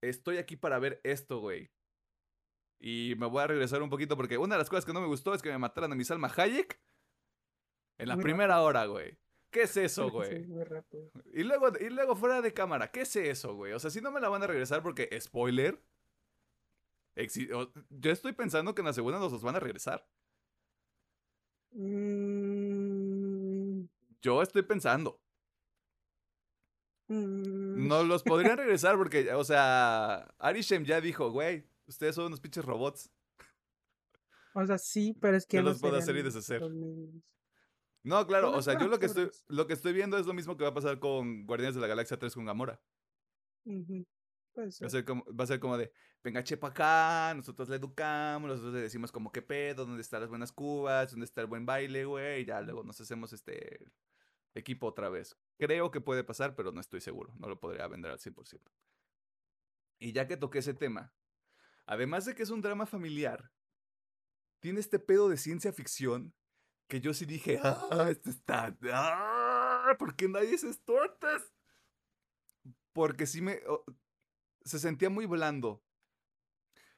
Estoy 0.00 0.38
aquí 0.38 0.56
para 0.56 0.78
ver 0.78 1.00
esto, 1.04 1.40
güey. 1.40 1.70
Y 2.78 3.14
me 3.18 3.26
voy 3.26 3.42
a 3.42 3.46
regresar 3.46 3.82
un 3.82 3.90
poquito 3.90 4.16
porque 4.16 4.38
una 4.38 4.54
de 4.54 4.58
las 4.58 4.68
cosas 4.68 4.84
que 4.84 4.92
no 4.92 5.00
me 5.00 5.06
gustó 5.06 5.34
es 5.34 5.42
que 5.42 5.50
me 5.50 5.58
mataran 5.58 5.92
a 5.92 5.94
mi 5.94 6.04
Salma 6.04 6.32
Hayek 6.34 6.80
en 7.98 8.08
la 8.08 8.16
primera 8.16 8.60
hora, 8.60 8.84
güey. 8.86 9.18
¿Qué 9.50 9.62
es 9.62 9.76
eso, 9.76 10.10
güey? 10.10 10.46
y, 11.32 11.42
luego, 11.42 11.68
y 11.80 11.88
luego 11.90 12.14
fuera 12.16 12.42
de 12.42 12.52
cámara, 12.52 12.90
¿qué 12.90 13.02
es 13.02 13.16
eso, 13.16 13.54
güey? 13.54 13.72
O 13.72 13.78
sea, 13.78 13.90
si 13.90 14.00
no 14.00 14.10
me 14.10 14.20
la 14.20 14.28
van 14.28 14.42
a 14.42 14.46
regresar 14.46 14.82
porque, 14.82 15.08
spoiler, 15.20 15.82
yo 17.88 18.10
estoy 18.10 18.32
pensando 18.32 18.74
que 18.74 18.82
en 18.82 18.86
la 18.86 18.92
segunda 18.92 19.18
nos 19.18 19.32
los 19.32 19.42
van 19.42 19.56
a 19.56 19.60
regresar. 19.60 20.06
Mm. 21.72 22.56
Yo 24.20 24.42
estoy 24.42 24.62
pensando. 24.62 25.20
Mm. 27.08 27.86
No 27.86 28.02
los 28.02 28.22
podrían 28.22 28.58
regresar 28.58 28.96
porque, 28.96 29.32
o 29.32 29.44
sea, 29.44 30.28
Arishem 30.38 30.84
ya 30.84 31.00
dijo, 31.00 31.30
güey, 31.30 31.68
ustedes 31.86 32.14
son 32.14 32.26
unos 32.26 32.40
pinches 32.40 32.64
robots. 32.64 33.10
O 34.54 34.66
sea, 34.66 34.78
sí, 34.78 35.16
pero 35.20 35.36
es 35.36 35.46
que 35.46 35.58
no 35.58 35.64
los 35.64 35.80
puedo 35.80 35.96
hacer 35.96 36.16
y 36.16 36.22
deshacer. 36.22 36.62
No, 38.02 38.26
claro, 38.26 38.52
o 38.52 38.62
sea, 38.62 38.78
yo 38.78 38.88
lo 38.88 38.98
que 38.98 39.06
estoy 39.06 39.28
lo 39.48 39.66
que 39.66 39.74
estoy 39.74 39.92
viendo 39.92 40.16
es 40.16 40.26
lo 40.26 40.32
mismo 40.32 40.56
que 40.56 40.62
va 40.62 40.70
a 40.70 40.74
pasar 40.74 40.98
con 40.98 41.44
Guardianes 41.44 41.74
de 41.74 41.80
la 41.80 41.88
Galaxia 41.88 42.18
3 42.18 42.32
con 42.34 42.44
Gamora. 42.44 42.80
Va 43.66 44.64
a, 44.64 44.70
ser 44.70 45.04
como, 45.04 45.24
va 45.34 45.44
a 45.44 45.46
ser 45.46 45.60
como 45.60 45.76
de, 45.76 45.92
venga 46.22 46.42
chepa 46.42 46.68
acá, 46.68 47.34
nosotros 47.34 47.68
le 47.68 47.76
educamos, 47.76 48.48
nosotros 48.48 48.72
le 48.72 48.80
decimos 48.80 49.12
como 49.12 49.30
qué 49.30 49.42
pedo, 49.42 49.84
dónde 49.84 50.00
están 50.00 50.20
las 50.20 50.30
buenas 50.30 50.52
cubas, 50.52 51.10
dónde 51.10 51.26
está 51.26 51.42
el 51.42 51.46
buen 51.46 51.66
baile, 51.66 52.06
güey, 52.06 52.42
y 52.42 52.44
ya 52.46 52.62
luego 52.62 52.82
nos 52.82 52.98
hacemos 53.00 53.32
este 53.34 53.86
equipo 54.54 54.86
otra 54.86 55.10
vez. 55.10 55.36
Creo 55.58 55.90
que 55.90 56.00
puede 56.00 56.24
pasar, 56.24 56.54
pero 56.54 56.72
no 56.72 56.80
estoy 56.80 57.00
seguro. 57.00 57.34
No 57.38 57.48
lo 57.48 57.58
podría 57.58 57.86
vender 57.86 58.12
al 58.12 58.18
100%. 58.18 58.60
Y 59.98 60.12
ya 60.12 60.26
que 60.26 60.36
toqué 60.36 60.58
ese 60.58 60.74
tema, 60.74 61.14
además 61.86 62.26
de 62.26 62.34
que 62.34 62.42
es 62.42 62.50
un 62.50 62.60
drama 62.60 62.84
familiar, 62.86 63.50
tiene 64.60 64.80
este 64.80 64.98
pedo 64.98 65.28
de 65.28 65.36
ciencia 65.36 65.72
ficción 65.72 66.34
que 66.88 67.00
yo 67.00 67.14
sí 67.14 67.24
dije, 67.24 67.58
ah, 67.62 68.08
esto 68.10 68.30
está... 68.30 68.76
Ah, 68.92 69.96
¿Por 69.98 70.14
qué 70.14 70.28
nadie 70.28 70.56
se 70.58 70.72
tortas? 70.84 71.52
Porque 72.92 73.26
sí 73.26 73.40
me... 73.40 73.60
se 74.64 74.78
sentía 74.78 75.10
muy 75.10 75.26
blando. 75.26 75.82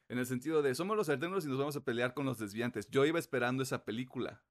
En 0.09 0.18
el 0.18 0.26
sentido 0.26 0.62
de, 0.62 0.74
somos 0.74 0.97
los 0.97 1.09
eternos 1.09 1.44
y 1.44 1.48
nos 1.48 1.59
vamos 1.59 1.76
a 1.76 1.85
pelear 1.85 2.14
con 2.14 2.24
los 2.24 2.39
desviantes. 2.39 2.89
Yo 2.90 3.05
iba 3.05 3.18
esperando 3.18 3.62
esa 3.62 3.85
película 3.85 4.43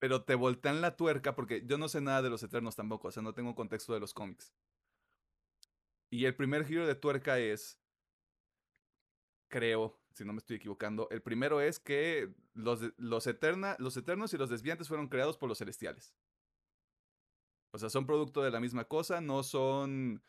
pero 0.00 0.24
te 0.24 0.34
voltean 0.34 0.80
la 0.80 0.96
tuerca 0.96 1.36
porque 1.36 1.62
yo 1.66 1.78
no 1.78 1.88
sé 1.88 2.00
nada 2.00 2.22
de 2.22 2.30
los 2.30 2.42
Eternos 2.42 2.74
tampoco, 2.74 3.08
o 3.08 3.10
sea, 3.12 3.22
no 3.22 3.34
tengo 3.34 3.54
contexto 3.54 3.94
de 3.94 4.00
los 4.00 4.12
cómics. 4.12 4.52
Y 6.10 6.24
el 6.24 6.34
primer 6.34 6.64
giro 6.64 6.86
de 6.86 6.96
tuerca 6.96 7.38
es, 7.38 7.78
creo, 9.48 10.00
si 10.14 10.24
no 10.24 10.32
me 10.32 10.38
estoy 10.38 10.56
equivocando. 10.56 11.08
El 11.10 11.22
primero 11.22 11.60
es 11.60 11.78
que 11.78 12.34
los, 12.54 12.80
los, 12.96 13.26
eterna, 13.28 13.76
los 13.78 13.96
eternos 13.96 14.34
y 14.34 14.38
los 14.38 14.50
desviantes 14.50 14.88
fueron 14.88 15.08
creados 15.08 15.36
por 15.36 15.48
los 15.48 15.58
celestiales. 15.58 16.16
O 17.72 17.78
sea, 17.78 17.90
son 17.90 18.06
producto 18.06 18.42
de 18.42 18.50
la 18.50 18.58
misma 18.58 18.86
cosa, 18.86 19.20
no 19.20 19.44
son 19.44 20.24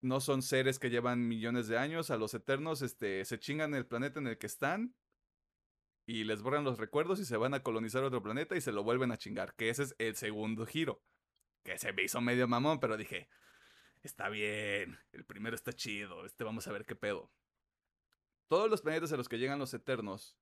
no 0.00 0.20
son 0.20 0.42
seres 0.42 0.78
que 0.78 0.90
llevan 0.90 1.26
millones 1.26 1.66
de 1.66 1.76
años. 1.76 2.10
A 2.10 2.16
los 2.16 2.32
eternos 2.34 2.82
este, 2.82 3.24
se 3.24 3.40
chingan 3.40 3.74
el 3.74 3.86
planeta 3.86 4.20
en 4.20 4.28
el 4.28 4.38
que 4.38 4.46
están 4.46 4.94
y 6.08 6.24
les 6.24 6.40
borran 6.40 6.64
los 6.64 6.78
recuerdos 6.78 7.20
y 7.20 7.26
se 7.26 7.36
van 7.36 7.52
a 7.52 7.62
colonizar 7.62 8.02
otro 8.02 8.22
planeta 8.22 8.56
y 8.56 8.62
se 8.62 8.72
lo 8.72 8.82
vuelven 8.82 9.12
a 9.12 9.18
chingar. 9.18 9.54
Que 9.56 9.68
ese 9.68 9.82
es 9.82 9.94
el 9.98 10.16
segundo 10.16 10.64
giro. 10.64 11.02
Que 11.62 11.76
se 11.76 11.92
me 11.92 12.02
hizo 12.02 12.22
medio 12.22 12.48
mamón, 12.48 12.80
pero 12.80 12.96
dije, 12.96 13.28
está 14.02 14.30
bien, 14.30 14.98
el 15.12 15.26
primero 15.26 15.54
está 15.54 15.74
chido, 15.74 16.24
este 16.24 16.44
vamos 16.44 16.66
a 16.66 16.72
ver 16.72 16.86
qué 16.86 16.96
pedo. 16.96 17.30
Todos 18.48 18.70
los 18.70 18.80
planetas 18.80 19.12
a 19.12 19.18
los 19.18 19.28
que 19.28 19.38
llegan 19.38 19.58
los 19.58 19.74
eternos 19.74 20.38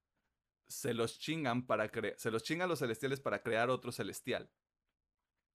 se 0.69 0.95
los 0.95 1.19
chingan 1.19 1.67
para 1.67 1.91
se 2.17 2.31
los 2.31 2.45
chingan 2.45 2.69
los 2.69 2.79
celestiales 2.79 3.19
para 3.19 3.43
crear 3.43 3.69
otro 3.69 3.91
celestial. 3.91 4.49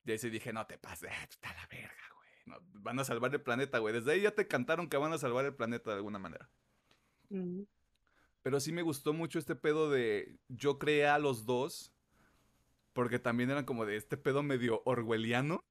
Y 0.03 0.11
ahí 0.11 0.17
sí 0.17 0.29
dije, 0.29 0.51
no 0.51 0.67
te 0.67 0.77
pases, 0.77 1.09
está 1.29 1.53
la 1.53 1.67
verga, 1.67 2.03
güey. 2.15 2.59
van 2.73 2.99
a 2.99 3.05
salvar 3.05 3.33
el 3.33 3.41
planeta, 3.41 3.77
güey. 3.77 3.93
Desde 3.93 4.11
ahí 4.11 4.21
ya 4.23 4.31
te 4.31 4.45
cantaron 4.45 4.89
que 4.89 4.97
van 4.97 5.13
a 5.13 5.17
salvar 5.17 5.45
el 5.45 5.55
planeta 5.55 5.91
de 5.91 5.95
alguna 5.95 6.19
manera. 6.19 6.49
Pero 8.43 8.59
sí 8.59 8.71
me 8.71 8.81
gustó 8.81 9.13
mucho 9.13 9.39
este 9.39 9.55
pedo 9.55 9.89
de 9.89 10.37
yo 10.47 10.79
creé 10.79 11.07
a 11.07 11.19
los 11.19 11.45
dos. 11.45 11.93
Porque 12.93 13.19
también 13.19 13.49
eran 13.49 13.63
como 13.63 13.85
de 13.85 13.95
este 13.95 14.17
pedo 14.17 14.43
medio 14.43 14.81
orwelliano 14.85 15.63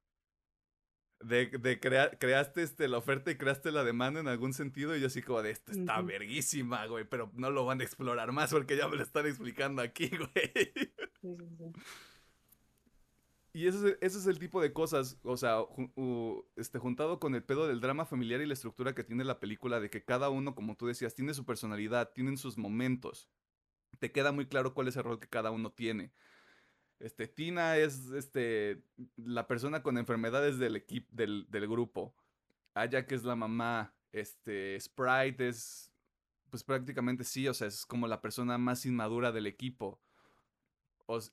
de, 1.23 1.47
de 1.47 1.79
creaste 1.79 2.63
este, 2.63 2.89
la 2.89 2.99
oferta 2.99 3.31
y 3.31 3.37
creaste 3.37 3.71
la 3.73 3.85
demanda 3.85 4.21
en 4.21 4.29
algún 4.29 4.55
sentido 4.55 4.97
y 4.97 5.01
yo 5.01 5.09
así 5.09 5.23
como 5.23 5.43
de 5.43 5.51
esto 5.51 5.73
está 5.73 6.01
verguísima, 6.01 6.87
güey, 6.87 7.05
pero 7.05 7.31
no 7.35 7.51
lo 7.51 7.65
van 7.65 7.81
a 7.81 7.85
explorar 7.85 8.33
más 8.33 8.51
porque 8.51 8.77
ya 8.77 8.89
me 8.89 8.97
lo 8.97 9.03
están 9.03 9.27
explicando 9.27 9.83
aquí, 9.83 10.11
güey. 10.17 10.93
Y 13.53 13.67
ese, 13.67 13.99
ese, 14.01 14.19
es 14.19 14.27
el 14.27 14.39
tipo 14.39 14.61
de 14.63 14.73
cosas, 14.73 15.19
o 15.25 15.37
sea, 15.37 15.59
este, 16.55 16.79
juntado 16.79 17.19
con 17.19 17.35
el 17.35 17.43
pedo 17.43 17.67
del 17.67 17.81
drama 17.81 18.07
familiar 18.07 18.41
y 18.41 18.47
la 18.47 18.55
estructura 18.55 18.95
que 18.95 19.03
tiene 19.03 19.25
la 19.25 19.41
película, 19.41 19.81
de 19.81 19.91
que 19.91 20.05
cada 20.05 20.31
uno, 20.31 20.55
como 20.55 20.77
tú 20.77 20.87
decías, 20.87 21.15
tiene 21.15 21.35
su 21.35 21.45
personalidad, 21.45 22.13
tienen 22.13 22.39
sus 22.39 22.57
momentos. 22.57 23.29
Te 23.99 24.13
queda 24.13 24.31
muy 24.31 24.47
claro 24.47 24.73
cuál 24.73 24.87
es 24.87 24.97
el 24.97 25.03
rol 25.03 25.19
que 25.19 25.29
cada 25.29 25.51
uno 25.51 25.73
tiene. 25.73 26.13
Este, 27.01 27.27
Tina 27.27 27.77
es 27.77 28.11
este, 28.11 28.85
la 29.17 29.49
persona 29.49 29.83
con 29.83 29.99
enfermedades 29.99 30.59
del 30.59 30.77
equipo, 30.77 31.09
del, 31.11 31.47
del 31.51 31.67
grupo. 31.67 32.15
que 32.75 33.15
es 33.15 33.25
la 33.25 33.35
mamá. 33.35 33.95
Este, 34.13 34.79
Sprite 34.79 35.49
es, 35.49 35.91
pues 36.51 36.63
prácticamente 36.63 37.25
sí, 37.25 37.49
o 37.49 37.55
sea, 37.55 37.67
es 37.67 37.85
como 37.87 38.07
la 38.07 38.21
persona 38.21 38.59
más 38.59 38.87
inmadura 38.87 39.33
del 39.33 39.47
equipo. 39.47 40.01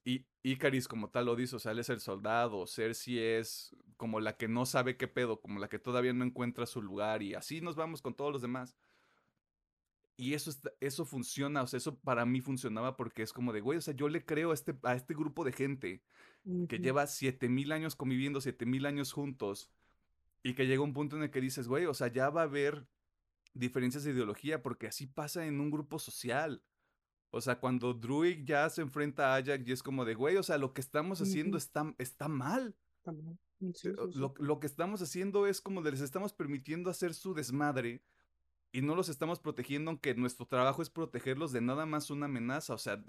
Y 0.04 0.26
Icaris 0.44 0.88
como 0.88 1.10
tal 1.10 1.26
lo 1.26 1.36
dice, 1.36 1.56
o 1.56 1.60
sea, 1.60 1.72
él 1.72 1.80
es 1.80 1.90
el 1.90 2.00
soldado. 2.00 2.66
Cersei 2.68 3.20
es 3.20 3.76
como 3.98 4.20
la 4.20 4.38
que 4.38 4.48
no 4.48 4.66
sabe 4.66 4.98
qué 4.98 5.08
pedo, 5.08 5.42
como 5.42 5.60
la 5.60 5.70
que 5.70 5.80
todavía 5.80 6.14
no 6.14 6.26
encuentra 6.26 6.66
su 6.66 6.82
lugar. 6.82 7.22
Y 7.22 7.34
así 7.34 7.62
nos 7.62 7.76
vamos 7.76 8.02
con 8.02 8.16
todos 8.16 8.32
los 8.32 8.42
demás. 8.42 8.76
Y 10.16 10.34
eso, 10.34 10.52
eso 10.80 11.06
funciona, 11.06 11.62
o 11.62 11.68
sea, 11.68 11.78
eso 11.78 12.00
para 12.00 12.26
mí 12.26 12.42
funcionaba 12.42 12.98
porque 12.98 13.22
es 13.22 13.32
como 13.32 13.54
de, 13.54 13.62
güey, 13.62 13.78
o 13.78 13.82
sea, 13.82 13.94
yo 13.94 14.10
le 14.10 14.26
creo 14.26 14.50
a 14.50 14.56
este, 14.56 14.76
a 14.82 14.96
este 14.96 15.14
grupo 15.14 15.44
de 15.44 15.52
gente 15.52 16.02
que 16.68 16.80
lleva 16.80 17.06
7000 17.06 17.72
años 17.72 17.96
conviviendo, 17.96 18.42
7000 18.42 18.88
años 18.88 19.12
juntos, 19.12 19.70
y 20.42 20.54
que 20.54 20.66
llega 20.66 20.82
un 20.82 20.94
punto 20.94 21.18
en 21.18 21.24
el 21.24 21.30
que 21.30 21.42
dices, 21.42 21.68
güey, 21.68 21.86
o 21.86 21.94
sea, 21.94 22.08
ya 22.08 22.30
va 22.32 22.42
a 22.42 22.46
haber 22.46 22.88
diferencias 23.54 24.04
de 24.04 24.12
ideología 24.12 24.62
porque 24.62 24.88
así 24.88 25.06
pasa 25.06 25.46
en 25.46 25.60
un 25.60 25.70
grupo 25.70 26.00
social. 26.00 26.64
O 27.30 27.42
sea, 27.42 27.60
cuando 27.60 27.94
Druid 27.94 28.46
ya 28.46 28.70
se 28.70 28.82
enfrenta 28.82 29.34
a 29.34 29.38
Ajax 29.38 29.68
y 29.68 29.72
es 29.72 29.84
como 29.84 30.06
de, 30.06 30.16
güey, 30.16 30.38
o 30.38 30.44
sea, 30.44 30.58
lo 30.58 30.74
que 30.74 30.82
estamos 30.82 31.22
haciendo 31.22 31.58
está, 31.58 31.94
está 31.98 32.28
mal. 32.28 32.76
Eh, 33.60 33.96
lo, 34.14 34.34
lo, 34.38 34.60
que 34.60 34.68
estamos 34.68 35.02
haciendo 35.02 35.48
es 35.48 35.62
como 35.62 35.82
de 35.82 35.92
les 35.92 36.02
estamos 36.02 36.34
permitiendo 36.34 36.90
hacer 36.90 37.14
su 37.14 37.34
desmadre 37.34 38.02
y 38.72 38.82
no 38.82 38.96
los 38.96 39.10
estamos 39.10 39.40
protegiendo, 39.40 39.92
aunque 39.92 40.14
nuestro 40.16 40.46
trabajo 40.46 40.82
es 40.82 40.90
protegerlos 40.90 41.52
de 41.52 41.62
nada 41.62 41.86
más 41.86 42.10
una 42.10 42.26
amenaza. 42.26 42.74
O 42.74 42.78
sea, 42.78 43.04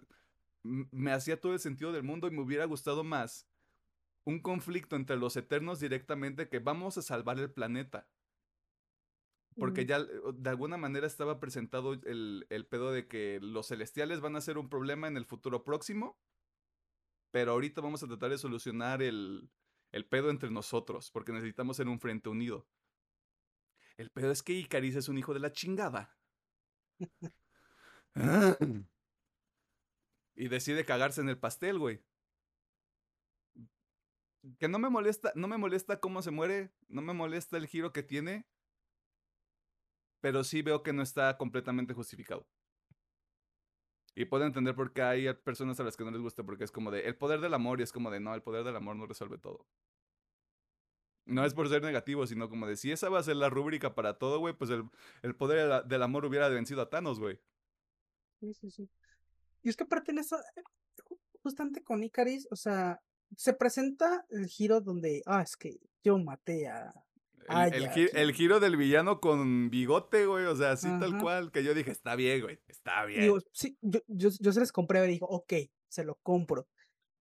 me 0.63 1.13
hacía 1.13 1.41
todo 1.41 1.53
el 1.53 1.61
sentido 1.61 1.93
del 1.93 2.03
mundo 2.03 2.29
y 2.29 2.31
me 2.31 2.43
hubiera 2.43 2.65
gustado 2.65 3.05
más 3.05 3.47
un 4.29 4.41
conflicto 4.41 4.95
entre 4.95 5.17
los 5.17 5.37
eternos 5.37 5.81
directamente 5.81 6.51
que 6.51 6.59
vamos 6.59 6.99
a 6.99 7.03
salvar 7.03 7.39
el 7.39 7.51
planeta. 7.51 8.07
Porque 9.59 9.87
ya 9.87 10.01
de 10.05 10.51
alguna 10.51 10.77
manera 10.77 11.07
estaba 11.07 11.41
presentado 11.41 11.95
el, 11.95 12.47
el, 12.49 12.67
pedo 12.67 12.93
de 12.93 13.09
que 13.09 13.41
los 13.43 13.67
celestiales 13.69 14.21
van 14.21 14.37
a 14.37 14.41
ser 14.41 14.57
un 14.57 14.69
problema 14.69 15.09
en 15.09 15.17
el 15.17 15.25
futuro 15.25 15.65
próximo. 15.65 16.17
Pero 17.31 17.53
ahorita 17.53 17.81
vamos 17.81 18.03
a 18.03 18.07
tratar 18.07 18.31
de 18.31 18.39
solucionar 18.39 19.03
el, 19.03 19.51
el 19.93 20.07
pedo 20.07 20.31
entre 20.31 20.51
nosotros, 20.51 21.11
porque 21.11 21.33
necesitamos 21.33 21.77
ser 21.77 21.89
un 21.89 22.01
frente 22.01 22.29
unido. 22.29 22.69
El 23.97 24.11
pedo 24.11 24.31
es 24.31 24.43
que 24.43 24.53
Icaris 24.53 24.97
es 24.97 25.09
un 25.09 25.19
hijo 25.19 25.35
de 25.35 25.41
la 25.41 25.53
chingada. 25.53 26.17
y 30.37 30.49
decide 30.49 30.85
cagarse 30.85 31.21
en 31.21 31.29
el 31.29 31.39
pastel, 31.39 31.79
güey. 31.79 32.03
Que 34.59 34.69
no 34.69 34.79
me 34.79 34.89
molesta, 34.89 35.33
no 35.35 35.49
me 35.49 35.59
molesta 35.59 35.99
cómo 36.01 36.23
se 36.23 36.31
muere, 36.31 36.73
no 36.89 37.03
me 37.03 37.13
molesta 37.13 37.57
el 37.57 37.67
giro 37.67 37.93
que 37.93 38.05
tiene, 38.05 38.47
pero 40.21 40.45
sí 40.45 40.63
veo 40.63 40.83
que 40.83 40.93
no 40.93 41.03
está 41.03 41.37
completamente 41.37 41.95
justificado. 41.95 42.47
Y 44.15 44.25
puedo 44.25 44.45
entender 44.45 44.75
por 44.75 44.93
qué 44.93 45.03
hay 45.03 45.33
personas 45.33 45.79
a 45.79 45.85
las 45.85 45.97
que 45.97 46.05
no 46.05 46.11
les 46.11 46.21
gusta, 46.21 46.43
porque 46.43 46.65
es 46.65 46.73
como 46.73 46.91
de 46.91 47.03
el 47.03 47.17
poder 47.17 47.41
del 47.41 47.55
amor 47.55 47.79
y 47.79 47.85
es 47.85 47.93
como 47.93 48.11
de 48.11 48.19
no, 48.19 48.35
el 48.35 48.43
poder 48.43 48.65
del 48.65 48.75
amor 48.75 48.97
no 48.97 49.07
resuelve 49.07 49.39
todo. 49.39 49.65
No 51.25 51.45
es 51.45 51.55
por 51.55 51.69
ser 51.69 51.83
negativo, 51.83 52.27
sino 52.27 52.49
como 52.49 52.67
de 52.67 52.77
si 52.77 52.91
esa 52.91 53.11
va 53.11 53.21
a 53.21 53.23
ser 53.23 53.37
la 53.37 53.49
rúbrica 53.49 53.95
para 53.95 54.19
todo, 54.19 54.41
güey, 54.41 54.55
pues 54.55 54.71
el, 54.71 55.37
poder 55.37 55.85
del 55.85 56.03
amor 56.03 56.25
hubiera 56.25 56.49
vencido 56.49 56.83
a 56.83 56.91
Thanos, 56.91 57.21
güey. 57.21 57.39
Sí, 58.41 58.55
sí, 58.55 58.71
sí. 58.71 58.91
Y 59.63 59.69
es 59.69 59.77
que 59.77 59.85
aparte 59.85 60.11
en 60.11 60.19
eso, 60.19 60.37
justamente 61.43 61.85
con 61.85 62.03
Icaris, 62.03 62.49
o 62.51 62.57
sea, 62.57 63.01
se 63.37 63.53
presenta 63.53 64.27
el 64.31 64.47
giro 64.47 64.81
donde, 64.81 65.23
ah, 65.27 65.43
es 65.43 65.57
que 65.57 65.79
yo 66.03 66.19
maté 66.19 66.67
a... 66.67 66.93
El, 67.49 68.33
giro 68.33 68.61
del 68.61 68.77
villano 68.77 69.21
con 69.21 69.71
bigote, 69.71 70.27
güey, 70.27 70.45
o 70.47 70.57
sea, 70.57 70.73
así 70.73 70.89
tal 71.01 71.19
cual, 71.21 71.51
que 71.51 71.65
yo 71.65 71.75
dije, 71.75 71.91
está 71.91 72.15
bien, 72.15 72.43
güey, 72.43 72.59
está 72.69 73.05
bien. 73.05 73.33
sí, 73.53 73.79
yo, 73.81 74.01
yo, 74.07 74.31
yo 74.39 74.53
se 74.53 74.61
les 74.61 74.73
compré 74.73 75.05
y 75.05 75.09
digo, 75.09 75.27
ok, 75.27 75.55
se 75.89 76.05
lo 76.05 76.17
compro 76.23 76.69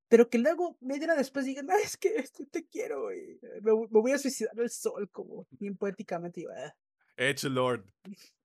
pero 0.10 0.30
que 0.30 0.38
luego 0.38 0.78
media 0.80 1.06
hora 1.06 1.16
después 1.16 1.46
digan, 1.46 1.70
ah, 1.70 1.78
es 1.84 1.98
que 1.98 2.16
este, 2.16 2.46
te 2.46 2.66
quiero, 2.66 3.04
güey. 3.04 3.40
Me, 3.62 3.72
voy 3.74 4.12
a 4.12 4.18
suicidar 4.18 4.58
el 4.58 4.70
sol, 4.70 5.10
como 5.12 5.46
bien 5.52 5.76
poéticamente. 5.76 6.46
Ah". 6.50 6.74
Edge 7.18 7.50
Lord. 7.50 7.86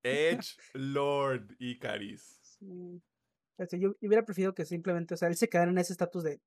Edge 0.02 0.56
Lord 0.74 1.54
Icaris. 1.58 2.40
Sí. 2.42 3.00
yo 3.78 3.94
hubiera 4.00 4.24
preferido 4.24 4.54
que 4.54 4.64
simplemente, 4.64 5.14
o 5.14 5.16
sea, 5.16 5.28
él 5.28 5.36
se 5.36 5.48
quedara 5.48 5.70
en 5.70 5.78
ese 5.78 5.92
estatus 5.92 6.24
de. 6.24 6.40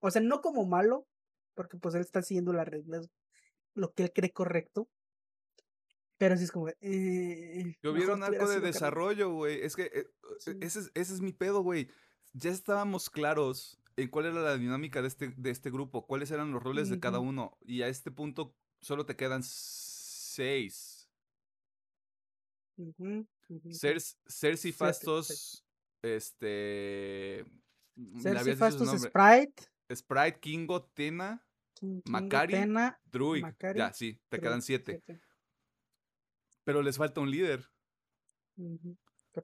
O 0.00 0.10
sea, 0.10 0.22
no 0.22 0.40
como 0.40 0.64
malo, 0.64 1.06
porque 1.54 1.76
pues 1.76 1.94
él 1.94 2.00
está 2.00 2.22
siguiendo 2.22 2.52
las 2.52 2.68
reglas, 2.68 3.10
lo 3.76 3.92
que 3.92 4.04
él 4.04 4.12
cree 4.12 4.32
correcto. 4.32 4.88
Pero 6.18 6.36
sí 6.36 6.44
es 6.44 6.50
como. 6.50 6.68
Eh, 6.80 7.74
un 7.82 8.22
arco 8.22 8.48
de 8.48 8.60
desarrollo, 8.60 9.30
güey. 9.32 9.62
Es 9.62 9.76
que 9.76 9.90
eh, 9.92 10.06
ese, 10.60 10.80
es, 10.80 10.90
ese 10.94 11.14
es 11.14 11.20
mi 11.20 11.32
pedo, 11.32 11.62
güey. 11.62 11.88
Ya 12.32 12.50
estábamos 12.50 13.10
claros 13.10 13.78
en 13.96 14.08
cuál 14.08 14.26
era 14.26 14.40
la 14.40 14.56
dinámica 14.56 15.02
de 15.02 15.08
este, 15.08 15.34
de 15.36 15.50
este 15.50 15.70
grupo, 15.70 16.06
cuáles 16.06 16.30
eran 16.30 16.52
los 16.52 16.62
roles 16.62 16.88
de 16.88 17.00
cada 17.00 17.18
uno. 17.18 17.56
Y 17.62 17.82
a 17.82 17.88
este 17.88 18.10
punto 18.10 18.54
solo 18.80 19.06
te 19.06 19.16
quedan 19.16 19.42
seis. 19.42 21.08
Cersei 24.28 24.72
Fastos, 24.72 25.64
este... 26.02 27.44
Cersei 28.20 28.56
Fastos, 28.56 29.00
Sprite. 29.00 29.70
Sprite, 29.94 30.40
Kingo, 30.40 30.84
Tena, 30.84 31.45
Macari, 32.06 32.56
Druid. 33.04 33.44
ya, 33.74 33.92
sí, 33.92 34.20
te 34.28 34.40
quedan 34.40 34.62
siete. 34.62 35.02
Pero 36.64 36.82
les 36.82 36.96
falta 36.96 37.20
un 37.20 37.30
líder. 37.30 37.68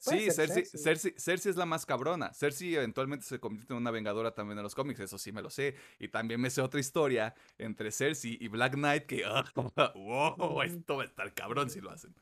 Sí, 0.01 0.31
Cersei, 0.31 0.65
Cersei, 0.65 1.51
es 1.51 1.57
la 1.57 1.67
más 1.67 1.85
cabrona. 1.85 2.33
Cersei 2.33 2.75
eventualmente 2.75 3.27
se 3.27 3.39
convierte 3.39 3.75
en 3.75 3.79
una 3.79 3.91
vengadora 3.91 4.35
también 4.35 4.59
en 4.59 4.65
los 4.65 4.75
cómics, 4.75 5.01
eso 5.01 5.19
sí 5.19 5.33
me 5.33 5.43
lo 5.43 5.51
sé. 5.51 5.77
Y 5.99 6.09
también 6.09 6.41
me 6.41 6.51
sé 6.51 6.63
otra 6.63 6.81
historia 6.81 7.35
entre 7.59 7.93
Cersei 7.93 8.39
y 8.41 8.49
Black 8.49 8.75
Knight 8.75 9.05
que, 9.05 9.25
wow, 9.95 10.63
esto 10.63 10.97
va 10.97 11.03
a 11.03 11.07
estar 11.07 11.35
cabrón 11.35 11.69
si 11.69 11.81
lo 11.81 11.91
hacen. 11.91 12.15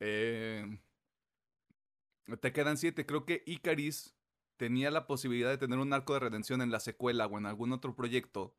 Eh, 0.00 0.78
te 2.40 2.52
quedan 2.52 2.78
siete. 2.78 3.04
Creo 3.04 3.26
que 3.26 3.42
Icaris 3.46 4.13
tenía 4.56 4.90
la 4.90 5.06
posibilidad 5.06 5.50
de 5.50 5.58
tener 5.58 5.78
un 5.78 5.92
arco 5.92 6.14
de 6.14 6.20
redención 6.20 6.62
en 6.62 6.70
la 6.70 6.80
secuela 6.80 7.26
o 7.26 7.38
en 7.38 7.46
algún 7.46 7.72
otro 7.72 7.94
proyecto 7.94 8.56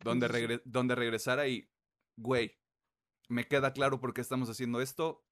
donde, 0.00 0.60
donde 0.64 0.94
regresara 0.94 1.48
y, 1.48 1.70
güey, 2.16 2.58
me 3.28 3.46
queda 3.46 3.72
claro 3.72 4.00
por 4.00 4.14
qué 4.14 4.20
estamos 4.20 4.48
haciendo 4.48 4.80
esto 4.80 5.24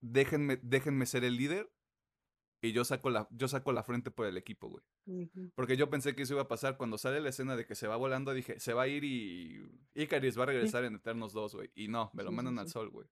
déjenme, 0.00 0.58
déjenme 0.62 1.06
ser 1.06 1.24
el 1.24 1.36
líder 1.36 1.72
y 2.60 2.72
yo 2.72 2.84
saco 2.84 3.10
la, 3.10 3.28
yo 3.30 3.46
saco 3.46 3.72
la 3.72 3.84
frente 3.84 4.10
por 4.10 4.26
el 4.26 4.36
equipo, 4.36 4.68
güey. 4.68 4.84
Porque 5.54 5.76
yo 5.76 5.90
pensé 5.90 6.14
que 6.14 6.22
eso 6.22 6.34
iba 6.34 6.42
a 6.42 6.48
pasar 6.48 6.76
cuando 6.76 6.98
sale 6.98 7.20
la 7.20 7.28
escena 7.28 7.56
de 7.56 7.66
que 7.66 7.76
se 7.76 7.86
va 7.86 7.96
volando, 7.96 8.34
dije, 8.34 8.58
se 8.58 8.74
va 8.74 8.82
a 8.82 8.88
ir 8.88 9.04
y 9.04 9.62
Icaris 9.94 10.38
va 10.38 10.42
a 10.42 10.46
regresar 10.46 10.84
en 10.84 10.96
Eternos 10.96 11.32
2, 11.32 11.54
güey. 11.54 11.70
Y 11.74 11.88
no, 11.88 12.10
me 12.14 12.24
lo 12.24 12.30
Sí, 12.30 12.36
mandan 12.36 12.58
al 12.58 12.68
sol, 12.68 12.90
güey. 12.90 13.06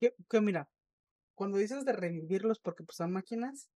Que, 0.00 0.14
que 0.30 0.40
mira, 0.40 0.70
cuando 1.34 1.58
dices 1.58 1.84
de 1.84 1.92
revivirlos 1.92 2.60
porque 2.60 2.84
pues 2.84 2.96
son 2.96 3.12
máquinas, 3.12 3.68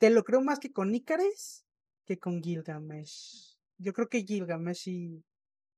te 0.00 0.08
lo 0.08 0.24
creo 0.24 0.40
más 0.40 0.58
que 0.58 0.72
con 0.72 0.94
Icaris 0.94 1.66
que 2.06 2.18
con 2.18 2.42
Gilgamesh. 2.42 3.58
Yo 3.78 3.92
creo 3.92 4.08
que 4.08 4.22
Gilgamesh 4.22 4.78
sí. 4.78 5.24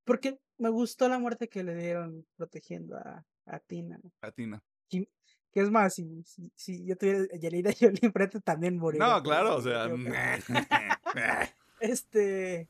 Porque 0.05 0.39
me 0.59 0.71
gustó 0.71 1.09
la 1.09 1.19
muerte 1.19 1.49
que 1.49 1.65
le 1.65 1.75
dieron 1.75 2.25
protegiendo 2.37 2.97
a, 2.97 3.27
a 3.47 3.59
Tina. 3.59 4.01
Atina. 4.21 4.63
Que 4.89 5.09
que 5.53 5.61
es 5.61 5.71
más, 5.71 5.95
si, 5.95 6.23
si, 6.25 6.51
si 6.55 6.87
yo 6.87 6.97
tuviera 6.97 7.25
a 7.31 7.37
Yelida 7.37 7.73
Jolie 7.79 8.01
enfrente 8.03 8.41
también 8.41 8.79
moriría. 8.79 9.07
No, 9.07 9.23
claro, 9.23 9.57
o 9.57 9.61
sea. 9.61 9.89
Este. 11.81 12.69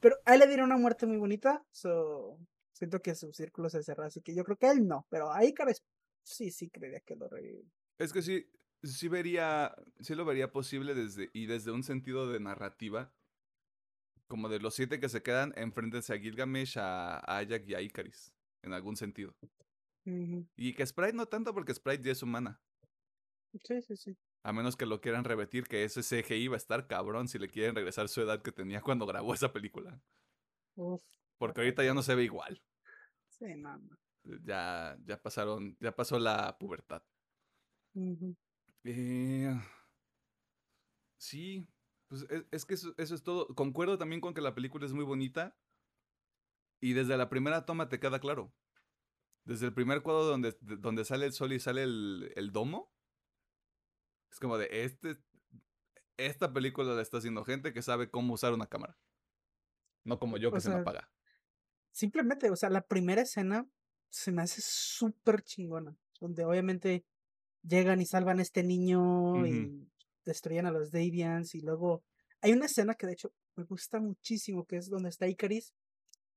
Pero 0.00 0.16
a 0.24 0.34
él 0.34 0.40
le 0.40 0.46
dieron 0.46 0.66
una 0.66 0.78
muerte 0.78 1.04
muy 1.04 1.16
bonita. 1.18 1.64
So, 1.72 2.38
siento 2.72 3.02
que 3.02 3.16
su 3.16 3.32
círculo 3.32 3.68
se 3.68 3.82
cerró. 3.82 4.04
Así 4.04 4.22
que 4.22 4.34
yo 4.34 4.44
creo 4.44 4.56
que 4.56 4.66
a 4.66 4.72
él 4.72 4.86
no. 4.86 5.04
Pero 5.10 5.32
a 5.32 5.44
Icaris 5.44 5.82
sí, 6.22 6.52
sí 6.52 6.70
creería 6.70 7.00
que 7.00 7.16
lo 7.16 7.28
revive. 7.28 7.64
Es 7.98 8.12
que 8.12 8.22
sí, 8.22 8.48
sí 8.82 9.08
vería, 9.08 9.74
sí 10.00 10.14
lo 10.14 10.24
vería 10.24 10.52
posible 10.52 10.94
desde, 10.94 11.30
y 11.32 11.46
desde 11.46 11.70
un 11.72 11.82
sentido 11.82 12.30
de 12.30 12.40
narrativa, 12.40 13.14
como 14.28 14.48
de 14.48 14.60
los 14.60 14.74
siete 14.74 14.98
que 15.00 15.08
se 15.08 15.22
quedan, 15.22 15.52
enfrentense 15.56 16.14
a 16.14 16.18
Gilgamesh, 16.18 16.78
a, 16.78 17.18
a 17.18 17.42
y 17.42 17.74
a 17.74 17.80
Icaris, 17.80 18.32
en 18.62 18.72
algún 18.72 18.96
sentido. 18.96 19.34
Y 20.56 20.74
que 20.74 20.86
Sprite 20.86 21.12
no 21.12 21.26
tanto 21.26 21.54
porque 21.54 21.74
Sprite 21.74 22.02
ya 22.02 22.12
es 22.12 22.22
humana. 22.22 22.60
Sí, 23.64 23.82
sí, 23.82 23.96
sí. 23.96 24.16
A 24.44 24.52
menos 24.52 24.76
que 24.76 24.86
lo 24.86 25.00
quieran 25.00 25.24
repetir, 25.24 25.64
que 25.68 25.84
ese 25.84 26.02
CGI 26.02 26.48
va 26.48 26.54
a 26.54 26.56
estar 26.56 26.86
cabrón 26.88 27.28
si 27.28 27.38
le 27.38 27.48
quieren 27.48 27.74
regresar 27.74 28.08
su 28.08 28.20
edad 28.20 28.42
que 28.42 28.52
tenía 28.52 28.80
cuando 28.80 29.06
grabó 29.06 29.34
esa 29.34 29.52
película. 29.52 30.02
Uf, 30.76 31.02
Porque 31.38 31.60
ahorita 31.60 31.84
ya 31.84 31.92
no 31.92 32.02
se 32.02 32.14
ve 32.14 32.24
igual. 32.24 32.62
sí, 33.28 33.54
no. 33.56 33.78
Ya, 34.24 34.96
ya 35.04 35.20
pasaron, 35.22 35.76
ya 35.80 35.94
pasó 35.94 36.18
la 36.18 36.56
pubertad. 36.58 37.02
Eh, 38.84 39.54
sí, 41.16 41.66
pues 42.08 42.26
es, 42.30 42.44
es 42.50 42.64
que 42.64 42.74
eso, 42.74 42.94
eso 42.98 43.14
es 43.14 43.22
todo. 43.22 43.46
Concuerdo 43.54 43.98
también 43.98 44.20
con 44.20 44.34
que 44.34 44.40
la 44.40 44.54
película 44.54 44.86
es 44.86 44.92
muy 44.92 45.04
bonita. 45.04 45.56
Y 46.80 46.94
desde 46.94 47.16
la 47.16 47.28
primera 47.28 47.64
toma 47.64 47.88
te 47.88 48.00
queda 48.00 48.18
claro. 48.18 48.52
Desde 49.44 49.66
el 49.66 49.74
primer 49.74 50.02
cuadro 50.02 50.24
donde, 50.24 50.56
de- 50.60 50.76
donde 50.76 51.04
sale 51.04 51.26
el 51.26 51.32
sol 51.32 51.52
y 51.52 51.60
sale 51.60 51.84
el, 51.84 52.32
el 52.36 52.50
domo. 52.52 52.92
Es 54.30 54.40
como 54.40 54.58
de 54.58 54.68
este. 54.84 55.18
Esta 56.16 56.52
película 56.52 56.92
la 56.94 57.02
está 57.02 57.18
haciendo 57.18 57.44
gente 57.44 57.72
que 57.72 57.82
sabe 57.82 58.10
cómo 58.10 58.34
usar 58.34 58.52
una 58.52 58.66
cámara. 58.66 58.98
No 60.04 60.18
como 60.18 60.36
yo 60.36 60.50
que 60.50 60.58
O 60.58 60.60
se 60.60 60.68
me 60.70 60.76
apaga. 60.76 61.08
Simplemente, 61.92 62.50
o 62.50 62.56
sea, 62.56 62.70
la 62.70 62.86
primera 62.86 63.22
escena 63.22 63.68
se 64.10 64.32
me 64.32 64.42
hace 64.42 64.60
súper 64.62 65.42
chingona. 65.42 65.96
Donde 66.20 66.44
obviamente 66.44 67.04
llegan 67.62 68.00
y 68.00 68.06
salvan 68.06 68.38
a 68.38 68.42
este 68.42 68.62
niño 68.62 69.46
y 69.46 69.88
destruyen 70.24 70.66
a 70.66 70.70
los 70.70 70.90
Davians. 70.90 71.54
Y 71.54 71.60
luego 71.60 72.02
hay 72.40 72.52
una 72.52 72.66
escena 72.66 72.94
que 72.94 73.06
de 73.06 73.14
hecho 73.14 73.32
me 73.56 73.64
gusta 73.64 74.00
muchísimo, 74.00 74.64
que 74.66 74.76
es 74.76 74.88
donde 74.88 75.08
está 75.08 75.28
Icaris 75.28 75.74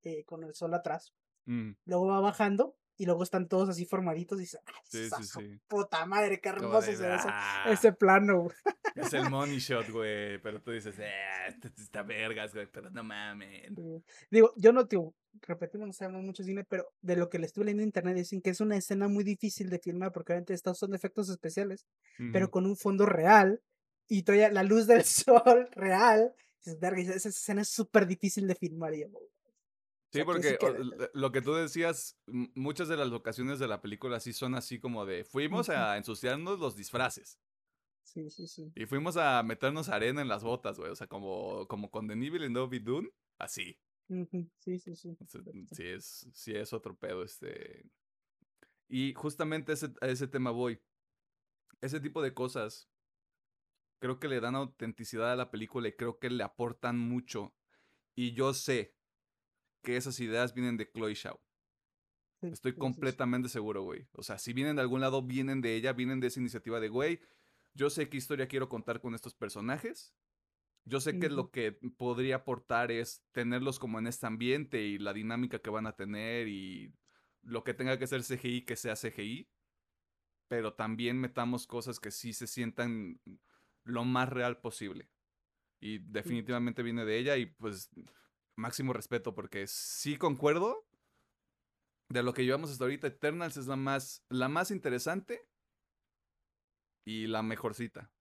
eh, 0.02 0.24
con 0.24 0.44
el 0.44 0.54
sol 0.54 0.74
atrás. 0.74 1.12
Mm, 1.46 1.72
Luego 1.84 2.06
va 2.06 2.20
bajando 2.20 2.76
y 2.96 3.06
luego 3.06 3.22
están 3.22 3.48
todos 3.48 3.68
así 3.68 3.84
formaditos 3.86 4.38
y 4.38 4.42
dice, 4.42 4.58
¡ay, 4.66 4.74
sí, 4.84 5.60
puta 5.68 6.04
madre, 6.06 6.40
qué 6.40 6.48
hermoso 6.48 6.82
se 6.82 6.96
ve 6.96 7.14
ese, 7.14 7.28
"Ah". 7.28 7.66
ese 7.70 7.92
plano! 7.92 8.42
güey". 8.44 8.56
Es 8.94 9.12
el 9.12 9.28
money 9.34 9.58
shot, 9.58 9.88
güey. 9.90 10.38
Pero 10.40 10.62
tú 10.62 10.70
dices, 10.70 10.98
eh, 10.98 11.10
este 11.48 11.68
está 11.76 12.02
vergas, 12.02 12.54
güey. 12.54 12.66
Pero 12.72 12.90
no 12.90 13.04
mames. 13.04 13.70
Digo, 14.30 14.52
yo 14.56 14.72
no 14.72 14.86
te 14.88 14.96
repetimos, 15.42 15.86
no 15.86 15.92
sabemos 15.92 16.22
mucho 16.22 16.42
cine, 16.42 16.64
pero 16.64 16.92
de 17.02 17.16
lo 17.16 17.28
que 17.28 17.38
le 17.38 17.46
estuve 17.46 17.66
leyendo 17.66 17.82
en 17.82 17.88
internet 17.88 18.16
dicen 18.16 18.40
que 18.40 18.50
es 18.50 18.60
una 18.60 18.76
escena 18.76 19.06
muy 19.08 19.22
difícil 19.22 19.68
de 19.68 19.78
filmar 19.78 20.12
porque 20.12 20.32
obviamente 20.32 20.54
estos 20.54 20.78
son 20.78 20.94
efectos 20.94 21.28
especiales, 21.28 21.84
pero 22.32 22.50
con 22.50 22.64
un 22.64 22.76
fondo 22.76 23.04
real 23.04 23.60
y 24.08 24.22
todavía 24.22 24.50
la 24.50 24.62
luz 24.62 24.86
del 24.86 25.04
sol 25.04 25.68
real. 25.72 26.32
dices, 26.64 26.80
"Verga, 26.80 27.02
esa 27.02 27.12
esa 27.14 27.28
escena 27.28 27.60
es 27.62 27.68
súper 27.68 28.06
difícil 28.06 28.46
de 28.48 28.54
filmar. 28.54 28.94
Y 28.94 29.02
yo, 29.02 29.08
Sí, 30.16 30.24
sea, 30.42 30.58
porque 30.58 30.58
lo 31.14 31.32
que 31.32 31.42
tú 31.42 31.54
decías, 31.54 32.18
muchas 32.26 32.88
de 32.88 32.96
las 32.96 33.08
locaciones 33.08 33.58
de 33.58 33.68
la 33.68 33.80
película 33.80 34.20
sí 34.20 34.32
son 34.32 34.54
así 34.54 34.78
como 34.78 35.06
de 35.06 35.24
fuimos 35.24 35.68
a 35.68 35.96
ensuciarnos 35.96 36.58
los 36.58 36.76
disfraces 36.76 37.38
Sí, 38.02 38.30
sí, 38.30 38.46
sí. 38.46 38.72
y 38.74 38.86
fuimos 38.86 39.16
a 39.16 39.42
meternos 39.42 39.88
arena 39.88 40.22
en 40.22 40.28
las 40.28 40.44
botas, 40.44 40.78
güey, 40.78 40.90
o 40.90 40.96
sea, 40.96 41.06
como, 41.06 41.66
como 41.66 41.90
con 41.90 42.06
Denis 42.06 42.30
Villeneuve 42.30 42.76
y 42.76 42.80
Dune, 42.80 43.10
así. 43.38 43.78
Sí, 44.58 44.78
sí, 44.78 44.94
sí. 44.94 45.16
O 45.20 45.26
sea, 45.26 45.42
correcto. 45.42 45.74
sí 45.74 45.84
es, 45.84 46.28
sí 46.32 46.54
es 46.54 46.72
otro 46.72 46.96
pedo, 46.96 47.24
este. 47.24 47.90
Y 48.88 49.12
justamente 49.14 49.72
ese, 49.72 49.88
a 50.00 50.06
ese 50.06 50.28
tema 50.28 50.52
voy. 50.52 50.80
Ese 51.80 52.00
tipo 52.00 52.22
de 52.22 52.32
cosas 52.32 52.88
creo 53.98 54.18
que 54.20 54.28
le 54.28 54.40
dan 54.40 54.54
autenticidad 54.54 55.32
a 55.32 55.36
la 55.36 55.50
película 55.50 55.88
y 55.88 55.96
creo 55.96 56.18
que 56.18 56.30
le 56.30 56.44
aportan 56.44 56.98
mucho. 56.98 57.54
Y 58.14 58.32
yo 58.32 58.54
sé 58.54 58.95
que 59.86 59.96
esas 59.96 60.18
ideas 60.18 60.52
vienen 60.52 60.76
de 60.76 60.90
Chloe 60.90 61.14
Shaw. 61.14 61.38
Estoy 62.42 62.74
completamente 62.74 63.48
seguro, 63.48 63.82
güey. 63.82 64.08
O 64.14 64.24
sea, 64.24 64.36
si 64.36 64.52
vienen 64.52 64.74
de 64.74 64.82
algún 64.82 65.00
lado, 65.00 65.22
vienen 65.22 65.60
de 65.60 65.76
ella, 65.76 65.92
vienen 65.92 66.18
de 66.18 66.26
esa 66.26 66.40
iniciativa 66.40 66.80
de, 66.80 66.88
güey, 66.88 67.20
yo 67.72 67.88
sé 67.88 68.08
qué 68.08 68.16
historia 68.16 68.48
quiero 68.48 68.68
contar 68.68 69.00
con 69.00 69.14
estos 69.14 69.36
personajes. 69.36 70.12
Yo 70.84 71.00
sé 71.00 71.20
que 71.20 71.30
lo 71.30 71.52
que 71.52 71.72
podría 71.96 72.36
aportar 72.36 72.90
es 72.90 73.24
tenerlos 73.30 73.78
como 73.78 74.00
en 74.00 74.08
este 74.08 74.26
ambiente 74.26 74.82
y 74.82 74.98
la 74.98 75.12
dinámica 75.12 75.60
que 75.60 75.70
van 75.70 75.86
a 75.86 75.94
tener 75.94 76.48
y 76.48 76.92
lo 77.42 77.62
que 77.62 77.72
tenga 77.72 77.96
que 77.96 78.08
ser 78.08 78.22
CGI, 78.22 78.62
que 78.62 78.74
sea 78.74 78.96
CGI. 78.96 79.48
Pero 80.48 80.74
también 80.74 81.20
metamos 81.20 81.68
cosas 81.68 82.00
que 82.00 82.10
sí 82.10 82.32
se 82.32 82.48
sientan 82.48 83.20
lo 83.84 84.04
más 84.04 84.28
real 84.28 84.60
posible. 84.60 85.08
Y 85.80 85.98
definitivamente 85.98 86.82
viene 86.82 87.04
de 87.04 87.18
ella 87.18 87.36
y 87.36 87.46
pues 87.46 87.88
máximo 88.56 88.92
respeto 88.92 89.34
porque 89.34 89.66
sí 89.66 90.16
concuerdo 90.16 90.86
de 92.08 92.22
lo 92.22 92.32
que 92.32 92.44
llevamos 92.44 92.70
hasta 92.70 92.84
ahorita, 92.84 93.06
Eternals 93.08 93.56
es 93.56 93.66
la 93.66 93.76
más, 93.76 94.24
la 94.28 94.48
más 94.48 94.70
interesante 94.70 95.48
y 97.04 97.26
la 97.26 97.42
mejorcita 97.42 98.12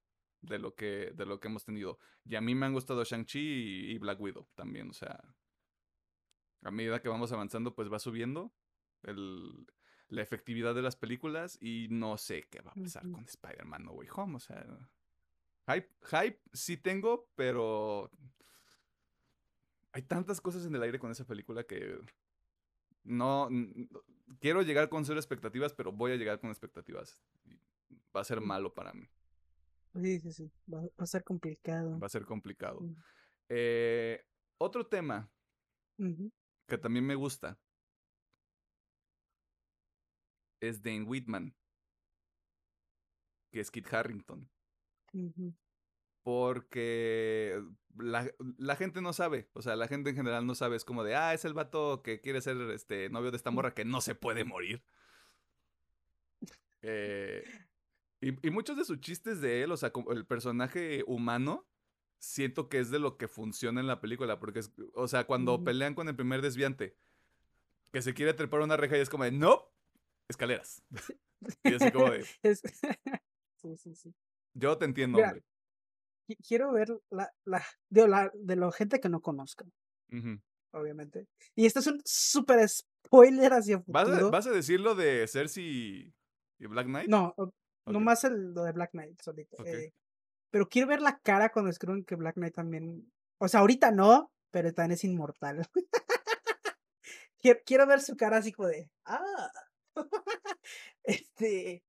de 0.41 0.59
lo 0.59 0.75
que, 0.75 1.11
de 1.13 1.25
lo 1.25 1.39
que 1.39 1.47
hemos 1.47 1.65
tenido. 1.65 1.99
Y 2.23 2.35
a 2.35 2.41
mí 2.41 2.55
me 2.55 2.65
han 2.65 2.73
gustado 2.73 3.03
Shang-Chi 3.03 3.39
y, 3.39 3.91
y 3.91 3.97
Black 3.97 4.19
Widow 4.19 4.47
también, 4.55 4.89
o 4.89 4.93
sea, 4.93 5.19
a 6.63 6.71
medida 6.71 7.01
que 7.01 7.09
vamos 7.09 7.31
avanzando, 7.31 7.75
pues 7.75 7.91
va 7.91 7.99
subiendo 7.99 8.53
el, 9.03 9.67
la 10.07 10.21
efectividad 10.21 10.75
de 10.75 10.81
las 10.81 10.95
películas 10.95 11.57
y 11.61 11.87
no 11.89 12.17
sé 12.17 12.43
qué 12.49 12.61
va 12.61 12.71
a 12.71 12.75
pasar 12.75 13.09
con 13.11 13.25
Spider-Man 13.25 13.85
No 13.85 13.91
Way 13.91 14.07
Home, 14.15 14.35
o 14.37 14.39
sea, 14.39 14.65
hype, 15.67 15.89
hype 16.03 16.41
sí 16.53 16.77
tengo, 16.77 17.29
pero 17.35 18.11
hay 19.95 20.01
tantas 20.01 20.41
cosas 20.41 20.65
en 20.65 20.75
el 20.75 20.83
aire 20.83 20.99
con 20.99 21.09
esa 21.09 21.23
película 21.23 21.63
que 21.63 21.97
no 23.05 23.47
quiero 24.41 24.61
llegar 24.61 24.89
con 24.89 25.05
cero 25.05 25.17
expectativas, 25.17 25.71
pero 25.73 25.93
voy 25.93 26.11
a 26.11 26.17
llegar 26.17 26.37
con 26.41 26.49
expectativas. 26.49 27.17
Va 28.13 28.19
a 28.19 28.23
ser 28.25 28.41
Mm. 28.41 28.45
malo 28.45 28.73
para 28.73 28.91
mí, 28.93 29.07
Sí, 29.93 30.19
sí, 30.19 30.33
sí. 30.33 30.51
Va, 30.71 30.81
va 30.81 30.89
a 30.97 31.05
ser 31.05 31.23
complicado. 31.23 31.97
va 31.97 32.07
a 32.07 32.09
ser 32.09 32.25
complicado. 32.25 32.81
Mm. 32.81 32.95
Eh, 33.47 34.25
otro 34.57 34.85
tema 34.85 35.31
que 36.67 36.77
también 36.77 37.05
me 37.05 37.15
gusta 37.15 37.57
es 40.59 40.81
Dane 40.83 41.03
Whitman, 41.03 41.55
que 43.49 43.61
es 43.61 43.71
Kit 43.71 43.87
Harrington. 43.93 44.49
Ujú. 45.13 45.53
Porque 46.25 47.61
la, 47.99 48.27
la 48.57 48.75
gente 48.75 48.99
no 48.99 49.13
sabe, 49.13 49.47
o 49.53 49.61
sea, 49.61 49.75
la 49.75 49.87
gente 49.87 50.09
en 50.09 50.15
general 50.15 50.47
no 50.47 50.55
sabe, 50.55 50.75
es 50.75 50.83
como 50.83 51.03
de, 51.03 51.15
ah, 51.15 51.35
es 51.35 51.45
el 51.45 51.53
vato 51.53 52.01
que 52.01 52.19
quiere 52.19 52.41
ser 52.41 52.57
este 52.71 53.11
novio 53.11 53.29
de 53.29 53.37
esta 53.37 53.51
morra 53.51 53.75
que 53.75 53.85
no 53.85 54.01
se 54.01 54.15
puede 54.15 54.43
morir. 54.43 54.83
Eh, 56.81 57.43
y, 58.21 58.47
y 58.47 58.49
muchos 58.49 58.75
de 58.75 58.85
sus 58.85 58.99
chistes 59.01 59.39
de 59.39 59.61
él, 59.61 59.71
o 59.71 59.77
sea, 59.77 59.91
como 59.91 60.13
el 60.13 60.25
personaje 60.25 61.03
humano, 61.05 61.67
siento 62.17 62.69
que 62.69 62.79
es 62.79 62.89
de 62.89 62.97
lo 62.97 63.17
que 63.17 63.27
funciona 63.27 63.79
en 63.79 63.85
la 63.85 64.01
película, 64.01 64.39
porque 64.39 64.61
es, 64.61 64.71
o 64.95 65.07
sea, 65.07 65.25
cuando 65.25 65.63
pelean 65.63 65.93
con 65.93 66.07
el 66.07 66.15
primer 66.15 66.41
desviante, 66.41 66.97
que 67.93 68.01
se 68.01 68.15
quiere 68.15 68.33
trepar 68.33 68.61
una 68.61 68.77
reja 68.77 68.97
y 68.97 69.01
es 69.01 69.11
como 69.11 69.25
de, 69.25 69.31
no, 69.31 69.71
escaleras. 70.27 70.83
Y 71.63 71.75
así 71.75 71.91
como 71.91 72.09
de, 72.09 72.23
sí, 73.61 73.77
sí, 73.77 73.93
sí. 73.93 74.15
yo 74.55 74.75
te 74.79 74.85
entiendo, 74.85 75.17
Mira, 75.17 75.27
hombre. 75.27 75.45
Qui- 76.27 76.37
Quiero 76.47 76.71
ver 76.71 76.89
la, 77.09 77.31
la, 77.45 77.63
de, 77.89 78.07
la, 78.07 78.31
de 78.33 78.55
la 78.55 78.71
gente 78.71 78.99
que 78.99 79.09
no 79.09 79.21
conozca, 79.21 79.65
Ujú. 80.11 80.39
obviamente. 80.73 81.27
Y 81.55 81.65
esto 81.65 81.79
es 81.79 81.87
un 81.87 82.01
súper 82.05 82.67
spoiler 82.67 83.53
hacia 83.53 83.83
¿Vas, 83.87 84.07
a, 84.07 84.11
futuro. 84.11 84.31
vas 84.31 84.47
a 84.47 84.51
decir 84.51 84.79
lo 84.79 84.95
de 84.95 85.27
Cersei 85.27 86.13
y 86.59 86.65
Black 86.67 86.87
Knight? 86.87 87.09
No, 87.09 87.33
o- 87.37 87.53
Ok. 87.87 87.93
nomás 87.93 88.23
el, 88.23 88.53
lo 88.53 88.63
de 88.63 88.71
Black 88.71 88.91
Knight 88.91 89.21
solito. 89.21 89.63
Eh, 89.63 89.93
Pero 90.49 90.67
quiero 90.67 90.87
ver 90.87 91.01
la 91.01 91.19
cara 91.19 91.51
cuando 91.51 91.69
escriben 91.69 92.03
que 92.03 92.15
Black 92.15 92.35
Knight 92.35 92.55
también. 92.55 93.11
O 93.37 93.47
sea, 93.47 93.59
ahorita 93.59 93.91
no, 93.91 94.31
pero 94.51 94.73
también 94.73 94.93
es 94.93 95.03
inmortal. 95.03 95.67
quiero, 97.39 97.59
quiero 97.65 97.85
ver 97.85 98.01
su 98.01 98.15
cara 98.17 98.37
así 98.37 98.51
como 98.51 98.69
de. 98.69 98.89
¡Ah! 99.05 99.51
este. 101.03 101.83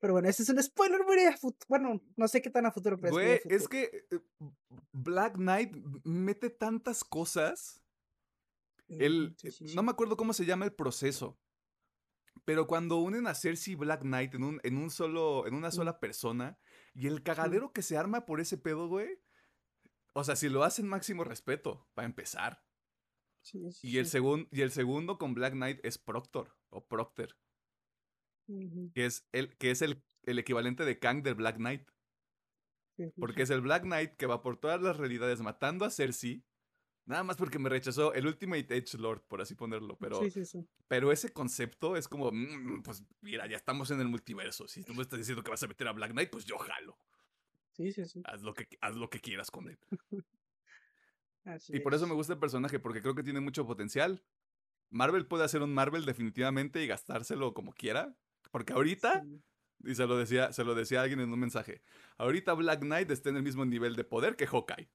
Pero 0.00 0.14
bueno, 0.14 0.28
ese 0.28 0.42
es 0.42 0.48
un 0.48 0.62
spoiler 0.62 1.04
muy 1.04 1.18
a 1.24 1.36
futuro. 1.36 1.66
Bueno, 1.68 2.00
no 2.16 2.26
sé 2.28 2.40
qué 2.42 2.50
tan 2.50 2.66
a 2.66 2.72
futuro, 2.72 2.98
pero 2.98 3.12
Güey, 3.12 3.40
es, 3.44 3.68
que 3.68 4.06
eh, 4.10 4.20
Black 4.92 5.34
Knight 5.36 5.72
mete 6.04 6.50
tantas 6.50 7.04
cosas. 7.04 7.82
El, 8.88 9.26
Ujú, 9.28 9.34
sí, 9.38 9.50
sí, 9.52 9.68
sí. 9.68 9.74
no 9.76 9.82
me 9.82 9.90
acuerdo 9.92 10.16
cómo 10.16 10.32
se 10.32 10.44
llama 10.46 10.64
el 10.64 10.72
proceso. 10.72 11.38
Pero 12.46 12.66
cuando 12.66 12.96
unen 12.96 13.26
a 13.26 13.34
Cersei 13.34 13.74
y 13.74 13.76
Black 13.76 14.00
Knight 14.00 14.34
en 14.34 14.42
un, 14.44 14.60
en 14.64 14.78
un 14.78 14.90
solo, 14.90 15.46
en 15.46 15.54
una 15.54 15.68
Mm. 15.68 15.72
sola 15.72 16.00
persona, 16.00 16.58
y 16.94 17.06
el 17.06 17.22
cagadero 17.22 17.72
que 17.72 17.82
se 17.82 17.96
arma 17.98 18.24
por 18.24 18.40
ese 18.40 18.56
pedo, 18.56 18.88
güey. 18.88 19.20
O 20.14 20.24
sea, 20.24 20.34
si 20.34 20.48
lo 20.48 20.64
hacen 20.64 20.88
máximo 20.88 21.22
respeto, 21.24 21.88
para 21.94 22.06
empezar. 22.06 22.64
Y 23.82 23.98
el, 23.98 24.06
segun- 24.06 24.48
y 24.50 24.62
el 24.62 24.70
segundo 24.70 25.18
con 25.18 25.34
Black 25.34 25.52
Knight 25.52 25.80
es 25.84 25.98
Proctor, 25.98 26.56
o 26.70 26.86
Que 28.94 29.06
es 29.06 29.26
el, 29.32 29.56
que 29.56 29.70
es 29.70 29.82
el, 29.82 30.02
el 30.24 30.38
equivalente 30.38 30.84
de 30.84 30.98
Kang 30.98 31.22
del 31.22 31.34
Black 31.34 31.56
Knight. 31.56 31.88
Porque 33.16 33.42
es 33.42 33.50
el 33.50 33.62
Black 33.62 33.84
Knight 33.84 34.16
que 34.16 34.26
va 34.26 34.42
por 34.42 34.58
todas 34.58 34.80
las 34.82 34.96
realidades 34.98 35.40
matando 35.40 35.84
a 35.84 35.90
Cersei. 35.90 36.44
Nada 37.06 37.24
más 37.24 37.36
porque 37.36 37.58
me 37.58 37.68
rechazó 37.70 38.12
el 38.12 38.26
Ultimate 38.26 38.76
Edge 38.76 38.98
Lord, 38.98 39.22
por 39.26 39.40
así 39.40 39.54
ponerlo. 39.54 39.96
Pero, 39.98 40.20
Sí, 40.22 40.30
sí, 40.30 40.44
sí. 40.44 40.68
pero 40.86 41.10
ese 41.10 41.32
concepto 41.32 41.96
es 41.96 42.06
como, 42.06 42.30
mm, 42.30 42.82
pues 42.82 43.02
mira, 43.22 43.46
ya 43.46 43.56
estamos 43.56 43.90
en 43.90 44.00
el 44.00 44.08
multiverso. 44.08 44.68
Si 44.68 44.84
tú 44.84 44.94
me 44.94 45.02
estás 45.02 45.18
diciendo 45.18 45.42
que 45.42 45.50
vas 45.50 45.62
a 45.62 45.66
meter 45.66 45.88
a 45.88 45.92
Black 45.92 46.12
Knight, 46.12 46.30
pues 46.30 46.44
yo 46.44 46.58
jalo. 46.58 46.96
Sí, 47.72 47.90
sí, 47.90 48.04
sí. 48.04 48.20
Haz 48.26 48.42
lo 48.42 48.52
que, 48.52 48.68
haz 48.82 48.94
lo 48.96 49.08
que 49.08 49.18
quieras 49.20 49.50
con 49.50 49.68
él. 49.68 49.78
Así 51.44 51.74
Y 51.74 51.80
por 51.80 51.94
eso 51.94 52.04
es. 52.04 52.08
me 52.10 52.14
gusta 52.14 52.34
el 52.34 52.38
personaje, 52.38 52.78
porque 52.78 53.00
creo 53.00 53.14
que 53.14 53.22
tiene 53.22 53.40
mucho 53.40 53.66
potencial. 53.66 54.22
Marvel 54.90 55.26
puede 55.26 55.44
hacer 55.44 55.62
un 55.62 55.72
Marvel 55.72 56.04
definitivamente 56.04 56.82
y 56.82 56.86
gastárselo 56.86 57.54
como 57.54 57.72
quiera. 57.72 58.14
Porque 58.50 58.72
ahorita, 58.72 59.22
Sí. 59.22 59.42
y 59.84 59.94
se 59.94 60.06
lo 60.06 60.16
decía, 60.16 60.52
se 60.52 60.64
lo 60.64 60.74
decía 60.74 61.02
alguien 61.02 61.20
en 61.20 61.32
un 61.32 61.38
mensaje, 61.40 61.82
ahorita 62.18 62.54
Black 62.54 62.80
Knight 62.80 63.10
está 63.10 63.30
en 63.30 63.36
el 63.36 63.42
mismo 63.42 63.64
nivel 63.64 63.96
de 63.96 64.04
poder 64.04 64.36
que 64.36 64.46
Hawkeye. 64.46 64.90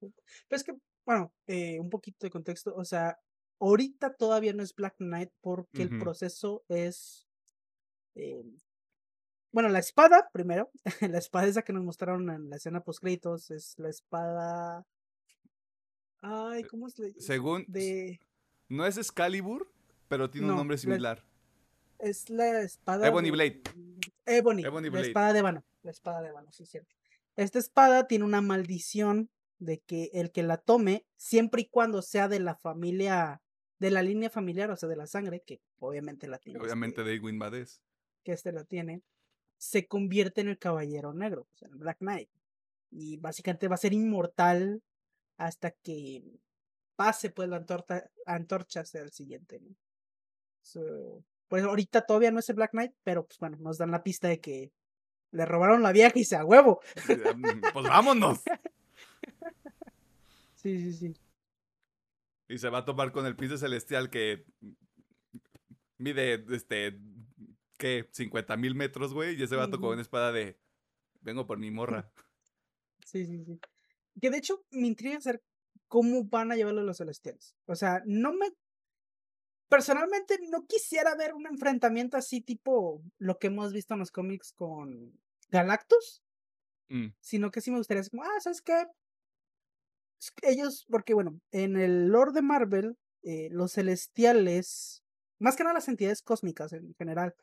Pero 0.00 0.12
es 0.50 0.64
que, 0.64 0.72
bueno, 1.06 1.32
eh, 1.46 1.78
un 1.80 1.90
poquito 1.90 2.26
de 2.26 2.30
contexto. 2.30 2.74
O 2.74 2.84
sea, 2.84 3.18
ahorita 3.60 4.14
todavía 4.14 4.52
no 4.52 4.62
es 4.62 4.74
Black 4.74 4.96
Knight 4.98 5.30
porque 5.40 5.82
el 5.82 5.98
proceso 5.98 6.64
es. 6.68 7.26
eh, 8.14 8.42
bueno, 9.52 9.68
la 9.70 9.78
espada, 9.78 10.28
primero. 10.32 10.70
la 11.16 11.18
espada 11.18 11.46
esa 11.46 11.62
que 11.62 11.72
nos 11.72 11.82
mostraron 11.82 12.28
en 12.30 12.50
la 12.50 12.56
escena 12.56 12.82
post 12.82 13.00
créditos 13.00 13.50
es 13.50 13.74
la 13.78 13.88
espada. 13.88 14.84
Ay, 16.20 16.64
¿cómo 16.64 16.88
se 16.90 17.02
le 17.02 17.08
dice? 17.08 17.20
Según, 17.22 17.64
De. 17.68 18.20
no 18.68 18.84
es 18.86 18.98
Excalibur, 18.98 19.72
pero 20.08 20.28
tiene 20.30 20.46
un 20.48 20.52
No, 20.52 20.58
nombre 20.58 20.76
la- 20.76 20.80
similar. 20.80 21.24
Es 21.98 22.30
la 22.30 22.60
espada. 22.62 23.06
Ebony 23.06 23.26
de- 23.26 23.30
Blade. 23.32 23.62
Ebony. 24.26 24.64
Ebony 24.64 24.84
La 24.86 24.90
Blade. 24.90 25.06
espada 25.08 25.32
de 25.32 25.42
Vano. 25.42 25.64
La 25.82 25.90
espada 25.90 26.22
de 26.22 26.32
Vano, 26.32 26.50
sí, 26.52 26.62
es 26.64 26.70
cierto. 26.70 26.94
Esta 27.36 27.58
espada 27.58 28.06
tiene 28.06 28.24
una 28.24 28.40
maldición 28.40 29.30
de 29.58 29.80
que 29.80 30.10
el 30.12 30.30
que 30.32 30.42
la 30.42 30.56
tome, 30.58 31.06
siempre 31.16 31.62
y 31.62 31.68
cuando 31.68 32.02
sea 32.02 32.28
de 32.28 32.40
la 32.40 32.54
familia, 32.56 33.42
de 33.78 33.90
la 33.90 34.02
línea 34.02 34.30
familiar, 34.30 34.70
o 34.70 34.76
sea, 34.76 34.88
de 34.88 34.96
la 34.96 35.06
sangre, 35.06 35.42
que 35.44 35.60
obviamente 35.78 36.26
la 36.28 36.38
tiene. 36.38 36.60
Obviamente 36.60 37.00
este, 37.00 37.10
de 37.10 37.16
Egwin 37.16 37.38
Vades. 37.38 37.80
que 38.24 38.32
este 38.32 38.52
la 38.52 38.64
tiene, 38.64 39.02
se 39.56 39.86
convierte 39.86 40.40
en 40.40 40.48
el 40.48 40.58
caballero 40.58 41.12
negro, 41.14 41.48
o 41.52 41.56
sea, 41.56 41.68
en 41.68 41.78
Black 41.78 41.98
Knight. 41.98 42.30
Y 42.90 43.16
básicamente 43.18 43.68
va 43.68 43.74
a 43.74 43.78
ser 43.78 43.92
inmortal 43.92 44.82
hasta 45.36 45.70
que 45.70 46.22
pase 46.96 47.30
pues 47.30 47.48
la 47.48 47.56
antorcha, 47.56 48.10
antorcha 48.26 48.80
hacia 48.80 49.00
el 49.02 49.12
siguiente. 49.12 49.60
¿no? 49.60 49.74
So, 50.62 51.24
pues 51.48 51.64
ahorita 51.64 52.02
todavía 52.06 52.30
no 52.30 52.38
es 52.40 52.48
el 52.48 52.56
Black 52.56 52.70
Knight, 52.72 52.92
pero 53.02 53.26
pues 53.26 53.38
bueno, 53.38 53.56
nos 53.60 53.78
dan 53.78 53.90
la 53.90 54.02
pista 54.02 54.28
de 54.28 54.40
que 54.40 54.72
le 55.30 55.44
robaron 55.44 55.82
la 55.82 55.92
vieja 55.92 56.18
y 56.18 56.24
se 56.24 56.36
a 56.36 56.44
huevo. 56.44 56.80
pues 57.06 57.86
vámonos. 57.88 58.40
Sí, 60.54 60.80
sí, 60.80 60.92
sí. 60.92 61.14
Y 62.48 62.58
se 62.58 62.68
va 62.68 62.78
a 62.78 62.84
topar 62.84 63.12
con 63.12 63.26
el 63.26 63.36
príncipe 63.36 63.58
celestial 63.60 64.10
que 64.10 64.44
mide, 65.98 66.44
este, 66.50 66.98
¿qué? 67.76 68.08
50 68.10 68.56
mil 68.56 68.74
metros, 68.74 69.14
güey. 69.14 69.38
Y 69.38 69.42
ese 69.44 69.54
vato 69.54 69.76
con 69.76 69.84
Ujú. 69.84 69.92
una 69.92 70.02
espada 70.02 70.32
de, 70.32 70.58
vengo 71.20 71.46
por 71.46 71.58
mi 71.58 71.70
morra. 71.70 72.10
Sí, 73.04 73.24
sí, 73.24 73.42
sí. 73.42 73.58
Que 74.20 74.28
de 74.30 74.36
hecho 74.36 74.62
me 74.70 74.86
intriga 74.86 75.18
saber 75.20 75.42
cómo 75.86 76.24
van 76.24 76.52
a 76.52 76.56
llevarlo 76.56 76.82
los 76.82 76.98
celestiales. 76.98 77.56
O 77.64 77.74
sea, 77.74 78.02
no 78.04 78.34
me. 78.34 78.48
Personalmente 79.68 80.38
no 80.50 80.66
quisiera 80.66 81.14
ver 81.14 81.34
un 81.34 81.46
enfrentamiento 81.46 82.16
así 82.16 82.40
tipo 82.40 83.02
lo 83.18 83.38
que 83.38 83.48
hemos 83.48 83.72
visto 83.72 83.94
en 83.94 84.00
los 84.00 84.10
cómics 84.10 84.52
con 84.52 85.12
Galactus, 85.50 86.22
Mm, 86.88 87.08
sino 87.20 87.50
que 87.50 87.60
sí 87.60 87.70
me 87.70 87.78
gustaría 87.78 88.02
como, 88.10 88.22
ah, 88.22 88.40
¿sabes 88.40 88.62
qué? 88.62 88.86
Ellos, 90.42 90.86
porque 90.88 91.14
bueno, 91.14 91.38
en 91.52 91.76
el 91.76 92.08
lore 92.08 92.32
de 92.32 92.42
Marvel, 92.42 92.96
eh, 93.22 93.48
los 93.50 93.72
celestiales, 93.72 95.02
más 95.38 95.56
que 95.56 95.62
nada 95.62 95.74
las 95.74 95.88
entidades 95.88 96.22
cósmicas 96.22 96.72
en 96.72 96.94
general, 96.94 97.34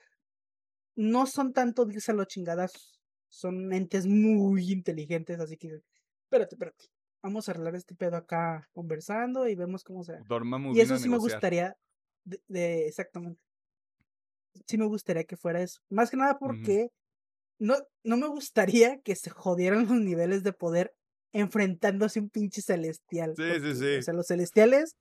no 0.96 1.26
son 1.26 1.54
tanto 1.54 1.86
dirse 1.86 2.12
a 2.12 2.16
los 2.16 2.28
chingadas, 2.28 3.00
son 3.30 3.72
entes 3.72 4.08
muy 4.08 4.72
inteligentes, 4.72 5.40
así 5.40 5.58
que, 5.58 5.82
espérate, 6.24 6.56
espérate, 6.56 6.86
vamos 7.22 7.48
a 7.48 7.52
arreglar 7.52 7.76
este 7.76 7.96
pedo 7.96 8.18
acá 8.18 8.68
conversando 8.74 9.48
y 9.48 9.56
vemos 9.56 9.84
cómo 9.84 10.04
se... 10.04 10.20
Dormammu 10.28 10.74
Y 10.76 10.82
eso 10.82 10.98
sí 10.98 11.08
me 11.08 11.18
gustaría, 11.18 11.78
de, 12.26 12.42
de- 12.48 12.88
exactamente, 12.88 13.40
sí 14.66 14.78
me 14.78 14.86
gustaría 14.86 15.24
que 15.24 15.38
fuera 15.38 15.62
eso, 15.62 15.80
más 15.90 16.10
que 16.12 16.18
nada 16.18 16.38
porque 16.38 16.92
no, 17.60 17.76
no 18.04 18.18
me 18.18 18.28
gustaría 18.28 19.00
que 19.02 19.16
se 19.16 19.30
jodieran 19.30 19.84
los 19.88 20.00
niveles 20.00 20.44
de 20.44 20.52
poder 20.54 20.94
enfrentándose 21.32 22.20
a 22.20 22.24
un 22.24 22.30
pinche 22.30 22.62
celestial. 22.62 23.34
Sí, 23.36 23.44
sí, 23.44 23.50
porque, 23.60 23.76
sí. 23.76 23.96
O 23.98 24.02
sea, 24.02 24.14
los 24.14 24.28
celestiales 24.28 24.96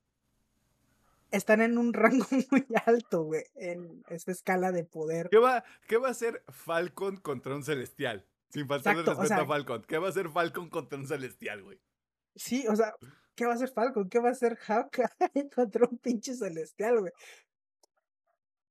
están 1.30 1.60
en 1.62 1.78
un 1.78 1.92
rango 1.94 2.26
muy 2.51 2.66
alto, 2.86 3.22
güey, 3.24 3.44
en 3.55 4.02
esta 4.09 4.32
escala 4.32 4.72
de 4.72 4.84
poder. 4.84 5.28
¿Qué 5.30 5.38
va, 5.38 5.64
¿Qué 5.88 5.96
va 5.96 6.09
a 6.09 6.12
hacer 6.12 6.42
Falcon 6.48 7.16
contra 7.16 7.55
un 7.55 7.64
celestial? 7.64 8.26
Sin 8.51 8.68
faltarle 8.68 9.01
Exacto, 9.01 9.18
o 9.18 9.22
respeto 9.22 9.42
a 9.42 9.46
Falcon. 9.46 9.82
¿Qué 9.82 9.98
va 9.98 10.06
a 10.06 10.10
hacer 10.10 10.28
Falcon 10.28 10.70
contra 10.70 10.98
un 10.98 11.09
celestial, 11.09 11.62
güey? 11.62 11.80
Sí, 12.36 12.66
o 12.68 12.76
sea, 12.76 12.94
¿qué 13.35 13.47
va 13.47 13.52
a 13.52 13.55
hacer 13.56 13.70
Falcon? 13.70 14.09
¿Qué 14.09 14.19
va 14.20 14.28
a 14.31 14.32
hacer 14.32 14.56
Hawkeye 14.56 15.06
contra 15.55 15.86
un 15.89 15.98
pinche 15.98 16.35
celestial, 16.35 17.01
güey? 17.01 17.12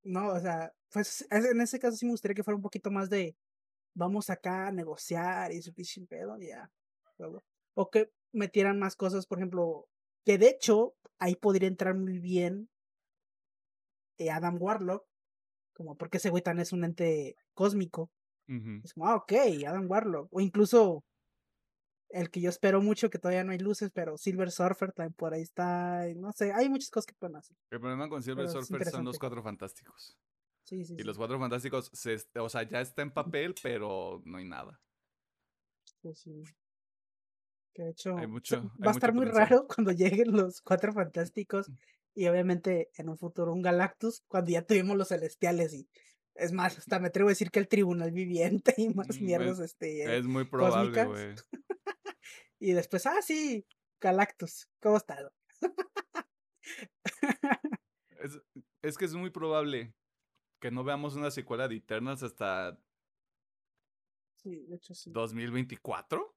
No, 0.03 0.27
o 0.33 0.39
sea, 0.39 0.73
pues 0.91 1.25
es- 1.29 1.45
en 1.45 1.61
ese 1.61 1.79
caso 1.79 1.97
sí 1.97 2.05
me 2.05 2.11
gustaría 2.11 2.35
que 2.35 2.43
fuera 2.43 2.55
un 2.57 2.61
poquito 2.61 2.91
más 2.91 3.09
de 3.09 3.35
vamos 3.95 4.29
acá 4.29 4.67
a 4.67 4.71
negociar 4.71 5.51
y 5.53 5.61
su 5.61 5.73
pinche 5.73 6.01
pedo, 6.07 6.37
ya. 6.39 6.71
O 7.75 7.89
que 7.91 8.11
metieran 8.31 8.79
más 8.79 8.95
cosas, 8.95 9.27
por 9.27 9.37
ejemplo, 9.37 9.87
que 10.25 10.37
de 10.39 10.47
hecho 10.49 10.95
ahí 11.19 11.35
podría 11.35 11.67
entrar 11.67 11.95
muy 11.95 12.19
bien 12.19 12.69
eh, 14.17 14.29
Adam 14.29 14.57
Warlock, 14.61 15.05
como 15.73 15.97
porque 15.97 16.17
ese 16.17 16.29
güey 16.29 16.43
tan 16.43 16.59
es 16.59 16.73
un 16.73 16.83
ente 16.83 17.35
cósmico. 17.53 18.11
Es 18.83 18.93
como, 18.93 19.07
ah, 19.07 19.15
ok, 19.17 19.33
Adam 19.67 19.89
Warlock. 19.89 20.29
O 20.31 20.41
incluso 20.41 21.03
el 22.13 22.29
que 22.29 22.39
yo 22.41 22.49
espero 22.49 22.81
mucho, 22.81 23.09
que 23.09 23.19
todavía 23.19 23.43
no 23.43 23.51
hay 23.51 23.59
luces, 23.59 23.91
pero 23.93 24.17
Silver 24.17 24.51
Surfer 24.51 24.91
también 24.93 25.13
por 25.13 25.33
ahí 25.33 25.41
está. 25.41 26.07
y 26.09 26.15
No 26.15 26.31
sé, 26.31 26.53
hay 26.53 26.69
muchas 26.69 26.89
cosas 26.89 27.07
que 27.07 27.15
pueden 27.15 27.35
hacer. 27.35 27.57
El 27.71 27.79
problema 27.79 28.07
con 28.09 28.21
Silver 28.23 28.45
Pero 28.47 28.61
Surfer 28.61 28.85
son 28.89 29.05
los 29.05 29.19
cuatro 29.19 29.41
fantásticos. 29.43 30.17
Sí, 30.63 30.85
sí, 30.85 30.93
Y 30.93 30.97
sí, 30.99 31.03
los 31.03 31.17
cuatro 31.17 31.37
fantásticos, 31.39 31.89
se, 31.91 32.17
o 32.39 32.47
sea, 32.49 32.63
ya 32.63 32.79
está 32.79 33.01
en 33.01 33.11
papel, 33.11 33.53
pero 33.61 34.21
no 34.25 34.37
hay 34.37 34.45
nada. 34.45 34.79
sí, 36.01 36.13
sí. 36.15 36.43
Que 37.73 37.83
de 37.83 37.89
hecho 37.89 38.15
mucho- 38.27 38.71
va 38.85 38.91
a 38.91 38.91
estar 38.91 39.13
muy 39.13 39.25
potencial. 39.25 39.49
raro 39.49 39.67
cuando 39.75 39.91
lleguen 39.91 40.31
los 40.31 40.61
cuatro 40.61 40.93
fantásticos 40.93 41.71
y 42.13 42.27
obviamente 42.27 42.91
en 42.97 43.09
un 43.09 43.17
futuro 43.17 43.51
un 43.51 43.61
Galactus, 43.63 44.21
cuando 44.27 44.51
ya 44.51 44.61
tuvimos 44.61 44.95
los 44.95 45.07
celestiales 45.09 45.73
y 45.73 45.89
es 46.35 46.51
más, 46.51 46.77
hasta 46.77 46.99
me 46.99 47.07
atrevo 47.07 47.29
a 47.29 47.31
decir 47.31 47.49
que 47.51 47.59
el 47.59 47.67
tribunal 47.67 48.11
viviente 48.11 48.73
y 48.77 48.89
más 48.89 49.19
Mm, 49.19 49.25
mierdas, 49.25 49.59
es- 49.59 49.65
este, 49.71 50.17
Es 50.17 50.25
muy 50.25 50.45
probable, 50.45 51.03
güey. 51.05 51.35
Y 52.63 52.73
después, 52.73 53.05
ah, 53.05 53.21
sí, 53.21 53.65
Galactus, 53.99 54.69
¿cómo 54.81 54.97
está? 54.97 55.31
Es, 58.23 58.39
es 58.81 58.97
que 58.97 59.03
es 59.03 59.13
muy 59.15 59.31
probable 59.31 59.93
que 60.61 60.71
no 60.71 60.85
veamos 60.85 61.17
una 61.17 61.29
secuela 61.29 61.67
de 61.67 61.75
Eternals 61.75 62.23
hasta 62.23 62.79
Sí, 64.43 64.65
de 64.65 64.75
hecho 64.75 64.93
sí. 64.93 65.11
2024. 65.11 66.35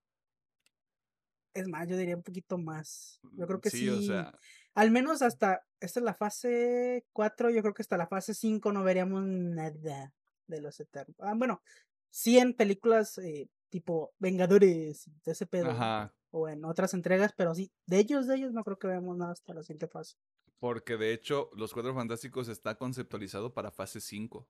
Es 1.54 1.68
más, 1.68 1.88
yo 1.88 1.96
diría 1.96 2.16
un 2.16 2.22
poquito 2.22 2.58
más. 2.58 3.20
Yo 3.32 3.46
creo 3.46 3.60
que 3.60 3.70
sí. 3.70 3.88
Mm, 3.90 3.98
o 3.98 4.02
sea, 4.02 4.38
Al 4.74 4.90
menos 4.90 5.22
hasta, 5.22 5.64
esta 5.80 6.00
es 6.00 6.04
la 6.04 6.14
fase 6.14 7.04
4, 7.12 7.50
yo 7.50 7.62
creo 7.62 7.74
que 7.74 7.82
hasta 7.82 7.96
la 7.96 8.06
fase 8.06 8.34
5 8.34 8.72
no 8.72 8.84
veríamos 8.84 9.24
nada 9.24 10.12
de 10.46 10.60
los 10.60 10.78
Eternos. 10.80 11.16
Ah, 11.20 11.34
bueno, 11.36 11.62
sí 12.10 12.38
en 12.38 12.54
películas 12.54 13.18
eh, 13.18 13.48
tipo 13.68 14.14
Vengadores, 14.18 15.10
de 15.24 15.32
ese 15.32 15.46
pedo. 15.46 15.70
Ajá. 15.70 16.14
O 16.30 16.48
en 16.48 16.64
otras 16.64 16.92
entregas, 16.94 17.32
pero 17.36 17.54
sí, 17.54 17.72
de 17.86 17.98
ellos, 17.98 18.26
de 18.26 18.36
ellos 18.36 18.52
no 18.52 18.64
creo 18.64 18.78
que 18.78 18.88
veamos 18.88 19.16
nada 19.16 19.32
hasta 19.32 19.54
la 19.54 19.62
siguiente 19.62 19.88
fase. 19.88 20.16
Porque 20.58 20.96
de 20.96 21.12
hecho, 21.12 21.50
los 21.54 21.72
Cuatro 21.72 21.94
Fantásticos 21.94 22.48
está 22.48 22.76
conceptualizado 22.76 23.52
para 23.52 23.70
fase 23.70 24.00
5. 24.00 24.48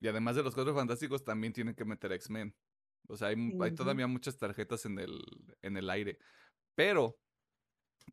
Y 0.00 0.08
además 0.08 0.36
de 0.36 0.42
los 0.42 0.54
Cuatro 0.54 0.74
Fantásticos, 0.74 1.24
también 1.24 1.52
tienen 1.52 1.74
que 1.74 1.84
meter 1.84 2.12
X-Men. 2.12 2.54
O 3.08 3.16
sea, 3.16 3.28
hay, 3.28 3.74
todavía 3.74 4.06
muchas 4.06 4.38
tarjetas 4.38 4.86
en 4.86 4.98
el, 4.98 5.20
en 5.62 5.76
el 5.76 5.90
aire. 5.90 6.18
Pero 6.74 7.18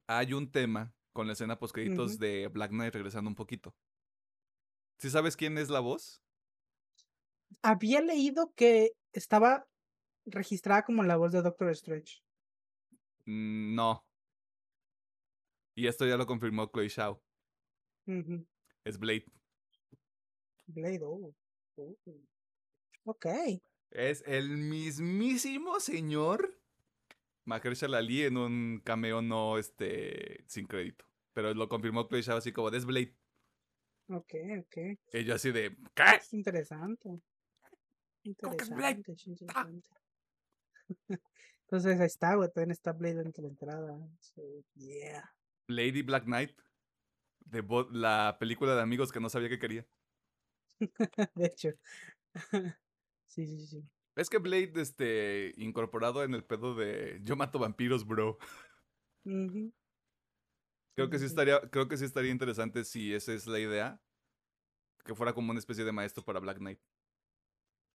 hay 0.08 0.34
un 0.34 0.52
tema 0.52 0.94
con 1.14 1.28
la 1.28 1.34
escena 1.34 1.60
post 1.60 1.74
créditos 1.74 2.18
de 2.20 2.48
Black 2.48 2.72
Knight 2.72 2.94
regresando 2.94 3.30
un 3.30 3.36
poquito. 3.36 3.76
¿Sí 4.98 5.10
sabes 5.10 5.36
quién 5.36 5.58
es 5.58 5.70
la 5.70 5.80
voz? 5.80 6.22
Había 7.62 8.02
leído 8.02 8.54
que 8.56 8.92
estaba 9.14 9.68
registrada 10.26 10.84
como 10.84 11.04
la 11.04 11.18
voz 11.18 11.32
de 11.32 11.42
Doctor 11.42 11.70
Strange. 11.72 12.22
Mm, 13.26 13.76
No. 13.76 14.04
Y 15.76 15.86
esto 15.86 16.08
ya 16.08 16.18
lo 16.18 16.26
confirmó 16.26 16.66
Chloe 16.72 16.90
Shaw. 16.90 17.22
Ujú. 18.08 18.48
Es 18.84 18.98
Blade. 18.98 19.26
Blade, 20.66 21.02
oh. 21.04 21.36
oh. 21.76 21.98
Ok. 23.04 23.28
Es 23.92 24.24
el 24.26 24.58
mismísimo 24.58 25.80
señor 25.80 26.60
Mahershala 27.46 28.00
Ali 28.00 28.24
en 28.24 28.38
un 28.38 28.82
cameo 28.84 29.22
no 29.22 29.58
este 29.58 30.44
sin 30.48 30.66
crédito. 30.66 31.06
Pero 31.34 31.54
lo 31.54 31.70
confirmó 31.70 32.08
Chloe 32.08 32.24
Shaw 32.24 32.38
así 32.38 32.52
como 32.52 32.70
"Es 32.70 32.86
Blade. 32.86 33.16
Ok, 34.10 34.34
ok. 34.60 34.78
Yo 35.26 35.36
así 35.36 35.52
de 35.52 35.78
¿Qué? 35.94 36.04
Es 36.18 36.34
interesante. 36.34 37.08
¿Cómo 37.10 37.22
que 37.22 37.22
es 37.22 37.22
Blade? 37.22 38.16
Interesante, 38.28 39.16
sí, 39.16 39.30
interesante. 39.32 39.90
Entonces 41.62 42.00
ahí 42.00 42.08
está, 42.08 42.36
güey. 42.36 42.50
También 42.52 42.72
está 42.72 42.92
Blade 42.92 43.24
dentro 43.24 43.42
de 43.42 43.48
la 43.48 43.52
entrada. 43.54 44.10
So, 44.20 44.42
yeah. 44.76 45.34
Lady 45.68 46.02
Black 46.02 46.26
Knight. 46.26 46.52
De 47.40 47.62
Bo- 47.62 47.90
la 47.90 48.36
película 48.40 48.76
de 48.76 48.82
amigos 48.82 49.12
que 49.12 49.22
no 49.22 49.30
sabía 49.30 49.48
que 49.48 49.60
quería. 49.60 49.88
De 51.36 51.46
hecho. 51.46 51.70
sí, 53.26 53.48
sí, 53.48 53.66
sí. 53.66 53.90
Es 54.18 54.30
que 54.30 54.40
Blade, 54.40 54.74
este, 54.76 55.54
incorporado 55.58 56.24
en 56.24 56.34
el 56.34 56.44
pedo 56.44 56.76
de 56.76 57.20
yo 57.24 57.36
mato 57.38 57.60
vampiros, 57.60 58.06
bro. 58.06 58.38
Creo 59.24 61.10
que 61.10 61.20
sí. 61.20 61.26
estaría, 61.26 61.62
creo 61.70 61.88
que 61.88 61.98
sí 61.98 62.04
estaría 62.04 62.32
interesante 62.32 62.84
si 62.84 63.14
esa 63.14 63.32
es 63.32 63.48
la 63.48 63.60
idea. 63.60 64.02
Que 65.06 65.16
fuera 65.16 65.34
como 65.34 65.52
una 65.52 65.60
especie 65.60 65.86
de 65.86 65.94
maestro 65.94 66.26
para 66.26 66.40
Black 66.42 66.58
Knight. 66.58 66.80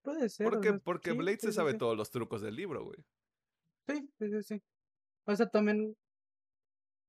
Puede 0.03 0.29
ser. 0.29 0.47
o 0.47 0.51
Porque, 0.51 0.69
sea, 0.71 0.79
porque 0.81 1.11
sí, 1.13 1.17
Blade 1.17 1.39
sí, 1.41 1.47
se 1.49 1.53
sabe 1.53 1.73
sí. 1.73 1.79
todos 1.79 1.97
los 1.97 2.11
trucos 2.11 2.43
del 2.43 2.57
libro, 2.57 2.85
güey. 2.85 2.99
Sí, 3.89 4.09
sí, 4.19 4.29
sí, 4.31 4.43
sí. 4.43 4.63
O 5.27 5.37
sea, 5.37 5.49
también. 5.49 5.97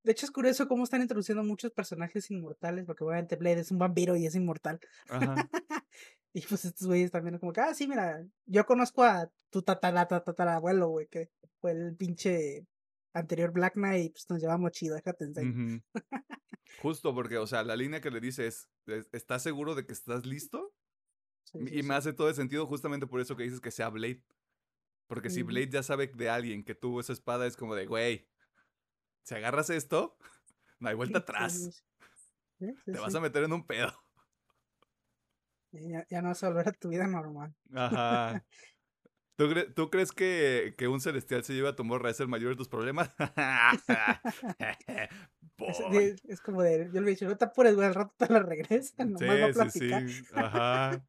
De 0.04 0.12
hecho, 0.12 0.26
es 0.26 0.32
curioso 0.32 0.68
cómo 0.68 0.84
están 0.84 1.00
introduciendo 1.00 1.42
muchos 1.42 1.72
personajes 1.72 2.30
inmortales, 2.30 2.84
porque 2.84 3.04
obviamente 3.04 3.36
Blade 3.36 3.60
es 3.60 3.70
un 3.70 3.78
vampiro 3.78 4.16
y 4.16 4.26
es 4.26 4.34
inmortal. 4.34 4.78
Ajá. 5.08 5.34
y 6.34 6.42
pues 6.42 6.64
estos 6.66 6.86
güeyes 6.86 7.10
también, 7.10 7.38
como 7.38 7.52
que, 7.52 7.62
ah, 7.62 7.72
sí, 7.74 7.88
mira, 7.88 8.22
yo 8.44 8.66
conozco 8.66 9.02
a 9.02 9.30
tu 9.50 9.62
tatara, 9.62 10.06
tatarabuelo, 10.06 10.88
güey, 10.88 11.06
que 11.08 11.30
fue 11.58 11.72
el 11.72 11.96
pinche 11.96 12.66
anterior 13.14 13.52
Black 13.52 13.74
Knight, 13.74 14.12
pues 14.12 14.26
nos 14.28 14.42
llevamos 14.42 14.72
chido, 14.72 14.94
déjate. 14.94 15.24
Ujú. 15.26 15.80
Justo 16.82 17.14
porque, 17.14 17.38
o 17.38 17.46
sea, 17.46 17.62
la 17.62 17.76
línea 17.76 18.02
que 18.02 18.10
le 18.10 18.20
dice 18.20 18.46
es, 18.46 18.68
¿estás 19.12 19.42
seguro 19.42 19.74
de 19.74 19.86
que 19.86 19.92
estás 19.92 20.26
listo? 20.26 20.73
Sí, 21.54 21.60
Y 21.60 21.82
sí, 21.82 21.82
me 21.82 21.94
sí. 21.94 21.98
hace 21.98 22.12
todo 22.12 22.28
el 22.28 22.34
sentido 22.34 22.66
justamente 22.66 23.06
por 23.06 23.20
eso 23.20 23.36
que 23.36 23.44
dices 23.44 23.60
que 23.60 23.70
sea 23.70 23.88
Blade. 23.88 24.22
Porque 25.06 25.30
si. 25.30 25.42
Blade 25.42 25.70
ya 25.70 25.82
sabe 25.82 26.08
de 26.08 26.28
alguien 26.30 26.64
que 26.64 26.74
tuvo 26.74 27.00
esa 27.00 27.12
espada, 27.12 27.46
es 27.46 27.56
como 27.56 27.74
de, 27.74 27.86
güey, 27.86 28.28
si 29.22 29.34
agarras 29.34 29.70
esto, 29.70 30.16
no 30.80 30.88
hay 30.88 30.94
vuelta 30.94 31.18
Sí, 31.18 31.24
sí, 31.24 31.32
atrás. 31.32 31.52
sí, 31.52 31.72
sí. 31.72 31.82
Sí, 32.58 32.66
sí, 32.84 32.92
Te 32.92 32.98
vas 32.98 33.12
sí. 33.12 33.18
a 33.18 33.20
meter 33.20 33.44
en 33.44 33.52
un 33.52 33.66
pedo. 33.66 33.92
Ya, 35.72 36.06
ya 36.08 36.22
no 36.22 36.28
vas 36.28 36.42
a 36.44 36.48
volver 36.48 36.68
a 36.68 36.72
tu 36.72 36.88
vida 36.88 37.06
normal. 37.06 37.52
Ajá. 37.74 38.44
¿Tú, 39.36 39.46
cre- 39.46 39.74
tú 39.74 39.90
crees 39.90 40.12
que, 40.12 40.74
que 40.78 40.86
un 40.86 41.00
celestial 41.00 41.42
se 41.42 41.52
lleva 41.54 41.70
a 41.70 41.76
tu 41.76 41.82
morra 41.82 42.10
es 42.10 42.20
el 42.20 42.28
mayor 42.28 42.50
de 42.50 42.56
tus 42.56 42.68
problemas? 42.68 43.10
Es, 46.28 46.40
como 46.40 46.62
de, 46.62 46.90
yo 46.92 47.00
le 47.00 47.08
he 47.08 47.10
dicho, 47.14 47.26
no 47.26 47.36
te 47.36 47.44
apures, 47.44 47.74
güey, 47.74 47.86
al 47.88 47.94
rato 47.94 48.14
te 48.16 48.32
la 48.32 48.40
regresan, 48.40 49.12
nomás 49.12 49.40
va 49.40 49.46
a 49.46 49.48
Sí, 49.48 49.70
sí, 49.70 49.78
platicar. 49.80 50.02
sí. 50.08 50.26
Ajá. 50.34 51.04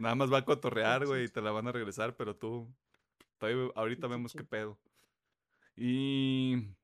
Nada 0.00 0.14
más 0.14 0.32
va 0.32 0.38
a 0.38 0.44
cotorrear, 0.44 1.06
güey, 1.06 1.24
y 1.24 1.28
te 1.28 1.40
la 1.40 1.50
van 1.52 1.66
a 1.68 1.72
regresar, 1.72 2.16
pero 2.16 2.36
tú. 2.36 2.72
todavía- 3.38 3.70
ahorita 3.76 4.06
vemos 4.08 4.32
qué 4.32 4.44
pedo. 4.44 4.78
Y. 5.76 6.74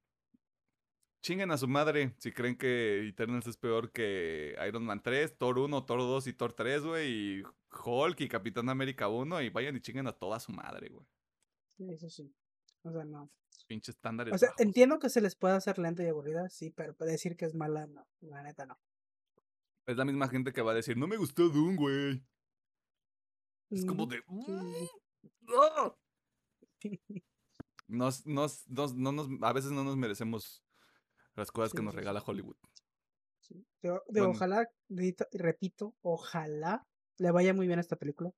Chinguen 1.22 1.50
a 1.50 1.56
su 1.56 1.66
madre 1.66 2.14
si 2.18 2.32
creen 2.32 2.54
que 2.56 3.08
Eternals 3.08 3.46
es 3.46 3.56
peor 3.56 3.90
que 3.92 4.54
Iron 4.68 4.84
Man 4.84 5.02
3, 5.02 5.38
Thor 5.38 5.58
1, 5.58 5.84
Thor 5.86 6.00
2 6.00 6.26
y 6.26 6.32
Thor 6.34 6.52
3, 6.52 6.84
güey, 6.84 7.10
y 7.38 7.42
Hulk 7.84 8.20
y 8.20 8.28
Capitán 8.28 8.68
América 8.68 9.08
1, 9.08 9.40
y 9.40 9.48
vayan 9.48 9.74
y 9.74 9.80
chinguen 9.80 10.06
a 10.06 10.12
toda 10.12 10.38
su 10.38 10.52
madre, 10.52 10.90
güey. 10.90 11.06
Sí, 11.78 11.90
Eso 11.90 12.10
sí. 12.10 12.30
O 12.82 12.92
sea, 12.92 13.04
no. 13.06 13.30
Pinches 13.66 13.94
estándares 13.94 14.34
O 14.34 14.38
sea, 14.38 14.50
bajos. 14.50 14.60
entiendo 14.60 14.98
que 14.98 15.08
se 15.08 15.22
les 15.22 15.34
puede 15.34 15.54
hacer 15.54 15.78
lenta 15.78 16.02
y 16.04 16.08
aburrida, 16.08 16.50
sí, 16.50 16.70
pero 16.76 16.92
decir 17.00 17.34
que 17.38 17.46
es 17.46 17.54
mala, 17.54 17.86
no. 17.86 18.06
La 18.20 18.42
neta, 18.42 18.66
no. 18.66 18.78
Es 19.86 19.96
la 19.96 20.04
misma 20.04 20.28
gente 20.28 20.52
que 20.52 20.60
va 20.60 20.72
a 20.72 20.74
decir, 20.74 20.98
no 20.98 21.06
me 21.06 21.16
gustó 21.16 21.48
Doom, 21.48 21.76
güey. 21.76 22.22
Es 23.74 23.84
como 23.86 24.06
de... 24.06 24.22
nos, 27.88 28.26
no 28.26 29.12
nos, 29.12 29.28
a 29.42 29.52
veces 29.52 29.70
no 29.72 29.84
nos 29.84 29.96
merecemos 29.96 30.62
las 31.34 31.50
cosas 31.50 31.72
que 31.72 31.82
nos 31.82 31.94
regala 31.94 32.22
Hollywood. 32.24 32.56
Sí. 33.40 33.66
De, 33.82 33.90
de 33.90 34.20
Bueno. 34.20 34.30
ojalá, 34.30 34.68
repito- 34.88 35.28
repito, 35.32 35.94
ojalá 36.02 36.86
le 37.18 37.30
vaya 37.30 37.52
muy 37.54 37.66
bien 37.66 37.78
a 37.78 37.82
esta 37.82 37.96
película. 37.96 38.30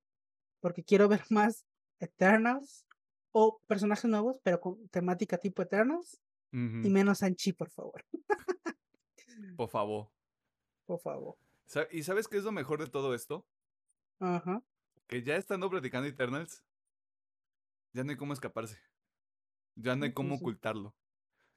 Porque 0.60 0.82
quiero 0.84 1.08
ver 1.08 1.22
más 1.30 1.64
Eternals 2.00 2.86
o 3.32 3.60
personajes 3.66 4.04
nuevos, 4.10 4.38
pero 4.42 4.60
con 4.60 4.88
temática 4.88 5.38
tipo 5.38 5.62
Eternals 5.62 6.18
y 6.52 6.88
menos 6.90 7.18
Sanchi, 7.18 7.52
por 7.52 7.70
favor. 7.70 8.02
Por 9.58 9.68
favor. 9.68 10.08
Por 10.86 10.98
favor. 10.98 11.36
¿Y 11.90 12.02
sabes 12.02 12.26
qué 12.28 12.38
es 12.38 12.44
lo 12.44 12.52
mejor 12.52 12.80
de 12.80 12.86
todo 12.88 13.14
esto? 13.14 13.44
Ajá. 14.18 14.62
Que 15.06 15.22
ya 15.22 15.36
estando 15.36 15.70
platicando 15.70 16.08
Eternals, 16.08 16.64
ya 17.92 18.04
no 18.04 18.10
hay 18.10 18.16
cómo 18.16 18.32
escaparse. 18.32 18.78
Ya 19.76 19.94
no 19.94 20.04
hay 20.04 20.12
cómo 20.12 20.36
ocultarlo. 20.36 20.96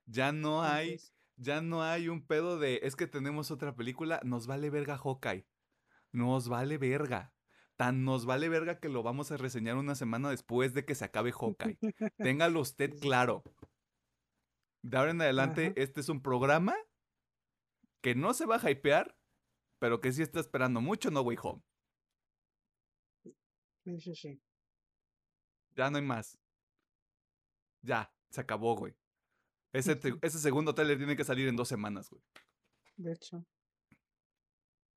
Ya 0.06 0.32
no 0.32 0.64
hay, 0.64 1.00
ya 1.36 1.62
no 1.62 1.84
hay 1.84 2.10
un 2.10 2.26
pedo 2.26 2.60
de, 2.60 2.80
es 2.84 2.96
que 2.96 3.08
tenemos 3.08 3.52
otra 3.52 3.76
película, 3.76 4.20
nos 4.24 4.48
vale 4.48 4.70
verga 4.70 4.98
Hawkeye. 4.98 5.48
Nos 6.12 6.50
vale 6.50 6.78
verga. 6.78 7.34
Tan 7.76 8.04
nos 8.04 8.26
vale 8.26 8.50
verga 8.50 8.80
que 8.80 8.90
lo 8.90 9.04
vamos 9.04 9.32
a 9.32 9.38
reseñar 9.38 9.78
una 9.78 9.96
semana 9.96 10.30
después 10.30 10.74
de 10.74 10.86
que 10.86 10.96
se 10.96 11.06
acabe 11.06 11.32
Hawkeye. 11.32 11.78
Téngalo 12.18 12.60
usted 12.62 13.00
claro. 13.00 13.44
De 14.82 14.98
ahora 14.98 15.12
en 15.12 15.22
adelante, 15.22 15.68
Ajá. 15.68 15.74
este 15.76 16.02
es 16.02 16.10
un 16.10 16.22
programa 16.22 16.76
que 18.02 18.16
no 18.16 18.34
se 18.34 18.46
va 18.46 18.58
a 18.58 18.72
hypear, 18.72 19.18
pero 19.80 20.02
que 20.02 20.12
sí 20.12 20.22
está 20.22 20.40
esperando 20.40 20.82
mucho 20.82 21.12
No 21.12 21.22
Way 21.22 21.38
Home. 21.42 21.62
Sí, 23.84 24.00
sí, 24.00 24.16
sí. 24.16 24.42
Ya 25.76 25.90
no 25.90 25.98
hay 25.98 26.04
más. 26.04 26.38
Ya, 27.82 28.12
se 28.30 28.42
acabó, 28.42 28.76
güey. 28.76 28.94
Ese, 29.72 29.96
te- 29.96 30.14
ese 30.22 30.40
segundo 30.40 30.74
trailer 30.74 30.98
tiene 30.98 31.16
que 31.16 31.24
salir 31.24 31.48
en 31.48 31.56
dos 31.56 31.68
semanas, 31.68 32.10
güey. 32.10 32.22
De 32.98 33.14
hecho. 33.14 33.46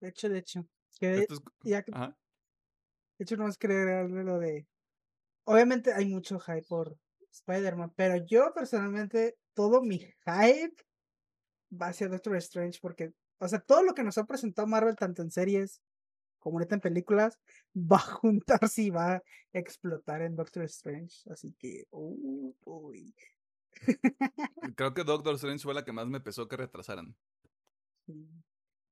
De 0.00 0.08
hecho, 0.08 0.28
de 0.28 0.38
hecho. 0.38 0.66
Que 0.98 1.14
es- 1.20 1.26
ya 1.62 1.82
que- 1.82 1.92
Ajá. 1.94 2.16
De 3.18 3.24
hecho, 3.24 3.36
no 3.36 3.48
es 3.48 3.56
creer 3.58 4.10
lo 4.10 4.38
de. 4.38 4.66
Obviamente 5.44 5.92
hay 5.92 6.06
mucho 6.06 6.40
hype 6.40 6.64
por 6.68 6.96
Spider-Man, 7.30 7.92
pero 7.96 8.16
yo 8.26 8.52
personalmente, 8.54 9.36
todo 9.54 9.82
mi 9.82 9.98
hype 9.98 10.74
va 11.72 11.88
hacia 11.88 12.08
Doctor 12.08 12.36
Strange 12.36 12.78
porque, 12.80 13.12
o 13.38 13.48
sea, 13.48 13.60
todo 13.60 13.82
lo 13.82 13.94
que 13.94 14.02
nos 14.02 14.18
ha 14.18 14.24
presentado 14.24 14.66
Marvel, 14.66 14.96
tanto 14.96 15.22
en 15.22 15.30
series 15.30 15.80
como 16.42 16.58
ahorita 16.58 16.74
en 16.74 16.80
películas, 16.80 17.38
va 17.74 17.96
a 17.96 18.00
juntarse 18.00 18.82
y 18.82 18.90
va 18.90 19.14
a 19.14 19.22
explotar 19.52 20.22
en 20.22 20.36
Doctor 20.36 20.64
Strange. 20.64 21.30
Así 21.30 21.54
que, 21.58 21.84
uh, 21.90 22.52
uy. 22.64 23.14
Creo 24.76 24.94
que 24.94 25.04
Doctor 25.04 25.34
Strange 25.36 25.62
fue 25.62 25.74
la 25.74 25.84
que 25.84 25.92
más 25.92 26.06
me 26.06 26.20
pesó 26.20 26.48
que 26.48 26.56
retrasaran. 26.56 27.14
Sí. 28.06 28.28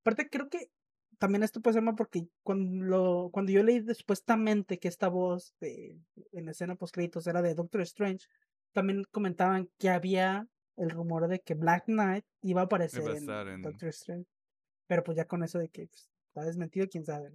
Aparte, 0.02 0.28
creo 0.30 0.48
que 0.48 0.70
también 1.18 1.42
esto 1.42 1.60
puede 1.60 1.74
ser 1.74 1.82
mal 1.82 1.94
porque 1.96 2.26
cuando, 2.42 2.84
lo- 2.84 3.30
cuando 3.30 3.52
yo 3.52 3.62
leí 3.62 3.84
supuestamente 3.94 4.78
que 4.78 4.88
esta 4.88 5.08
voz 5.08 5.54
de, 5.60 5.98
en 6.32 6.44
la 6.46 6.52
escena 6.52 6.76
post 6.76 6.94
créditos 6.94 7.26
era 7.26 7.42
de 7.42 7.54
Doctor 7.54 7.82
Strange, 7.82 8.26
también 8.72 9.04
comentaban 9.10 9.68
que 9.78 9.90
había 9.90 10.46
el 10.76 10.90
rumor 10.90 11.28
de 11.28 11.40
que 11.40 11.54
Black 11.54 11.84
Knight 11.86 12.24
iba 12.42 12.62
a 12.62 12.64
aparecer 12.64 13.02
Iba 13.02 13.10
a 13.10 13.12
en, 13.16 13.18
estar 13.22 13.48
en- 13.48 13.62
Doctor 13.62 13.88
Strange. 13.90 14.26
Pero 14.86 15.04
pues 15.04 15.16
ya 15.16 15.26
con 15.26 15.44
eso 15.44 15.58
de 15.58 15.68
que 15.68 15.86
pues, 15.86 16.09
está 16.30 16.44
desmentido, 16.44 16.88
quién 16.88 17.04
sabe. 17.04 17.30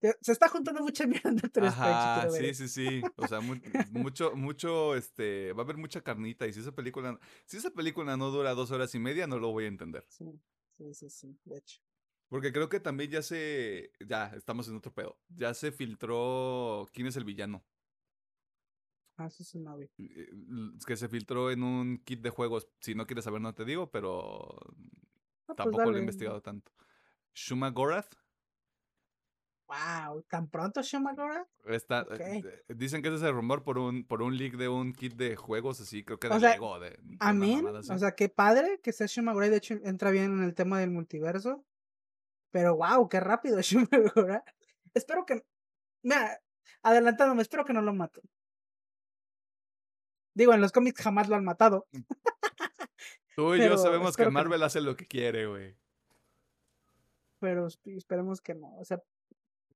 Pero 0.00 0.14
Se 0.20 0.32
está 0.32 0.48
juntando 0.48 0.82
mucha 0.82 1.06
mierda 1.06 1.28
en 1.28 1.36
Doctor 1.36 1.64
Ajá, 1.64 2.30
sí, 2.30 2.54
sí, 2.54 2.68
sí. 2.68 3.02
O 3.16 3.28
sea, 3.28 3.40
mucho, 3.90 4.34
mucho, 4.34 4.96
este, 4.96 5.52
va 5.52 5.62
a 5.62 5.64
haber 5.64 5.76
mucha 5.76 6.00
carnita. 6.00 6.46
Y 6.46 6.52
si 6.52 6.60
esa 6.60 6.72
película, 6.72 7.18
si 7.44 7.58
esa 7.58 7.70
película 7.70 8.16
no 8.16 8.30
dura 8.30 8.54
dos 8.54 8.70
horas 8.70 8.94
y 8.94 8.98
media, 8.98 9.26
no 9.26 9.38
lo 9.38 9.52
voy 9.52 9.64
a 9.64 9.68
entender. 9.68 10.04
Sí, 10.08 10.40
sí, 10.76 10.94
sí, 10.94 11.10
sí, 11.10 11.38
de 11.44 11.58
hecho. 11.58 11.80
Porque 12.28 12.52
creo 12.52 12.68
que 12.68 12.80
también 12.80 13.10
ya 13.10 13.22
se, 13.22 13.92
ya, 14.06 14.28
estamos 14.36 14.68
en 14.68 14.76
otro 14.76 14.94
pedo. 14.94 15.18
Ya 15.28 15.52
se 15.52 15.72
filtró 15.72 16.88
quién 16.92 17.08
es 17.08 17.16
el 17.16 17.24
villano. 17.24 17.64
Ah, 19.16 19.26
eso 19.26 19.44
sí 19.44 19.58
no 19.58 19.78
eh, 19.78 19.88
Que 20.86 20.96
se 20.96 21.08
filtró 21.08 21.50
en 21.50 21.62
un 21.62 21.98
kit 21.98 22.22
de 22.22 22.30
juegos. 22.30 22.68
Si 22.80 22.94
no 22.94 23.06
quieres 23.06 23.24
saber, 23.24 23.42
no 23.42 23.54
te 23.54 23.66
digo, 23.66 23.90
pero 23.90 24.46
ah, 25.46 25.54
pues 25.54 25.56
tampoco 25.56 25.90
lo 25.90 25.96
he 25.98 26.00
investigado 26.00 26.40
tanto. 26.40 26.72
Shuma 27.34 27.70
Gorath 27.70 28.14
Wow, 29.70 30.22
¿tan 30.22 30.48
pronto 30.48 30.82
Shumagora? 30.82 31.46
Está, 31.66 32.04
eh, 32.18 32.42
eh, 32.44 32.74
Dicen 32.74 33.02
que 33.02 33.08
ese 33.08 33.18
es 33.18 33.22
el 33.22 33.34
rumor 33.34 33.62
por 33.62 33.78
un, 33.78 34.02
por 34.04 34.20
un 34.20 34.36
leak 34.36 34.56
de 34.56 34.68
un 34.68 34.92
kit 34.92 35.14
de 35.14 35.36
juegos 35.36 35.80
así, 35.80 36.02
creo 36.02 36.18
que 36.18 36.28
de 36.28 36.40
Lego. 36.40 36.80
De, 36.80 36.98
a 37.20 37.32
mí, 37.32 37.62
o 37.64 37.98
sea, 37.98 38.16
qué 38.16 38.28
padre 38.28 38.80
que 38.82 38.92
sea 38.92 39.06
Shumagora 39.06 39.46
y 39.46 39.50
de 39.50 39.58
hecho 39.58 39.74
entra 39.84 40.10
bien 40.10 40.38
en 40.38 40.42
el 40.42 40.54
tema 40.56 40.80
del 40.80 40.90
multiverso. 40.90 41.64
Pero 42.50 42.76
wow, 42.76 43.08
qué 43.08 43.20
rápido 43.20 43.60
Shumagora. 43.62 44.42
Espero 44.92 45.24
que. 45.24 45.44
Mira, 46.02 46.40
adelantándome, 46.82 47.42
espero 47.42 47.64
que 47.64 47.72
no 47.72 47.80
lo 47.80 47.94
maten. 47.94 48.24
Digo, 50.34 50.52
en 50.52 50.62
los 50.62 50.72
cómics 50.72 51.00
jamás 51.00 51.28
lo 51.28 51.36
han 51.36 51.44
matado. 51.44 51.86
Tú 53.36 53.54
y 53.54 53.60
yo 53.60 53.78
sabemos 53.78 54.16
que 54.16 54.28
Marvel 54.30 54.64
hace 54.64 54.80
lo 54.80 54.96
que 54.96 55.06
quiere, 55.06 55.46
güey. 55.46 55.76
Pero 57.40 57.66
esperemos 57.84 58.40
que 58.40 58.54
no. 58.54 58.76
O 58.78 58.84
sea, 58.84 59.02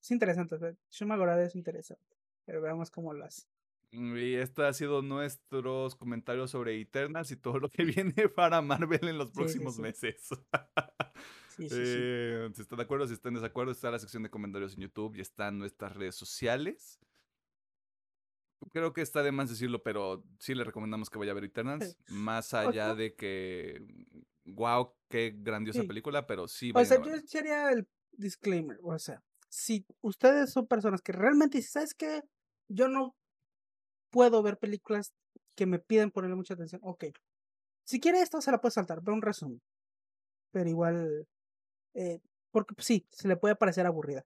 es 0.00 0.10
interesante. 0.10 0.76
Shumagorada 0.90 1.42
es 1.42 1.56
interesante. 1.56 2.16
Pero 2.44 2.60
veamos 2.60 2.90
cómo 2.90 3.12
lo 3.14 3.24
hace. 3.24 3.46
Mm, 3.92 4.16
y 4.16 4.34
este 4.34 4.64
ha 4.64 4.72
sido 4.72 5.02
nuestros 5.02 5.94
comentarios 5.94 6.50
sobre 6.50 6.80
Eternals 6.80 7.30
y 7.30 7.36
todo 7.36 7.58
lo 7.58 7.70
que 7.70 7.84
viene 8.12 8.28
para 8.28 8.60
Marvel 8.60 9.08
en 9.08 9.18
los 9.18 9.30
próximos 9.30 9.78
meses. 9.78 10.28
eh, 11.58 12.50
si 12.52 12.62
están 12.62 12.76
de 12.76 12.82
acuerdo, 12.82 13.06
si 13.06 13.14
están 13.14 13.34
en 13.34 13.42
desacuerdo, 13.42 13.72
está 13.72 13.90
la 13.90 13.98
sección 13.98 14.22
de 14.22 14.30
comentarios 14.30 14.74
en 14.74 14.80
YouTube 14.80 15.14
y 15.16 15.20
están 15.20 15.58
nuestras 15.58 15.94
redes 15.94 16.16
sociales. 16.16 17.00
Creo 18.70 18.92
que 18.92 19.02
está 19.02 19.22
de 19.22 19.30
más 19.30 19.50
decirlo, 19.50 19.82
pero 19.82 20.24
sí 20.38 20.54
le 20.54 20.64
recomendamos 20.64 21.10
que 21.10 21.18
vaya 21.18 21.32
a 21.32 21.34
ver 21.34 21.44
Eternals. 21.44 21.96
Más 22.08 22.54
allá 22.54 22.94
de 22.94 23.14
que, 23.14 23.82
wow, 24.44 24.92
qué 25.08 25.34
grandiosa 25.36 25.82
película, 25.84 26.26
pero 26.26 26.48
sí. 26.48 26.72
O 26.74 26.84
sea, 26.84 27.02
yo 27.02 27.12
sería 27.26 27.70
el 27.70 27.88
disclaimer, 28.12 28.78
o 28.82 28.98
sea, 28.98 29.22
si 29.48 29.86
ustedes 30.00 30.50
son 30.50 30.66
personas 30.66 31.00
que 31.00 31.12
realmente 31.12 31.62
¿sabes 31.62 31.94
qué? 31.94 32.22
Yo 32.68 32.88
no 32.88 33.14
puedo 34.10 34.42
ver 34.42 34.58
películas 34.58 35.12
que 35.54 35.66
me 35.66 35.78
piden 35.78 36.10
ponerle 36.10 36.36
mucha 36.36 36.54
atención. 36.54 36.80
Ok. 36.84 37.04
Si 37.84 38.00
quiere 38.00 38.20
esto, 38.20 38.40
se 38.40 38.50
la 38.50 38.60
puede 38.60 38.72
saltar, 38.72 39.02
ve 39.02 39.12
un 39.12 39.22
resumen. 39.22 39.60
Pero 40.50 40.68
igual, 40.68 41.28
eh, 41.94 42.20
porque 42.50 42.74
pues, 42.74 42.86
sí, 42.86 43.06
se 43.10 43.28
le 43.28 43.36
puede 43.36 43.56
parecer 43.56 43.86
aburrida. 43.86 44.24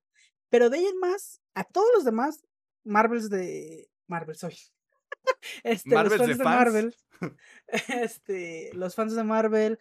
Pero 0.48 0.70
de 0.70 0.78
ahí 0.78 0.86
en 0.86 0.98
más, 0.98 1.40
a 1.54 1.64
todos 1.64 1.88
los 1.94 2.04
demás, 2.04 2.42
Marvels 2.84 3.28
de... 3.28 3.90
Marvel 4.06 4.36
soy. 4.36 4.56
este, 5.64 5.90
los 5.90 6.16
fans 6.16 6.38
de, 6.38 6.44
Marvel. 6.44 6.96
este, 7.88 8.70
los 8.74 8.94
fans 8.94 9.14
de 9.14 9.24
Marvel. 9.24 9.78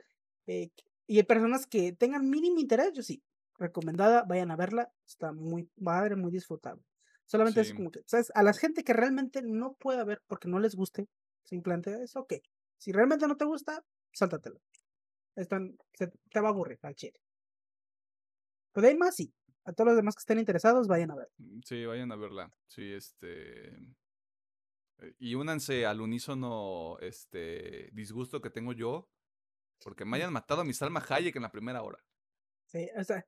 Eh, 0.48 0.72
y 1.06 1.18
hay 1.18 1.24
personas 1.24 1.68
que 1.68 1.94
tengan 1.94 2.30
mínimo 2.30 2.60
interés, 2.60 2.94
yo 2.94 3.04
sí, 3.04 3.24
recomendada, 3.58 4.24
vayan 4.24 4.52
a 4.52 4.56
verla, 4.56 4.92
está 5.06 5.32
muy 5.32 5.70
padre, 5.84 6.16
muy 6.16 6.32
disfrutable. 6.32 6.84
Solamente 7.26 7.60
es 7.60 7.74
como 7.74 7.92
que, 7.92 8.02
¿sabes? 8.06 8.32
A 8.36 8.44
la 8.44 8.54
gente 8.54 8.84
que 8.84 8.94
realmente 8.94 9.42
no 9.42 9.74
pueda 9.74 10.06
ver 10.06 10.24
porque 10.28 10.48
no 10.48 10.60
les 10.60 10.76
guste, 10.76 11.10
simplemente 11.44 12.02
es 12.02 12.16
ok. 12.16 12.36
Si 12.78 12.94
realmente 12.94 13.28
no 13.28 13.36
te 13.36 13.44
gusta, 13.44 13.84
sáltatelo. 14.14 14.62
Están, 15.36 15.78
se, 15.94 16.08
te 16.08 16.40
va 16.40 16.50
a 16.50 16.52
aburrir 16.52 16.80
al 16.84 16.96
chile. 16.96 17.20
Pero 18.72 18.84
de 18.84 18.92
ahí 18.92 18.98
más, 18.98 19.16
sí. 19.16 19.34
A 19.66 19.74
todos 19.74 19.90
los 19.90 19.98
demás 19.98 20.16
que 20.16 20.22
estén 20.22 20.40
interesados, 20.40 20.88
vayan 20.88 21.12
a 21.12 21.16
ver. 21.16 21.30
Mm, 21.38 21.60
sí, 21.66 21.86
vayan 21.86 22.12
a 22.12 22.16
verla. 22.16 22.50
Sí, 22.68 22.94
este. 22.94 23.76
Eh, 25.00 25.16
y 25.20 25.36
únanse 25.36 25.86
al 25.86 26.00
unísono 26.00 26.98
este 27.02 27.90
disgusto 27.92 28.40
que 28.40 28.50
tengo 28.50 28.72
yo 28.72 29.10
porque 29.84 30.06
me 30.06 30.18
hayan 30.18 30.34
matado 30.34 30.62
a 30.62 30.66
mi 30.66 30.74
Salma 30.74 31.04
Hayek 31.08 31.36
en 31.36 31.44
la 31.44 31.52
primera 31.52 31.82
hora. 31.82 32.00
Sí, 32.66 32.90
o 32.98 33.04
sea, 33.04 33.26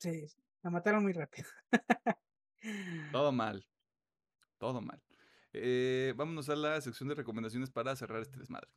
Sí, 0.00 0.26
la 0.62 0.70
mataron 0.70 1.02
muy 1.02 1.12
rápido. 1.12 1.46
Todo 3.12 3.32
mal. 3.32 3.66
Todo 4.56 4.80
mal. 4.80 5.02
Eh, 5.52 6.14
vámonos 6.16 6.48
a 6.48 6.56
la 6.56 6.80
sección 6.80 7.10
de 7.10 7.16
recomendaciones 7.16 7.70
para 7.70 7.94
cerrar 7.96 8.22
este 8.22 8.38
desmadre. 8.38 8.70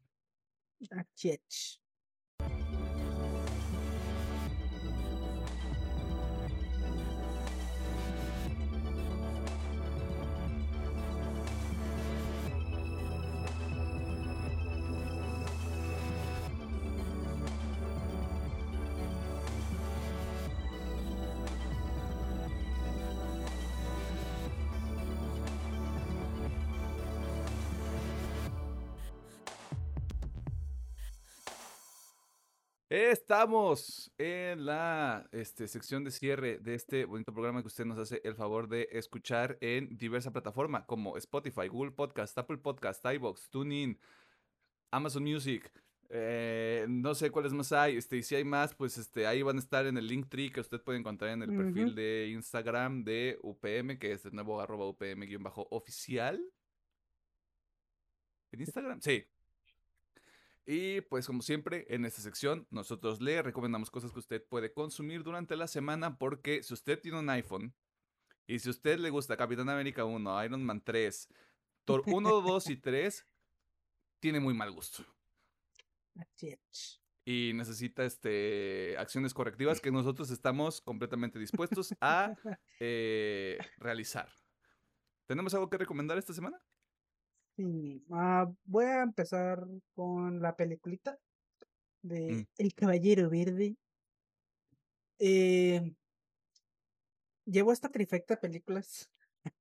Achech. 0.91 1.79
Estamos 32.95 34.11
en 34.19 34.67
la 34.67 35.27
este, 35.31 35.67
sección 35.67 36.03
de 36.03 36.11
cierre 36.11 36.59
de 36.59 36.75
este 36.75 37.05
bonito 37.05 37.33
programa 37.33 37.61
que 37.61 37.67
usted 37.67 37.85
nos 37.85 37.97
hace 37.97 38.21
el 38.23 38.35
favor 38.35 38.67
de 38.67 38.87
escuchar 38.91 39.57
en 39.61 39.97
diversa 39.97 40.31
plataforma 40.31 40.85
como 40.85 41.17
Spotify, 41.17 41.69
Google 41.69 41.89
Podcast, 41.89 42.37
Apple 42.37 42.59
Podcast, 42.59 43.03
iBox, 43.03 43.49
TuneIn, 43.49 43.99
Amazon 44.91 45.23
Music. 45.23 45.71
Eh, 46.09 46.85
no 46.87 47.15
sé 47.15 47.31
cuáles 47.31 47.51
más 47.51 47.71
hay. 47.71 47.97
Este, 47.97 48.17
y 48.17 48.21
si 48.21 48.35
hay 48.35 48.43
más, 48.43 48.75
pues 48.75 48.95
este, 48.99 49.25
ahí 49.25 49.41
van 49.41 49.55
a 49.55 49.61
estar 49.61 49.87
en 49.87 49.97
el 49.97 50.05
link 50.05 50.29
tree 50.29 50.51
que 50.51 50.61
usted 50.61 50.79
puede 50.79 50.99
encontrar 50.99 51.31
en 51.31 51.41
el 51.41 51.49
perfil 51.49 51.95
de 51.95 52.29
Instagram 52.31 53.03
de 53.03 53.39
UPM, 53.41 53.97
que 53.97 54.11
es 54.11 54.21
de 54.21 54.29
nuevo 54.29 54.61
arroba 54.61 54.85
UPM-oficial. 54.85 56.39
¿En 58.51 58.61
Instagram? 58.61 59.01
Sí, 59.01 59.25
y 60.65 61.01
pues 61.01 61.27
como 61.27 61.41
siempre, 61.41 61.85
en 61.89 62.05
esta 62.05 62.21
sección 62.21 62.67
nosotros 62.69 63.21
le 63.21 63.41
recomendamos 63.41 63.91
cosas 63.91 64.11
que 64.11 64.19
usted 64.19 64.43
puede 64.43 64.73
consumir 64.73 65.23
durante 65.23 65.55
la 65.55 65.67
semana 65.67 66.17
porque 66.17 66.63
si 66.63 66.73
usted 66.73 66.99
tiene 66.99 67.19
un 67.19 67.29
iPhone 67.29 67.73
y 68.47 68.59
si 68.59 68.69
usted 68.69 68.99
le 68.99 69.09
gusta 69.09 69.37
Capitán 69.37 69.69
América 69.69 70.05
1, 70.05 70.45
Iron 70.45 70.63
Man 70.63 70.81
3, 70.83 71.29
Thor 71.85 72.03
1, 72.05 72.41
2 72.41 72.69
y 72.69 72.77
3, 72.77 73.27
tiene 74.19 74.39
muy 74.39 74.53
mal 74.53 74.71
gusto. 74.71 75.03
Y 77.25 77.51
necesita 77.53 78.03
este, 78.03 78.95
acciones 78.97 79.33
correctivas 79.33 79.79
que 79.79 79.91
nosotros 79.91 80.29
estamos 80.29 80.81
completamente 80.81 81.39
dispuestos 81.39 81.93
a 82.01 82.35
eh, 82.79 83.57
realizar. 83.77 84.29
¿Tenemos 85.25 85.53
algo 85.53 85.69
que 85.69 85.77
recomendar 85.77 86.17
esta 86.17 86.33
semana? 86.33 86.61
Sí, 87.55 88.03
ah, 88.11 88.51
voy 88.65 88.85
a 88.85 89.03
empezar 89.03 89.63
con 89.93 90.41
la 90.41 90.55
peliculita 90.55 91.19
de 92.01 92.33
mm. 92.33 92.45
El 92.57 92.73
Caballero 92.73 93.29
Verde. 93.29 93.75
Eh, 95.19 95.93
llevo 97.45 97.71
esta 97.71 97.89
trifecta 97.89 98.35
de 98.35 98.41
películas 98.41 99.09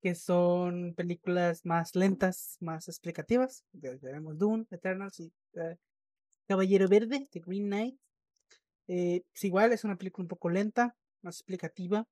que 0.00 0.14
son 0.14 0.94
películas 0.94 1.66
más 1.66 1.94
lentas, 1.94 2.56
más 2.60 2.88
explicativas. 2.88 3.62
Veremos 3.72 4.38
Dune, 4.38 4.66
Eternals 4.70 5.20
y 5.20 5.30
eh, 5.54 5.76
Caballero 6.48 6.88
Verde, 6.88 7.28
The 7.30 7.40
Green 7.40 7.66
Knight. 7.66 7.98
Eh, 8.88 9.22
pues 9.32 9.44
igual 9.44 9.72
es 9.72 9.84
una 9.84 9.96
película 9.96 10.24
un 10.24 10.28
poco 10.28 10.48
lenta, 10.48 10.96
más 11.20 11.36
explicativa. 11.36 12.06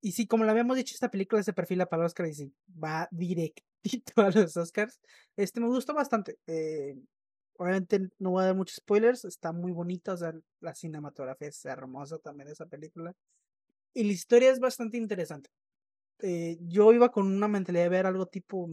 Y 0.00 0.12
sí, 0.12 0.26
como 0.26 0.44
lo 0.44 0.50
habíamos 0.50 0.76
dicho, 0.76 0.94
esta 0.94 1.10
película 1.10 1.42
se 1.42 1.52
perfila 1.52 1.86
para 1.86 2.02
los 2.02 2.10
Oscar 2.10 2.26
y 2.26 2.34
sí, 2.34 2.54
va 2.82 3.08
directito 3.10 3.64
a 4.16 4.30
los 4.30 4.56
Oscars. 4.56 5.00
Este 5.36 5.60
me 5.60 5.66
gustó 5.66 5.94
bastante. 5.94 6.38
Eh, 6.46 6.94
obviamente 7.58 8.08
no 8.18 8.30
voy 8.30 8.42
a 8.42 8.46
dar 8.46 8.56
muchos 8.56 8.76
spoilers, 8.76 9.24
está 9.24 9.52
muy 9.52 9.72
bonita, 9.72 10.14
o 10.14 10.16
sea, 10.16 10.32
la 10.60 10.74
cinematografía 10.74 11.48
es 11.48 11.64
hermosa 11.64 12.18
también 12.18 12.48
esa 12.48 12.66
película. 12.66 13.12
Y 13.94 14.04
la 14.04 14.12
historia 14.12 14.50
es 14.50 14.60
bastante 14.60 14.96
interesante. 14.96 15.50
Eh, 16.20 16.58
yo 16.62 16.92
iba 16.92 17.10
con 17.10 17.26
una 17.26 17.48
mentalidad 17.48 17.84
de 17.84 17.88
ver 17.90 18.06
algo 18.06 18.26
tipo 18.26 18.68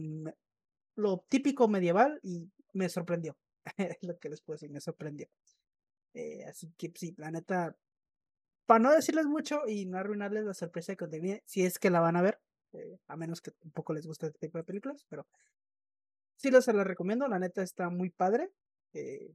lo 0.96 1.24
típico 1.28 1.68
medieval 1.68 2.18
y 2.22 2.50
me 2.72 2.88
sorprendió. 2.88 3.36
lo 4.02 4.18
que 4.18 4.28
les 4.28 4.40
puedo 4.40 4.56
decir, 4.56 4.70
me 4.70 4.80
sorprendió. 4.80 5.28
Eh, 6.14 6.44
así 6.44 6.72
que 6.78 6.92
sí, 6.94 7.14
la 7.18 7.30
neta, 7.30 7.76
para 8.66 8.80
no 8.80 8.92
decirles 8.92 9.26
mucho 9.26 9.62
y 9.66 9.86
no 9.86 9.98
arruinarles 9.98 10.44
la 10.44 10.54
sorpresa 10.54 10.92
de 10.92 10.96
contenido, 10.96 11.38
si 11.44 11.64
es 11.64 11.78
que 11.78 11.90
la 11.90 12.00
van 12.00 12.16
a 12.16 12.22
ver, 12.22 12.40
eh, 12.72 12.98
a 13.06 13.16
menos 13.16 13.40
que 13.40 13.52
un 13.64 13.70
poco 13.70 13.94
les 13.94 14.06
guste 14.06 14.26
este 14.26 14.38
tipo 14.38 14.58
de 14.58 14.64
películas, 14.64 15.06
pero 15.08 15.26
sí 16.36 16.50
los 16.50 16.64
se 16.64 16.72
las 16.72 16.86
recomiendo, 16.86 17.28
la 17.28 17.38
neta 17.38 17.62
está 17.62 17.88
muy 17.88 18.10
padre. 18.10 18.50
Eh, 18.92 19.34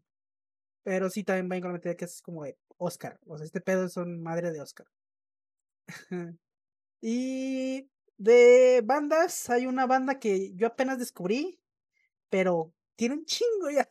pero 0.83 1.09
sí 1.09 1.23
también 1.23 1.49
va 1.49 1.61
con 1.61 1.73
la 1.73 1.95
que 1.95 2.05
es 2.05 2.21
como 2.21 2.43
de 2.43 2.57
Oscar. 2.77 3.19
O 3.25 3.37
sea, 3.37 3.45
este 3.45 3.61
pedo 3.61 3.87
son 3.89 4.21
madre 4.21 4.51
de 4.51 4.61
Oscar. 4.61 4.87
y 7.01 7.89
de 8.17 8.81
bandas, 8.83 9.49
hay 9.49 9.67
una 9.67 9.85
banda 9.85 10.19
que 10.19 10.53
yo 10.55 10.67
apenas 10.67 10.97
descubrí, 10.97 11.59
pero 12.29 12.73
tiene 12.95 13.15
un 13.15 13.25
chingo 13.25 13.69
ya. 13.69 13.87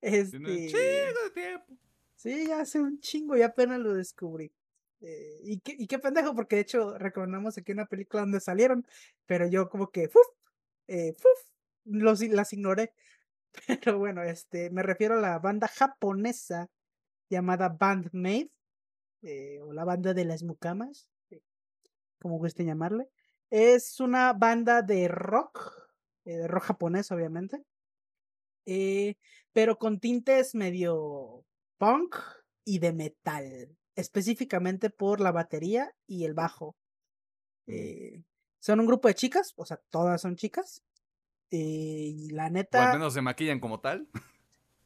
este, 0.00 0.38
tiene 0.38 0.50
un 0.50 0.68
chingo 0.68 1.22
de 1.24 1.30
tiempo. 1.34 1.89
Sí, 2.20 2.48
ya 2.48 2.60
hace 2.60 2.78
un 2.78 3.00
chingo 3.00 3.34
y 3.34 3.40
apenas 3.40 3.78
lo 3.80 3.94
descubrí. 3.94 4.52
Eh, 5.00 5.40
y, 5.42 5.60
qué, 5.60 5.74
y 5.78 5.86
qué 5.86 5.98
pendejo, 5.98 6.34
porque 6.34 6.56
de 6.56 6.62
hecho 6.62 6.98
recomendamos 6.98 7.56
aquí 7.56 7.72
una 7.72 7.86
película 7.86 8.20
donde 8.20 8.40
salieron, 8.40 8.86
pero 9.24 9.46
yo 9.48 9.70
como 9.70 9.90
que, 9.90 10.06
¡fuf! 10.10 10.26
Eh, 10.86 11.14
¡fuf! 11.14 11.50
Los, 11.86 12.20
las 12.28 12.52
ignoré. 12.52 12.92
Pero 13.84 13.98
bueno, 13.98 14.22
este, 14.22 14.70
me 14.70 14.82
refiero 14.82 15.16
a 15.18 15.20
la 15.20 15.38
banda 15.38 15.66
japonesa 15.66 16.68
llamada 17.30 17.70
Bandmade, 17.70 18.50
eh, 19.22 19.60
o 19.62 19.72
la 19.72 19.84
banda 19.84 20.14
de 20.14 20.26
las 20.26 20.42
mucamas, 20.42 21.08
eh, 21.30 21.40
como 22.20 22.38
guste 22.38 22.64
llamarle. 22.64 23.08
Es 23.50 24.00
una 24.00 24.34
banda 24.34 24.82
de 24.82 25.08
rock, 25.08 25.90
eh, 26.26 26.36
de 26.36 26.48
rock 26.48 26.64
japonés, 26.64 27.10
obviamente, 27.12 27.64
pero 29.52 29.78
con 29.78 29.98
tintes 29.98 30.54
medio 30.54 31.44
punk 31.80 32.14
y 32.62 32.78
de 32.78 32.92
metal, 32.92 33.74
específicamente 33.96 34.90
por 34.90 35.18
la 35.18 35.32
batería 35.32 35.92
y 36.06 36.26
el 36.26 36.34
bajo. 36.34 36.76
Mm. 37.66 38.22
son 38.58 38.80
un 38.80 38.86
grupo 38.86 39.08
de 39.08 39.14
chicas, 39.14 39.54
o 39.56 39.64
sea, 39.64 39.80
todas 39.90 40.20
son 40.20 40.36
chicas, 40.36 40.82
eh, 41.50 41.56
y 41.58 42.30
la 42.30 42.50
neta. 42.50 42.78
O 42.78 42.86
al 42.88 42.98
menos 42.98 43.14
se 43.14 43.22
maquillan 43.22 43.60
como 43.60 43.80
tal. 43.80 44.08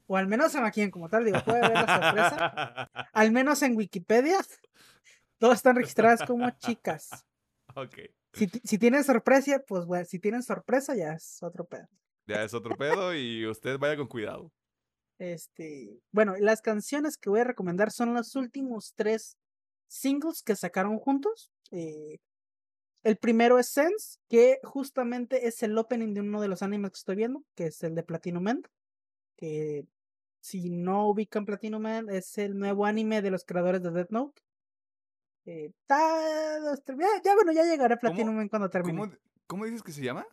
O 0.06 0.16
al 0.16 0.28
menos 0.28 0.52
se 0.52 0.60
maquillan 0.60 0.90
como 0.90 1.08
tal, 1.08 1.24
digo, 1.24 1.42
puede 1.44 1.64
haber 1.64 1.72
la 1.72 2.02
sorpresa. 2.02 2.90
al 3.12 3.32
menos 3.32 3.62
en 3.62 3.76
Wikipedia, 3.76 4.38
todas 5.38 5.58
están 5.58 5.76
registradas 5.76 6.22
como 6.22 6.48
chicas. 6.50 7.26
Ok. 7.74 7.98
Si, 8.34 8.48
si 8.62 8.78
tienen 8.78 9.02
sorpresa, 9.02 9.64
pues 9.66 9.84
bueno, 9.84 10.04
si 10.04 10.20
tienen 10.20 10.42
sorpresa 10.42 10.94
ya 10.94 11.14
es 11.14 11.42
otro 11.42 11.64
pedo. 11.64 11.88
Ya 12.26 12.44
es 12.44 12.54
otro 12.54 12.76
pedo 12.76 13.14
y 13.14 13.46
usted 13.46 13.78
vaya 13.78 13.96
con 13.96 14.06
cuidado. 14.06 14.52
Este, 15.18 16.00
bueno, 16.12 16.34
las 16.38 16.60
canciones 16.60 17.16
que 17.16 17.30
voy 17.30 17.40
a 17.40 17.44
recomendar 17.44 17.90
son 17.90 18.14
los 18.14 18.34
últimos 18.34 18.94
tres 18.94 19.36
singles 19.86 20.42
que 20.42 20.56
sacaron 20.56 20.98
juntos. 20.98 21.50
Eh, 21.70 22.18
el 23.04 23.16
primero 23.18 23.58
es 23.58 23.68
Sense, 23.68 24.18
que 24.28 24.58
justamente 24.64 25.46
es 25.46 25.62
el 25.62 25.76
opening 25.76 26.14
de 26.14 26.20
uno 26.20 26.40
de 26.40 26.48
los 26.48 26.62
animes 26.62 26.90
que 26.90 26.98
estoy 26.98 27.16
viendo, 27.16 27.44
que 27.54 27.66
es 27.66 27.82
el 27.82 27.94
de 27.94 28.02
Platinum 28.02 28.48
End. 28.48 28.66
Que 29.36 29.86
si 30.40 30.70
no 30.70 31.08
ubican 31.08 31.44
Platinum 31.44 31.86
End, 31.86 32.10
es 32.10 32.38
el 32.38 32.58
nuevo 32.58 32.86
anime 32.86 33.22
de 33.22 33.30
los 33.30 33.44
creadores 33.44 33.82
de 33.82 33.90
Death 33.90 34.10
Note. 34.10 34.42
Eh, 35.46 35.72
ya, 35.88 37.34
bueno, 37.34 37.52
ya 37.52 37.64
llegará 37.64 37.98
Platinum 37.98 38.40
End 38.40 38.50
cuando 38.50 38.70
termine. 38.70 39.18
¿cómo, 39.46 39.66
dices 39.66 39.82
que 39.82 39.92
se 39.92 40.02
llama? 40.02 40.26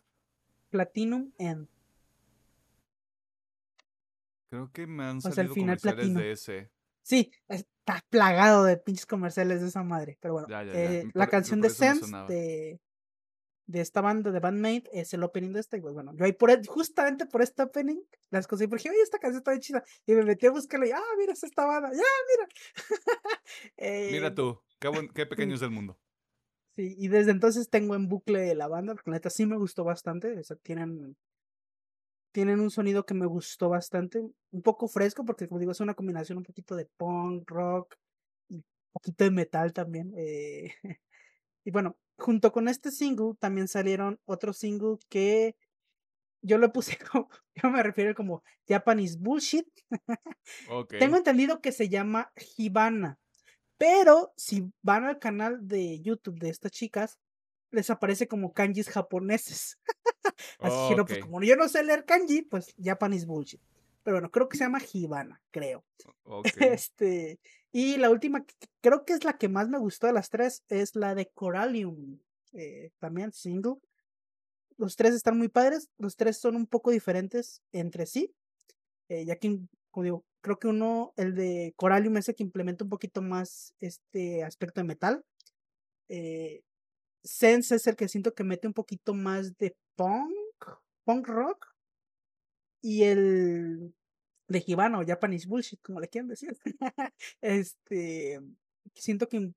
Platinum 0.69 1.33
End. 1.37 1.67
Creo 4.51 4.69
que 4.73 4.85
me 4.85 5.05
han 5.05 5.21
salido 5.21 5.55
comerciales 5.55 6.13
de 6.13 6.31
ese. 6.33 6.71
Sí, 7.03 7.31
está 7.47 8.01
plagado 8.09 8.65
de 8.65 8.75
pinches 8.75 9.05
comerciales 9.05 9.61
de 9.61 9.69
esa 9.69 9.81
madre. 9.81 10.17
Pero 10.19 10.33
bueno, 10.33 10.47
eh, 10.73 11.05
la 11.13 11.27
canción 11.27 11.61
de 11.61 11.69
Sense 11.69 12.05
de, 12.27 12.81
de 13.65 13.79
esta 13.79 14.01
banda 14.01 14.29
de 14.29 14.41
Bandmate 14.41 14.89
es 14.91 15.13
el 15.13 15.23
opening 15.23 15.53
de 15.53 15.61
esta. 15.61 15.77
Y 15.77 15.81
pues 15.81 15.93
bueno, 15.93 16.11
yo 16.17 16.25
ahí 16.25 16.33
por, 16.33 16.51
e, 16.51 16.59
justamente 16.67 17.25
por 17.27 17.41
este 17.41 17.63
opening 17.63 18.01
las 18.29 18.45
cosas. 18.45 18.67
Y 18.67 18.75
dije, 18.75 18.89
oye, 18.89 19.01
esta 19.01 19.19
canción 19.19 19.37
está 19.37 19.51
bien 19.51 19.61
chida. 19.61 19.83
Y 20.05 20.15
me 20.15 20.25
metí 20.25 20.47
a 20.47 20.51
buscarla 20.51 20.85
y, 20.85 20.91
ah, 20.91 21.01
mira, 21.17 21.31
es 21.31 21.43
esta 21.45 21.65
banda. 21.65 21.89
Ya, 21.93 22.03
mira. 22.29 22.49
mira 24.11 24.27
eh, 24.27 24.31
tú, 24.31 24.59
qué, 24.79 25.09
qué 25.15 25.25
pequeño 25.27 25.55
es 25.55 25.61
el 25.61 25.71
mundo. 25.71 25.97
Sí, 26.75 26.93
y 26.97 27.07
desde 27.07 27.31
entonces 27.31 27.69
tengo 27.69 27.95
en 27.95 28.09
bucle 28.09 28.53
la 28.53 28.67
banda, 28.67 28.95
porque 28.95 29.11
la 29.11 29.15
neta 29.15 29.29
sí 29.29 29.45
me 29.45 29.55
gustó 29.55 29.85
bastante. 29.85 30.37
O 30.37 30.43
sea, 30.43 30.57
tienen 30.57 31.15
tienen 32.31 32.59
un 32.59 32.71
sonido 32.71 33.05
que 33.05 33.13
me 33.13 33.25
gustó 33.25 33.69
bastante, 33.69 34.19
un 34.51 34.61
poco 34.61 34.87
fresco, 34.87 35.25
porque 35.25 35.47
como 35.47 35.59
digo, 35.59 35.71
es 35.71 35.79
una 35.79 35.93
combinación 35.93 36.37
un 36.37 36.43
poquito 36.43 36.75
de 36.75 36.85
punk, 36.97 37.49
rock 37.49 37.95
y 38.49 38.55
un 38.57 38.63
poquito 38.91 39.23
de 39.23 39.31
metal 39.31 39.73
también. 39.73 40.13
Eh, 40.17 40.73
y 41.65 41.71
bueno, 41.71 41.97
junto 42.17 42.51
con 42.51 42.67
este 42.67 42.91
single 42.91 43.33
también 43.39 43.67
salieron 43.67 44.19
otro 44.25 44.53
single 44.53 44.97
que 45.09 45.55
yo 46.41 46.57
lo 46.57 46.71
puse 46.71 46.97
como, 47.11 47.29
yo 47.55 47.69
me 47.69 47.83
refiero 47.83 48.15
como 48.15 48.43
Japanese 48.67 49.17
Bullshit. 49.19 49.67
Tengo 50.99 51.17
entendido 51.17 51.61
que 51.61 51.71
se 51.71 51.89
llama 51.89 52.31
Hibana, 52.57 53.19
pero 53.77 54.33
si 54.37 54.71
van 54.81 55.05
al 55.05 55.19
canal 55.19 55.67
de 55.67 56.01
YouTube 56.01 56.39
de 56.39 56.49
estas 56.49 56.71
chicas, 56.71 57.19
les 57.71 57.89
aparece 57.89 58.27
como 58.27 58.53
kanjis 58.53 58.89
japoneses. 58.89 59.79
Así 60.59 60.89
que 60.89 60.95
no, 60.95 61.05
pues 61.05 61.19
como 61.19 61.41
yo 61.41 61.55
no 61.55 61.67
sé 61.67 61.83
leer 61.83 62.05
kanji, 62.05 62.43
pues 62.43 62.73
Japanese 62.81 63.25
bullshit. 63.25 63.61
Pero 64.03 64.15
bueno, 64.17 64.31
creo 64.31 64.49
que 64.49 64.57
se 64.57 64.63
llama 64.63 64.81
Hibana, 64.93 65.41
creo. 65.51 65.83
Este, 66.79 67.39
y 67.71 67.97
la 67.97 68.09
última, 68.09 68.45
creo 68.81 69.05
que 69.05 69.13
es 69.13 69.23
la 69.23 69.37
que 69.37 69.49
más 69.49 69.69
me 69.69 69.79
gustó 69.79 70.07
de 70.07 70.13
las 70.13 70.29
tres, 70.29 70.63
es 70.69 70.95
la 70.95 71.15
de 71.15 71.27
Corallium. 71.27 72.19
Eh, 72.53 72.91
también 72.99 73.31
single. 73.31 73.75
Los 74.77 74.95
tres 74.95 75.13
están 75.13 75.37
muy 75.37 75.47
padres, 75.47 75.89
los 75.97 76.15
tres 76.15 76.37
son 76.37 76.55
un 76.55 76.67
poco 76.67 76.91
diferentes 76.91 77.61
entre 77.71 78.05
sí. 78.05 78.33
Eh, 79.09 79.25
ya 79.25 79.35
que, 79.35 79.59
como 79.91 80.03
digo, 80.03 80.25
creo 80.41 80.57
que 80.57 80.67
uno, 80.67 81.13
el 81.17 81.35
de 81.35 81.73
Corallium 81.75 82.17
es 82.17 82.29
el 82.29 82.35
que 82.35 82.43
implementa 82.43 82.83
un 82.83 82.89
poquito 82.89 83.21
más 83.21 83.73
este 83.79 84.43
aspecto 84.43 84.81
de 84.81 84.87
metal. 84.87 85.23
Eh, 86.09 86.63
Sense 87.23 87.75
es 87.75 87.87
el 87.87 87.95
que 87.95 88.07
siento 88.07 88.33
que 88.33 88.43
mete 88.43 88.67
un 88.67 88.73
poquito 88.73 89.13
más 89.13 89.57
de 89.57 89.75
punk, 89.95 90.65
punk 91.03 91.27
rock. 91.27 91.67
Y 92.81 93.03
el 93.03 93.93
de 94.47 94.63
Hibano, 94.65 95.05
Japanese 95.05 95.47
Bullshit, 95.47 95.81
como 95.81 95.99
le 95.99 96.07
quieran 96.07 96.27
decir. 96.27 96.57
este, 97.41 98.39
siento 98.95 99.27
que 99.27 99.51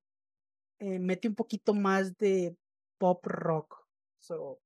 eh, 0.78 0.98
mete 0.98 1.28
un 1.28 1.34
poquito 1.34 1.74
más 1.74 2.16
de 2.16 2.56
pop 2.98 3.24
rock. 3.26 3.76
So, 4.18 4.60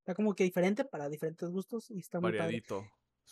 está 0.00 0.14
como 0.14 0.34
que 0.34 0.44
diferente 0.44 0.84
para 0.84 1.08
diferentes 1.08 1.48
gustos 1.50 1.90
y 1.90 1.98
está 1.98 2.20
muy 2.20 2.36
padre. 2.36 2.62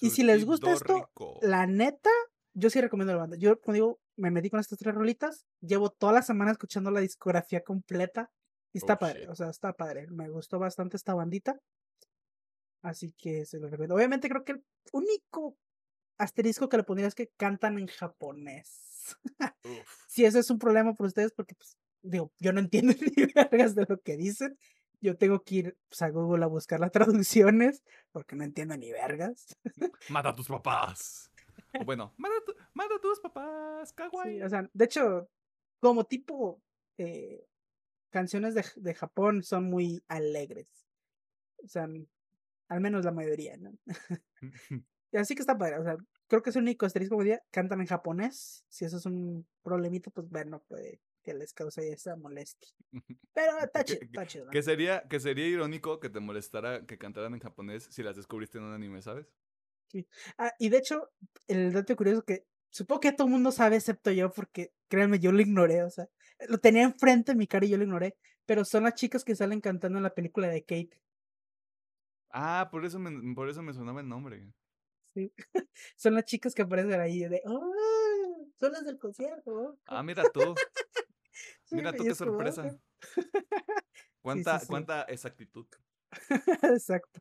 Y 0.00 0.10
si 0.10 0.22
les 0.22 0.44
gusta 0.44 0.72
esto, 0.72 1.08
la 1.42 1.66
neta, 1.66 2.10
yo 2.54 2.70
sí 2.70 2.80
recomiendo 2.80 3.12
la 3.12 3.20
banda. 3.20 3.36
Yo, 3.36 3.60
como 3.60 3.74
digo, 3.74 4.00
me 4.16 4.30
metí 4.30 4.50
con 4.50 4.60
estas 4.60 4.78
tres 4.78 4.94
rolitas. 4.94 5.44
Llevo 5.60 5.90
toda 5.90 6.12
la 6.12 6.22
semana 6.22 6.50
escuchando 6.50 6.90
la 6.90 7.00
discografía 7.00 7.62
completa 7.62 8.30
y 8.72 8.78
está 8.78 8.94
oh, 8.94 8.98
padre, 8.98 9.28
o 9.28 9.34
sea, 9.34 9.50
está 9.50 9.72
padre. 9.74 10.06
Me 10.08 10.28
gustó 10.30 10.58
bastante 10.58 10.96
esta 10.96 11.14
bandita. 11.14 11.60
Así 12.82 13.12
que 13.12 13.44
se 13.44 13.58
lo 13.58 13.68
recomiendo. 13.68 13.94
Obviamente 13.94 14.28
creo 14.28 14.44
que 14.44 14.52
el 14.52 14.64
único 14.92 15.56
asterisco 16.18 16.68
que 16.68 16.78
le 16.78 16.82
pondría 16.82 17.08
es 17.08 17.14
que 17.14 17.30
cantan 17.36 17.78
en 17.78 17.86
japonés. 17.86 19.16
si 20.08 20.24
ese 20.24 20.38
es 20.38 20.50
un 20.50 20.58
problema 20.58 20.94
para 20.94 21.08
ustedes, 21.08 21.32
porque 21.32 21.54
pues, 21.54 21.76
digo, 22.02 22.32
yo 22.38 22.52
no 22.52 22.60
entiendo 22.60 22.94
ni 23.16 23.26
vergas 23.34 23.74
de 23.74 23.86
lo 23.88 24.00
que 24.00 24.16
dicen. 24.16 24.58
Yo 25.00 25.16
tengo 25.16 25.42
que 25.42 25.54
ir 25.56 25.76
pues, 25.88 26.00
a 26.02 26.10
Google 26.10 26.44
a 26.44 26.48
buscar 26.48 26.80
las 26.80 26.92
traducciones, 26.92 27.82
porque 28.10 28.36
no 28.36 28.44
entiendo 28.44 28.76
ni 28.76 28.90
vergas. 28.90 29.56
Mata 30.08 30.30
a 30.30 30.34
tus 30.34 30.48
papás. 30.48 31.30
bueno, 31.84 32.14
mata, 32.16 32.34
a 32.36 33.00
tus 33.00 33.20
papás, 33.20 33.92
kawaii. 33.92 34.42
o 34.42 34.48
sea, 34.48 34.68
de 34.72 34.84
hecho, 34.84 35.28
como 35.78 36.04
tipo 36.04 36.62
eh, 36.98 37.46
canciones 38.12 38.54
de, 38.54 38.64
de 38.76 38.94
Japón 38.94 39.42
son 39.42 39.64
muy 39.64 40.04
alegres. 40.06 40.70
O 41.64 41.68
sea, 41.68 41.88
al 42.68 42.80
menos 42.80 43.04
la 43.04 43.12
mayoría, 43.12 43.56
¿no? 43.56 43.72
así 45.14 45.34
que 45.34 45.42
está 45.42 45.58
padre, 45.58 45.78
o 45.78 45.84
sea, 45.84 45.96
creo 46.28 46.42
que 46.42 46.50
es 46.50 46.56
el 46.56 46.62
único 46.62 46.86
asterisco 46.86 47.18
que 47.18 47.24
día 47.24 47.42
cantan 47.50 47.80
en 47.80 47.86
japonés. 47.86 48.64
Si 48.68 48.84
eso 48.84 48.96
es 48.96 49.06
un 49.06 49.46
problemita, 49.62 50.10
pues 50.10 50.28
bueno, 50.28 50.62
puede 50.68 51.00
que 51.22 51.34
les 51.34 51.52
cause 51.52 51.92
esa 51.92 52.16
molestia. 52.16 52.70
Pero 53.32 53.58
está 53.62 53.84
chido, 53.84 54.00
está 54.02 54.26
chido. 54.26 54.50
Que 54.50 54.62
sería, 54.62 55.02
que 55.08 55.20
sería 55.20 55.46
irónico 55.46 56.00
que 56.00 56.10
te 56.10 56.20
molestara 56.20 56.84
que 56.86 56.98
cantaran 56.98 57.34
en 57.34 57.40
japonés 57.40 57.88
si 57.90 58.02
las 58.02 58.16
descubriste 58.16 58.58
en 58.58 58.64
un 58.64 58.72
anime, 58.72 59.02
¿sabes? 59.02 59.26
Sí. 59.88 60.06
Ah, 60.38 60.52
y 60.58 60.70
de 60.70 60.78
hecho, 60.78 61.10
el 61.48 61.72
dato 61.72 61.94
curioso 61.96 62.24
que 62.24 62.46
supongo 62.70 63.00
que 63.00 63.12
todo 63.12 63.26
el 63.26 63.32
mundo 63.32 63.52
sabe, 63.52 63.76
excepto 63.76 64.10
yo, 64.10 64.32
porque 64.32 64.72
créanme, 64.88 65.18
yo 65.18 65.32
lo 65.32 65.42
ignoré, 65.42 65.82
o 65.82 65.90
sea, 65.90 66.08
lo 66.48 66.58
tenía 66.58 66.82
enfrente 66.82 67.32
en 67.32 67.38
mi 67.38 67.46
cara 67.46 67.66
y 67.66 67.70
yo 67.70 67.76
lo 67.76 67.84
ignoré, 67.84 68.16
pero 68.46 68.64
son 68.64 68.84
las 68.84 68.94
chicas 68.94 69.24
que 69.24 69.36
salen 69.36 69.60
cantando 69.60 69.98
en 69.98 70.04
la 70.04 70.14
película 70.14 70.48
de 70.48 70.62
Kate. 70.62 71.00
Ah, 72.30 72.68
por 72.70 72.84
eso 72.84 72.98
me, 72.98 73.34
por 73.34 73.48
eso 73.48 73.62
me 73.62 73.74
sonaba 73.74 74.00
el 74.00 74.08
nombre. 74.08 74.52
Sí, 75.14 75.32
son 75.96 76.14
las 76.14 76.24
chicas 76.24 76.54
que 76.54 76.62
aparecen 76.62 77.00
ahí 77.00 77.20
de, 77.20 77.42
oh", 77.44 77.72
Son 78.58 78.72
las 78.72 78.84
del 78.84 78.98
concierto. 78.98 79.78
Ah, 79.86 80.02
mira 80.02 80.22
tú. 80.32 80.40
mira 81.70 81.92
tú 81.92 82.04
qué 82.04 82.14
sorpresa. 82.14 82.78
¿Cuánta, 84.22 84.60
¿Cuánta 84.66 85.02
exactitud? 85.02 85.66
Exacto. 86.62 87.20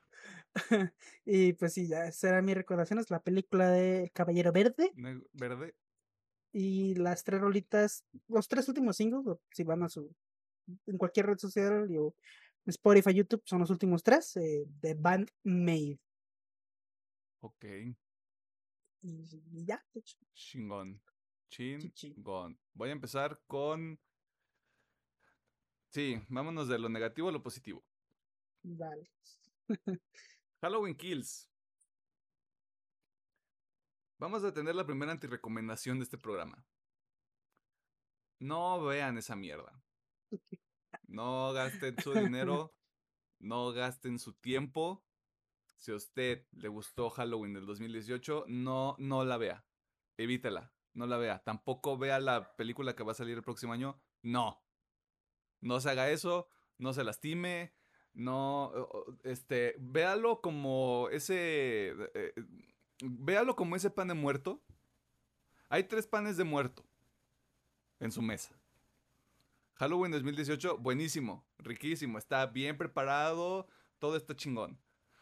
y 1.26 1.54
pues 1.54 1.74
sí, 1.74 1.88
ya, 1.88 2.12
será 2.12 2.42
mi 2.42 2.54
recomendación. 2.54 3.00
Es 3.00 3.10
la 3.10 3.24
película 3.24 3.70
de 3.70 4.12
Caballero 4.14 4.52
Verde. 4.52 4.92
Verde. 5.34 5.74
Y 6.54 6.96
las 6.96 7.24
tres 7.24 7.40
rolitas, 7.40 8.04
los 8.28 8.48
tres 8.48 8.68
últimos 8.68 8.98
singles, 8.98 9.38
si 9.52 9.64
van 9.64 9.84
a 9.84 9.90
su. 9.90 10.14
En 10.86 10.98
cualquier 10.98 11.26
red 11.28 11.38
social 11.38 11.88
o 11.98 12.14
Spotify, 12.66 13.14
YouTube, 13.14 13.42
son 13.46 13.60
los 13.60 13.70
últimos 13.70 14.04
tres 14.04 14.36
eh, 14.38 14.66
de 14.82 14.94
Band 14.94 15.30
Made. 15.44 16.00
Ok. 17.42 17.66
Y, 19.02 19.66
ya, 19.66 19.84
de 19.94 20.00
hecho. 20.00 20.18
Chingón. 20.34 21.02
Chingón. 21.50 22.60
Voy 22.74 22.90
a 22.90 22.94
empezar 22.94 23.42
con. 23.48 24.00
Sí, 25.90 26.22
vámonos 26.30 26.68
de 26.68 26.80
lo 26.80 26.88
negativo 26.88 27.30
a 27.30 27.32
lo 27.32 27.44
positivo. 27.44 27.84
Vale. 28.64 29.10
Halloween 30.62 30.96
Kills. 30.96 31.51
Vamos 34.22 34.44
a 34.44 34.54
tener 34.54 34.76
la 34.76 34.86
primera 34.86 35.12
antirecomendación 35.12 35.98
de 35.98 36.04
este 36.04 36.20
programa. 36.20 36.64
No 38.38 38.80
vean 38.84 39.18
esa 39.18 39.36
mierda. 39.36 39.84
No 41.08 41.52
gasten 41.54 42.00
su 42.00 42.14
dinero. 42.30 42.72
No 43.40 43.72
gasten 43.72 44.20
su 44.20 44.34
tiempo. 44.34 45.04
Si 45.76 45.92
a 45.92 45.96
usted 45.96 46.46
le 46.52 46.68
gustó 46.68 47.10
Halloween 47.10 47.56
del 47.56 47.66
2018, 47.66 48.46
no, 48.48 48.96
no 49.00 49.26
la 49.26 49.38
vea. 49.38 49.66
Evítela. 50.18 50.72
No 50.94 51.08
la 51.08 51.18
vea. 51.18 51.40
Tampoco 51.44 51.98
vea 51.98 52.20
la 52.20 52.56
película 52.56 52.96
que 52.96 53.04
va 53.04 53.14
a 53.14 53.16
salir 53.16 53.38
el 53.38 53.44
próximo 53.44 53.74
año. 53.74 54.00
No. 54.22 54.64
No 55.62 55.80
se 55.80 55.90
haga 55.90 56.12
eso. 56.12 56.48
No 56.78 56.94
se 56.94 57.04
lastime. 57.04 57.74
No, 58.14 58.72
este, 59.24 59.76
véalo 59.80 60.42
como 60.42 61.08
ese, 61.12 61.96
eh, 62.14 62.34
véalo 63.02 63.56
como 63.56 63.76
ese 63.76 63.90
pan 63.90 64.08
de 64.08 64.14
muerto. 64.14 64.62
Hay 65.70 65.86
tres 65.86 66.08
panes 66.08 66.38
de 66.38 66.44
muerto 66.44 66.86
en 68.00 68.12
su 68.12 68.22
mesa. 68.22 68.56
Halloween 69.76 70.12
2018, 70.12 70.78
buenísimo, 70.78 71.44
riquísimo, 71.58 72.18
está 72.18 72.46
bien 72.46 72.78
preparado, 72.78 73.68
todo 74.00 74.16
está 74.16 74.36
chingón. 74.36 74.80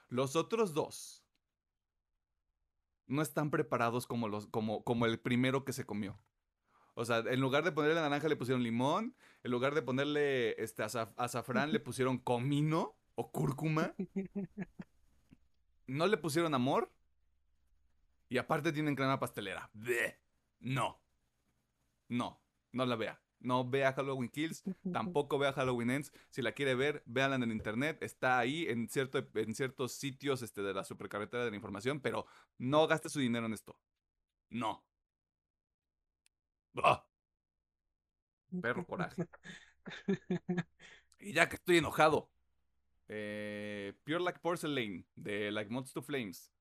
Los 0.09 0.35
otros 0.35 0.73
dos 0.73 1.23
no 3.07 3.21
están 3.21 3.51
preparados 3.51 4.05
como, 4.05 4.27
los, 4.27 4.47
como, 4.47 4.83
como 4.83 5.05
el 5.05 5.19
primero 5.19 5.63
que 5.63 5.73
se 5.73 5.85
comió. 5.85 6.19
O 6.93 7.05
sea, 7.05 7.19
en 7.19 7.39
lugar 7.39 7.63
de 7.63 7.71
ponerle 7.71 8.01
naranja 8.01 8.27
le 8.27 8.35
pusieron 8.35 8.61
limón, 8.61 9.15
en 9.43 9.51
lugar 9.51 9.73
de 9.73 9.81
ponerle 9.81 10.61
este 10.61 10.83
azafrán 10.83 11.71
le 11.71 11.79
pusieron 11.79 12.17
comino 12.17 12.97
o 13.15 13.31
cúrcuma. 13.31 13.93
No 15.87 16.05
le 16.05 16.17
pusieron 16.17 16.53
amor. 16.53 16.91
Y 18.29 18.37
aparte 18.37 18.71
tienen 18.71 18.95
crema 18.95 19.19
pastelera. 19.19 19.69
No. 20.59 21.01
No, 22.07 22.41
no 22.71 22.85
la 22.85 22.95
vea. 22.95 23.21
No 23.39 23.69
vea 23.69 23.93
Halloween 23.93 24.29
Kills, 24.29 24.63
tampoco 24.93 25.39
vea 25.39 25.53
Halloween 25.53 25.91
Ends. 25.91 26.11
Si 26.29 26.41
la 26.41 26.51
quiere 26.51 26.75
ver, 26.75 27.03
véanla 27.05 27.37
en 27.37 27.43
el 27.43 27.51
internet. 27.51 28.01
Está 28.03 28.37
ahí 28.39 28.65
en, 28.67 28.89
cierto, 28.89 29.27
en 29.33 29.55
ciertos 29.55 29.93
sitios 29.93 30.41
este, 30.41 30.61
de 30.61 30.73
la 30.73 30.83
supercarretera 30.83 31.45
de 31.45 31.51
la 31.51 31.55
información, 31.55 32.01
pero 32.01 32.25
no 32.57 32.87
gaste 32.87 33.09
su 33.09 33.19
dinero 33.19 33.45
en 33.45 33.53
esto. 33.53 33.79
No. 34.49 34.85
Perro 38.61 38.85
coraje. 38.85 39.27
y 41.19 41.33
ya 41.33 41.47
que 41.49 41.55
estoy 41.55 41.77
enojado. 41.77 42.29
Eh, 43.07 43.93
Pure 44.03 44.19
Like 44.19 44.39
Porcelain 44.39 45.05
de 45.15 45.51
Like 45.51 45.71
Mods 45.71 45.93
to 45.93 46.01
Flames. 46.01 46.51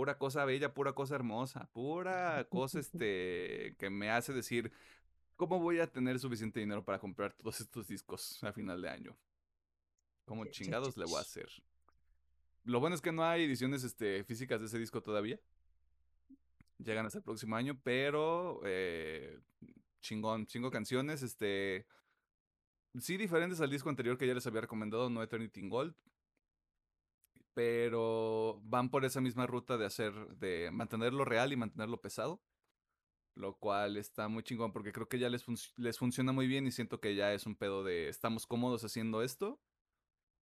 Pura 0.00 0.16
cosa 0.16 0.46
bella, 0.46 0.72
pura 0.72 0.94
cosa 0.94 1.14
hermosa, 1.14 1.68
pura 1.74 2.46
cosa 2.48 2.78
este 2.80 3.76
que 3.78 3.90
me 3.90 4.08
hace 4.08 4.32
decir 4.32 4.72
cómo 5.36 5.60
voy 5.60 5.78
a 5.78 5.92
tener 5.92 6.18
suficiente 6.18 6.58
dinero 6.58 6.82
para 6.82 6.98
comprar 6.98 7.34
todos 7.34 7.60
estos 7.60 7.86
discos 7.86 8.42
a 8.42 8.50
final 8.50 8.80
de 8.80 8.88
año. 8.88 9.14
¿Cómo 10.24 10.46
chingados 10.46 10.96
le 10.96 11.04
voy 11.04 11.18
a 11.18 11.20
hacer? 11.20 11.50
Lo 12.64 12.80
bueno 12.80 12.96
es 12.96 13.02
que 13.02 13.12
no 13.12 13.24
hay 13.24 13.44
ediciones 13.44 13.84
este, 13.84 14.24
físicas 14.24 14.58
de 14.60 14.68
ese 14.68 14.78
disco 14.78 15.02
todavía 15.02 15.38
llegan 16.78 17.04
hasta 17.04 17.18
el 17.18 17.24
próximo 17.24 17.56
año, 17.56 17.78
pero 17.82 18.62
eh, 18.64 19.38
chingón, 20.00 20.46
chingo 20.46 20.70
canciones, 20.70 21.20
este, 21.20 21.84
sí 22.98 23.18
diferentes 23.18 23.60
al 23.60 23.68
disco 23.68 23.90
anterior 23.90 24.16
que 24.16 24.26
ya 24.26 24.32
les 24.32 24.46
había 24.46 24.62
recomendado, 24.62 25.10
No 25.10 25.22
Eternity 25.22 25.60
in 25.60 25.68
Gold, 25.68 25.94
pero 27.54 28.60
van 28.64 28.90
por 28.90 29.04
esa 29.04 29.20
misma 29.20 29.46
ruta 29.46 29.76
de 29.76 29.86
hacer, 29.86 30.12
de 30.36 30.70
mantenerlo 30.70 31.24
real 31.24 31.52
y 31.52 31.56
mantenerlo 31.56 32.00
pesado, 32.00 32.42
lo 33.34 33.56
cual 33.58 33.96
está 33.96 34.28
muy 34.28 34.42
chingón 34.42 34.72
porque 34.72 34.92
creo 34.92 35.08
que 35.08 35.18
ya 35.18 35.28
les, 35.28 35.44
les 35.76 35.98
funciona 35.98 36.32
muy 36.32 36.46
bien 36.46 36.66
y 36.66 36.72
siento 36.72 37.00
que 37.00 37.14
ya 37.14 37.32
es 37.32 37.46
un 37.46 37.56
pedo 37.56 37.84
de 37.84 38.08
estamos 38.08 38.46
cómodos 38.46 38.84
haciendo 38.84 39.22
esto. 39.22 39.60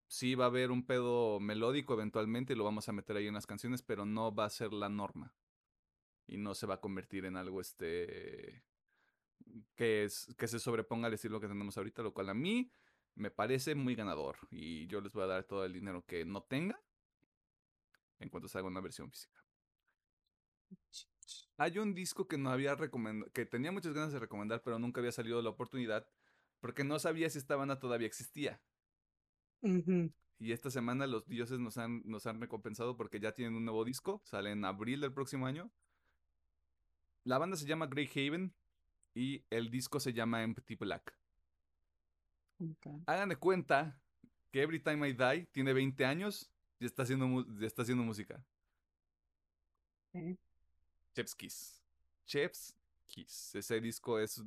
Sí 0.09 0.35
va 0.35 0.45
a 0.45 0.49
haber 0.49 0.71
un 0.71 0.87
pedo 0.87 1.39
melódico 1.39 1.95
eventualmente 1.95 2.55
y 2.55 2.57
lo 2.57 2.65
vamos 2.65 2.89
a 2.89 2.93
meter 2.93 3.17
ahí 3.17 3.27
en 3.27 3.35
las 3.35 3.47
canciones, 3.47 3.83
pero 3.83 4.07
no 4.07 4.35
va 4.35 4.47
a 4.47 4.51
ser 4.51 4.73
la 4.73 4.89
norma 4.89 5.35
y 6.27 6.39
no 6.39 6.55
se 6.55 6.67
va 6.67 6.75
a 6.75 6.81
convertir 6.81 7.25
en 7.25 7.37
algo 7.37 7.61
este 7.61 8.65
que, 9.75 10.05
es, 10.05 10.35
que 10.37 10.49
se 10.49 10.59
sobreponga 10.59 11.09
al 11.09 11.15
estilo 11.15 11.41
que 11.41 11.49
tenemos 11.49 11.77
ahorita, 11.77 12.03
lo 12.03 12.13
cual 12.13 12.29
a 12.31 12.35
mí 12.35 12.71
me 13.15 13.31
parece 13.31 13.75
muy 13.75 13.95
ganador 13.95 14.37
y 14.51 14.87
yo 14.87 15.01
les 15.01 15.13
voy 15.13 15.25
a 15.25 15.27
dar 15.27 15.45
todo 15.45 15.65
el 15.65 15.73
dinero 15.73 16.05
que 16.07 16.25
no 16.25 16.43
tenga 16.43 16.81
en 18.21 18.29
cuanto 18.29 18.49
salga 18.49 18.69
una 18.69 18.81
versión 18.81 19.11
física. 19.11 19.45
Hay 21.57 21.79
un 21.79 21.95
disco 21.95 22.29
que 22.29 22.39
no 22.39 22.51
había 22.51 22.75
recomendado, 22.75 23.31
que 23.33 23.47
tenía 23.47 23.73
muchas 23.73 23.93
ganas 23.93 24.13
de 24.13 24.19
recomendar, 24.19 24.63
pero 24.63 24.79
nunca 24.79 25.01
había 25.01 25.13
salido 25.13 25.43
la 25.43 25.51
oportunidad 25.51 26.07
porque 26.61 26.85
no 26.85 26.99
sabía 26.99 27.31
si 27.31 27.39
esta 27.39 27.57
banda 27.57 27.79
todavía 27.79 28.07
existía. 28.07 28.61
Y 30.41 30.53
esta 30.53 30.71
semana 30.71 31.07
los 31.07 31.27
dioses 31.27 31.59
nos 31.59 31.79
han, 31.79 32.03
nos 32.05 32.27
han 32.27 32.41
recompensado 32.41 32.97
porque 32.97 33.19
ya 33.19 33.33
tienen 33.33 33.57
un 33.57 33.65
nuevo 33.65 33.85
disco, 33.85 34.23
sale 34.25 34.53
en 34.53 34.65
abril 34.65 35.01
del 35.01 35.13
próximo 35.13 35.47
año 35.47 35.71
la 37.29 37.37
banda 37.37 37.59
se 37.59 37.67
llama 37.67 37.87
Grey 37.87 38.09
Haven 38.15 38.55
y 39.15 39.45
el 39.51 39.71
disco 39.71 40.01
se 40.01 40.15
llama 40.15 40.43
Empty 40.43 40.77
Black. 40.77 41.15
Hagan 43.07 43.29
de 43.29 43.37
cuenta 43.37 44.01
que 44.51 44.63
Every 44.63 44.81
Time 44.81 45.07
I 45.07 45.13
Die 45.13 45.47
tiene 45.53 45.75
20 45.75 46.07
años 46.07 46.51
y 46.79 46.87
está 46.87 47.03
haciendo, 47.03 47.47
está 47.61 47.83
haciendo 47.83 48.05
música. 48.05 48.45
Chef's 51.15 51.35
Kiss. 51.35 51.83
Chef's 52.27 52.77
Kiss. 53.07 53.55
Ese 53.55 53.81
disco 53.81 54.19
es, 54.19 54.43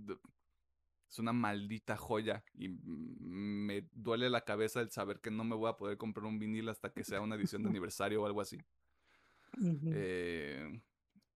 es 1.10 1.20
una 1.20 1.34
maldita 1.34 1.98
joya 1.98 2.44
y 2.54 2.70
me 2.70 3.88
duele 3.92 4.30
la 4.30 4.42
cabeza 4.46 4.82
el 4.82 4.92
saber 4.92 5.20
que 5.20 5.32
no 5.32 5.44
me 5.44 5.56
voy 5.56 5.70
a 5.70 5.78
poder 5.78 5.98
comprar 5.98 6.26
un 6.26 6.40
vinil 6.40 6.70
hasta 6.70 6.92
que 6.92 7.04
sea 7.04 7.22
una 7.22 7.36
edición 7.36 7.64
de 7.64 7.70
aniversario 7.82 8.22
o 8.22 8.26
algo 8.26 8.42
así. 8.42 8.58
eh, 9.94 10.82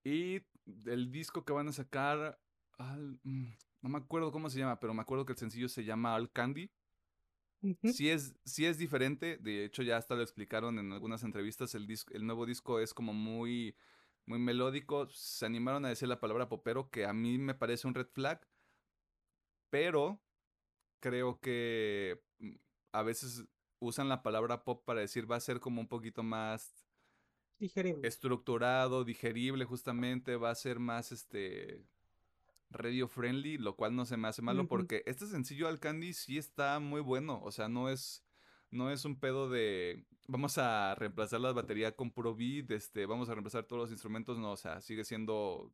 y 0.04 0.42
el 0.86 1.12
disco 1.12 1.44
que 1.44 1.52
van 1.52 1.68
a 1.68 1.74
sacar, 1.74 2.40
mm, 3.24 3.48
no 3.82 3.90
me 3.90 3.98
acuerdo 3.98 4.32
cómo 4.32 4.50
se 4.50 4.60
llama, 4.60 4.80
pero 4.80 4.94
me 4.94 5.02
acuerdo 5.02 5.26
que 5.26 5.34
el 5.34 5.38
sencillo 5.38 5.68
se 5.68 5.84
llama 5.84 6.16
All 6.16 6.32
Candy. 6.32 6.72
Sí, 7.84 8.10
es, 8.10 8.36
sí 8.46 8.66
es 8.66 8.78
diferente, 8.78 9.38
de 9.38 9.66
hecho 9.66 9.84
ya 9.84 9.98
hasta 9.98 10.16
lo 10.16 10.22
explicaron 10.22 10.80
en 10.80 10.92
algunas 10.92 11.24
entrevistas, 11.24 11.76
el, 11.76 11.88
el 12.12 12.26
nuevo 12.26 12.46
disco 12.46 12.80
es 12.80 12.94
como 12.94 13.14
muy, 13.14 13.76
muy 14.26 14.40
melódico, 14.40 15.08
se 15.10 15.46
animaron 15.46 15.86
a 15.86 15.90
decir 15.90 16.08
la 16.08 16.20
palabra 16.20 16.50
popero, 16.50 16.90
que 16.90 17.06
a 17.06 17.14
mí 17.14 17.38
me 17.38 17.56
parece 17.56 17.88
un 17.88 17.94
red 17.96 18.08
flag, 18.08 18.46
pero 19.70 20.20
creo 21.00 21.40
que 21.40 22.22
mm, 22.40 22.56
a 22.94 23.04
veces 23.04 23.46
usan 23.80 24.10
la 24.10 24.24
palabra 24.24 24.64
pop 24.64 24.84
para 24.86 25.02
decir 25.02 25.30
va 25.30 25.36
a 25.36 25.42
ser 25.42 25.60
como 25.60 25.82
un 25.82 25.88
poquito 25.88 26.24
más 26.24 26.86
digerible. 27.60 28.08
estructurado, 28.08 29.04
digerible 29.04 29.66
justamente, 29.66 30.36
va 30.36 30.50
a 30.50 30.56
ser 30.56 30.80
más 30.80 31.12
este 31.12 31.84
radio 32.76 33.08
friendly, 33.08 33.58
lo 33.58 33.76
cual 33.76 33.96
no 33.96 34.06
se 34.06 34.18
me 34.18 34.28
hace 34.28 34.42
malo 34.42 34.68
porque 34.68 35.04
este 35.06 35.28
sencillo 35.28 35.68
al 35.68 35.80
Candy 35.80 36.14
sí 36.14 36.38
está 36.38 36.80
muy 36.80 37.02
bueno, 37.02 37.42
o 37.44 37.52
sea, 37.52 37.68
no 37.68 37.90
es 37.90 38.24
no 38.72 38.92
es 38.92 39.06
un 39.06 39.20
pedo 39.20 39.50
de 39.50 40.06
vamos 40.28 40.58
a 40.58 40.96
reemplazar 40.96 41.40
la 41.40 41.54
batería 41.54 41.96
con 41.96 42.12
puro 42.12 42.36
beat, 42.36 42.72
este, 42.72 43.06
vamos 43.06 43.30
a 43.30 43.34
reemplazar 43.34 43.64
todos 43.66 43.84
los 43.84 43.92
instrumentos, 43.92 44.38
no, 44.38 44.52
o 44.52 44.58
sea, 44.58 44.82
sigue 44.82 45.04
siendo 45.04 45.72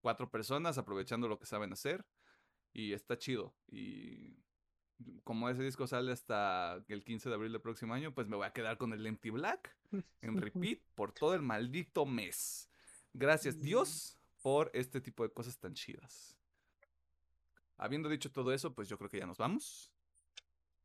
cuatro 0.00 0.30
personas 0.30 0.78
aprovechando 0.78 1.28
lo 1.28 1.38
que 1.38 1.46
saben 1.46 1.72
hacer 1.72 2.04
y 2.72 2.92
está 2.92 3.16
chido. 3.16 3.54
Y 3.66 4.36
como 5.24 5.48
ese 5.48 5.62
disco 5.62 5.86
sale 5.86 6.12
hasta 6.12 6.84
el 6.88 7.04
15 7.04 7.28
de 7.28 7.34
abril 7.34 7.52
del 7.52 7.60
próximo 7.60 7.94
año, 7.94 8.12
pues 8.12 8.28
me 8.28 8.36
voy 8.36 8.46
a 8.46 8.52
quedar 8.52 8.78
con 8.78 8.92
el 8.92 9.06
Empty 9.06 9.30
Black 9.30 9.76
en 10.20 10.36
repeat 10.40 10.80
por 10.94 11.12
todo 11.12 11.34
el 11.34 11.42
maldito 11.42 12.04
mes. 12.04 12.68
Gracias 13.14 13.60
Dios 13.60 14.17
por 14.48 14.70
este 14.72 15.02
tipo 15.02 15.24
de 15.24 15.30
cosas 15.30 15.58
tan 15.58 15.74
chidas. 15.74 16.34
Habiendo 17.76 18.08
dicho 18.08 18.32
todo 18.32 18.50
eso, 18.54 18.74
pues 18.74 18.88
yo 18.88 18.96
creo 18.96 19.10
que 19.10 19.18
ya 19.18 19.26
nos 19.26 19.36
vamos. 19.36 19.92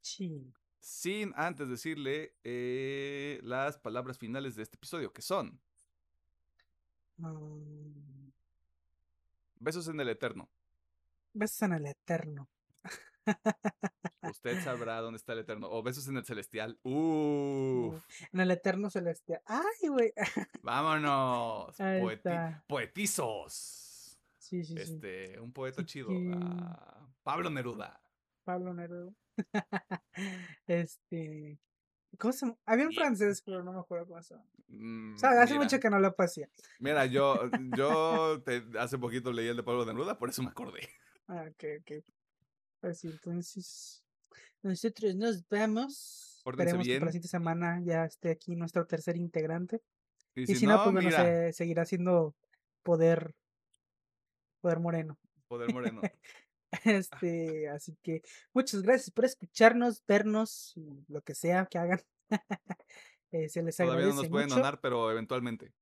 Sí. 0.01 0.53
Sin 0.81 1.31
antes 1.37 1.69
decirle 1.69 2.35
eh, 2.43 3.39
las 3.43 3.77
palabras 3.77 4.17
finales 4.17 4.55
de 4.55 4.63
este 4.63 4.75
episodio, 4.75 5.13
que 5.13 5.21
son 5.21 5.61
Mm, 7.17 8.31
besos 9.59 9.87
en 9.87 9.99
el 9.99 10.09
eterno. 10.09 10.49
besos 11.33 11.61
en 11.63 11.73
el 11.73 11.85
eterno. 11.87 12.49
Usted 14.33 14.59
sabrá 14.63 14.99
dónde 14.99 15.17
está 15.17 15.33
el 15.33 15.39
eterno. 15.39 15.69
O 15.69 15.83
besos 15.83 16.07
en 16.07 16.17
el 16.17 16.25
celestial. 16.25 16.79
Uf. 16.81 18.03
En 18.33 18.39
el 18.39 18.49
eterno 18.49 18.89
celestial. 18.89 19.41
¡Ay, 19.45 19.89
güey! 19.89 20.11
Vámonos. 20.63 21.77
Poeti- 21.77 22.63
poetizos. 22.65 24.17
Sí, 24.39 24.63
sí, 24.63 24.73
sí. 24.75 24.81
Este, 24.81 25.39
un 25.39 25.53
poeta 25.53 25.81
Sí 25.81 25.85
chido. 25.85 26.09
Ah, 26.33 27.07
Pablo 27.21 27.51
Neruda. 27.51 28.01
Pablo 28.43 28.73
Neruda. 28.73 29.13
este. 30.67 31.59
¿Cómo 32.17 32.31
se? 32.33 32.55
Había 32.65 32.87
un 32.87 32.93
francés, 32.93 33.41
pero 33.45 33.63
no 33.63 33.71
me 33.71 33.79
acuerdo 33.79 34.07
cómo 34.07 34.21
se 34.23 34.33
llama. 34.33 34.45
Mm, 34.67 35.13
O 35.13 35.17
sea, 35.17 35.29
hace 35.41 35.53
mira, 35.53 35.63
mucho 35.65 35.79
que 35.79 35.89
no 35.91 35.99
lo 35.99 36.15
pasé. 36.15 36.49
Mira, 36.79 37.05
yo, 37.05 37.39
yo 37.77 38.41
te- 38.43 38.63
hace 38.79 38.97
poquito 38.97 39.31
leí 39.31 39.47
el 39.47 39.57
de 39.57 39.63
Pablo 39.63 39.85
Neruda, 39.85 40.17
por 40.17 40.29
eso 40.29 40.41
me 40.41 40.49
acordé. 40.49 40.89
Ah, 41.27 41.45
ok, 41.49 41.63
ok. 41.81 42.03
Pues 42.81 42.99
sí, 42.99 43.07
entonces. 43.07 44.02
Nosotros 44.63 45.15
nos 45.15 45.47
vemos. 45.47 46.41
Pórtense 46.43 46.69
Esperemos 46.71 46.87
que 46.87 46.93
para 46.93 46.99
la 46.99 47.05
bien. 47.05 47.11
siguiente 47.11 47.27
semana 47.27 47.81
ya 47.83 48.05
esté 48.05 48.31
aquí 48.31 48.55
nuestro 48.55 48.85
tercer 48.85 49.17
integrante. 49.17 49.81
Y, 50.35 50.51
Y 50.51 50.55
si 50.55 50.65
no, 50.65 50.81
pues 50.83 50.93
bueno, 50.93 51.11
se 51.11 51.53
seguirá 51.53 51.85
siendo 51.85 52.35
poder. 52.81 53.35
Poder 54.61 54.79
moreno. 54.79 55.19
Poder 55.47 55.71
Moreno. 55.73 56.01
Este, 56.85 57.69
así 57.69 57.95
que 58.01 58.23
muchas 58.51 58.81
gracias 58.81 59.11
por 59.11 59.25
escucharnos, 59.25 60.03
vernos, 60.07 60.73
lo 61.07 61.21
que 61.21 61.35
sea 61.35 61.67
que 61.67 61.77
hagan. 61.77 62.01
Eh, 63.35 63.49
se 63.49 63.63
les 63.63 63.75
Todavía 63.77 63.93
no 63.93 63.99
agradece 63.99 64.21
nos 64.21 64.29
pueden 64.29 64.47
mucho. 64.47 64.55
donar, 64.57 64.79
pero 64.79 65.09
eventualmente. 65.09 65.73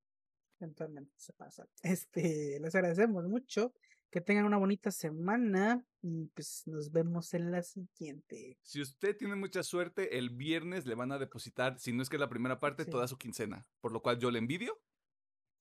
Eventualmente 0.57 1.11
se 1.17 1.33
pasa. 1.33 1.67
Este, 1.83 2.57
les 2.61 2.73
agradecemos 2.75 3.25
mucho. 3.27 3.73
Que 4.11 4.19
tengan 4.19 4.45
una 4.45 4.57
bonita 4.57 4.91
semana 4.91 5.85
y 6.01 6.27
pues 6.27 6.63
nos 6.65 6.91
vemos 6.91 7.33
en 7.33 7.49
la 7.49 7.63
siguiente. 7.63 8.57
Si 8.61 8.81
usted 8.81 9.15
tiene 9.15 9.35
mucha 9.35 9.63
suerte, 9.63 10.17
el 10.17 10.29
viernes 10.29 10.85
le 10.85 10.95
van 10.95 11.13
a 11.13 11.17
depositar, 11.17 11.79
si 11.79 11.93
no 11.93 12.03
es 12.03 12.09
que 12.09 12.17
la 12.17 12.27
primera 12.27 12.59
parte, 12.59 12.83
Sí. 12.83 12.91
toda 12.91 13.07
su 13.07 13.17
quincena. 13.17 13.65
Por 13.79 13.93
lo 13.93 14.01
cual 14.01 14.19
yo 14.19 14.29
le 14.29 14.39
envidio, 14.39 14.81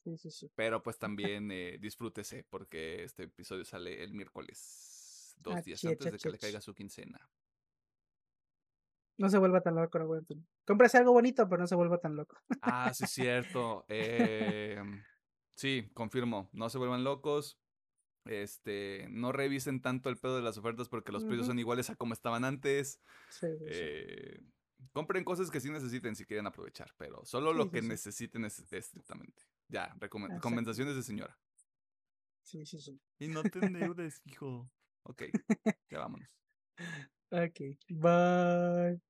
Sí, 0.02 0.16
sí, 0.16 0.31
sí. 0.31 0.51
pero 0.56 0.82
pues 0.82 0.98
también 1.39 1.51
eh, 1.52 1.78
disfrútese, 1.81 2.44
porque 2.51 3.05
este 3.05 3.24
episodio 3.24 3.64
sale 3.64 4.02
el 4.02 4.14
miércoles, 4.14 5.36
dos 5.39 5.62
días 5.64 5.85
antes 5.85 6.10
de 6.12 6.18
que 6.18 6.31
le 6.31 6.39
caiga 6.39 6.60
su 6.60 6.74
quincena. 6.74 7.31
No 9.16 9.28
se 9.28 9.39
vuelva 9.39 9.60
tan 9.60 9.74
loco, 9.74 9.98
no, 9.98 10.09
Cómprese 10.64 10.97
algo 10.97 11.12
bonito, 11.12 11.47
pero 11.48 11.60
no 11.60 11.66
se 11.66 11.74
vuelva 11.74 11.98
tan 11.98 12.16
loco. 12.16 12.36
Ah, 12.62 12.93
sí, 12.94 13.06
cierto. 13.06 13.85
em, 13.89 15.05
sí, 15.55 15.90
confirmo. 15.93 16.48
No 16.52 16.70
se 16.70 16.78
vuelvan 16.78 17.05
locos. 17.05 17.60
Este, 18.27 19.07
no 19.11 19.33
revisen 19.33 19.81
tanto 19.81 20.11
el 20.11 20.19
pedo 20.19 20.37
de 20.37 20.43
las 20.43 20.59
ofertas 20.59 20.89
porque 20.89 21.13
los 21.13 21.25
precios 21.25 21.47
son 21.47 21.59
iguales 21.59 21.89
a 21.91 21.97
como 21.97 22.13
estaban 22.13 22.45
antes. 22.45 23.01
Sí, 23.31 23.47
sí, 23.59 23.59
sí. 23.59 23.67
Eh, 23.71 24.41
compren 24.93 25.25
cosas 25.25 25.51
que 25.51 25.61
sí 25.61 25.71
necesiten 25.71 26.15
si 26.17 26.25
quieren 26.27 26.47
aprovechar, 26.47 26.93
pero 26.97 27.25
solo 27.25 27.53
Sí, 27.53 27.59
lo 27.59 27.65
sí, 27.65 27.71
que 27.71 27.83
sí. 27.83 27.89
necesiten 27.89 28.45
es- 28.45 28.73
estrictamente. 28.73 29.43
Ya, 29.69 29.95
recomen- 29.99 30.27
Exacto. 30.27 30.43
compensaciones 30.43 30.97
de 30.97 31.03
señora. 31.03 31.39
Sí, 32.43 32.67
sí, 32.67 32.81
sí. 32.81 33.01
Y 33.19 33.29
no 33.29 33.43
te 33.43 33.59
endeudes, 33.61 34.21
hijo. 34.25 34.71
Ok, 35.05 35.23
ya 35.91 35.99
vámonos. 35.99 36.29
Ok, 37.33 37.61
bye. 37.89 39.01